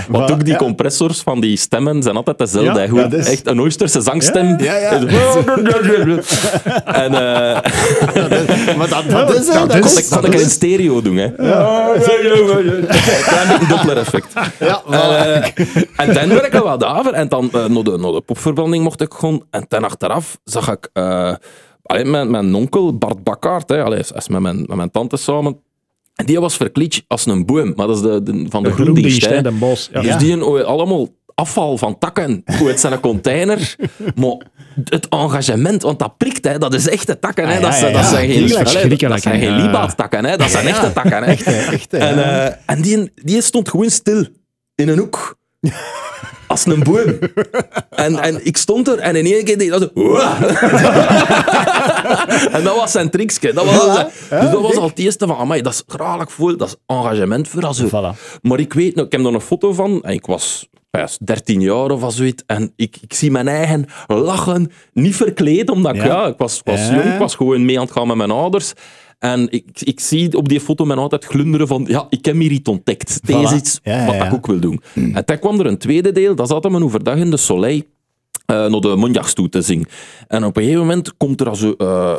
Want 0.09 0.31
ook 0.31 0.45
die 0.45 0.57
compressors 0.57 1.21
van 1.21 1.41
die 1.41 1.57
stemmen 1.57 2.03
zijn 2.03 2.16
altijd 2.16 2.39
dezelfde. 2.39 2.89
Ja, 2.95 3.11
is- 3.11 3.27
Echt 3.31 3.47
een 3.47 3.61
Oosterse 3.61 4.01
zangstem. 4.01 4.59
Ja, 4.61 4.77
ja. 4.77 4.91
En 6.85 7.14
eh 7.14 7.59
Maar 8.79 8.89
dat, 8.89 9.11
dat 9.11 9.31
is 9.35 9.47
het. 9.47 9.55
dat 9.55 9.71
Dat 9.71 10.09
kon 10.21 10.25
ik, 10.33 10.41
in 10.41 10.51
stereo 10.51 11.03
doen. 11.03 11.16
Hè. 11.16 11.31
Klein 11.31 13.49
beetje 13.49 13.66
Doppler-effect. 13.69 14.33
Ja, 14.59 14.83
En, 14.91 15.01
eh, 15.01 15.45
en 15.97 16.14
dan 16.14 16.29
werd 16.29 16.47
ik 16.47 16.55
er 16.55 16.62
wat 16.62 16.85
over. 16.85 17.12
En 17.12 17.29
dan 17.29 17.45
eh, 17.53 17.64
naar, 17.64 17.83
de, 17.83 17.91
naar 17.99 18.12
de 18.12 18.23
popverbranding 18.27 18.85
mocht 18.85 19.01
ik 19.01 19.12
gewoon. 19.14 19.43
En 19.59 19.65
dan 19.69 19.85
achteraf 19.85 20.39
zag 20.45 20.71
ik 20.71 20.89
eh 20.93 21.35
allee, 21.83 22.05
mijn, 22.05 22.31
mijn 22.31 22.55
onkel 22.55 22.97
Bart 22.99 23.25
Bakkaert, 23.25 23.69
hè, 23.69 23.83
allee, 23.83 24.03
met 24.29 24.41
mijn, 24.41 24.59
met 24.59 24.75
mijn 24.77 24.91
tante 24.91 25.17
samen. 25.17 25.61
En 26.15 26.27
die 26.27 26.41
was 26.41 26.57
verkleed 26.57 27.05
als 27.07 27.27
een 27.27 27.47
boom. 27.47 27.73
Maar 27.77 27.87
dat 27.87 27.97
is 27.97 28.03
de, 28.03 28.23
de- 28.23 28.47
van 28.49 28.63
de, 28.63 28.69
De 28.69 28.75
groendienst. 28.75 29.25
groendienst, 29.25 29.51
hè. 29.53 29.53
bos. 29.53 29.89
Ja. 29.93 30.01
Dus 30.01 30.17
die 30.17 30.45
ooit 30.47 30.65
allemaal 30.65 31.09
afval 31.35 31.79
van 31.79 31.99
takken 31.99 32.43
uit 32.45 32.81
zijn 32.81 33.01
container. 33.01 33.77
Maar 34.21 34.37
het 34.85 35.09
engagement, 35.09 35.83
want 35.83 35.99
dat 35.99 36.17
prikt, 36.17 36.45
hè, 36.45 36.59
dat 36.59 36.75
is 36.75 36.89
echte 36.89 37.19
takken. 37.19 37.49
Hè. 37.49 37.55
Ah, 37.57 37.63
dat, 37.63 37.73
ja, 37.73 37.79
zijn- 37.79 37.93
ja, 37.93 37.97
dat 37.97 38.05
ja. 38.05 38.11
zijn 38.11 38.31
geen, 38.31 38.49
dat 39.09 39.21
zijn 39.23 39.35
hè. 39.41 39.47
geen 39.47 39.57
Ja. 39.59 39.65
Libaat-takken, 39.65 40.25
hè. 40.25 40.37
dat 40.37 40.51
zijn 40.51 40.67
echte 40.67 40.93
takken. 40.93 41.13
Hè. 41.23 41.25
Echte, 41.25 41.51
echte. 41.51 41.97
En, 41.97 42.17
ja. 42.17 42.49
eh, 42.49 42.55
en 42.67 42.83
die, 42.83 43.13
die 43.15 43.43
stond 43.43 43.69
gewoon 43.69 43.91
stil 43.91 44.27
in 44.75 44.89
een 44.89 44.99
hoek. 44.99 45.37
Als 46.65 46.75
een 46.75 46.83
boom. 46.83 47.19
En, 47.91 48.19
en 48.19 48.47
ik 48.47 48.57
stond 48.57 48.89
er 48.89 48.99
en 48.99 49.17
in 49.17 49.25
één 49.25 49.45
keer 49.45 49.59
deed 49.59 49.71
dat 49.71 49.81
zo... 49.95 50.17
en 52.57 52.65
dat 52.65 52.77
was 52.77 52.93
zijn 52.93 53.11
trickske. 53.11 53.53
Dat 53.53 53.65
was, 53.65 54.05
dus 54.31 54.51
dat 54.51 54.61
was 54.61 54.77
al 54.77 54.89
het 54.89 54.99
eerste 54.99 55.27
van, 55.27 55.37
amai, 55.37 55.63
dat 55.63 55.73
is 55.73 55.83
graag 55.87 56.33
voel, 56.33 56.57
dat 56.57 56.69
is 56.69 56.77
engagement 56.87 57.49
voor 57.49 57.67
als 57.67 57.83
Voilà. 57.83 58.41
Maar 58.43 58.59
ik 58.61 58.73
weet 58.73 58.95
nog, 58.95 59.05
ik 59.07 59.13
heb 59.13 59.21
er 59.21 59.35
een 59.35 59.41
foto 59.41 59.73
van, 59.73 60.03
en 60.03 60.13
ik 60.13 60.27
was 60.27 60.69
best 60.91 61.27
13 61.27 61.61
jaar 61.61 61.91
of 61.91 62.13
zoiets, 62.15 62.43
en 62.47 62.73
ik, 62.77 62.97
ik 63.01 63.15
zie 63.15 63.31
mijn 63.31 63.49
eigen 63.49 63.87
lachen, 64.07 64.71
niet 64.93 65.17
verkleed, 65.17 65.71
omdat 65.71 65.95
ik, 65.95 66.05
Ja. 66.05 66.27
ik 66.27 66.39
was, 66.39 66.59
ik 66.59 66.63
was 66.65 66.89
jong, 66.89 67.13
ik 67.13 67.19
was 67.19 67.35
gewoon 67.35 67.65
mee 67.65 67.79
aan 67.79 67.85
het 67.85 67.93
gaan 67.93 68.07
met 68.07 68.17
mijn 68.17 68.31
ouders. 68.31 68.73
En 69.19 69.47
ik, 69.51 69.64
ik 69.81 70.01
zie 70.01 70.37
op 70.37 70.49
die 70.49 70.61
foto 70.61 70.85
men 70.85 70.99
altijd 70.99 71.25
glunderen 71.25 71.66
van, 71.69 71.85
ja, 71.89 72.07
ik 72.11 72.25
heb 72.25 72.39
hier 72.39 72.51
iets 72.51 72.71
ontdekt. 72.71 73.27
Dit 73.27 73.37
is 73.37 73.51
Voilà. 73.51 73.55
iets 73.57 73.81
Ja, 73.83 73.97
ja, 73.97 74.07
wat 74.07 74.27
ik 74.27 74.33
ook 74.33 74.47
wil 74.47 74.61
doen. 74.61 74.83
En 74.95 75.23
dan 75.25 75.39
kwam 75.39 75.61
er 75.61 75.66
een 75.66 75.79
tweede 75.79 76.12
deel, 76.12 76.35
dat 76.35 76.49
zat 76.49 76.64
hem 76.64 76.75
een 76.75 76.85
overdag 76.85 77.16
in 77.16 77.31
de 77.31 77.37
Soleil 77.37 77.83
eh 78.49 78.67
naar 78.67 78.81
de 78.81 78.97
mondjachtstoet 78.97 79.53
te 79.53 79.63
zingen. 79.63 79.87
En 80.29 80.45
op 80.45 80.57
een 80.57 80.63
gegeven 80.63 80.87
moment 80.87 81.17
komt 81.17 81.41
er 81.41 81.57
zo 81.57 81.73
eh, 81.79 82.15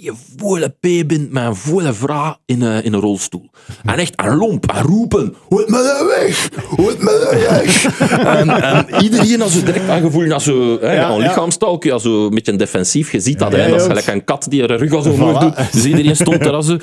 een 0.00 0.16
volle 0.36 0.76
peebin 0.80 1.28
met 1.30 1.44
een 1.44 1.56
volle 1.56 1.92
vrouw 1.92 2.36
in, 2.44 2.62
een- 2.62 2.82
in 2.84 2.92
een 2.92 3.00
rolstoel. 3.00 3.50
En 3.84 3.98
echt 3.98 4.12
een 4.16 4.36
lomp, 4.36 4.66
en 4.72 4.82
roepen, 4.82 5.34
hoed 5.48 5.68
me 5.68 5.82
daar 5.82 6.06
weg, 6.06 6.48
hoed 6.68 6.98
me 6.98 7.28
daar 7.30 7.40
weg. 7.40 7.98
en, 8.38 8.48
en 8.62 9.02
iedereen 9.02 9.40
had 9.40 9.50
zo 9.50 9.62
direct 9.62 9.88
aangevoeld 9.88 10.32
als 10.32 10.44
hè, 10.44 10.52
Ja, 10.52 10.78
een 10.80 10.90
ja. 10.90 11.16
lichaamstalk, 11.16 11.84
ja, 11.84 11.98
zo 11.98 12.24
een 12.24 12.34
beetje 12.34 12.56
defensief. 12.56 13.12
Je 13.12 13.20
ziet 13.20 13.38
dat, 13.38 13.52
hè, 13.52 13.68
dat 13.70 13.80
is 13.80 13.86
gelijk 13.86 14.06
een 14.06 14.24
kat 14.24 14.46
die 14.48 14.60
haar 14.66 14.78
rug 14.78 14.92
al 14.92 15.02
zo 15.02 15.10
omhoog 15.10 15.36
Voilà. 15.36 15.56
doet. 15.56 15.72
Dus 15.72 15.84
iedereen 15.84 16.16
stond 16.16 16.40
er 16.46 16.52
al 16.52 16.62
zo. 16.62 16.76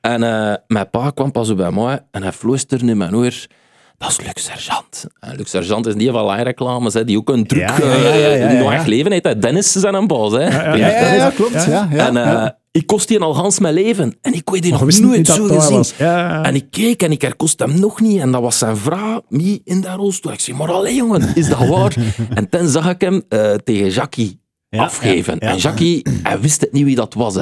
En 0.00 0.22
eh, 0.22 0.54
mijn 0.66 0.90
pa 0.90 1.10
kwam 1.10 1.32
pas 1.32 1.54
bij 1.54 1.70
mij 1.70 2.00
en 2.10 2.22
hij 2.22 2.32
fluisterde 2.32 2.86
in 2.86 2.96
mijn 2.96 3.16
oor. 3.16 3.32
Dat 4.00 4.10
is 4.10 4.20
Luc 4.20 4.44
Sergeant. 4.44 5.04
En 5.20 5.36
Luc 5.36 5.48
Sergeant 5.50 5.86
is 5.86 5.94
die 5.94 6.10
van 6.10 6.24
Lijn-reclames, 6.26 6.94
hè, 6.94 7.04
die 7.04 7.18
ook 7.18 7.28
een 7.28 7.46
truc 7.46 7.60
Ja, 7.60 7.76
ja, 7.78 7.94
ja, 7.94 8.14
ja, 8.14 8.34
ja, 8.34 8.48
eh, 8.48 8.58
nog 8.76 8.86
leven 8.86 9.12
heeft. 9.12 9.24
hè. 9.24 9.38
Dennis 9.38 9.76
is 9.76 9.84
aan 9.84 9.94
een 9.94 10.06
baas. 10.06 10.32
Hè. 10.32 10.38
Ja, 10.48 10.74
ja, 10.74 11.14
ja, 11.14 11.30
klopt. 11.30 11.52
Ja, 11.52 11.88
ja, 11.92 12.06
en 12.06 12.16
eh, 12.16 12.24
ja. 12.24 12.58
ik 12.70 12.86
kost 12.86 13.08
die 13.08 13.20
al 13.20 13.36
Hans 13.36 13.58
mijn 13.58 13.74
leven. 13.74 14.16
En 14.20 14.34
ik 14.34 14.50
weet 14.50 14.62
die 14.62 14.70
nog 14.70 14.80
Maar 14.80 14.88
wist 14.88 15.02
nooit 15.02 15.26
zo 15.26 15.44
gezien. 15.44 16.06
En 16.42 16.54
ik 16.54 16.70
keek 16.70 17.02
en 17.02 17.10
ik 17.10 17.22
herkost 17.22 17.58
hem 17.58 17.80
nog 17.80 18.00
niet. 18.00 18.20
En 18.20 18.32
dat 18.32 18.42
was 18.42 18.58
zijn 18.58 18.76
vrouw, 18.76 19.22
mee 19.28 19.60
in 19.64 19.80
dat 19.80 19.96
rolstoel. 19.96 20.32
Ik 20.32 20.40
zei, 20.40 20.56
maar 20.56 20.72
allee 20.72 20.94
jongen, 20.94 21.32
is 21.34 21.48
dat 21.48 21.66
waar? 21.66 21.96
en 22.34 22.48
toen 22.48 22.68
zag 22.68 22.88
ik 22.90 23.00
hem 23.00 23.22
eh, 23.28 23.54
tegen 23.54 23.88
Jackie 23.88 24.40
Ja, 24.70 24.82
afgeven. 24.82 25.36
ja, 25.38 25.46
ja. 25.46 25.52
En 25.52 25.58
Jackie, 25.58 26.06
hij 26.22 26.40
wist 26.40 26.60
het 26.60 26.72
niet 26.72 26.84
wie 26.84 26.94
dat 26.96 27.14
was. 27.14 27.34
Hè. 27.34 27.40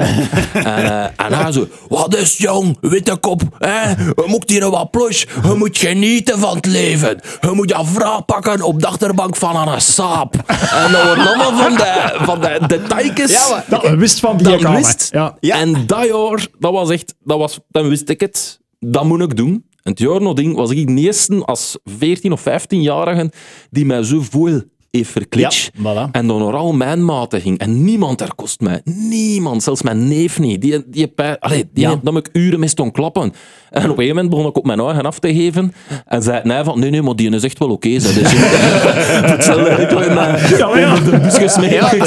en, 0.53 0.65
eh, 0.65 1.03
en 1.03 1.33
hij 1.33 1.51
zo, 1.51 1.67
wat 1.87 2.15
is 2.15 2.37
jong, 2.37 2.77
witte 2.81 3.15
kop, 3.17 3.41
hè? 3.57 3.89
je 3.89 4.23
moet 4.27 4.49
hier 4.49 4.69
wat 4.69 4.91
plus, 4.91 5.21
je 5.43 5.53
moet 5.57 5.77
genieten 5.77 6.39
van 6.39 6.55
het 6.55 6.65
leven. 6.65 7.19
Je 7.41 7.51
moet 7.51 7.69
je 7.69 7.79
vrouw 7.83 8.21
pakken 8.21 8.61
op 8.61 8.79
de 8.79 8.87
achterbank 8.87 9.35
van 9.35 9.67
een 9.67 9.81
saap. 9.81 10.35
en 10.71 10.91
dat 10.91 11.03
wordt 11.05 11.27
allemaal 11.27 11.57
van 11.57 11.75
de, 11.75 12.17
van 12.19 12.41
de 12.41 12.59
detailjes. 12.67 13.31
Ja, 13.31 13.49
maar- 13.49 13.65
Dat 13.67 13.81
we 13.81 13.95
wist 13.95 14.19
van 14.19 14.37
die 14.37 14.47
Dat 14.47 14.61
kamer. 14.61 14.77
wist. 14.81 15.07
Ja. 15.11 15.37
Ja. 15.39 15.55
En 15.59 15.85
dat 15.85 16.05
jaar, 16.07 16.47
dat 16.59 16.71
was 16.71 16.89
echt, 16.89 17.15
dat 17.23 17.37
was, 17.37 17.59
dan 17.69 17.89
wist 17.89 18.09
ik 18.09 18.19
het. 18.21 18.59
Dat 18.79 19.03
moet 19.03 19.21
ik 19.21 19.35
doen. 19.37 19.63
En 19.83 19.91
het 19.91 19.99
jaar 19.99 20.21
nadien 20.21 20.53
was 20.53 20.69
ik 20.71 20.87
de 20.87 21.01
eerste 21.01 21.45
als 21.45 21.77
14 21.83 22.31
of 22.31 22.41
15-jarige 22.49 23.31
die 23.69 23.85
mij 23.85 24.03
zo 24.03 24.21
voel 24.29 24.61
heeft. 24.91 25.71
Ja, 25.73 25.81
voilà. 26.07 26.11
En 26.11 26.27
dan 26.27 26.41
al 26.53 26.71
mijn 26.73 27.05
maten 27.05 27.41
ging. 27.41 27.57
En 27.59 27.83
niemand 27.83 28.17
daar 28.17 28.35
kost 28.35 28.59
mij. 28.59 28.81
Niemand. 28.83 29.63
Zelfs 29.63 29.81
mijn 29.81 30.07
neef 30.07 30.39
niet. 30.39 30.61
Die, 30.61 30.83
die, 30.89 31.07
pij- 31.07 31.39
allee, 31.39 31.69
die 31.73 31.83
Ja. 31.83 31.99
ik 32.17 32.29
uren 32.33 32.59
mee 32.59 32.69
stond 32.69 32.91
klappen. 32.93 33.33
En 33.69 33.83
op 33.83 33.89
een 33.89 33.95
gegeven 33.95 34.07
moment 34.15 34.29
begon 34.29 34.45
ik 34.47 34.57
op 34.57 34.65
mijn 34.65 34.79
eigen 34.79 35.05
af 35.05 35.19
te 35.19 35.33
geven. 35.33 35.73
En 36.05 36.21
zei 36.23 36.41
nee, 36.43 36.63
van, 36.63 36.79
nee, 36.79 36.89
nee, 36.89 37.01
maar 37.01 37.15
die 37.15 37.29
is 37.29 37.43
echt 37.43 37.59
wel 37.59 37.69
oké. 37.69 37.99
zei. 37.99 38.13
Dus 38.13 38.31
hetzelfde 39.33 39.69
ik 39.81 40.13
mijn- 40.13 40.57
Ja, 40.57 40.67
maar 40.67 40.79
ja. 40.79 40.99
de 40.99 41.17
bus 41.19 41.37
gesmeten. 41.37 41.99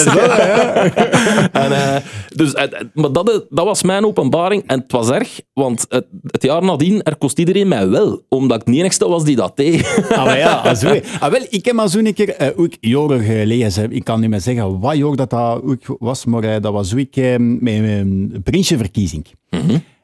En, 1.53 1.73
eh, 1.73 1.97
dus, 2.35 2.53
eh, 2.55 2.63
eh, 2.65 2.71
maar 2.95 3.13
dat, 3.13 3.47
dat 3.51 3.65
was 3.65 3.83
mijn 3.83 4.05
openbaring. 4.07 4.63
En 4.67 4.79
het 4.81 4.93
was 4.93 5.11
erg, 5.11 5.41
want 5.53 5.87
het, 5.89 6.07
het 6.27 6.43
jaar 6.43 6.63
nadien, 6.65 7.03
er 7.03 7.17
kost 7.17 7.39
iedereen 7.39 7.69
mij 7.69 7.89
wel. 7.89 8.23
Omdat 8.29 8.61
ik 8.61 8.67
de 8.67 8.79
enigste 8.79 9.09
was 9.09 9.25
die 9.25 9.37
dat 9.37 9.57
deed. 9.57 10.05
Ah, 10.11 10.25
maar 10.25 10.39
ja, 10.39 10.75
zo. 10.75 11.01
Ah, 11.21 11.31
wel, 11.31 11.47
ik 11.49 11.65
heb 11.65 11.75
maar 11.75 11.89
zo'n 11.89 12.13
keer 12.13 12.53
ook 12.57 12.73
jaren 12.81 13.21
geleden, 13.23 13.73
hè. 13.75 13.89
ik 13.91 14.05
kan 14.05 14.21
niet 14.21 14.31
meer 14.31 14.41
zeggen 14.41 14.81
wat 14.81 14.97
jaar 14.97 15.17
dat, 15.17 15.31
dat 15.31 15.63
ook 15.65 15.97
was, 15.99 16.25
maar 16.25 16.61
dat 16.61 16.73
was 16.73 16.93
ook 16.95 17.17
met 17.61 17.75
een 17.75 18.41
prinsjeverkiezing. 18.45 19.27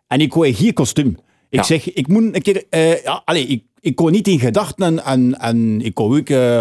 En 0.06 0.20
ik 0.20 0.32
wou 0.34 0.46
hier 0.48 0.72
kostuum. 0.72 1.16
Ik 1.50 1.58
Ja. 1.58 1.62
zeg, 1.62 1.92
ik 1.92 2.08
moet 2.08 2.34
een 2.34 2.42
keer... 2.42 2.64
eh, 2.70 3.02
ja, 3.02 3.22
ik, 3.26 3.62
ik 3.80 3.94
kon 3.96 4.10
niet 4.12 4.28
in 4.28 4.38
gedachten 4.40 5.04
en, 5.04 5.38
en, 5.40 5.80
ik 5.80 5.94
kon 5.94 6.18
ook... 6.18 6.28
eh, 6.28 6.60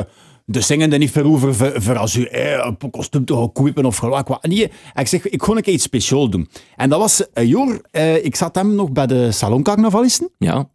de 0.49 0.61
zingende 0.61 0.97
niet 0.97 1.11
verover 1.11 1.55
voor, 1.55 1.81
voor 1.81 1.97
als 1.97 2.15
u 2.15 2.23
eh, 2.25 2.65
een 2.81 2.91
kostuum 2.91 3.25
te 3.25 3.33
gaan 3.33 3.51
kopen 3.51 3.85
of 3.85 3.99
wat. 3.99 4.43
Nee, 4.45 4.71
ik 4.95 5.07
zeg, 5.07 5.27
ik 5.29 5.43
ga 5.43 5.51
een 5.53 5.61
keer 5.61 5.73
iets 5.73 5.83
speciaals 5.83 6.29
doen. 6.29 6.49
En 6.75 6.89
dat 6.89 6.99
was 6.99 7.23
een 7.33 7.47
jaar, 7.47 7.79
eh, 7.91 8.25
ik 8.25 8.35
zat 8.35 8.55
hem 8.55 8.75
nog 8.75 8.91
bij 8.91 9.07
de 9.07 9.31
saloncarnavalisten. 9.31 10.29
Ja. 10.37 10.69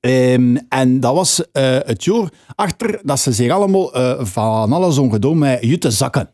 Ehm, 0.00 0.56
en 0.68 1.00
dat 1.00 1.14
was 1.14 1.42
het 1.52 2.04
jaar 2.04 2.28
achter 2.54 3.00
dat 3.02 3.20
ze 3.20 3.32
zich 3.32 3.50
allemaal 3.50 3.90
van 4.26 4.72
alles 4.72 4.98
ongedaan 4.98 5.38
met 5.38 5.58
jute 5.62 5.90
zakken. 5.90 6.30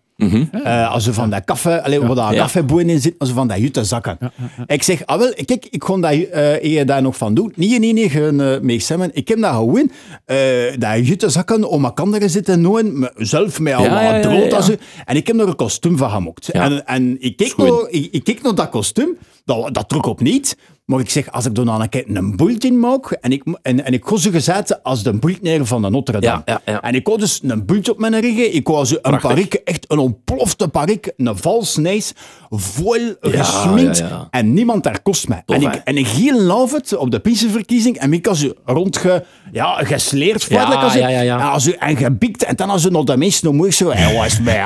Eh, 0.65 0.93
als 0.93 1.05
ze 1.05 1.13
van 1.15 1.31
dat 1.31 1.45
kaffe, 1.45 1.83
alleen 1.83 2.01
waar 2.07 2.15
dat 2.15 2.31
Ja. 2.33 2.41
kaffeboen 2.41 2.89
in 2.89 3.01
zit, 3.01 3.15
als 3.19 3.29
ze 3.29 3.35
van 3.35 3.49
dat 3.49 3.59
jute 3.59 3.85
zakken. 3.85 4.19
Ik 4.67 4.83
zeg, 4.83 5.07
ah 5.07 5.19
wel, 5.19 5.33
kijk, 5.45 5.67
ik 5.71 5.79
kon 5.79 6.01
dat, 6.01 6.13
eh 6.13 6.63
je 6.63 6.85
daar 6.85 7.03
nog 7.03 7.17
van 7.17 7.35
doen. 7.35 7.53
Nee, 7.57 7.79
nee, 7.79 7.93
nee, 7.93 8.09
geen 8.11 8.39
uh, 8.41 8.59
mee 8.61 8.81
samen. 8.81 9.11
Ik 9.13 9.29
heb 9.29 9.41
dat 9.41 9.55
gewoon, 9.55 9.91
eh 10.25 10.37
dat 10.79 11.07
jute 11.07 11.29
zakken 11.29 11.69
om 11.69 11.81
mijn 11.81 11.95
kinderen 11.95 12.31
zitten 12.31 12.61
nooien, 12.61 12.99
me- 12.99 13.13
zelf 13.17 13.61
met 13.61 13.75
al 13.75 13.83
Ja, 13.85 13.91
wat 13.93 14.01
ja, 14.03 14.15
ja, 14.17 14.21
drood 14.23 14.67
ja. 14.67 14.75
en 15.05 15.17
ik 15.17 15.27
heb 15.27 15.39
er 15.41 15.49
een 15.49 15.57
kostuum 15.57 15.97
van 15.97 16.11
gemaakt. 16.11 16.49
Ja. 16.53 16.63
En, 16.65 16.87
en 16.87 17.17
ik 17.21 17.37
keek 17.37 17.57
nog, 17.57 17.89
ik, 17.89 18.09
ik 18.11 18.25
keek 18.25 18.43
naar 18.43 18.55
dat 18.55 18.69
kostuum, 18.69 19.17
dat, 19.45 19.75
dat 19.75 19.89
trok 19.89 20.07
op 20.07 20.21
niet. 20.21 20.57
Maar 20.91 21.01
ik 21.01 21.11
zeg, 21.11 21.33
als 21.33 21.47
ik 21.47 21.55
dan 21.55 21.69
een 21.69 21.89
keer 21.89 22.05
een 22.07 22.59
in 22.59 22.81
maak, 22.81 23.11
en 23.11 23.33
ik, 23.33 23.43
en, 23.63 23.85
en 23.85 23.93
ik 23.93 24.01
kon 24.01 24.19
ze 24.19 24.31
gezet 24.31 24.83
als 24.83 25.03
de 25.03 25.13
boeltneer 25.13 25.67
van 25.67 25.83
de 25.83 25.91
Notre 25.91 26.21
Dame. 26.21 26.43
Ja, 26.45 26.61
ja, 26.65 26.73
ja. 26.73 26.83
En 26.83 26.95
ik 26.95 27.07
had 27.07 27.21
dus 27.21 27.41
een 27.43 27.67
boelt 27.67 27.91
op 27.91 27.99
mijn 27.99 28.21
ruggen, 28.21 28.55
ik 28.55 28.67
had 28.67 28.89
zo 28.89 28.95
een 28.95 29.01
Prachtig. 29.01 29.31
parik, 29.31 29.55
echt 29.55 29.85
een 29.89 29.99
ontplofte 29.99 30.69
parik, 30.69 31.13
een 31.17 31.37
vals 31.37 31.77
nijs, 31.77 32.13
vol 32.51 33.15
gesminkt, 33.21 34.05
en 34.31 34.53
niemand 34.53 34.85
daar 34.85 35.03
kost 35.03 35.29
mij. 35.29 35.43
Tof, 35.47 35.57
en, 35.57 35.63
hè? 35.63 35.77
ik, 35.77 35.81
en 35.85 35.97
ik 35.97 36.07
heel 36.07 36.41
love 36.41 36.75
het 36.75 36.97
op 36.97 37.11
de 37.11 37.21
Pinsenverkiezing, 37.21 37.97
en 37.97 38.13
ik 38.13 38.27
was 38.27 38.47
rondge, 38.65 39.25
ja, 39.53 39.85
gesleerd, 39.85 40.45
feitelijk, 40.45 40.83
als 40.83 40.95
ja, 40.95 41.09
ja, 41.09 41.21
ja. 41.21 41.39
En, 41.39 41.51
als 41.51 41.67
u, 41.67 41.73
en 41.73 41.97
gebikt, 41.97 42.45
en 42.45 42.57
dan 42.57 42.71
als 42.71 42.83
ze 42.83 42.91
nog 42.91 43.05
de 43.05 43.17
mensen 43.17 43.45
nog 43.45 43.55
moeilijk 43.55 43.79
zo, 43.79 43.91
hij 43.91 44.15
was 44.15 44.43
bij. 44.43 44.63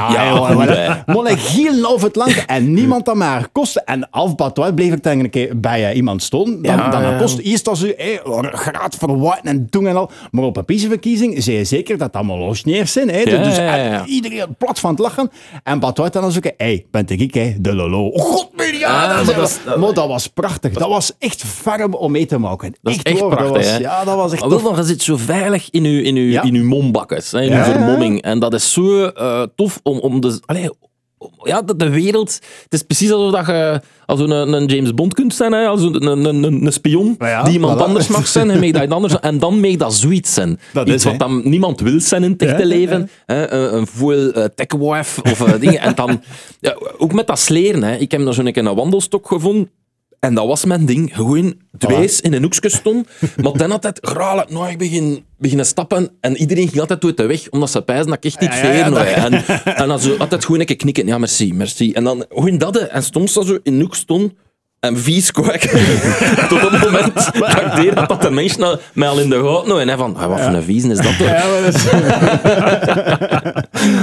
Maar 1.06 1.30
ik 1.30 1.38
heel 1.38 1.74
love 1.80 2.04
het 2.04 2.16
lang, 2.16 2.32
en 2.32 2.72
niemand 2.72 3.04
dat 3.04 3.14
maar 3.14 3.48
kost. 3.52 3.76
En 3.76 4.08
bad 4.36 4.74
bleef 4.74 4.92
ik 4.92 5.02
dan 5.02 5.18
een 5.18 5.30
keer 5.30 5.60
bij 5.60 6.02
staan, 6.20 6.44
dan, 6.44 6.58
Ja, 6.76 6.90
dan 6.90 7.02
ja. 7.02 7.18
kost 7.18 7.38
eerst 7.38 7.68
als 7.68 7.82
u 7.82 7.94
hey, 7.96 8.20
graad 8.52 8.94
verwachten 8.94 9.44
en 9.50 9.66
doen 9.70 9.86
en 9.86 9.96
al. 9.96 10.10
Maar 10.30 10.44
op 10.44 10.56
een 10.56 10.64
piezenverkiezing 10.64 11.42
zie 11.42 11.54
je 11.56 11.64
zeker 11.64 11.98
dat 11.98 12.12
dat 12.12 12.22
allemaal 12.22 12.38
losneers 12.46 12.92
zijn. 12.92 13.08
Hè? 13.10 13.18
Ja, 13.18 13.42
dus 13.98 14.06
iedereen 14.08 14.54
plat 14.58 14.78
van 14.80 14.90
het 14.90 14.98
lachen. 14.98 15.30
En 15.62 15.78
Bad 15.78 15.98
White 15.98 16.20
dan 16.20 16.32
zoeken, 16.32 16.52
hé, 16.56 16.64
hey, 16.66 16.86
ben 16.90 17.04
ik, 17.08 17.34
hè, 17.34 17.54
de 17.58 17.74
lolo. 17.74 18.06
Oh, 18.06 18.22
god, 18.22 18.48
ja, 18.78 19.02
Ah, 19.04 19.16
dat, 19.18 19.28
is- 19.28 19.34
dat 19.34 19.48
is- 19.48 19.80
maar 19.80 19.92
dat 19.92 20.08
was 20.08 20.26
prachtig. 20.26 20.72
Dat 20.72 20.88
was 20.88 21.12
echt 21.18 21.42
ferm 21.44 21.94
om 21.94 22.12
mee 22.12 22.26
te 22.26 22.38
maken. 22.38 22.74
Dat 22.82 22.94
echt 23.02 23.20
waar, 23.20 23.28
prachtig, 23.28 23.52
dat 23.52 23.70
was? 23.70 23.78
Ja, 23.78 24.04
dat 24.04 24.16
was 24.16 24.32
echt 24.32 24.40
wel, 24.40 24.50
tof. 24.50 24.62
dan, 24.62 24.76
je 24.76 24.82
zit 24.82 25.02
zo 25.02 25.16
veilig 25.16 25.70
in 25.70 25.84
je, 25.84 26.02
in 26.02 26.16
uw, 26.16 26.40
in 26.42 26.54
uw 26.54 26.64
mombakkes, 26.64 27.30
hè, 27.32 27.42
in 27.42 27.52
uw 27.52 27.62
vermomming. 27.62 28.22
En 28.22 28.38
dat 28.38 28.54
is 28.54 28.72
zo 28.72 29.04
eh, 29.06 29.42
tof 29.56 29.80
om, 29.82 29.98
om 29.98 30.20
de... 30.20 30.40
Allee, 30.46 30.70
om- 30.70 30.88
ja, 31.42 31.62
de, 31.62 31.76
de 31.76 31.90
wereld... 31.90 32.32
Het 32.62 32.72
is 32.72 32.82
precies 32.82 33.12
alsof 33.12 33.32
dat 33.32 33.46
je 33.46 33.80
als 34.06 34.20
een, 34.20 34.30
een 34.30 34.66
James 34.66 34.94
Bond 34.94 35.14
kunt 35.14 35.34
zijn, 35.34 35.52
hè, 35.52 35.66
als 35.66 35.82
een, 35.82 36.06
een, 36.06 36.24
een, 36.24 36.66
een 36.66 36.72
spion 36.72 37.14
Ja, 37.18 37.42
die 37.42 37.52
iemand 37.52 37.78
voilà. 37.78 37.82
anders 37.84 38.08
mag 38.08 38.26
zijn, 38.26 38.50
en, 38.50 38.72
dat 38.72 38.90
anders, 38.90 39.20
en 39.20 39.38
dan 39.38 39.60
mag 39.60 39.76
dat 39.76 39.94
zoiets 39.94 40.34
zijn. 40.34 40.60
Dat 40.72 40.86
Iets 40.86 40.96
is, 40.96 41.04
wat 41.04 41.18
dan 41.18 41.40
niemand 41.44 41.80
wil 41.80 42.00
zijn 42.00 42.24
in 42.24 42.30
het 42.30 42.42
echte 42.42 42.66
Ja, 42.66 42.68
ja, 42.68 42.78
leven. 42.78 43.10
Hè, 43.26 43.50
een, 43.50 43.86
full 43.86 44.28
eh, 44.28 44.44
techwife 44.44 45.22
of 45.22 45.40
eh, 45.40 45.60
dingen. 45.60 45.80
En 45.80 45.94
dan... 45.94 46.22
Ook 46.98 47.12
met 47.12 47.26
dat 47.26 47.38
sleren. 47.38 47.82
Hè. 47.82 47.96
Ik 47.96 48.10
heb 48.10 48.24
daar 48.24 48.34
zo'n 48.34 48.58
een 48.58 48.74
wandelstok 48.74 49.28
gevonden. 49.28 49.70
En 50.24 50.34
dat 50.34 50.46
was 50.46 50.64
mijn 50.64 50.86
ding. 50.86 51.14
Gewoon 51.14 51.54
dwees 51.78 52.20
in 52.20 52.32
een 52.32 52.42
hoekje 52.42 52.68
stond. 52.68 53.08
Maar 53.42 53.52
dan 53.52 53.72
altijd 53.72 53.98
graag 54.02 54.48
nou, 54.48 54.68
ik 54.68 54.78
begin, 54.78 55.24
beginnen 55.38 55.66
stappen. 55.66 56.10
En 56.20 56.36
iedereen 56.36 56.68
ging 56.68 56.80
altijd 56.80 57.00
door 57.00 57.14
de 57.14 57.26
weg, 57.26 57.50
omdat 57.50 57.70
ze 57.70 57.82
pijzen 57.82 58.06
dat 58.06 58.16
ik 58.16 58.24
echt 58.24 58.40
niet 58.40 58.54
Ja, 58.54 58.56
ja, 58.56 58.62
ja, 58.72 58.74
veer 58.74 58.84
dat- 58.84 58.92
nou, 58.92 59.06
En, 59.64 59.76
en 59.76 59.88
dan 59.88 60.00
zo 60.00 60.14
altijd 60.18 60.44
gewoon 60.44 60.60
een 60.60 60.66
keer 60.66 60.76
knikken. 60.76 61.06
Ja, 61.06 61.18
merci, 61.18 61.54
merci. 61.54 61.92
En 61.92 62.04
dan 62.04 62.24
gewoon 62.28 62.58
dat. 62.58 62.76
En 62.76 63.02
soms 63.02 63.32
dat 63.32 63.46
zo 63.46 63.58
in 63.62 63.74
een 63.74 63.80
hoek 63.80 63.94
stond. 63.94 64.32
En 64.80 64.98
vies 64.98 65.30
kwak. 65.30 65.60
Tot 66.48 66.64
op 66.64 66.70
het 66.70 66.84
moment 66.84 67.14
dat 67.14 67.34
ik 67.60 67.72
deed 67.76 67.94
dat, 67.94 68.08
dat 68.08 68.22
de 68.22 68.30
mensen 68.30 68.62
al- 68.62 68.78
mij 68.94 69.08
al 69.08 69.18
in 69.20 69.28
de 69.28 69.34
gaten 69.36 69.50
hadden. 69.52 69.80
En 69.80 69.88
hij 69.88 69.96
van, 69.96 70.16
ah, 70.16 70.26
wat 70.28 70.40
voor 70.40 70.52
een 70.52 70.62
vies 70.62 70.84
is 70.84 70.96
dat 70.96 71.18
toch? 71.18 71.28
Ja, 71.28 71.44
maar, 71.46 71.62
dat 71.62 71.74
is... 71.74 71.84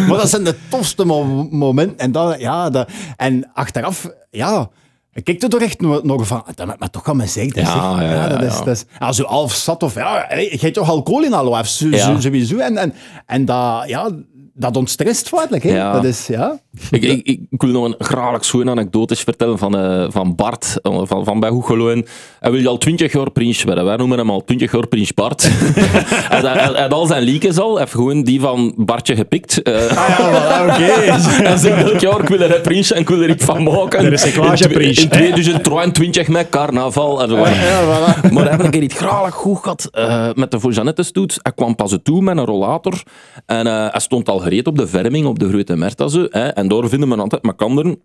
maar 0.07 0.17
dat 0.17 0.29
zijn 0.29 0.43
de 0.43 0.55
tofste 0.69 1.05
mo- 1.05 1.47
momenten. 1.51 1.97
En, 1.97 2.11
dat, 2.11 2.39
ja, 2.39 2.69
dat, 2.69 2.89
en 3.17 3.49
achteraf, 3.53 4.07
ja, 4.31 4.69
ik 5.13 5.23
kijk 5.23 5.41
er 5.43 5.49
toch 5.49 5.61
echt 5.61 5.81
nog, 5.81 6.27
van, 6.27 6.43
dat 6.55 6.65
moet 6.67 6.79
me 6.79 6.89
toch 6.89 7.07
aan 7.09 7.17
me 7.17 7.27
zeggen. 7.27 7.61
Ja, 7.61 7.65
zeg. 7.65 7.75
ja, 8.09 8.11
ja, 8.13 8.27
dat 8.27 8.41
is, 8.41 8.57
ja. 8.57 8.63
dat 8.63 8.75
is, 8.75 8.85
als 8.99 9.17
je 9.17 9.23
half 9.25 9.53
zat 9.53 9.83
of, 9.83 9.95
ja, 9.95 10.33
je 10.35 10.57
hebt 10.59 10.73
toch 10.73 10.89
alcohol 10.89 11.23
in 11.23 11.33
al, 11.33 11.65
zo, 11.65 11.87
Ja. 11.87 11.97
zo- 11.97 12.19
sowieso. 12.19 12.57
En, 12.57 12.77
en, 12.77 12.93
en 13.25 13.45
dat, 13.45 13.83
ja, 13.87 14.09
dat 14.53 14.77
ontstrest. 14.77 15.31
Hè? 15.49 15.69
Ja. 15.73 15.91
Dat 15.93 16.03
is, 16.03 16.27
ja. 16.27 16.59
Ik, 16.91 17.03
ik, 17.03 17.25
ik 17.49 17.61
wil 17.61 17.69
nog 17.71 17.85
een 17.85 17.95
graag 18.05 18.45
schoon 18.45 18.69
anekdotes 18.69 19.19
vertellen 19.21 19.57
van, 19.57 19.77
eh, 19.77 20.05
van 20.09 20.35
Bart, 20.35 20.75
eh, 20.81 21.01
van, 21.03 21.25
van 21.25 21.39
bij 21.39 21.49
Hoegeloen. 21.49 22.05
Hij 22.39 22.51
wil 22.51 22.67
al 22.67 22.77
twintig 22.77 23.13
jaar 23.13 23.31
prins 23.31 23.63
worden. 23.63 23.85
Wij 23.85 23.95
noemen 23.95 24.17
hem 24.17 24.29
al 24.29 24.43
twintig 24.43 24.71
jaar 24.71 24.87
prins 24.87 25.13
Bart. 25.13 25.43
hij, 25.51 26.39
hij, 26.39 26.51
hij 26.71 26.81
had 26.81 26.93
al 26.93 27.05
zijn 27.05 27.23
liekjes 27.23 27.57
al. 27.57 27.69
Hij 27.71 27.79
heeft 27.79 27.91
gewoon 27.93 28.23
die 28.23 28.39
van 28.39 28.73
Bartje 28.77 29.15
gepikt. 29.15 29.61
Eh, 29.61 29.79
Ah, 29.97 30.07
ja, 30.19 30.63
oké. 30.63 30.83
Hij 31.51 31.57
zegt 31.57 31.83
elk 31.91 31.99
jaar, 31.99 32.19
ik 32.21 32.27
wil 32.27 32.39
er 32.39 32.55
een 32.55 32.61
prinsje 32.61 32.93
en 32.93 33.01
ik 33.01 33.09
wil 33.09 33.21
er 33.21 33.29
iets 33.29 33.45
van 33.45 33.63
maken. 33.63 34.03
De 34.03 34.09
recyclageprins, 34.09 35.01
In, 35.03 35.09
twe- 35.09 35.17
hè? 35.17 35.23
in 35.25 35.31
2023 35.31 36.27
met 36.27 36.49
carnaval. 36.49 37.21
En 37.21 37.29
zo. 37.29 37.37
Ja, 37.37 37.83
voilà. 37.83 38.31
Maar 38.31 38.43
hij 38.43 38.51
heeft 38.51 38.63
een 38.63 38.69
keer 38.71 38.81
iets 38.81 38.95
graag 38.95 39.33
goed 39.33 39.57
gehad 39.57 39.87
eh, 39.91 40.29
met 40.33 40.51
de 40.51 40.59
voor 40.59 40.71
Jeannette 40.71 41.03
stoet. 41.03 41.39
Hij 41.41 41.51
kwam 41.51 41.75
pas 41.75 41.97
toe 42.03 42.21
met 42.21 42.37
een 42.37 42.45
rollator. 42.45 43.03
En 43.45 43.67
eh, 43.67 43.73
hij 43.91 43.99
stond 43.99 44.29
al 44.29 44.40
gereed 44.41 44.67
op 44.67 44.77
de 44.77 44.87
verming, 44.87 45.25
op 45.25 45.39
de 45.39 45.49
Grote 45.49 45.75
Merta. 45.75 46.07
Zo, 46.07 46.25
hè. 46.29 46.47
En 46.47 46.67
daar 46.67 46.89
vinden 46.89 47.09
we 47.09 47.15
altijd 47.15 47.43
makanderen. 47.43 47.99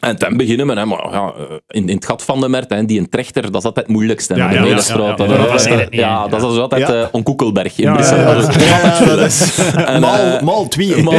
En 0.00 0.16
dan 0.16 0.36
beginnen 0.36 0.66
we, 0.66 0.84
maar, 0.84 1.08
ja, 1.12 1.32
eh, 1.38 1.42
in, 1.68 1.88
in 1.88 1.94
het 1.94 2.04
gat 2.06 2.22
van 2.22 2.40
de 2.40 2.48
Mert, 2.48 2.70
hè, 2.70 2.84
die 2.84 2.98
een 2.98 3.08
trechter, 3.08 3.42
dat 3.42 3.54
is 3.54 3.64
altijd 3.64 3.86
het 3.86 3.94
moeilijkste. 3.94 4.34
Ja, 4.36 4.50
ja, 4.50 4.52
ja, 4.56 4.60
Medestraat. 4.62 5.18
ja, 5.18 5.24
ja. 5.24 5.36
Dat 5.36 5.54
is 5.54 5.66
altijd, 5.66 5.90
niet, 5.90 6.00
ja, 6.00 6.22
hè. 6.24 6.28
dat 6.28 6.42
is 6.42 6.48
dus 6.48 6.58
altijd 6.58 6.88
Ja. 6.88 6.94
eh, 7.00 7.06
on 7.12 7.22
Koekelberg 7.22 7.78
in 7.78 7.84
Ja, 7.84 7.92
Brussel. 7.94 8.16
ja, 8.16 8.22
ja. 8.22 8.34
Dat 8.34 8.48
is- 8.48 8.64
Ja, 8.64 9.04
dat 9.04 9.18
is 9.26 9.58
En, 9.74 10.00
mal, 10.00 10.14
eh, 10.14 10.40
mal 10.42 10.68
twee. 10.68 11.02
maar- 11.02 11.14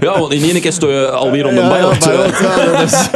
ja, 0.00 0.18
want 0.18 0.32
in 0.32 0.42
één 0.42 0.60
keer 0.60 0.72
sto 0.72 0.90
je 0.90 1.10
alweer 1.10 1.46
onder 1.46 1.62
Ja, 1.64 1.68
de 1.68 1.74
ja, 1.74 1.88
bijl. 1.88 1.98
bij 1.98 2.24
ons, 2.26 2.38
ja, 2.40 2.72
dat 2.72 2.82
is- 2.82 3.08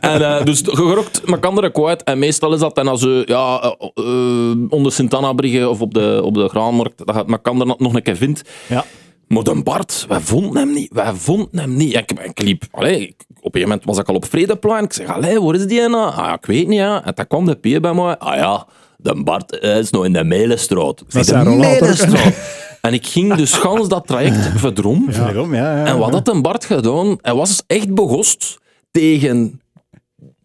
En 0.10 0.20
uh, 0.20 0.44
dus 0.44 0.62
gerokt 0.64 1.20
met 1.28 1.46
andere 1.46 1.70
kwijt. 1.72 2.02
En 2.04 2.18
meestal 2.18 2.52
is 2.54 2.60
dat 2.60 2.74
dan 2.74 2.88
als 2.88 3.00
je 3.00 3.22
ja, 3.26 3.60
eh, 3.62 3.70
eh, 4.04 4.56
onder 4.68 4.92
Sint-Anna-brigge 4.92 5.68
of 5.68 5.80
op 5.80 5.94
de, 5.94 6.20
op 6.24 6.34
de 6.34 6.48
Graanmarkt, 6.48 7.06
dat 7.06 7.14
gaat 7.16 7.26
Makander 7.26 7.66
nog 7.78 7.94
een 7.94 8.02
keer 8.02 8.16
vindt. 8.16 8.42
Ja. 8.66 8.84
Maar 9.26 9.42
de 9.42 9.62
Bart, 9.62 10.04
wij 10.08 10.20
vonden 10.20 10.56
hem 10.56 10.72
niet. 10.72 10.92
Wij 10.92 11.12
vonden 11.14 11.58
hem 11.58 11.76
niet. 11.76 11.94
Ik, 11.94 12.12
ik 12.12 12.40
liep, 12.42 12.64
allee, 12.70 13.00
ik- 13.08 13.24
op 13.40 13.54
een 13.54 13.60
moment 13.60 13.84
was 13.84 13.98
ik 13.98 14.08
al 14.08 14.14
op 14.14 14.24
Vredeplein. 14.24 14.84
Ik 14.84 14.92
zeg, 14.92 15.08
allee, 15.08 15.40
waar 15.40 15.54
is 15.54 15.66
die 15.66 15.88
nou? 15.88 16.14
Ah, 16.14 16.32
ik 16.32 16.46
weet 16.46 16.66
niet, 16.68 16.78
ja. 16.78 17.04
En 17.04 17.12
dan 17.14 17.26
kwam 17.26 17.46
de 17.46 17.54
P 17.54 17.80
bij 17.82 17.94
mij. 17.94 18.18
Ah 18.18 18.36
ja, 18.36 18.66
de 18.96 19.22
Bart 19.22 19.58
eh, 19.58 19.78
is 19.78 19.90
nog 19.90 20.04
in 20.04 20.12
de 20.12 20.24
Melenstraat. 20.24 20.98
De 21.08 21.22
rollator. 21.32 21.56
Melenstraat. 21.56 22.34
en 22.80 22.92
ik 22.92 23.06
ging 23.06 23.34
dus 23.34 23.52
gans 23.52 23.88
dat 23.88 24.06
traject 24.06 24.36
verdrom. 24.56 25.06
Ja, 25.10 25.30
ja. 25.52 25.84
En 25.84 25.98
wat 25.98 26.12
had 26.12 26.28
een 26.28 26.42
Bart 26.42 26.64
gedaan? 26.64 27.18
Hij 27.20 27.34
was 27.34 27.62
echt 27.66 27.94
begost 27.94 28.58
tegen 28.90 29.60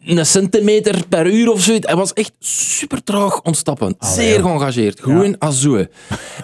een 0.05 0.25
centimeter 0.25 1.07
per 1.09 1.25
uur 1.25 1.51
of 1.51 1.61
zoiets. 1.61 1.87
Hij 1.87 1.95
was 1.95 2.13
echt 2.13 2.31
super 2.39 3.03
traag 3.03 3.41
ontstappen. 3.41 3.95
Zeer 3.99 4.41
geëngageerd. 4.41 4.99
Gewoon 4.99 5.37
als 5.37 5.61
zo. 5.61 5.85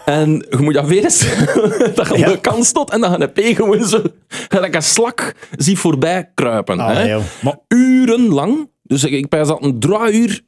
En 0.05 0.45
je 0.49 0.57
moet 0.57 0.73
dat 0.73 0.85
weer 0.85 1.03
eens... 1.03 1.19
dat 1.95 2.07
je 2.07 2.25
de 2.25 2.39
kant 2.41 2.65
staat 2.65 2.91
en 2.91 3.01
dat 3.01 3.11
je 3.11 3.21
een 3.21 3.53
P 3.53 3.55
gewoon 3.55 3.83
zo... 3.83 4.01
gelijk 4.27 4.75
een 4.75 4.83
slak 4.83 5.35
ziet 5.51 5.77
voorbij 5.77 6.31
kruipen. 6.33 6.79
Hè. 6.79 7.19
Maar 7.41 7.59
urenlang... 7.67 8.69
Dus 8.83 9.03
ik, 9.03 9.11
ik 9.11 9.27
pijs 9.27 9.47
dat 9.47 9.63
een 9.63 9.79
draaiuur 9.79 10.41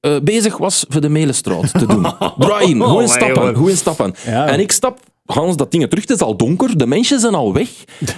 eh, 0.00 0.16
bezig 0.22 0.56
was 0.56 0.84
voor 0.88 1.00
de 1.00 1.08
Melenstraat 1.08 1.72
te 1.72 1.86
doen. 1.86 2.02
Draaien, 2.38 2.68
gewoon 2.68 2.88
Allee, 2.88 3.08
stappen, 3.08 3.54
gewoon 3.54 3.76
stappen. 3.76 4.14
Ja. 4.26 4.46
En 4.46 4.60
ik 4.60 4.72
stap 4.72 4.98
Hans 5.26 5.56
dat 5.56 5.70
ding 5.70 5.88
terug, 5.88 6.08
het 6.08 6.16
is 6.16 6.26
al 6.26 6.36
donker, 6.36 6.78
de 6.78 6.86
mensen 6.86 7.20
zijn 7.20 7.34
al 7.34 7.52
weg. 7.52 7.68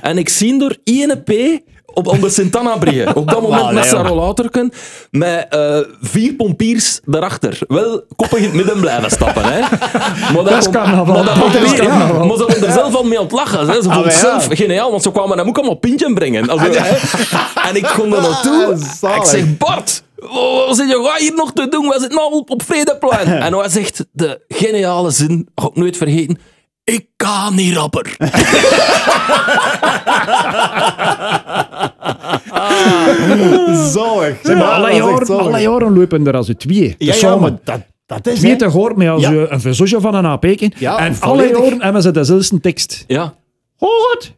En 0.02 0.18
ik 0.18 0.28
zie 0.28 0.58
door 0.58 0.76
INP 0.84 1.60
op, 1.94 2.06
op 2.06 2.20
de 2.20 2.30
Sint-Anna-brugge, 2.30 3.14
op 3.14 3.28
dat 3.30 3.40
moment 3.48 3.72
met 3.72 3.86
zijn 3.86 4.06
rollatorken, 4.06 4.72
met 5.10 5.46
eh, 5.50 5.78
vier 6.00 6.34
pompiers 6.34 7.00
daarachter. 7.04 7.58
Wel 7.68 8.04
koppig 8.16 8.38
in 8.38 8.44
het 8.44 8.52
midden 8.54 8.80
blijven 8.80 9.10
stappen. 9.10 9.44
Hè. 9.44 9.60
Maar 10.34 10.44
Dat 10.44 10.52
is 10.52 10.64
kon- 10.64 10.72
carnaval. 10.72 11.24
Maar 11.24 11.38
kon 11.38 11.50
ze 12.38 12.66
er 12.66 12.72
zelf 12.72 12.94
al 12.94 13.04
mee 13.04 13.18
aan 13.18 13.24
het 13.24 13.32
lachen. 13.32 13.68
Hè. 13.68 13.74
Ze 13.74 13.82
vonden 13.82 14.02
het 14.04 14.12
zelf 14.12 14.46
geniaal, 14.50 14.90
want 14.90 15.02
ze 15.02 15.12
kwamen 15.12 15.38
hem 15.38 15.48
ook 15.48 15.56
allemaal 15.56 15.76
pintje 15.76 16.12
brengen. 16.12 16.48
Also, 16.48 16.64
hè. 16.70 16.96
En 17.68 17.76
ik 17.76 17.92
kom 17.96 18.12
er 18.12 18.20
naartoe. 18.22 18.76
Ah, 19.00 19.16
ik 19.16 19.24
zeg, 19.24 19.56
Bart, 19.56 20.02
wat 20.66 20.76
zit 20.76 20.88
je 20.88 20.98
wat 20.98 21.18
hier 21.18 21.34
nog 21.34 21.52
te 21.52 21.68
doen? 21.68 21.88
We 21.88 21.96
zitten 22.00 22.18
al 22.18 22.44
op 22.48 22.62
Vredeplein. 22.66 23.26
En 23.42 23.54
hij 23.54 23.68
zegt 23.68 24.04
de 24.12 24.40
geniale 24.48 25.10
zin, 25.10 25.48
ga 25.54 25.66
ik 25.66 25.76
nooit 25.76 25.96
vergeten. 25.96 26.38
Ik 26.84 27.06
kan 27.16 27.54
niet 27.54 27.76
rapper. 27.76 28.16
Zalig. 33.92 34.36
Zeg 34.42 34.56
maar, 34.56 34.64
Ja, 34.66 34.70
alle, 34.74 34.92
jaren, 34.94 35.26
zalig. 35.26 35.46
alle 35.46 35.60
jaren 35.60 35.98
lopen 35.98 36.26
er 36.26 36.36
als 36.36 36.48
u 36.48 36.54
twee. 36.54 36.88
Ja, 36.88 36.94
ja, 36.98 37.12
samen. 37.12 37.40
maar 37.40 37.58
dat, 37.64 37.80
dat 38.06 38.26
is... 38.26 38.38
Twee 38.38 38.50
hè. 38.52 38.58
te 38.58 38.66
hoort 38.66 38.96
met 38.96 39.08
als 39.08 39.22
Ja. 39.22 39.32
u 39.32 39.46
een 39.48 39.60
verzoekje 39.60 40.00
van 40.00 40.14
een 40.14 40.26
AP'ken. 40.26 40.72
Ja, 40.78 40.98
en 40.98 41.14
volledig. 41.14 41.56
alle 41.56 41.64
jaren 41.64 41.82
hebben 41.82 42.02
ze 42.02 42.10
dezelfde 42.10 42.60
tekst. 42.60 43.04
Ja. 43.06 43.34
Hoort! 43.76 44.34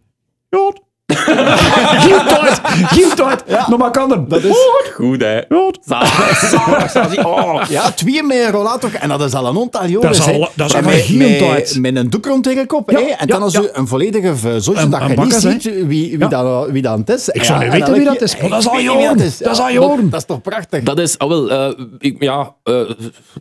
Hoort! 0.51 0.81
Geen 1.25 2.27
tijd! 2.27 2.61
Geen 2.65 3.11
tijd! 3.15 3.69
Maar 3.69 3.79
maar 3.79 3.91
kan 3.91 4.13
er. 4.13 4.29
Dat 4.29 4.43
is... 4.45 4.57
Goed, 4.95 5.21
hè. 5.23 5.41
Hoort! 5.49 5.79
Zalig, 5.85 6.39
zalig, 6.51 6.91
zalig. 6.91 7.25
Oh. 7.27 7.63
Ja, 7.69 7.91
twee 7.91 8.23
met 8.23 8.37
een 8.37 8.51
rollator. 8.51 8.95
En 8.95 9.09
dat 9.09 9.21
is 9.23 9.35
al 9.35 9.47
een 9.47 9.57
ontal 9.57 9.85
jaren. 9.85 10.01
Dat 10.01 10.11
is 10.15 10.21
al- 10.21 10.27
hè. 10.27 10.47
dat 10.55 10.67
is 10.67 10.73
En 10.75 10.85
al 10.85 10.91
met, 11.81 11.97
een 11.97 12.11
doek 12.11 12.27
rond 12.27 12.45
tegen 12.45 12.67
kop. 12.67 12.91
Ja, 12.91 12.99
hè. 12.99 13.05
En 13.05 13.17
ja, 13.19 13.27
dan 13.27 13.43
als 13.43 13.53
ja. 13.53 13.61
u 13.63 13.69
een 13.73 13.87
volledige 13.87 14.37
verzorging 14.37 14.85
Een- 14.95 15.01
dat 15.01 15.11
je 15.11 15.17
niet 15.25 15.43
hè. 15.43 15.51
ziet 15.51 15.63
wie, 15.65 15.87
wie, 15.87 16.19
Ja. 16.19 16.29
dat, 16.29 16.71
wie 16.71 16.83
dat 16.83 16.99
het 16.99 17.09
is. 17.09 17.29
Ik 17.29 17.45
zou 17.45 17.63
niet 17.65 17.73
weten 17.73 17.93
wie 17.93 18.05
dat 18.05 18.21
is, 18.23 18.35
dat 18.49 18.59
is 18.61 18.69
al 18.69 18.79
jaren. 18.79 19.17
Dat 19.17 19.27
is 19.27 19.43
al. 19.61 19.99
Dat 20.11 20.21
is 20.21 20.25
toch 20.27 20.41
prachtig? 20.43 20.83
Dat 20.83 20.99
is, 20.99 21.19
ah, 21.19 21.29
wel, 21.29 21.51
eh, 21.51 22.13
ja, 22.19 22.55
eh, 22.65 22.81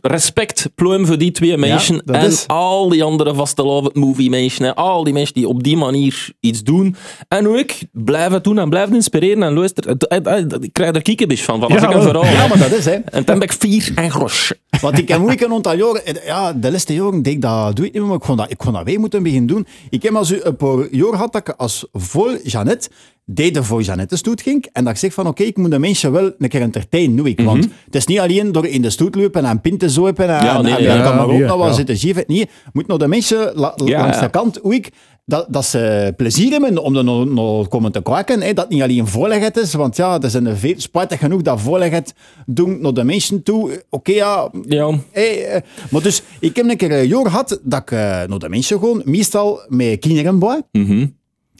respect, 0.02 0.70
pluim 0.74 1.06
voor 1.06 1.18
die 1.18 1.30
twee 1.30 1.56
mensen. 1.56 2.02
en 2.06 2.32
al 2.46 2.88
die 2.88 3.04
andere 3.04 3.34
vaste 3.34 3.62
love 3.62 3.90
movie 3.92 4.30
mensen. 4.30 4.64
hè. 4.64 4.74
Al 4.74 5.04
die 5.04 5.12
mensen 5.12 5.34
die 5.34 5.48
op 5.48 5.62
die 5.62 5.76
manier 5.76 6.28
iets 6.40 6.62
doen. 6.62 6.96
En 7.28 7.44
hoe 7.44 7.58
ik 7.58 7.69
blijf 7.92 8.32
het 8.32 8.44
doen 8.44 8.58
en 8.58 8.68
blijf 8.68 8.90
inspireren 8.90 9.42
en 9.42 9.52
luister. 9.52 9.88
Het- 9.88 10.06
het- 10.08 10.56
Ik 10.64 10.72
krijg 10.72 10.94
er 10.94 11.02
kiekebis 11.02 11.44
van, 11.44 11.60
van 11.60 11.70
als 11.70 11.80
Ja, 11.80 11.88
ik 11.88 11.94
een 11.94 12.02
verhaal 12.02 12.24
Ja, 12.24 12.46
maar 12.46 12.58
dat 12.58 12.72
is, 12.72 12.84
hè. 12.84 12.90
En 12.92 13.24
dan 13.24 13.38
ben 13.38 13.48
ik 13.48 13.52
vier 13.52 13.92
en 13.94 14.10
gros. 14.10 14.52
Want 14.80 14.98
ik 14.98 15.08
heb 15.08 15.18
moeilijk 15.18 15.40
een 15.42 15.52
aantal 15.52 15.76
jaren... 15.76 16.02
Ja, 16.24 16.52
de 16.52 16.70
laatste 16.70 16.94
jaren 16.94 17.22
deed 17.22 17.32
ik 17.34 17.40
dat, 17.42 17.76
doe 17.76 17.86
ik 17.86 17.92
niet 17.92 18.00
meer, 18.00 18.10
maar 18.10 18.18
ik 18.20 18.24
vond 18.24 18.38
dat, 18.38 18.50
ik 18.50 18.62
vond 18.62 18.74
dat 18.76 18.84
wij 18.84 18.98
moeten 18.98 19.22
beginnen 19.22 19.46
doen. 19.46 19.66
Ik 19.90 20.02
heb 20.02 20.14
als 20.14 20.30
u 20.30 20.40
een 20.42 20.56
paar 20.56 20.86
jaar 20.90 21.10
gehad 21.10 21.32
dat 21.32 21.48
ik 21.48 21.54
als 21.56 21.86
vol 21.92 22.36
Jeannette 22.42 22.88
deed 23.34 23.56
er 23.56 23.64
voor 23.64 23.82
Jeannette 23.82 24.16
stoet 24.16 24.42
ging. 24.42 24.66
En 24.72 24.84
dat 24.84 24.92
ik 24.92 24.98
zeg 24.98 25.12
van, 25.12 25.26
oké, 25.26 25.42
ik 25.42 25.56
moet 25.56 25.70
de 25.70 25.78
mensen 25.78 26.12
wel 26.12 26.32
een 26.38 26.48
keer 26.48 26.60
entertainen, 26.60 27.16
doe 27.16 27.28
ik. 27.28 27.40
Want 27.40 27.64
het 27.84 27.94
is 27.94 28.06
niet 28.06 28.18
alleen 28.18 28.52
door 28.52 28.66
in 28.66 28.82
de 28.82 28.90
stoet 28.90 29.14
lopen 29.14 29.44
en 29.44 29.60
pinten 29.60 29.90
zopen 29.90 30.28
en, 30.28 30.44
Ja, 30.44 30.56
en, 30.56 30.62
nee, 30.62 30.74
en 30.76 30.82
ja, 30.82 31.14
maar 31.14 31.24
ook 31.24 31.30
nee, 31.30 31.40
nog 31.44 31.56
wel 31.56 31.66
ja. 31.66 31.72
zitten 31.72 31.96
geven. 31.96 32.24
Nee, 32.26 32.48
moet 32.72 32.86
naar 32.86 32.98
de 32.98 33.08
mensen 33.08 33.52
la- 33.54 33.74
langs 33.76 34.20
de 34.20 34.30
kant, 34.30 34.58
hoe 34.62 34.74
ik... 34.74 34.90
Dat, 35.24 35.46
dat 35.48 35.64
ze 35.64 36.12
plezier 36.16 36.50
hebben 36.50 36.78
om 36.82 36.96
er 36.96 37.04
nog, 37.04 37.28
nog 37.28 37.68
komen 37.68 37.92
te 37.92 38.02
kwaken. 38.02 38.40
Hè. 38.42 38.52
Dat 38.52 38.68
niet 38.68 38.82
alleen 38.82 39.06
voorlegget 39.06 39.56
is, 39.56 39.74
want 39.74 39.96
ja, 39.96 40.20
er 40.20 40.30
zijn 40.30 40.46
er 40.46 40.56
veel 40.56 40.74
spijtig 40.76 41.18
genoeg 41.18 41.42
dat 41.42 41.60
voorlegget 41.60 42.14
doen 42.46 42.80
naar 42.80 42.92
de 42.94 43.04
mensen 43.04 43.42
toe. 43.42 43.84
Oké, 43.90 44.12
ja, 44.12 44.50
Ja. 44.68 44.98
Hey, 45.10 45.44
eh, 45.46 45.60
maar 45.90 46.02
dus, 46.02 46.22
ik 46.40 46.56
heb 46.56 46.68
een 46.68 46.76
keer 46.76 46.92
een 46.92 47.08
jaar 47.08 47.24
gehad 47.26 47.60
dat 47.62 47.80
ik 47.80 47.90
eh, 47.90 47.98
naar 47.98 48.38
de 48.38 48.48
mensen 48.48 48.78
gewoon, 48.78 49.02
meestal 49.04 49.60
met 49.68 49.98
kinderen 49.98 50.38
bij. 50.38 50.62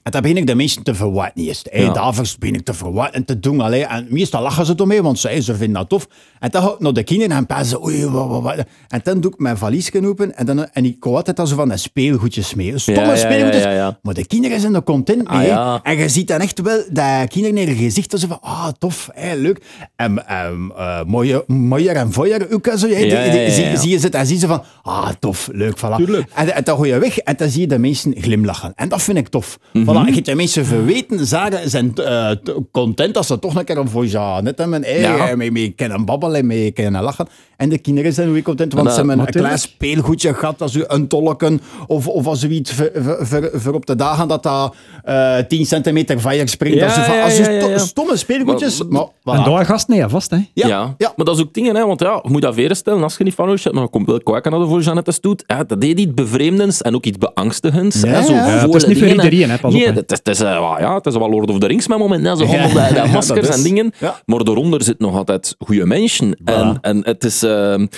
En 0.02 0.10
dan 0.10 0.20
begin 0.22 0.36
ik 0.36 0.46
de 0.46 0.54
mensen 0.54 0.82
te 0.82 0.94
verwachten 0.94 1.42
eerst. 1.44 1.68
Hey, 1.70 1.82
Ja. 1.82 1.92
Daarvoor 1.92 2.24
begin 2.38 2.54
ik 2.54 2.64
te 2.64 2.74
verwachten 2.74 3.14
en 3.14 3.24
te 3.24 3.40
doen. 3.40 3.60
Allee. 3.60 3.84
En 3.84 4.06
meestal 4.10 4.42
lachen 4.42 4.66
ze 4.66 4.74
ermee, 4.76 5.02
want 5.02 5.18
ze, 5.18 5.42
ze 5.42 5.54
vinden 5.54 5.74
dat 5.80 5.88
tof. 5.88 6.08
En 6.38 6.50
dan 6.50 6.62
ga 6.62 6.68
ik 6.72 6.78
naar 6.78 6.92
de 6.92 7.02
kinderen 7.02 7.36
en 7.36 7.46
pas 7.46 7.68
ze, 7.68 7.82
oei, 7.84 8.06
wat, 8.06 8.28
wat, 8.28 8.42
wat. 8.42 8.56
En 8.88 9.00
dan 9.02 9.20
doe 9.20 9.32
ik 9.32 9.38
mijn 9.38 9.56
valiesje 9.56 10.06
open 10.06 10.36
en, 10.36 10.46
dan, 10.46 10.68
en 10.72 10.84
ik 10.84 10.96
hou 11.00 11.16
altijd 11.16 11.38
al 11.40 11.46
zo 11.46 11.56
van 11.56 11.68
de 11.68 11.76
speelgoedjes 11.76 12.54
mee. 12.54 12.78
Stomme 12.78 13.00
Ja, 13.00 13.16
speelgoedjes. 13.16 13.62
ja. 13.62 13.98
Maar 14.02 14.14
de 14.14 14.26
kinderen 14.26 14.60
zijn 14.60 14.74
er 14.74 14.82
content 14.82 15.28
mee. 15.30 15.38
Ah, 15.38 15.46
ja. 15.46 15.80
En 15.82 15.96
je 15.98 16.08
ziet 16.08 16.28
dan 16.28 16.40
echt 16.40 16.60
wel 16.60 16.82
dat 16.90 17.28
kinderen 17.28 17.58
in 17.58 17.66
hun 17.68 17.76
gezicht 17.76 18.18
zo 18.18 18.26
van, 18.26 18.38
ah, 18.40 18.68
tof, 18.78 19.08
hey, 19.12 19.36
leuk. 19.36 19.62
En 19.96 20.36
um, 20.46 20.72
uh, 20.76 21.02
mooier, 21.06 21.42
mooier 21.46 21.96
en 21.96 22.12
voier 22.12 22.46
ook. 22.52 22.66
Zo, 22.66 22.76
zie-. 22.76 23.76
Zie 23.78 23.88
je 23.90 23.98
ze 23.98 24.08
en 24.08 24.26
zie 24.26 24.40
je 24.40 24.46
van, 24.46 24.62
ah, 24.82 25.08
tof, 25.18 25.48
leuk, 25.52 25.76
voilà. 25.78 26.04
En, 26.34 26.54
en 26.54 26.64
dan 26.64 26.78
ga 26.78 26.86
je 26.86 26.98
weg 26.98 27.18
en 27.18 27.36
dan 27.36 27.48
zie 27.48 27.60
je 27.60 27.66
de 27.66 27.78
mensen 27.78 28.14
glimlachen. 28.18 28.72
En 28.74 28.88
dat 28.88 29.02
vind 29.02 29.18
ik 29.18 29.28
tof. 29.28 29.58
Mhm. 29.72 29.88
Voilà, 29.94 30.06
je 30.08 30.14
hebt 30.14 30.26
de 30.26 30.34
mensen 30.34 30.66
verweten, 30.66 31.26
zagen, 31.26 31.70
zijn 31.70 31.94
eh, 31.94 32.30
content 32.72 33.14
dat 33.14 33.26
ze 33.26 33.38
toch 33.38 33.54
een 33.54 33.64
keer 33.64 33.76
een 33.78 33.88
voice 33.88 34.38
net 34.42 34.58
hebben. 34.58 34.82
Hey, 34.84 35.00
Ja. 35.00 35.26
ja. 35.26 35.36
mee, 35.36 35.50
mee 35.52 35.70
kunnen 35.76 36.04
babbelen, 36.04 36.46
mee 36.46 36.70
kunnen 36.70 37.02
lachen. 37.02 37.28
En 37.56 37.68
de 37.68 37.78
kinderen 37.78 38.12
zijn 38.12 38.32
weer 38.32 38.42
content, 38.42 38.72
want 38.72 38.84
Maar 38.84 38.94
ze 38.94 39.00
hebben 39.00 39.18
een 39.18 39.26
klein 39.26 39.58
speelgoedje 39.58 40.34
gehad, 40.34 40.62
als 40.62 40.74
u 40.74 40.84
een 40.86 41.08
tolken, 41.08 41.60
of, 41.86 42.08
of 42.08 42.26
als 42.26 42.42
u 42.44 42.48
iets 42.48 42.72
voor, 42.72 42.90
voor, 42.94 43.18
voor, 43.26 43.50
voor 43.52 43.74
op 43.74 43.86
de 43.86 43.94
dagen 43.96 44.28
dat 44.28 44.42
dat 44.42 44.74
eh 45.04 45.36
10 45.48 45.66
centimeter 45.66 46.20
verder 46.20 46.48
springt. 46.48 46.78
Ja, 46.78 46.84
als 46.86 46.98
u, 46.98 47.02
van- 47.02 47.14
ja, 47.14 47.22
als 47.24 47.38
u 47.38 47.42
ja, 47.42 47.50
ja, 47.50 47.60
sto- 47.60 47.70
ja. 47.70 47.78
stomme 47.78 48.16
speelgoedjes. 48.16 48.82
Maar- 48.88 49.06
Maar, 49.22 49.36
voilà. 49.36 49.44
En 49.44 49.50
daar 49.54 49.64
gast 49.64 49.88
nee, 49.88 50.08
vast, 50.08 50.30
hè? 50.30 50.36
Ja, 50.36 50.68
Ja. 50.68 50.94
ja. 50.98 51.12
maar 51.16 51.26
dat 51.26 51.36
is 51.36 51.42
ook 51.42 51.54
dingen, 51.54 51.76
hè, 51.76 51.86
want 51.86 52.00
ja, 52.00 52.20
je 52.22 52.30
moet 52.30 52.42
dat 52.42 52.54
veren 52.54 52.76
stellen 52.76 53.02
als 53.02 53.16
je 53.16 53.24
niet 53.24 53.34
van 53.34 53.48
hebt, 53.48 53.72
maar 53.72 53.82
je 53.82 53.88
komt 53.88 54.06
wel 54.06 54.20
kwaken 54.22 54.50
naar 54.50 54.60
de 54.60 54.66
voor 54.66 54.80
Jeannette 54.82 55.12
stoet. 55.12 55.44
Ja, 55.46 55.64
dat 55.64 55.80
deed 55.80 55.98
iets 55.98 56.14
bevreemdends 56.14 56.82
en 56.82 56.94
ook 56.94 57.04
iets 57.04 57.18
beangstigends. 57.18 58.00
Ja, 58.00 58.06
hè, 58.08 58.22
zo 58.22 58.32
ja. 58.32 58.46
Ja, 58.46 58.60
het 58.66 58.74
is 58.74 58.86
niet 58.86 58.98
voor 58.98 59.06
iedereen, 59.06 59.50
hè, 59.50 59.58
pas 59.58 59.74
op, 59.74 59.79
Het 59.86 60.12
is, 60.12 60.18
het 60.18 60.28
is, 60.28 60.40
eh, 60.40 60.74
ja, 60.78 60.94
het 60.94 61.06
is 61.06 61.16
wel 61.16 61.30
Lord 61.30 61.50
of 61.50 61.58
the 61.58 61.66
Rings 61.66 61.86
met 61.88 61.98
moment, 61.98 62.26
hè, 62.26 62.36
zo 62.36 62.44
Ja. 62.44 62.62
allemaal 62.62 62.92
dat, 62.94 63.06
maskers 63.12 63.48
en 63.48 63.62
dingen. 63.62 63.92
Maar 64.26 64.44
daaronder 64.44 64.82
zitten 64.82 65.06
nog 65.06 65.16
altijd 65.16 65.54
goede 65.58 65.86
mensen. 65.86 66.36
En, 66.44 66.78
en 66.80 67.00
het 67.04 67.24
is... 67.24 67.42
en 67.42 67.88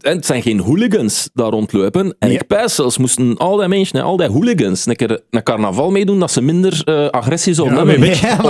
het 0.00 0.26
zijn 0.26 0.42
geen 0.42 0.58
hooligans 0.60 1.30
daar 1.34 1.50
rondlopen. 1.50 2.14
En 2.18 2.30
ik 2.30 2.46
pijs 2.46 2.74
zelfs, 2.74 2.98
moesten 2.98 3.36
al 3.36 3.56
die 3.56 3.68
mensen, 3.68 4.02
al 4.02 4.16
die 4.16 4.28
hooligans, 4.28 4.86
een 4.86 4.96
keer 4.96 5.20
een 5.30 5.42
carnaval 5.42 5.90
meedoen, 5.90 6.18
dat 6.20 6.30
ze 6.30 6.40
minder 6.42 6.82
eh, 6.84 7.06
agressie 7.08 7.54
zouden 7.54 7.76
hebben 7.76 7.96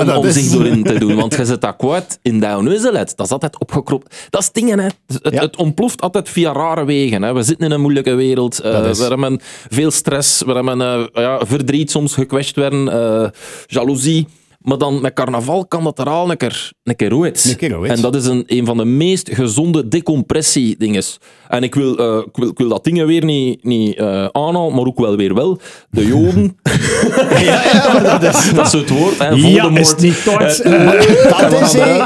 om, 0.00 0.07
dat 0.07 0.16
om 0.16 0.24
is- 0.26 0.34
zich 0.34 0.50
doorin 0.50 0.82
te 0.82 0.98
doen. 0.98 1.14
Want 1.14 1.34
je 1.36 1.44
zit 1.44 1.61
dat 1.61 1.76
kwijt 1.76 2.18
in 2.22 2.38
neuzelet. 2.38 3.16
Dat 3.16 3.26
is 3.26 3.32
altijd 3.32 3.59
opgekropt. 3.61 4.26
Dat 4.30 4.40
is 4.40 4.53
dingen, 4.53 4.78
hè. 4.78 4.84
Het, 5.07 5.32
Ja. 5.34 5.40
het 5.40 5.57
ontploft 5.57 6.00
altijd 6.00 6.28
via 6.28 6.53
rare 6.53 6.84
wegen. 6.84 7.22
Hè. 7.22 7.32
We 7.32 7.42
zitten 7.42 7.66
in 7.66 7.72
een 7.72 7.80
moeilijke 7.80 8.14
wereld. 8.14 8.53
is- 8.55 8.98
we 8.98 9.05
hebben 9.09 9.40
veel 9.70 9.90
stress. 9.90 10.42
We 10.42 10.53
hebben 10.53 11.09
ja, 11.12 11.40
verdriet 11.46 11.90
soms 11.90 12.14
gekwetst 12.14 12.41
werden. 12.51 12.88
eh, 12.93 13.28
jaloezie. 13.66 14.26
Maar 14.62 14.78
dan 14.78 15.01
met 15.01 15.12
carnaval 15.14 15.66
kan 15.66 15.84
dat 15.84 15.99
er 15.99 16.09
al 16.09 16.30
een 16.30 16.36
keer, 16.36 16.72
een 16.82 16.97
keer 16.97 17.22
uit. 17.22 17.45
Een 17.51 17.57
keer 17.57 17.80
uit. 17.80 17.90
En 17.90 18.01
dat 18.01 18.14
is 18.14 18.26
een, 18.26 18.43
een 18.47 18.64
van 18.66 18.76
de 18.76 18.84
meest 18.84 19.30
gezonde 19.32 19.88
decompressie-dingen. 19.88 21.03
En 21.49 21.62
ik 21.62 21.74
wil, 21.74 21.97
eh, 21.99 22.18
ik, 22.26 22.36
wil, 22.36 22.49
ik 22.49 22.59
wil 22.59 22.68
dat 22.68 22.84
dingen 22.84 23.07
weer 23.07 23.24
niet, 23.24 23.64
niet 23.64 23.97
eh, 23.97 24.26
aanhalen, 24.32 24.74
maar 24.74 24.84
ook 24.86 24.99
wel 24.99 25.16
weer 25.16 25.34
wel. 25.34 25.59
De 25.90 26.07
Joden, 26.07 26.59
Ja, 27.45 28.18
dat 28.18 28.34
is... 28.34 28.53
dat 28.55 28.66
is 28.66 28.72
het 28.72 28.90
woord. 28.90 29.18
Hè, 29.18 29.28
Ja, 29.28 29.70
is 29.70 29.88
het 29.90 30.01
niet? 30.01 30.26
Eh, 30.26 30.38
Dat 30.38 31.53
is, 31.61 31.72
hè. 31.72 31.99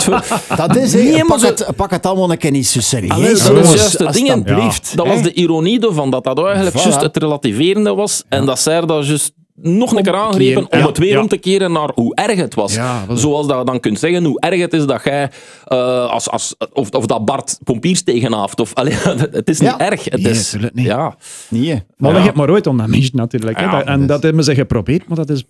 Dat 0.57 0.77
is. 0.77 0.93
Nee, 0.93 1.25
pak, 1.25 1.39
zo- 1.39 1.47
het, 1.47 1.67
pak 1.77 1.91
het 1.91 2.07
allemaal 2.07 2.31
een 2.31 2.39
keer 2.39 2.51
niet 2.51 2.67
zo 2.67 2.81
serieus. 2.81 3.09
Dat 3.17 3.21
is 3.31 3.47
jongens. 3.47 3.75
juist 3.75 3.99
het 3.99 4.13
ding. 4.13 4.29
Alsjeblieft. 4.31 4.97
Dat 4.97 5.07
was 5.07 5.23
de 5.23 5.33
ironie 5.33 5.81
ervan, 5.87 6.11
dat 6.11 6.25
dat 6.25 6.45
eigenlijk 6.45 6.77
Voilà. 6.77 6.83
juist 6.83 7.01
het 7.01 7.17
relativerende 7.17 7.95
was. 7.95 8.23
En 8.29 8.47
dat 8.47 8.59
zij 8.61 8.81
dat 8.81 9.07
juist 9.07 9.33
nog 9.63 9.97
een 9.97 10.03
keer 10.03 10.15
aangrepen 10.15 10.63
om 10.73 10.79
Ja, 10.79 10.87
het 10.87 10.99
weer 10.99 11.13
ja. 11.13 11.21
om 11.21 11.29
te 11.29 11.37
keren 11.37 11.73
naar 11.73 11.91
hoe 11.95 12.15
erg 12.15 12.37
het 12.37 12.55
was. 12.55 12.75
Ja. 12.75 13.05
Zoals 13.15 13.47
dat 13.47 13.59
je 13.59 13.65
dan 13.65 13.81
kunt 13.81 13.99
zeggen, 13.99 14.25
hoe 14.25 14.41
erg 14.41 14.61
het 14.61 14.73
is 14.73 14.87
dat 14.87 15.05
jij, 15.05 15.31
eh, 15.65 16.11
als, 16.11 16.31
als, 16.31 16.55
of, 16.73 16.91
of 16.91 17.07
dat 17.07 17.25
Bart 17.25 17.59
pompiers 17.65 18.03
tegenhaaft. 18.03 18.61
Of, 18.61 18.75
allee, 18.75 18.95
het 19.31 19.49
is 19.49 19.61
niet 19.61 19.71
Ja. 19.71 19.79
erg. 19.91 20.05
Het 20.05 20.23
Nee, 20.23 20.33
is, 20.33 20.45
natuurlijk 20.45 20.75
niet. 20.75 20.87
Ja. 20.87 21.17
Nee. 21.49 21.83
Maar 21.97 22.11
Ja. 22.11 22.17
leg 22.17 22.27
het 22.27 22.35
maar 22.35 22.51
ooit 22.51 22.67
om 22.67 22.77
dat 22.77 22.87
mensen 22.87 23.17
natuurlijk. 23.17 23.57
hè. 23.59 23.65
Ja, 23.65 23.71
Dat- 23.79 23.87
en 23.87 23.99
dat 23.99 24.09
dat, 24.09 24.23
hebben 24.23 24.45
ze 24.45 24.55
geprobeerd, 24.55 25.09
maar 25.09 25.17
dat 25.17 25.31
is 25.31 25.45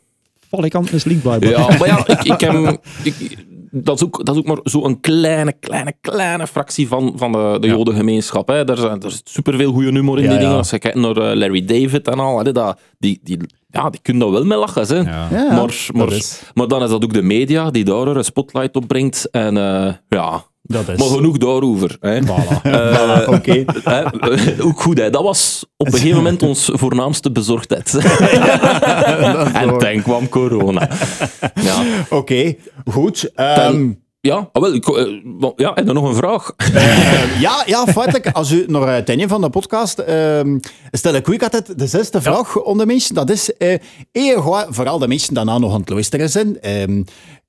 valikant 0.50 0.92
mislukt 0.92 1.22
blijkbaar. 1.22 1.50
Ja, 1.50 1.66
maar 1.78 1.86
ja, 1.86 2.06
ik, 2.06 2.22
ik 2.24 2.40
heb, 2.40 2.80
ik, 3.02 3.44
dat, 3.70 3.94
is 3.96 4.04
ook, 4.04 4.24
dat 4.24 4.34
is 4.34 4.40
ook 4.40 4.46
maar 4.46 4.58
zo'n 4.62 5.00
kleine, 5.00 5.52
kleine, 5.60 5.92
kleine 6.00 6.46
fractie 6.46 6.88
van, 6.88 7.12
van 7.16 7.32
de, 7.32 7.56
de 7.60 7.66
jodengemeenschap. 7.66 8.48
Hè. 8.48 8.68
Er, 8.70 8.76
zijn, 8.76 9.02
er 9.02 9.10
zit 9.10 9.28
superveel 9.28 9.72
goede 9.72 9.90
humor 9.90 10.16
in 10.18 10.22
Ja, 10.22 10.28
die 10.28 10.38
ja. 10.38 10.42
dingen. 10.44 10.56
Als 10.58 10.70
je 10.70 10.78
kijkt 10.78 10.96
naar 10.96 11.16
eh, 11.16 11.36
Larry 11.36 11.64
David 11.64 12.08
en 12.08 12.18
al, 12.18 12.38
hè, 12.44 12.52
dat, 12.52 12.78
die, 12.98 13.20
die, 13.22 13.38
ja, 13.76 13.90
die 13.90 14.00
kunnen 14.02 14.22
daar 14.22 14.32
wel 14.32 14.44
mee 14.44 14.58
lachen. 14.58 14.86
Hè. 14.86 14.96
Ja. 15.10 15.28
Ja, 15.30 15.52
maar, 15.54 15.86
maar, 15.94 16.12
is- 16.12 16.42
maar 16.54 16.68
dan 16.68 16.82
is 16.82 16.88
dat 16.90 17.04
ook 17.04 17.12
de 17.12 17.22
media 17.22 17.70
die 17.70 17.84
daar 17.84 18.06
een 18.06 18.24
spotlight 18.24 18.76
op 18.76 18.86
brengt. 18.88 19.28
En 19.30 19.56
eh, 19.56 19.92
ja, 20.08 20.44
Dat 20.62 20.88
is... 20.88 20.98
maar 20.98 21.08
genoeg 21.08 21.38
daarover. 21.38 21.96
Hè. 22.00 22.20
Voilà. 22.22 22.62
Eh, 22.62 22.98
Voilà, 22.98 23.28
Oké. 23.28 23.64
eh, 23.84 24.66
ook 24.66 24.80
goed, 24.80 24.98
hè. 24.98 25.10
dat 25.10 25.22
was 25.22 25.64
op 25.76 25.86
een 25.86 25.92
gegeven 25.92 26.16
moment 26.16 26.42
ons 26.42 26.70
voornaamste 26.72 27.30
bezorgdheid. 27.32 27.94
en 29.54 29.68
dan 29.78 30.02
kwam 30.02 30.28
corona. 30.28 30.88
Ja. 31.54 31.82
Oké, 32.10 32.54
goed. 32.90 33.30
Ehm, 33.34 33.90
Ja, 34.26 34.48
ah, 34.52 34.62
wel, 34.62 34.74
ik, 34.74 34.88
eh, 34.88 35.50
ja, 35.56 35.74
en 35.74 35.86
dan 35.86 35.94
nog 35.94 36.04
een 36.04 36.14
vraag. 36.14 36.52
Eh, 36.56 37.40
ja, 37.40 37.62
ja, 37.66 37.86
feitelijk. 37.86 38.30
Als 38.32 38.50
u 38.50 38.64
naar 38.66 38.94
het 38.94 39.08
einde 39.08 39.28
van 39.28 39.40
de 39.40 39.50
podcast 39.50 39.98
ehm 39.98 40.58
stel 40.90 41.14
ik 41.14 41.26
u 41.26 41.38
altijd 41.38 41.78
de 41.78 41.86
zesde 41.86 42.22
vraag 42.22 42.62
onder 42.62 42.86
mensen. 42.86 43.14
Dat 43.14 43.30
is, 43.30 43.56
eh 43.56 43.78
vooral 44.68 44.98
de 44.98 45.08
mensen 45.08 45.34
die 45.34 45.36
daarna 45.36 45.58
nog 45.58 45.72
aan 45.72 45.80
het 45.80 45.88
luisteren 45.88 46.30
zijn, 46.30 46.60
ehm, 46.60 47.02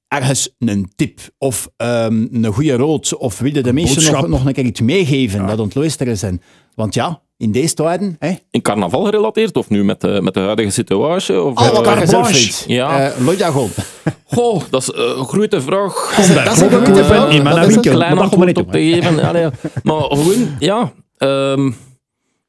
ergens 0.07 0.55
een 0.59 0.91
tip 0.95 1.19
of 1.37 1.69
ehm, 1.77 2.27
een 2.31 2.53
goede 2.53 2.75
rood 2.75 3.17
of 3.17 3.39
willen 3.39 3.63
de 3.63 3.73
mensen 3.73 4.13
nog, 4.13 4.27
nog 4.27 4.45
een 4.45 4.53
keer 4.53 4.65
iets 4.65 4.81
meegeven 4.81 5.47
dat 5.47 5.75
luisteren 5.75 6.17
zijn. 6.17 6.41
Want 6.75 6.93
ja, 6.93 7.21
in 7.37 7.51
deze 7.51 7.73
tijden, 7.73 8.15
hè, 8.19 8.33
In 8.51 8.61
carnaval 8.61 9.03
gerelateerd 9.03 9.57
of 9.57 9.69
nu 9.69 9.83
met 9.83 10.01
de, 10.01 10.19
met 10.23 10.33
de 10.33 10.39
huidige 10.39 10.69
situatie? 10.69 11.41
Of, 11.41 11.55
al 11.55 11.83
wat 11.83 12.13
eh, 12.13 12.25
vindt. 12.25 12.63
Ja. 12.67 13.11
Eh. 13.11 14.15
Goh, 14.27 14.61
dat 14.69 14.81
is 14.81 14.91
eh, 14.91 15.13
een 15.17 15.25
grote 15.25 15.61
vraag. 15.61 16.15
Dat 16.45 16.55
is 16.55 16.61
een 16.61 16.69
kopen 16.69 17.05
vraag. 17.05 17.29
in 17.33 17.43
mijn 17.43 17.55
Dat 17.55 17.67
is 17.67 17.75
een 17.75 17.81
winkel. 17.81 17.91
klein 17.93 18.17
antwoord 18.17 18.57
op 18.57 18.71
te 18.71 18.77
geven. 18.79 19.23
Allee, 19.23 19.47
maar 19.83 20.01
gewoon, 20.01 20.55
ja. 20.59 20.91
ehm, 21.17 21.71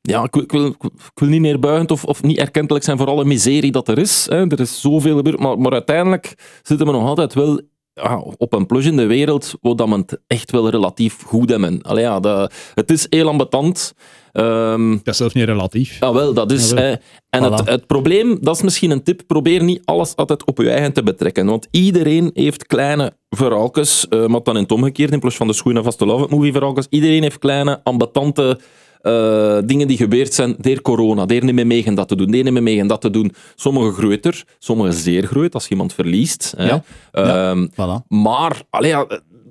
ja, 0.01 0.23
ik 0.25 0.35
wil, 0.35 0.43
ik, 0.43 0.51
wil, 0.53 0.67
ik 0.89 0.91
wil 1.15 1.29
niet 1.29 1.41
neerbuigend 1.41 1.91
of, 1.91 2.05
of 2.05 2.23
niet 2.23 2.39
erkentelijk 2.39 2.85
zijn 2.85 2.99
voor 2.99 3.07
alle 3.07 3.25
miserie 3.25 3.73
dat 3.73 3.89
er 3.89 3.99
is. 3.99 4.27
Hè. 4.29 4.47
Er 4.51 4.61
is 4.61 4.81
zoveel 4.81 5.17
gebeurd, 5.17 5.39
maar, 5.39 5.59
maar 5.59 5.73
uiteindelijk 5.73 6.35
zitten 6.63 6.87
we 6.87 6.93
nog 6.93 7.05
altijd 7.07 7.35
wel 7.35 7.61
ja, 7.95 8.19
op 8.37 8.53
een 8.53 8.67
plus 8.67 8.85
in 8.87 8.97
de 8.97 9.07
wereld 9.07 9.55
waar 9.61 9.77
dat 9.77 9.89
we 9.89 9.95
het 9.95 10.21
echt 10.27 10.51
wel 10.51 10.71
relatief 10.71 11.23
goed 11.23 11.51
hebben. 11.51 11.83
Allee, 11.83 12.05
ja, 12.05 12.21
dat, 12.21 12.53
het 12.75 12.91
is 12.91 13.07
heel 13.09 13.29
ambetant. 13.29 13.95
Ehm, 14.33 14.91
Dat 14.91 15.07
is 15.07 15.17
zelfs 15.17 15.35
niet 15.35 15.45
relatief. 15.45 15.97
ja, 16.01 16.13
wel, 16.13 16.35
dat 16.35 16.53
is. 16.53 16.73
En 16.73 17.43
het, 17.43 17.63
Voilà. 17.63 17.65
het 17.65 17.87
probleem, 17.87 18.39
dat 18.41 18.55
is 18.57 18.63
misschien 18.63 18.91
een 18.91 19.03
tip, 19.03 19.23
probeer 19.27 19.63
niet 19.63 19.81
alles 19.85 20.17
altijd 20.17 20.45
op 20.45 20.59
je 20.59 20.71
eigen 20.71 20.93
te 20.93 21.03
betrekken. 21.03 21.47
Want 21.47 21.67
iedereen 21.71 22.31
heeft 22.35 22.67
kleine 22.67 23.13
verhaaltjes, 23.31 24.09
eh 24.09 24.27
maar 24.27 24.43
dan 24.43 24.57
in 24.57 24.63
het 24.63 24.73
omgekeerd, 24.73 25.13
in 25.13 25.21
plaats 25.21 25.37
van 25.37 25.47
de 25.47 25.53
schoenen 25.53 25.85
vast 25.85 25.99
te 25.99 26.07
love 26.07 26.25
it 26.25 26.31
movie 26.31 26.53
verhaaltjes. 26.53 26.87
Iedereen 26.91 27.23
heeft 27.23 27.39
kleine, 27.39 27.81
ambetante 27.83 28.59
eh, 28.99 29.59
dingen 29.65 29.89
die 29.89 29.97
gebeurd 29.97 30.35
zijn 30.35 30.57
door 30.61 30.83
corona. 30.83 31.27
Die 31.27 31.45
niet 31.45 31.55
meer 31.55 31.67
meegen 31.67 31.95
dat 31.95 32.09
te 32.09 32.17
doen, 32.17 32.31
die 32.31 32.43
niet 32.43 32.53
meer 32.53 32.63
meegen 32.63 32.87
dat 32.87 33.01
te 33.01 33.11
doen. 33.11 33.33
Sommige 33.55 33.93
groter, 33.93 34.45
sommige 34.59 34.93
zeer 34.93 35.27
groot, 35.27 35.55
als 35.55 35.65
je 35.65 35.71
iemand 35.71 35.93
verliest. 35.95 36.55
Hè. 36.57 36.67
Ja. 36.67 36.83
Ehm, 37.13 37.67
Voilà. 37.73 38.07
maar, 38.09 38.63
allee, 38.71 38.91
ja, 38.91 39.07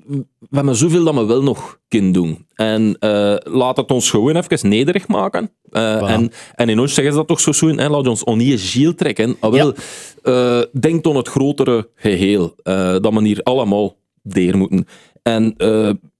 we 0.07 0.25
hebben 0.51 0.75
zoveel 0.75 1.03
dat 1.03 1.15
we 1.15 1.25
wel 1.25 1.43
nog 1.43 1.79
kunnen 1.87 2.11
doen. 2.11 2.45
En 2.55 2.95
eh, 2.99 3.35
laat 3.43 3.77
het 3.77 3.91
ons 3.91 4.09
gewoon 4.09 4.35
even 4.35 4.69
nederig 4.69 5.07
maken. 5.07 5.51
Eh, 5.69 6.11
en, 6.11 6.31
en 6.55 6.69
in 6.69 6.79
ons 6.79 6.93
zeggen 6.93 7.13
ze 7.13 7.19
dat 7.19 7.27
toch 7.27 7.39
zo 7.39 7.51
schoon, 7.51 7.77
hè, 7.77 7.89
laat 7.89 8.07
ons 8.07 8.23
onie 8.25 8.57
giel 8.57 8.93
trekken. 8.93 9.35
Ah, 9.39 9.51
wel, 9.51 9.73
eh, 10.23 10.61
denk 10.79 11.07
aan 11.07 11.15
het 11.15 11.27
grotere 11.27 11.89
geheel. 11.95 12.53
eh, 12.63 12.95
dat 13.01 13.13
we 13.13 13.21
hier 13.23 13.43
allemaal 13.43 13.95
deer 14.21 14.57
moeten. 14.57 14.85
En 15.23 15.55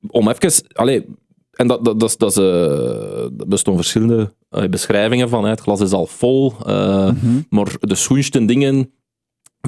om 0.10 0.30
even... 0.30 0.52
Allee, 0.74 1.06
en 1.52 1.68
dat, 1.68 1.86
dat, 1.86 2.00
dat, 2.00 2.18
dat, 2.18 3.50
bestaan 3.50 3.76
verschillende 3.76 4.34
beschrijvingen 4.70 5.30
van. 5.30 5.44
Hè. 5.44 5.50
Het 5.50 5.60
glas 5.62 5.82
is 5.82 5.92
al 5.92 6.06
vol. 6.06 6.54
eh, 6.66 7.10
Maar 7.50 7.76
de 7.80 7.96
schoonste 7.96 8.46
dingen 8.46 8.92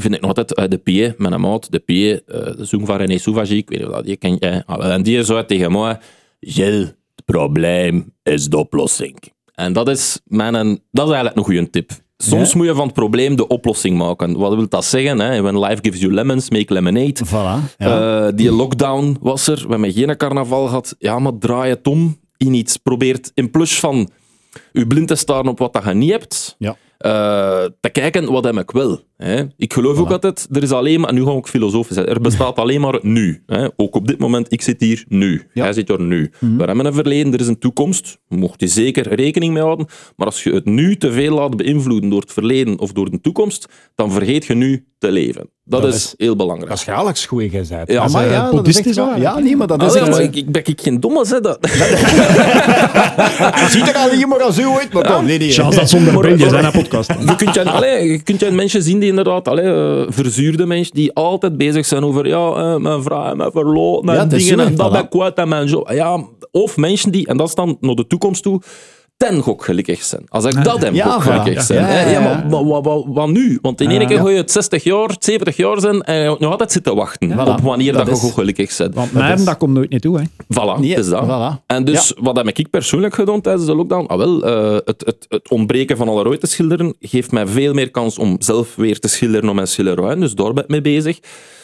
vind 0.01 0.13
ik 0.13 0.21
nog 0.21 0.29
altijd 0.29 0.53
eh, 0.53 0.67
de 0.67 0.77
Pie, 0.77 1.13
mijn 1.17 1.41
maat, 1.41 1.71
de 1.71 1.79
Pie, 1.79 2.23
eh, 2.23 2.55
de 2.57 2.65
zoon 2.65 2.85
van 2.85 2.97
René 2.97 3.17
Souvagi, 3.17 3.57
ik 3.57 3.69
weet 3.69 3.79
niet 3.79 3.87
of 3.87 3.93
dat 3.93 4.05
die 4.05 4.17
ken 4.17 4.35
jij. 4.35 4.63
En 4.65 5.03
die 5.03 5.23
zei 5.23 5.45
tegen 5.45 5.71
mij, 5.71 5.99
Gilles, 6.39 6.85
het 7.15 7.25
probleem 7.25 8.13
is 8.23 8.49
de 8.49 8.57
oplossing. 8.57 9.17
En 9.53 9.73
dat 9.73 9.89
is, 9.89 10.19
mijn, 10.23 10.53
dat 10.91 11.07
is 11.07 11.13
eigenlijk 11.13 11.35
nog 11.35 11.49
een 11.49 11.69
tip. 11.69 11.91
Soms 12.17 12.51
Ja? 12.51 12.57
moet 12.57 12.65
je 12.67 12.73
van 12.73 12.85
het 12.85 12.93
probleem 12.93 13.35
de 13.35 13.47
oplossing 13.47 13.97
maken. 13.97 14.37
Wat 14.37 14.55
wil 14.55 14.69
dat 14.69 14.85
zeggen? 14.85 15.19
Hè? 15.19 15.41
When 15.41 15.59
life 15.59 15.77
gives 15.81 15.99
you 15.99 16.13
lemons, 16.13 16.49
make 16.49 16.73
lemonade. 16.73 17.25
Voilà. 17.25 17.75
Ja. 17.77 18.27
Eh, 18.27 18.31
die 18.35 18.51
lockdown 18.51 19.17
was 19.21 19.47
er, 19.47 19.55
we 19.55 19.69
hebben 19.69 19.91
geen 19.93 20.17
carnaval 20.17 20.65
gehad. 20.65 20.95
Ja, 20.99 21.19
maar 21.19 21.37
draai 21.39 21.69
het 21.69 21.87
om 21.87 22.19
in 22.37 22.53
iets. 22.53 22.77
Probeert 22.77 23.31
in 23.33 23.51
plus 23.51 23.79
van 23.79 24.09
je 24.79 24.87
blind 24.87 25.07
te 25.07 25.15
staren 25.15 25.47
op 25.47 25.59
wat 25.59 25.73
dat 25.73 25.83
je 25.83 25.93
niet 25.93 26.11
hebt, 26.11 26.55
ja. 26.57 26.75
eh, 26.97 27.65
te 27.79 27.89
kijken 27.89 28.31
wat 28.31 28.43
heb 28.43 28.57
ik 28.57 28.71
wel. 28.71 28.99
Hè. 29.17 29.43
Ik 29.57 29.73
geloof 29.73 29.97
ook 29.97 30.11
altijd, 30.11 30.47
er 30.51 30.63
is 30.63 30.71
alleen 30.71 30.99
maar, 30.99 31.09
en 31.09 31.15
nu 31.15 31.23
ga 31.23 31.31
ik 31.31 31.47
filosofisch 31.47 31.95
zijn, 31.95 32.07
er 32.07 32.21
bestaat 32.21 32.55
alleen 32.59 32.81
maar 32.81 32.93
het 32.93 33.03
nu. 33.03 33.43
Hè. 33.45 33.67
Ook 33.75 33.95
op 33.95 34.07
dit 34.07 34.19
moment, 34.19 34.51
ik 34.53 34.61
zit 34.61 34.81
hier 34.81 35.05
nu. 35.07 35.47
Ja. 35.53 35.63
Hij 35.63 35.73
zit 35.73 35.89
er 35.89 36.01
nu. 36.01 36.31
We 36.39 36.63
hebben 36.63 36.85
een 36.85 36.93
verleden, 36.93 37.33
er 37.33 37.39
is 37.39 37.47
een 37.47 37.59
toekomst. 37.59 38.17
Mocht 38.27 38.59
je 38.59 38.67
zeker 38.67 39.13
rekening 39.15 39.53
mee 39.53 39.63
houden. 39.63 39.87
Maar 40.15 40.27
als 40.27 40.43
je 40.43 40.51
het 40.53 40.65
nu 40.65 40.95
te 40.97 41.11
veel 41.11 41.33
laat 41.35 41.57
beïnvloeden 41.57 42.09
door 42.09 42.21
het 42.21 42.33
verleden 42.33 42.79
of 42.79 42.91
door 42.91 43.09
de 43.11 43.21
toekomst, 43.21 43.67
dan 43.95 44.11
vergeet 44.11 44.45
je 44.45 44.53
nu 44.55 44.85
te 44.97 45.11
leven. 45.11 45.49
Dat, 45.63 45.81
Dat 45.81 45.93
is, 45.93 45.95
is- 46.05 46.13
heel 46.17 46.35
belangrijk. 46.35 46.69
Dat 46.69 46.77
is 46.77 46.83
graag 46.83 47.25
goed 47.25 47.43
gezegd. 47.49 47.91
Ja, 47.91 48.07
maar 48.07 48.25
eh, 48.25 48.31
ja, 48.31 48.51
dat 48.51 48.67
is 48.67 48.81
echt 48.81 48.95
waar. 48.95 49.19
Ja, 49.19 49.39
nee, 49.39 49.55
maar 49.55 49.67
dat 49.67 49.81
is 49.83 49.87
Ah, 49.89 49.93
ja, 49.95 49.99
echt... 50.01 50.09
maar 50.09 50.21
ik, 50.21 50.35
ik 50.35 50.51
ben 50.51 50.61
ik 50.65 50.81
geen 50.81 50.99
domme, 50.99 51.25
hè. 51.27 51.39
Dat. 51.41 51.57
Hij 53.55 53.69
ziet 53.75 53.87
er 53.87 53.95
al 53.95 54.15
niet 54.15 54.27
meer 54.27 54.41
als 54.41 54.59
u 54.59 54.65
ooit, 54.69 54.93
maar 54.93 55.13
kom, 55.13 55.25
nee, 55.25 55.37
nee. 55.37 55.51
Chance 55.51 55.79
dat 55.79 55.89
zonder 55.89 56.13
maar- 56.13 56.37
zijn, 56.49 56.65
een 56.65 56.71
podcast. 56.71 57.13
Je 57.25 57.35
kunt 57.35 57.53
je, 57.53 57.69
allee, 57.71 58.11
je 58.11 58.21
kunt 58.21 58.39
je 58.39 58.51
mensen 58.51 58.83
zien 58.83 58.99
die 58.99 59.09
inderdaad 59.09 59.47
allee, 59.47 59.65
eh, 59.65 60.05
verzuurde 60.07 60.65
mensen 60.65 60.95
die 60.95 61.13
altijd 61.13 61.57
bezig 61.57 61.85
zijn 61.85 62.03
over 62.03 62.27
ja, 62.27 62.51
eh, 62.53 62.75
mijn 62.75 63.03
vrouw, 63.03 63.35
mijn 63.35 63.51
verloop, 63.51 64.03
mijn 64.05 64.29
dingen 64.29 64.59
en 64.59 64.75
dat 64.75 64.91
ben 64.91 65.01
ik 65.01 65.09
kwijt 65.09 65.37
en 65.37 65.47
mijn 65.47 65.67
job. 65.67 65.91
Ja, 65.91 66.23
of 66.51 66.77
mensen 66.77 67.11
die, 67.11 67.27
en 67.27 67.37
dat 67.37 67.47
is 67.47 67.55
dan 67.55 67.77
naar 67.79 67.95
de 67.95 68.07
toekomst 68.07 68.43
toe, 68.43 68.61
ten 69.27 69.41
gok 69.41 69.63
gelukkig 69.65 70.03
zijn. 70.03 70.23
Als 70.29 70.45
ik 70.45 70.63
dat 70.63 70.81
heb, 70.81 70.93
Ja, 70.93 71.19
gelukkig 71.19 71.53
Ja, 71.53 71.61
zijn. 71.61 71.79
ja, 71.79 71.99
ja, 71.99 72.09
Ja, 72.09 72.19
ja. 72.21 72.45
maar 72.49 72.63
wat, 73.13 73.27
nu? 73.29 73.59
Want 73.61 73.81
in 73.81 73.89
één 73.89 74.07
keer 74.07 74.17
ja. 74.17 74.23
ga 74.23 74.29
je 74.29 74.37
het 74.37 74.51
60 74.51 74.83
jaar, 74.83 75.15
70 75.19 75.57
jaar 75.57 75.79
zijn 75.79 76.01
en 76.01 76.15
je 76.23 76.29
moet 76.29 76.39
nog 76.39 76.51
altijd 76.51 76.71
zitten 76.71 76.95
wachten 76.95 77.39
op 77.47 77.59
wanneer 77.61 77.93
Dat 77.93 78.05
dat, 78.05 78.15
is- 78.15 78.21
je 78.21 78.27
gok 78.27 78.35
gelukkig 78.35 78.77
bent. 78.77 78.95
Want 78.95 79.11
mij, 79.13 79.35
dat 79.45 79.57
komt 79.57 79.73
nooit 79.73 79.89
niet 79.89 80.01
toe. 80.01 80.17
Hè. 80.19 80.23
Voilà, 80.43 80.79
Nee, 80.79 80.95
is 80.95 81.09
dat. 81.09 81.23
voilà. 81.25 81.65
En 81.65 81.83
dus, 81.85 82.13
wat 82.21 82.35
heb 82.37 82.47
ik 82.47 82.69
persoonlijk 82.69 83.13
gedaan 83.13 83.41
tijdens 83.41 83.65
de 83.65 83.75
lockdown? 83.75 84.05
Ah, 84.05 84.17
wel, 84.17 84.43
eh, 84.43 84.73
het, 84.85 85.03
het, 85.05 85.25
het 85.29 85.49
ontbreken 85.49 85.97
van 85.97 86.07
alle 86.09 86.23
rooi 86.23 86.37
te 86.37 86.47
schilderen 86.47 86.95
geeft 86.99 87.31
mij 87.31 87.47
veel 87.47 87.73
meer 87.73 87.91
kans 87.91 88.17
om 88.17 88.35
zelf 88.39 88.75
weer 88.75 88.99
te 88.99 89.07
schilderen 89.07 89.49
op 89.49 89.55
mijn 89.55 89.67
schilderij. 89.67 90.15
Dus 90.15 90.33
daar 90.33 90.53
ben 90.53 90.63
ik 90.63 90.69
mee 90.69 90.81
bezig. 90.81 91.19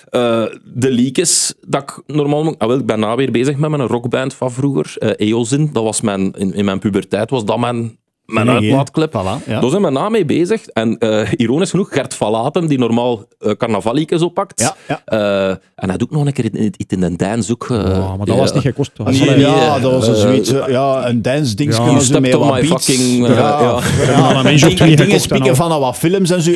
Eh, 0.09 0.45
de 0.63 0.91
leakjes 0.91 1.53
dat 1.67 1.81
ik 1.81 2.15
normaal... 2.15 2.57
Ah, 2.57 2.67
wel, 2.67 2.77
ik 2.77 2.85
ben 2.85 2.99
na 2.99 3.15
weer 3.15 3.31
bezig 3.31 3.57
met 3.57 3.69
mijn 3.69 3.87
rockband 3.87 4.33
van 4.33 4.51
vroeger. 4.51 4.95
eh 4.97 5.27
Eozin, 5.29 5.69
dat 5.73 5.83
was 5.83 6.01
mijn... 6.01 6.31
In, 6.31 6.53
in 6.53 6.65
mijn 6.65 6.79
puberteit 6.79 7.29
was 7.29 7.45
dat 7.45 7.59
mijn... 7.59 7.97
Mijn 8.25 8.45
Nee, 8.45 8.55
uitlaatklep. 8.55 9.11
voilà, 9.13 9.47
ja. 9.47 9.59
Daar 9.59 9.69
zijn 9.69 9.81
we 9.81 9.89
na 9.89 10.09
mee 10.09 10.25
bezig. 10.25 10.65
En 10.65 10.97
eh, 10.97 11.27
ironisch 11.35 11.69
genoeg, 11.69 11.89
Gert 11.91 12.13
Valaten, 12.13 12.67
die 12.67 12.77
normaal 12.77 13.23
uh, 13.39 13.51
carnavaliekjes 13.51 14.21
oppakt. 14.21 14.59
Ja, 14.61 14.75
ja. 14.87 15.01
Eh, 15.05 15.49
en 15.75 15.89
hij 15.89 15.97
doet 15.97 16.11
nog 16.11 16.25
een 16.25 16.33
keer 16.33 16.45
in, 16.45 16.51
in, 16.53 16.73
in 16.87 16.99
de 16.99 17.15
Dijn 17.15 17.43
zoek. 17.43 17.67
eh, 17.69 17.77
Ja, 17.77 18.15
maar 18.15 18.25
dat 18.25 18.37
was 18.37 18.53
niet 18.53 18.61
gekost. 18.63 18.91
Nee, 19.03 19.39
ja, 19.39 19.75
eh, 19.75 19.81
dat 19.81 19.91
was 19.91 20.07
een 20.07 20.13
eh, 20.13 20.19
zoiets, 20.19 20.51
eh, 20.53 20.67
ja, 20.67 21.07
een 21.07 21.21
dance 21.21 21.55
ding. 21.55 21.69
Ja. 21.69 21.75
kunnen 21.75 21.93
You 21.93 22.05
ze 22.05 22.11
stepped 22.11 22.31
met 22.31 22.41
on 22.41 22.47
wat 22.47 22.61
my 22.61 22.67
fucking, 22.67 23.25
eh, 23.27 23.35
ja, 23.35 23.61
ja. 23.61 23.79
ja. 24.07 24.33
maar 24.33 24.43
mensen 24.43 24.69
Dingen- 24.69 24.75
twee 24.85 24.95
dingen 24.95 25.19
spieken 25.21 25.49
al. 25.49 25.55
van 25.55 25.79
wat 25.79 25.95
films 25.97 26.29
en 26.31 26.41
zo. 26.41 26.51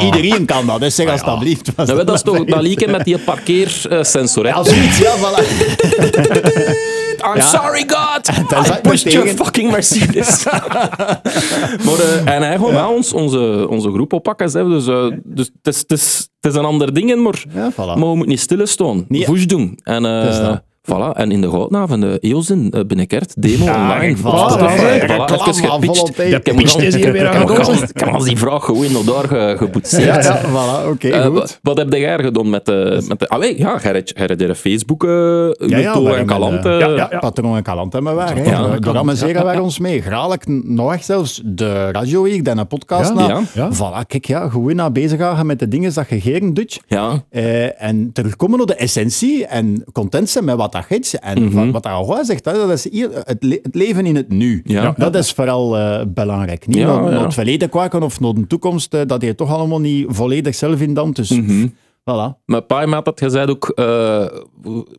Iedereen 0.00 0.44
kan 0.44 0.66
dat, 0.66 0.80
dus 0.80 0.94
zeg 0.94 1.08
alsjeblieft. 1.22 1.70
Ja, 1.76 1.84
Nou, 1.84 2.04
dat 2.04 2.14
is 2.14 2.22
toch 2.22 2.44
dat 2.54 2.62
lieken 2.62 2.90
met 2.90 3.04
die 3.04 3.18
parkeersensor. 3.18 4.44
hè? 4.44 4.50
Ja, 4.50 4.64
zoiets, 4.64 4.98
ja, 4.98 5.12
voilà. 5.16 5.42
I'm 7.24 7.40
sorry, 7.40 7.84
God! 7.86 8.28
I 8.66 8.80
pushed 8.80 9.12
your 9.12 9.28
fucking 9.28 9.70
Mercedes. 9.70 10.44
maar, 11.86 11.98
eh, 11.98 12.34
en 12.34 12.42
hij 12.42 12.58
gaat 12.58 12.72
met 12.72 12.86
ons 12.86 13.12
onze, 13.12 13.66
onze 13.68 13.90
groep 13.92 14.12
oppakken. 14.12 14.50
Hè. 14.52 14.68
Dus, 14.68 14.86
eh, 14.86 15.06
dus 15.24 15.50
het, 15.62 15.74
is, 15.74 15.78
het, 15.78 15.92
is, 15.92 16.28
het 16.40 16.52
is 16.52 16.58
een 16.58 16.64
ander 16.64 16.94
ding, 16.94 17.22
maar, 17.22 17.44
Ja, 17.54 17.72
voilà. 17.72 17.76
maar 17.76 17.96
we 17.96 18.04
moeten 18.06 18.28
niet 18.28 18.40
stilstaan. 18.40 19.04
Nee. 19.08 19.24
Push 19.24 19.44
doen. 19.44 19.78
En, 19.82 20.04
eh, 20.04 20.40
dat. 20.40 20.62
Voilà, 20.92 21.12
en 21.16 21.30
in 21.32 21.40
de 21.40 21.50
goudnaven, 21.50 22.00
de 22.00 22.18
EOSin 22.20 22.72
uh, 22.74 22.80
binnenkort, 22.86 23.42
demo 23.42 23.64
Ja, 23.64 23.92
online. 23.94 24.16
voilà. 24.16 24.20
reclame 25.00 25.48
even 25.48 25.70
aan 25.70 25.80
gepitcht. 25.82 26.18
Ik 26.18 26.30
heb 26.30 26.44
De 26.44 26.54
pitch 26.54 26.76
is 26.76 26.94
hier 26.94 27.12
weer 27.12 27.28
aan 27.28 27.46
de 27.46 27.52
heb- 27.54 27.90
heb 27.94 28.08
als 28.14 28.24
die 28.24 28.36
vraag 28.38 28.64
gewoon 28.64 28.92
naar 28.92 29.04
daar 29.04 29.28
ge- 29.28 29.54
geboetseerd. 29.58 30.04
Ja, 30.04 30.20
ja, 30.20 30.40
voilà, 30.42 30.88
oké, 30.90 31.08
Eh, 31.08 31.24
goed. 31.24 31.32
wat, 31.34 31.58
wat 31.62 31.76
heb 31.78 31.92
jij 31.92 32.18
gedaan 32.18 32.50
met 32.50 32.66
de... 32.66 33.04
Met 33.08 33.18
de 33.20 33.28
ah, 33.28 33.38
weet, 33.38 33.58
ja, 33.58 33.78
jij 33.78 34.54
Facebook, 34.54 35.04
uh, 35.04 35.10
Ja, 35.10 35.78
ja, 35.78 35.92
en 35.92 36.04
hebben, 36.04 36.26
Kalante. 36.26 36.68
eh, 36.68 36.78
ja, 36.78 36.88
ja, 36.88 37.06
ja. 37.10 37.18
Patroon 37.18 37.56
en 37.56 37.62
Kalant 37.62 37.92
hebben 37.92 38.14
wij. 38.14 38.32
hè. 38.34 38.50
Ja, 38.50 38.78
amuseren 38.94 39.44
wij 39.44 39.58
ons 39.58 39.78
mee. 39.78 40.02
Graag 40.02 40.36
nog 40.64 40.92
echt 40.92 41.04
zelfs 41.04 41.40
de 41.44 41.90
radio 41.90 42.22
week, 42.22 42.44
dan 42.44 42.58
een 42.58 42.66
podcast. 42.66 43.12
Ja, 43.18 43.26
na. 43.26 43.40
ja. 43.54 43.70
Voilà, 43.72 44.06
kijk, 44.06 44.24
ja, 44.26 44.48
gewoon 44.48 44.76
naar 44.76 44.92
bezig 44.92 45.18
gaan 45.18 45.46
met 45.46 45.58
de 45.58 45.68
dingen 45.68 45.94
dat 45.94 46.08
je 46.08 46.20
geren 46.20 46.54
doet. 46.54 46.80
Ja, 46.86 47.22
Eh, 47.30 47.82
en 47.82 48.10
terugkomen 48.12 48.60
op 48.60 48.66
de 48.66 48.74
essentie 48.74 49.46
en 49.46 49.84
content 49.92 50.28
zijn 50.30 50.44
met 50.44 50.56
wat 50.56 50.72
dat 50.74 50.98
is. 50.98 51.14
En 51.18 51.52
wat, 51.52 51.70
wat 51.70 51.82
dat 51.82 51.92
al 51.92 52.24
zegt, 52.24 52.44
dat 52.44 52.70
is 52.70 52.90
hier 52.90 53.10
het, 53.24 53.42
le- 53.42 53.58
het 53.62 53.74
leven 53.74 54.06
in 54.06 54.16
het 54.16 54.28
nu. 54.28 54.62
Ja. 54.64 54.94
Dat 54.96 55.14
is 55.14 55.32
vooral 55.32 55.76
eh, 55.78 56.00
belangrijk. 56.08 56.66
Niet 56.66 56.76
Ja, 56.76 57.00
naar, 57.00 57.22
het 57.24 57.34
verleden 57.34 57.68
kwaken 57.68 58.02
of 58.02 58.20
naar 58.20 58.34
de 58.34 58.46
toekomst, 58.46 58.94
eh, 58.94 59.00
dat 59.06 59.22
je 59.22 59.34
toch 59.34 59.50
allemaal 59.50 59.80
niet 59.80 60.06
volledig 60.08 60.54
zelf 60.54 60.80
in 60.80 60.94
dan. 60.94 61.10
Dus. 61.10 61.30
Voilà. 62.10 62.42
Mijn 62.46 62.66
pa 62.66 62.86
had 62.88 63.06
het 63.06 63.20
gezegd 63.20 63.48
ook, 63.50 63.68
eh, 63.68 64.26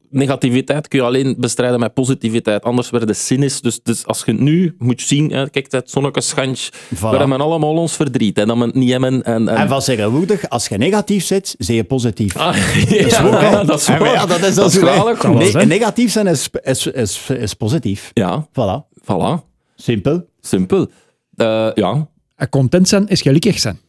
negativiteit 0.09 0.87
kun 0.87 0.99
je 0.99 1.05
alleen 1.05 1.35
bestrijden 1.37 1.79
met 1.79 1.93
positiviteit, 1.93 2.63
anders 2.63 2.89
werden 2.89 3.07
de 3.07 3.13
cynisch. 3.13 3.61
Dus, 3.61 3.83
dus 3.83 4.05
als 4.05 4.23
je 4.25 4.31
het 4.31 4.41
nu 4.41 4.75
moet 4.77 5.01
zien, 5.01 5.31
hè, 5.31 5.49
kijk, 5.49 5.71
het 5.71 5.89
zonneke 5.89 6.21
schans, 6.21 6.69
we 6.89 7.07
hebben 7.07 7.41
allemaal 7.41 7.75
ons 7.75 7.95
verdriet 7.95 8.37
en 8.37 8.47
dat 8.47 8.57
we 8.57 8.63
het 8.65 8.73
niet 8.75 8.91
hebben. 8.91 9.23
En, 9.23 9.47
en... 9.47 9.57
En 9.57 9.67
van 9.67 9.79
tegenwoordig, 9.79 10.49
als 10.49 10.67
je 10.67 10.77
negatief 10.77 11.25
zit, 11.25 11.55
zie 11.57 11.75
je 11.75 11.83
positief. 11.83 12.37
Ah, 12.37 12.55
ja, 12.89 13.23
ook, 13.23 13.67
dat 13.67 13.79
is 13.79 13.85
Ja, 13.85 13.91
maar 13.91 14.01
waar. 14.01 14.13
ja, 14.13 14.25
dat 14.25 14.43
is 14.43 14.55
dat 14.55 15.33
Nee, 15.33 15.49
zijn. 15.51 15.67
negatief 15.67 16.11
zijn 16.11 16.27
is, 16.27 16.49
is, 16.63 16.87
is, 16.87 17.29
is 17.29 17.53
positief. 17.53 18.11
Ja, 18.13 18.47
Voilà. 18.49 19.01
voilà. 19.01 19.43
Simpel. 19.75 20.25
Simpel. 20.41 20.87
Eh, 21.35 21.69
ja, 21.73 22.07
En 22.35 22.49
content 22.49 22.87
zijn 22.87 23.07
is 23.07 23.21
gelukkig 23.21 23.59
zijn. 23.59 23.79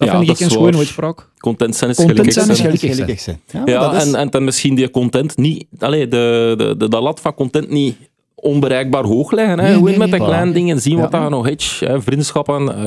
Dat 0.00 0.08
Ja, 0.08 0.14
vind 0.14 0.26
dat 0.26 0.36
ik 0.36 0.42
een 0.42 0.46
is 0.48 0.52
schone 0.52 0.76
uitspraak. 0.76 1.28
content 1.38 1.76
zijn 1.76 1.90
is 1.90 1.96
Content 1.96 2.18
gelukkig 2.18 2.44
zijn 2.44 2.50
is 2.72 2.80
zijn. 2.80 2.92
gelukkig 2.94 3.20
zijn. 3.20 3.40
Ja, 3.64 3.80
dat 3.90 3.94
is- 4.02 4.06
en, 4.12 4.14
en 4.14 4.30
dan 4.30 4.44
misschien 4.44 4.74
die 4.74 4.90
content 4.90 5.36
niet... 5.36 5.66
Allee, 5.78 6.08
de, 6.08 6.54
de, 6.58 6.74
de, 6.76 6.88
de 6.88 7.00
lat 7.00 7.20
van 7.20 7.34
content 7.34 7.68
niet 7.70 7.96
onbereikbaar 8.34 9.04
hoog 9.04 9.30
leggen. 9.30 9.58
Hè. 9.58 9.64
Nee, 9.64 9.72
Gewoon 9.72 9.88
nee, 9.88 9.98
met 9.98 10.10
de 10.10 10.16
kleine 10.16 10.52
dingen 10.52 10.80
zien 10.80 11.00
wat 11.00 11.10
daar 11.10 11.30
nog 11.30 11.46
hè. 11.46 12.00
Vriendschappen, 12.02 12.74
eh, 12.76 12.84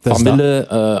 Dat 0.00 0.16
is 0.16 0.22
familie, 0.22 0.46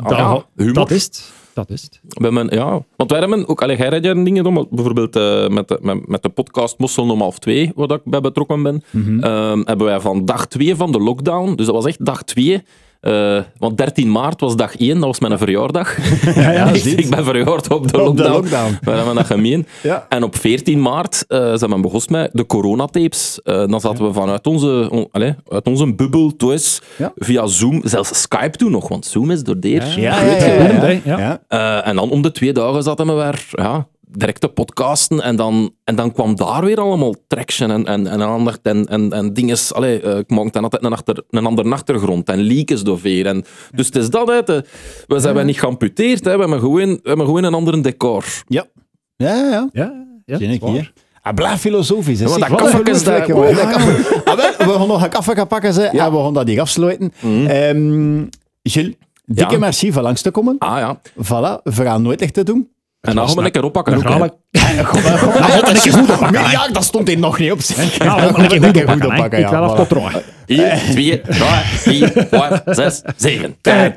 ja, 0.08 0.44
humor. 0.56 0.74
dat 0.74 0.90
is 0.90 1.04
het. 1.04 1.32
Dat 1.54 1.70
is 1.70 1.82
het. 1.82 2.00
We 2.08 2.24
hebben, 2.24 2.48
ja, 2.50 2.82
want 2.96 3.10
wij 3.10 3.20
hebben 3.20 3.48
ook, 3.48 3.62
allee, 3.62 3.76
jij 3.76 3.88
rijdt 3.88 4.04
dingen 4.24 4.44
doen, 4.44 4.66
bijvoorbeeld 4.70 5.16
eh, 5.16 5.48
met, 5.48 5.68
de, 5.68 5.78
met, 5.82 6.08
met 6.08 6.22
de 6.22 6.28
podcast 6.28 6.78
Mossel 6.78 7.10
om 7.10 7.20
half 7.20 7.38
twee, 7.38 7.72
waar 7.74 7.86
dat 7.86 7.98
ik 8.04 8.10
bij 8.10 8.20
betrokken 8.20 8.62
ben, 8.62 8.82
Mhm. 8.90 9.20
ehm, 9.24 9.60
hebben 9.64 9.86
wij 9.86 10.00
van 10.00 10.24
dag 10.24 10.46
twee 10.46 10.74
van 10.76 10.92
de 10.92 10.98
lockdown, 11.00 11.54
dus 11.54 11.66
dat 11.66 11.74
was 11.74 11.84
echt 11.86 12.04
dag 12.04 12.22
twee, 12.22 12.62
eh, 13.06 13.42
want 13.58 13.76
13 13.76 14.10
maart 14.10 14.40
was 14.40 14.56
dag 14.56 14.76
1, 14.76 14.94
dat 14.94 15.04
was 15.04 15.20
mijn 15.20 15.38
verjaardag. 15.38 15.96
ja, 16.34 16.68
ik, 16.72 16.82
ziet. 16.82 16.98
ik 16.98 17.10
ben 17.10 17.24
verjaard 17.24 17.72
op 17.72 17.92
de 17.92 18.02
Op 18.02 18.16
de 18.16 18.28
lockdown. 18.28 18.78
We 18.84 18.90
hebben 18.90 19.14
dat 19.14 19.26
gemeen. 19.26 19.66
Ja. 19.82 20.06
En 20.08 20.22
op 20.22 20.36
14 20.36 20.80
maart 20.82 21.24
eh 21.28 21.38
zijn 21.54 21.70
we 21.70 21.80
begonnen 21.80 22.10
met 22.10 22.30
de 22.32 22.46
coronatapes. 22.46 23.40
Eh 23.42 23.66
dan 23.66 23.80
zaten 23.80 24.06
we 24.06 24.12
vanuit 24.12 24.46
onze, 24.46 24.88
on, 24.90 25.08
allez, 25.10 25.32
uit 25.48 25.66
onze 25.66 25.94
bubbel 25.94 26.36
thuis 26.36 26.80
Ja. 26.96 27.12
via 27.16 27.46
Zoom, 27.46 27.80
zelfs 27.84 28.20
Skype 28.20 28.56
toen 28.56 28.70
nog, 28.70 28.88
want 28.88 29.06
Zoom 29.06 29.30
is 29.30 29.42
door 29.42 29.60
deer. 29.60 30.00
Ja, 30.00 30.20
ja, 30.20 30.36
ja, 30.36 30.46
ja, 30.46 30.88
ja. 30.88 31.00
Ja. 31.04 31.40
Ja. 31.48 31.84
En 31.84 31.96
dan 31.96 32.10
om 32.10 32.22
de 32.22 32.32
twee 32.32 32.52
dagen 32.52 32.82
zaten 32.82 33.06
we 33.06 33.12
weer 33.12 33.44
ja, 33.50 33.86
direct 34.08 34.40
te 34.40 34.48
podcasten. 34.48 35.20
En 35.22 35.36
dan, 35.36 35.70
en 35.84 35.96
dan 35.96 36.12
kwam 36.12 36.36
daar 36.36 36.64
weer 36.64 36.80
allemaal 36.80 37.14
traction 37.26 37.70
en, 37.70 37.84
en, 37.84 38.06
en 38.06 38.22
aandacht 38.22 38.60
en, 38.62 38.86
en, 38.86 39.12
en 39.12 39.32
dingen. 39.32 39.56
Allee, 39.72 40.00
eh, 40.00 40.18
ik 40.18 40.30
maakte 40.30 40.50
dan 40.50 40.62
altijd 40.62 40.84
een, 40.84 40.92
achter, 40.92 41.24
een 41.30 41.46
andere 41.46 41.70
achtergrond 41.70 42.28
en 42.28 42.38
leakjes 42.38 42.82
doorveer. 42.82 43.26
En, 43.26 43.44
dus 43.74 43.86
het 43.86 43.96
is 43.96 44.10
dat, 44.10 44.28
hè, 44.28 44.42
we 45.06 45.18
zijn 45.20 45.46
niet 45.46 45.58
geamputeerd, 45.60 46.24
hè, 46.24 46.32
we, 46.34 46.40
hebben 46.40 46.60
gewoon, 46.60 46.88
we 46.88 47.00
hebben 47.08 47.26
gewoon 47.26 47.44
een 47.44 47.54
ander 47.54 47.82
decor. 47.82 48.24
Ja. 48.46 48.66
Ja, 49.16 49.34
ja, 49.34 49.68
ja. 49.72 50.04
Ja, 50.24 50.36
ja, 50.38 50.66
hier. 50.66 50.92
Ah, 51.22 51.34
blijf 51.34 51.60
filosofisch. 51.60 52.18
Ja, 52.18 52.24
dat 52.24 52.34
is 52.34 52.40
daar- 52.40 52.50
Ah, 54.24 54.36
We 54.58 54.72
gaan 54.78 54.88
nog 54.88 55.02
een 55.02 55.10
kaffe 55.10 55.34
gaan 55.34 55.46
pakken 55.46 55.72
ze, 55.72 55.82
en 55.82 56.12
we 56.12 56.18
gaan 56.18 56.34
dat 56.34 56.48
hier 56.48 56.60
afsluiten. 56.60 57.12
Ehm, 57.22 58.24
Gilles, 58.62 58.94
dikke 59.24 59.52
Ja. 59.52 59.58
merci 59.58 59.92
voor 59.92 60.02
langs 60.02 60.22
te 60.22 60.30
komen. 60.30 60.56
Ah 60.58 60.78
ja. 60.78 61.00
Voilà, 61.24 61.62
we 61.62 61.72
gaan 61.82 62.02
nooit 62.02 62.20
echt 62.22 62.34
te 62.34 62.42
doen. 62.44 62.70
En 63.06 63.14
dan 63.14 63.26
gaan 63.26 63.36
we 63.36 63.42
lekker 63.42 63.64
oppakken. 63.64 63.92
Dan 63.94 64.06
ook, 64.06 64.12
ga 64.12 64.18
hè. 64.18 64.24
ik... 64.24 64.32
Nee, 66.30 66.50
ja, 66.50 66.68
dat 66.68 66.84
stond 66.84 67.08
hier 67.08 67.18
nog 67.18 67.38
niet 67.38 67.52
op. 67.52 67.58
Ja, 67.98 68.16
dan 68.16 68.32
moet 68.36 68.52
ik 68.52 68.60
Lekker 68.60 68.82
goed 68.88 68.92
goed 68.92 69.04
oppakken. 69.04 69.24
oppakken, 69.24 69.38
Ik 69.38 69.46
even 69.46 69.76
tot 69.76 69.88
draaien. 69.88 70.22
1, 70.46 70.78
2, 70.90 71.20
3, 71.20 71.40
4, 71.64 72.26
5, 72.30 72.62
6, 72.66 73.02
7. 73.16 73.56
Blijf 73.62 73.94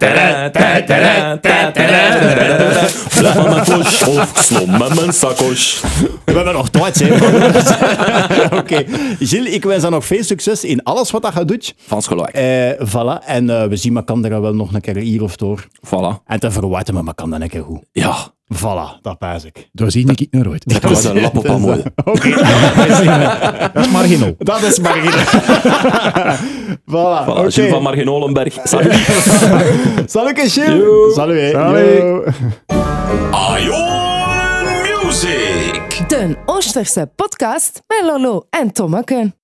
aan 3.38 3.50
mijn 3.50 3.64
kosh 3.64 4.08
of 4.08 4.32
slom 4.36 4.78
met 4.78 4.96
mijn 4.96 5.14
sakos. 5.14 5.82
We 6.26 6.32
hebben 6.32 6.54
nog 6.54 6.70
tijd, 6.70 7.00
hè. 7.00 7.14
Oké. 8.58 8.84
Gilles, 9.20 9.54
ik 9.54 9.64
wens 9.64 9.82
dan 9.82 9.92
nog 9.92 10.06
veel 10.06 10.24
succes 10.24 10.64
in 10.64 10.84
alles 10.84 11.12
wat 11.12 11.22
dat 11.22 11.34
je 11.34 11.46
doet. 11.46 11.76
Van 11.88 12.04
gelijk. 12.04 12.30
Eh 12.30 12.88
voilà. 12.88 13.26
En 13.26 13.50
eh, 13.50 13.66
we 13.68 13.76
zien 13.76 13.96
elkaar 13.96 14.42
wel 14.42 14.54
nog 14.54 14.74
een 14.74 14.82
keer 14.82 14.96
hier 14.96 15.24
of 15.24 15.36
door. 15.36 15.68
Voilà. 15.86 16.24
En 16.26 16.40
te 16.40 16.52
verwachten 16.52 16.94
we 16.94 17.00
elkaar 17.06 17.30
dan 17.30 17.42
een 17.42 17.50
keer 17.50 17.64
goed. 17.64 17.80
Ja, 17.92 18.16
Voilà, 18.56 19.02
dat 19.02 19.18
paas 19.18 19.44
ik. 19.44 19.70
Daar 19.72 19.92
zie 19.92 20.12
ik 20.12 20.28
nog 20.32 20.44
nooit. 20.44 20.64
dat 20.82 20.82
was 20.92 21.04
een 21.04 21.22
lap 21.22 21.38
op 21.38 21.58
mooi. 21.58 21.84
Dat 23.74 23.86
is 23.86 23.92
marginaal. 23.92 24.34
Dat 24.38 24.62
is 24.62 24.80
marginaal. 24.80 25.26
voilà, 26.86 27.26
Voilà, 27.26 27.30
oké. 27.30 27.52
Gilles 27.52 27.70
van 27.72 27.82
Marginolenberg. 27.82 28.58
Salut. 28.64 28.94
Salut, 30.06 30.40
Gilles. 30.40 30.56
Yo. 30.56 31.12
Salut. 31.14 31.52
Salut. 31.52 31.98
Yo. 31.98 32.24
Ion 33.58 35.04
Music. 35.04 36.08
De 36.08 36.36
Oosterse 36.46 37.12
podcast 37.16 37.82
met 37.88 38.02
Lolo 38.06 38.46
en 38.50 38.72
Tommeke. 38.72 39.38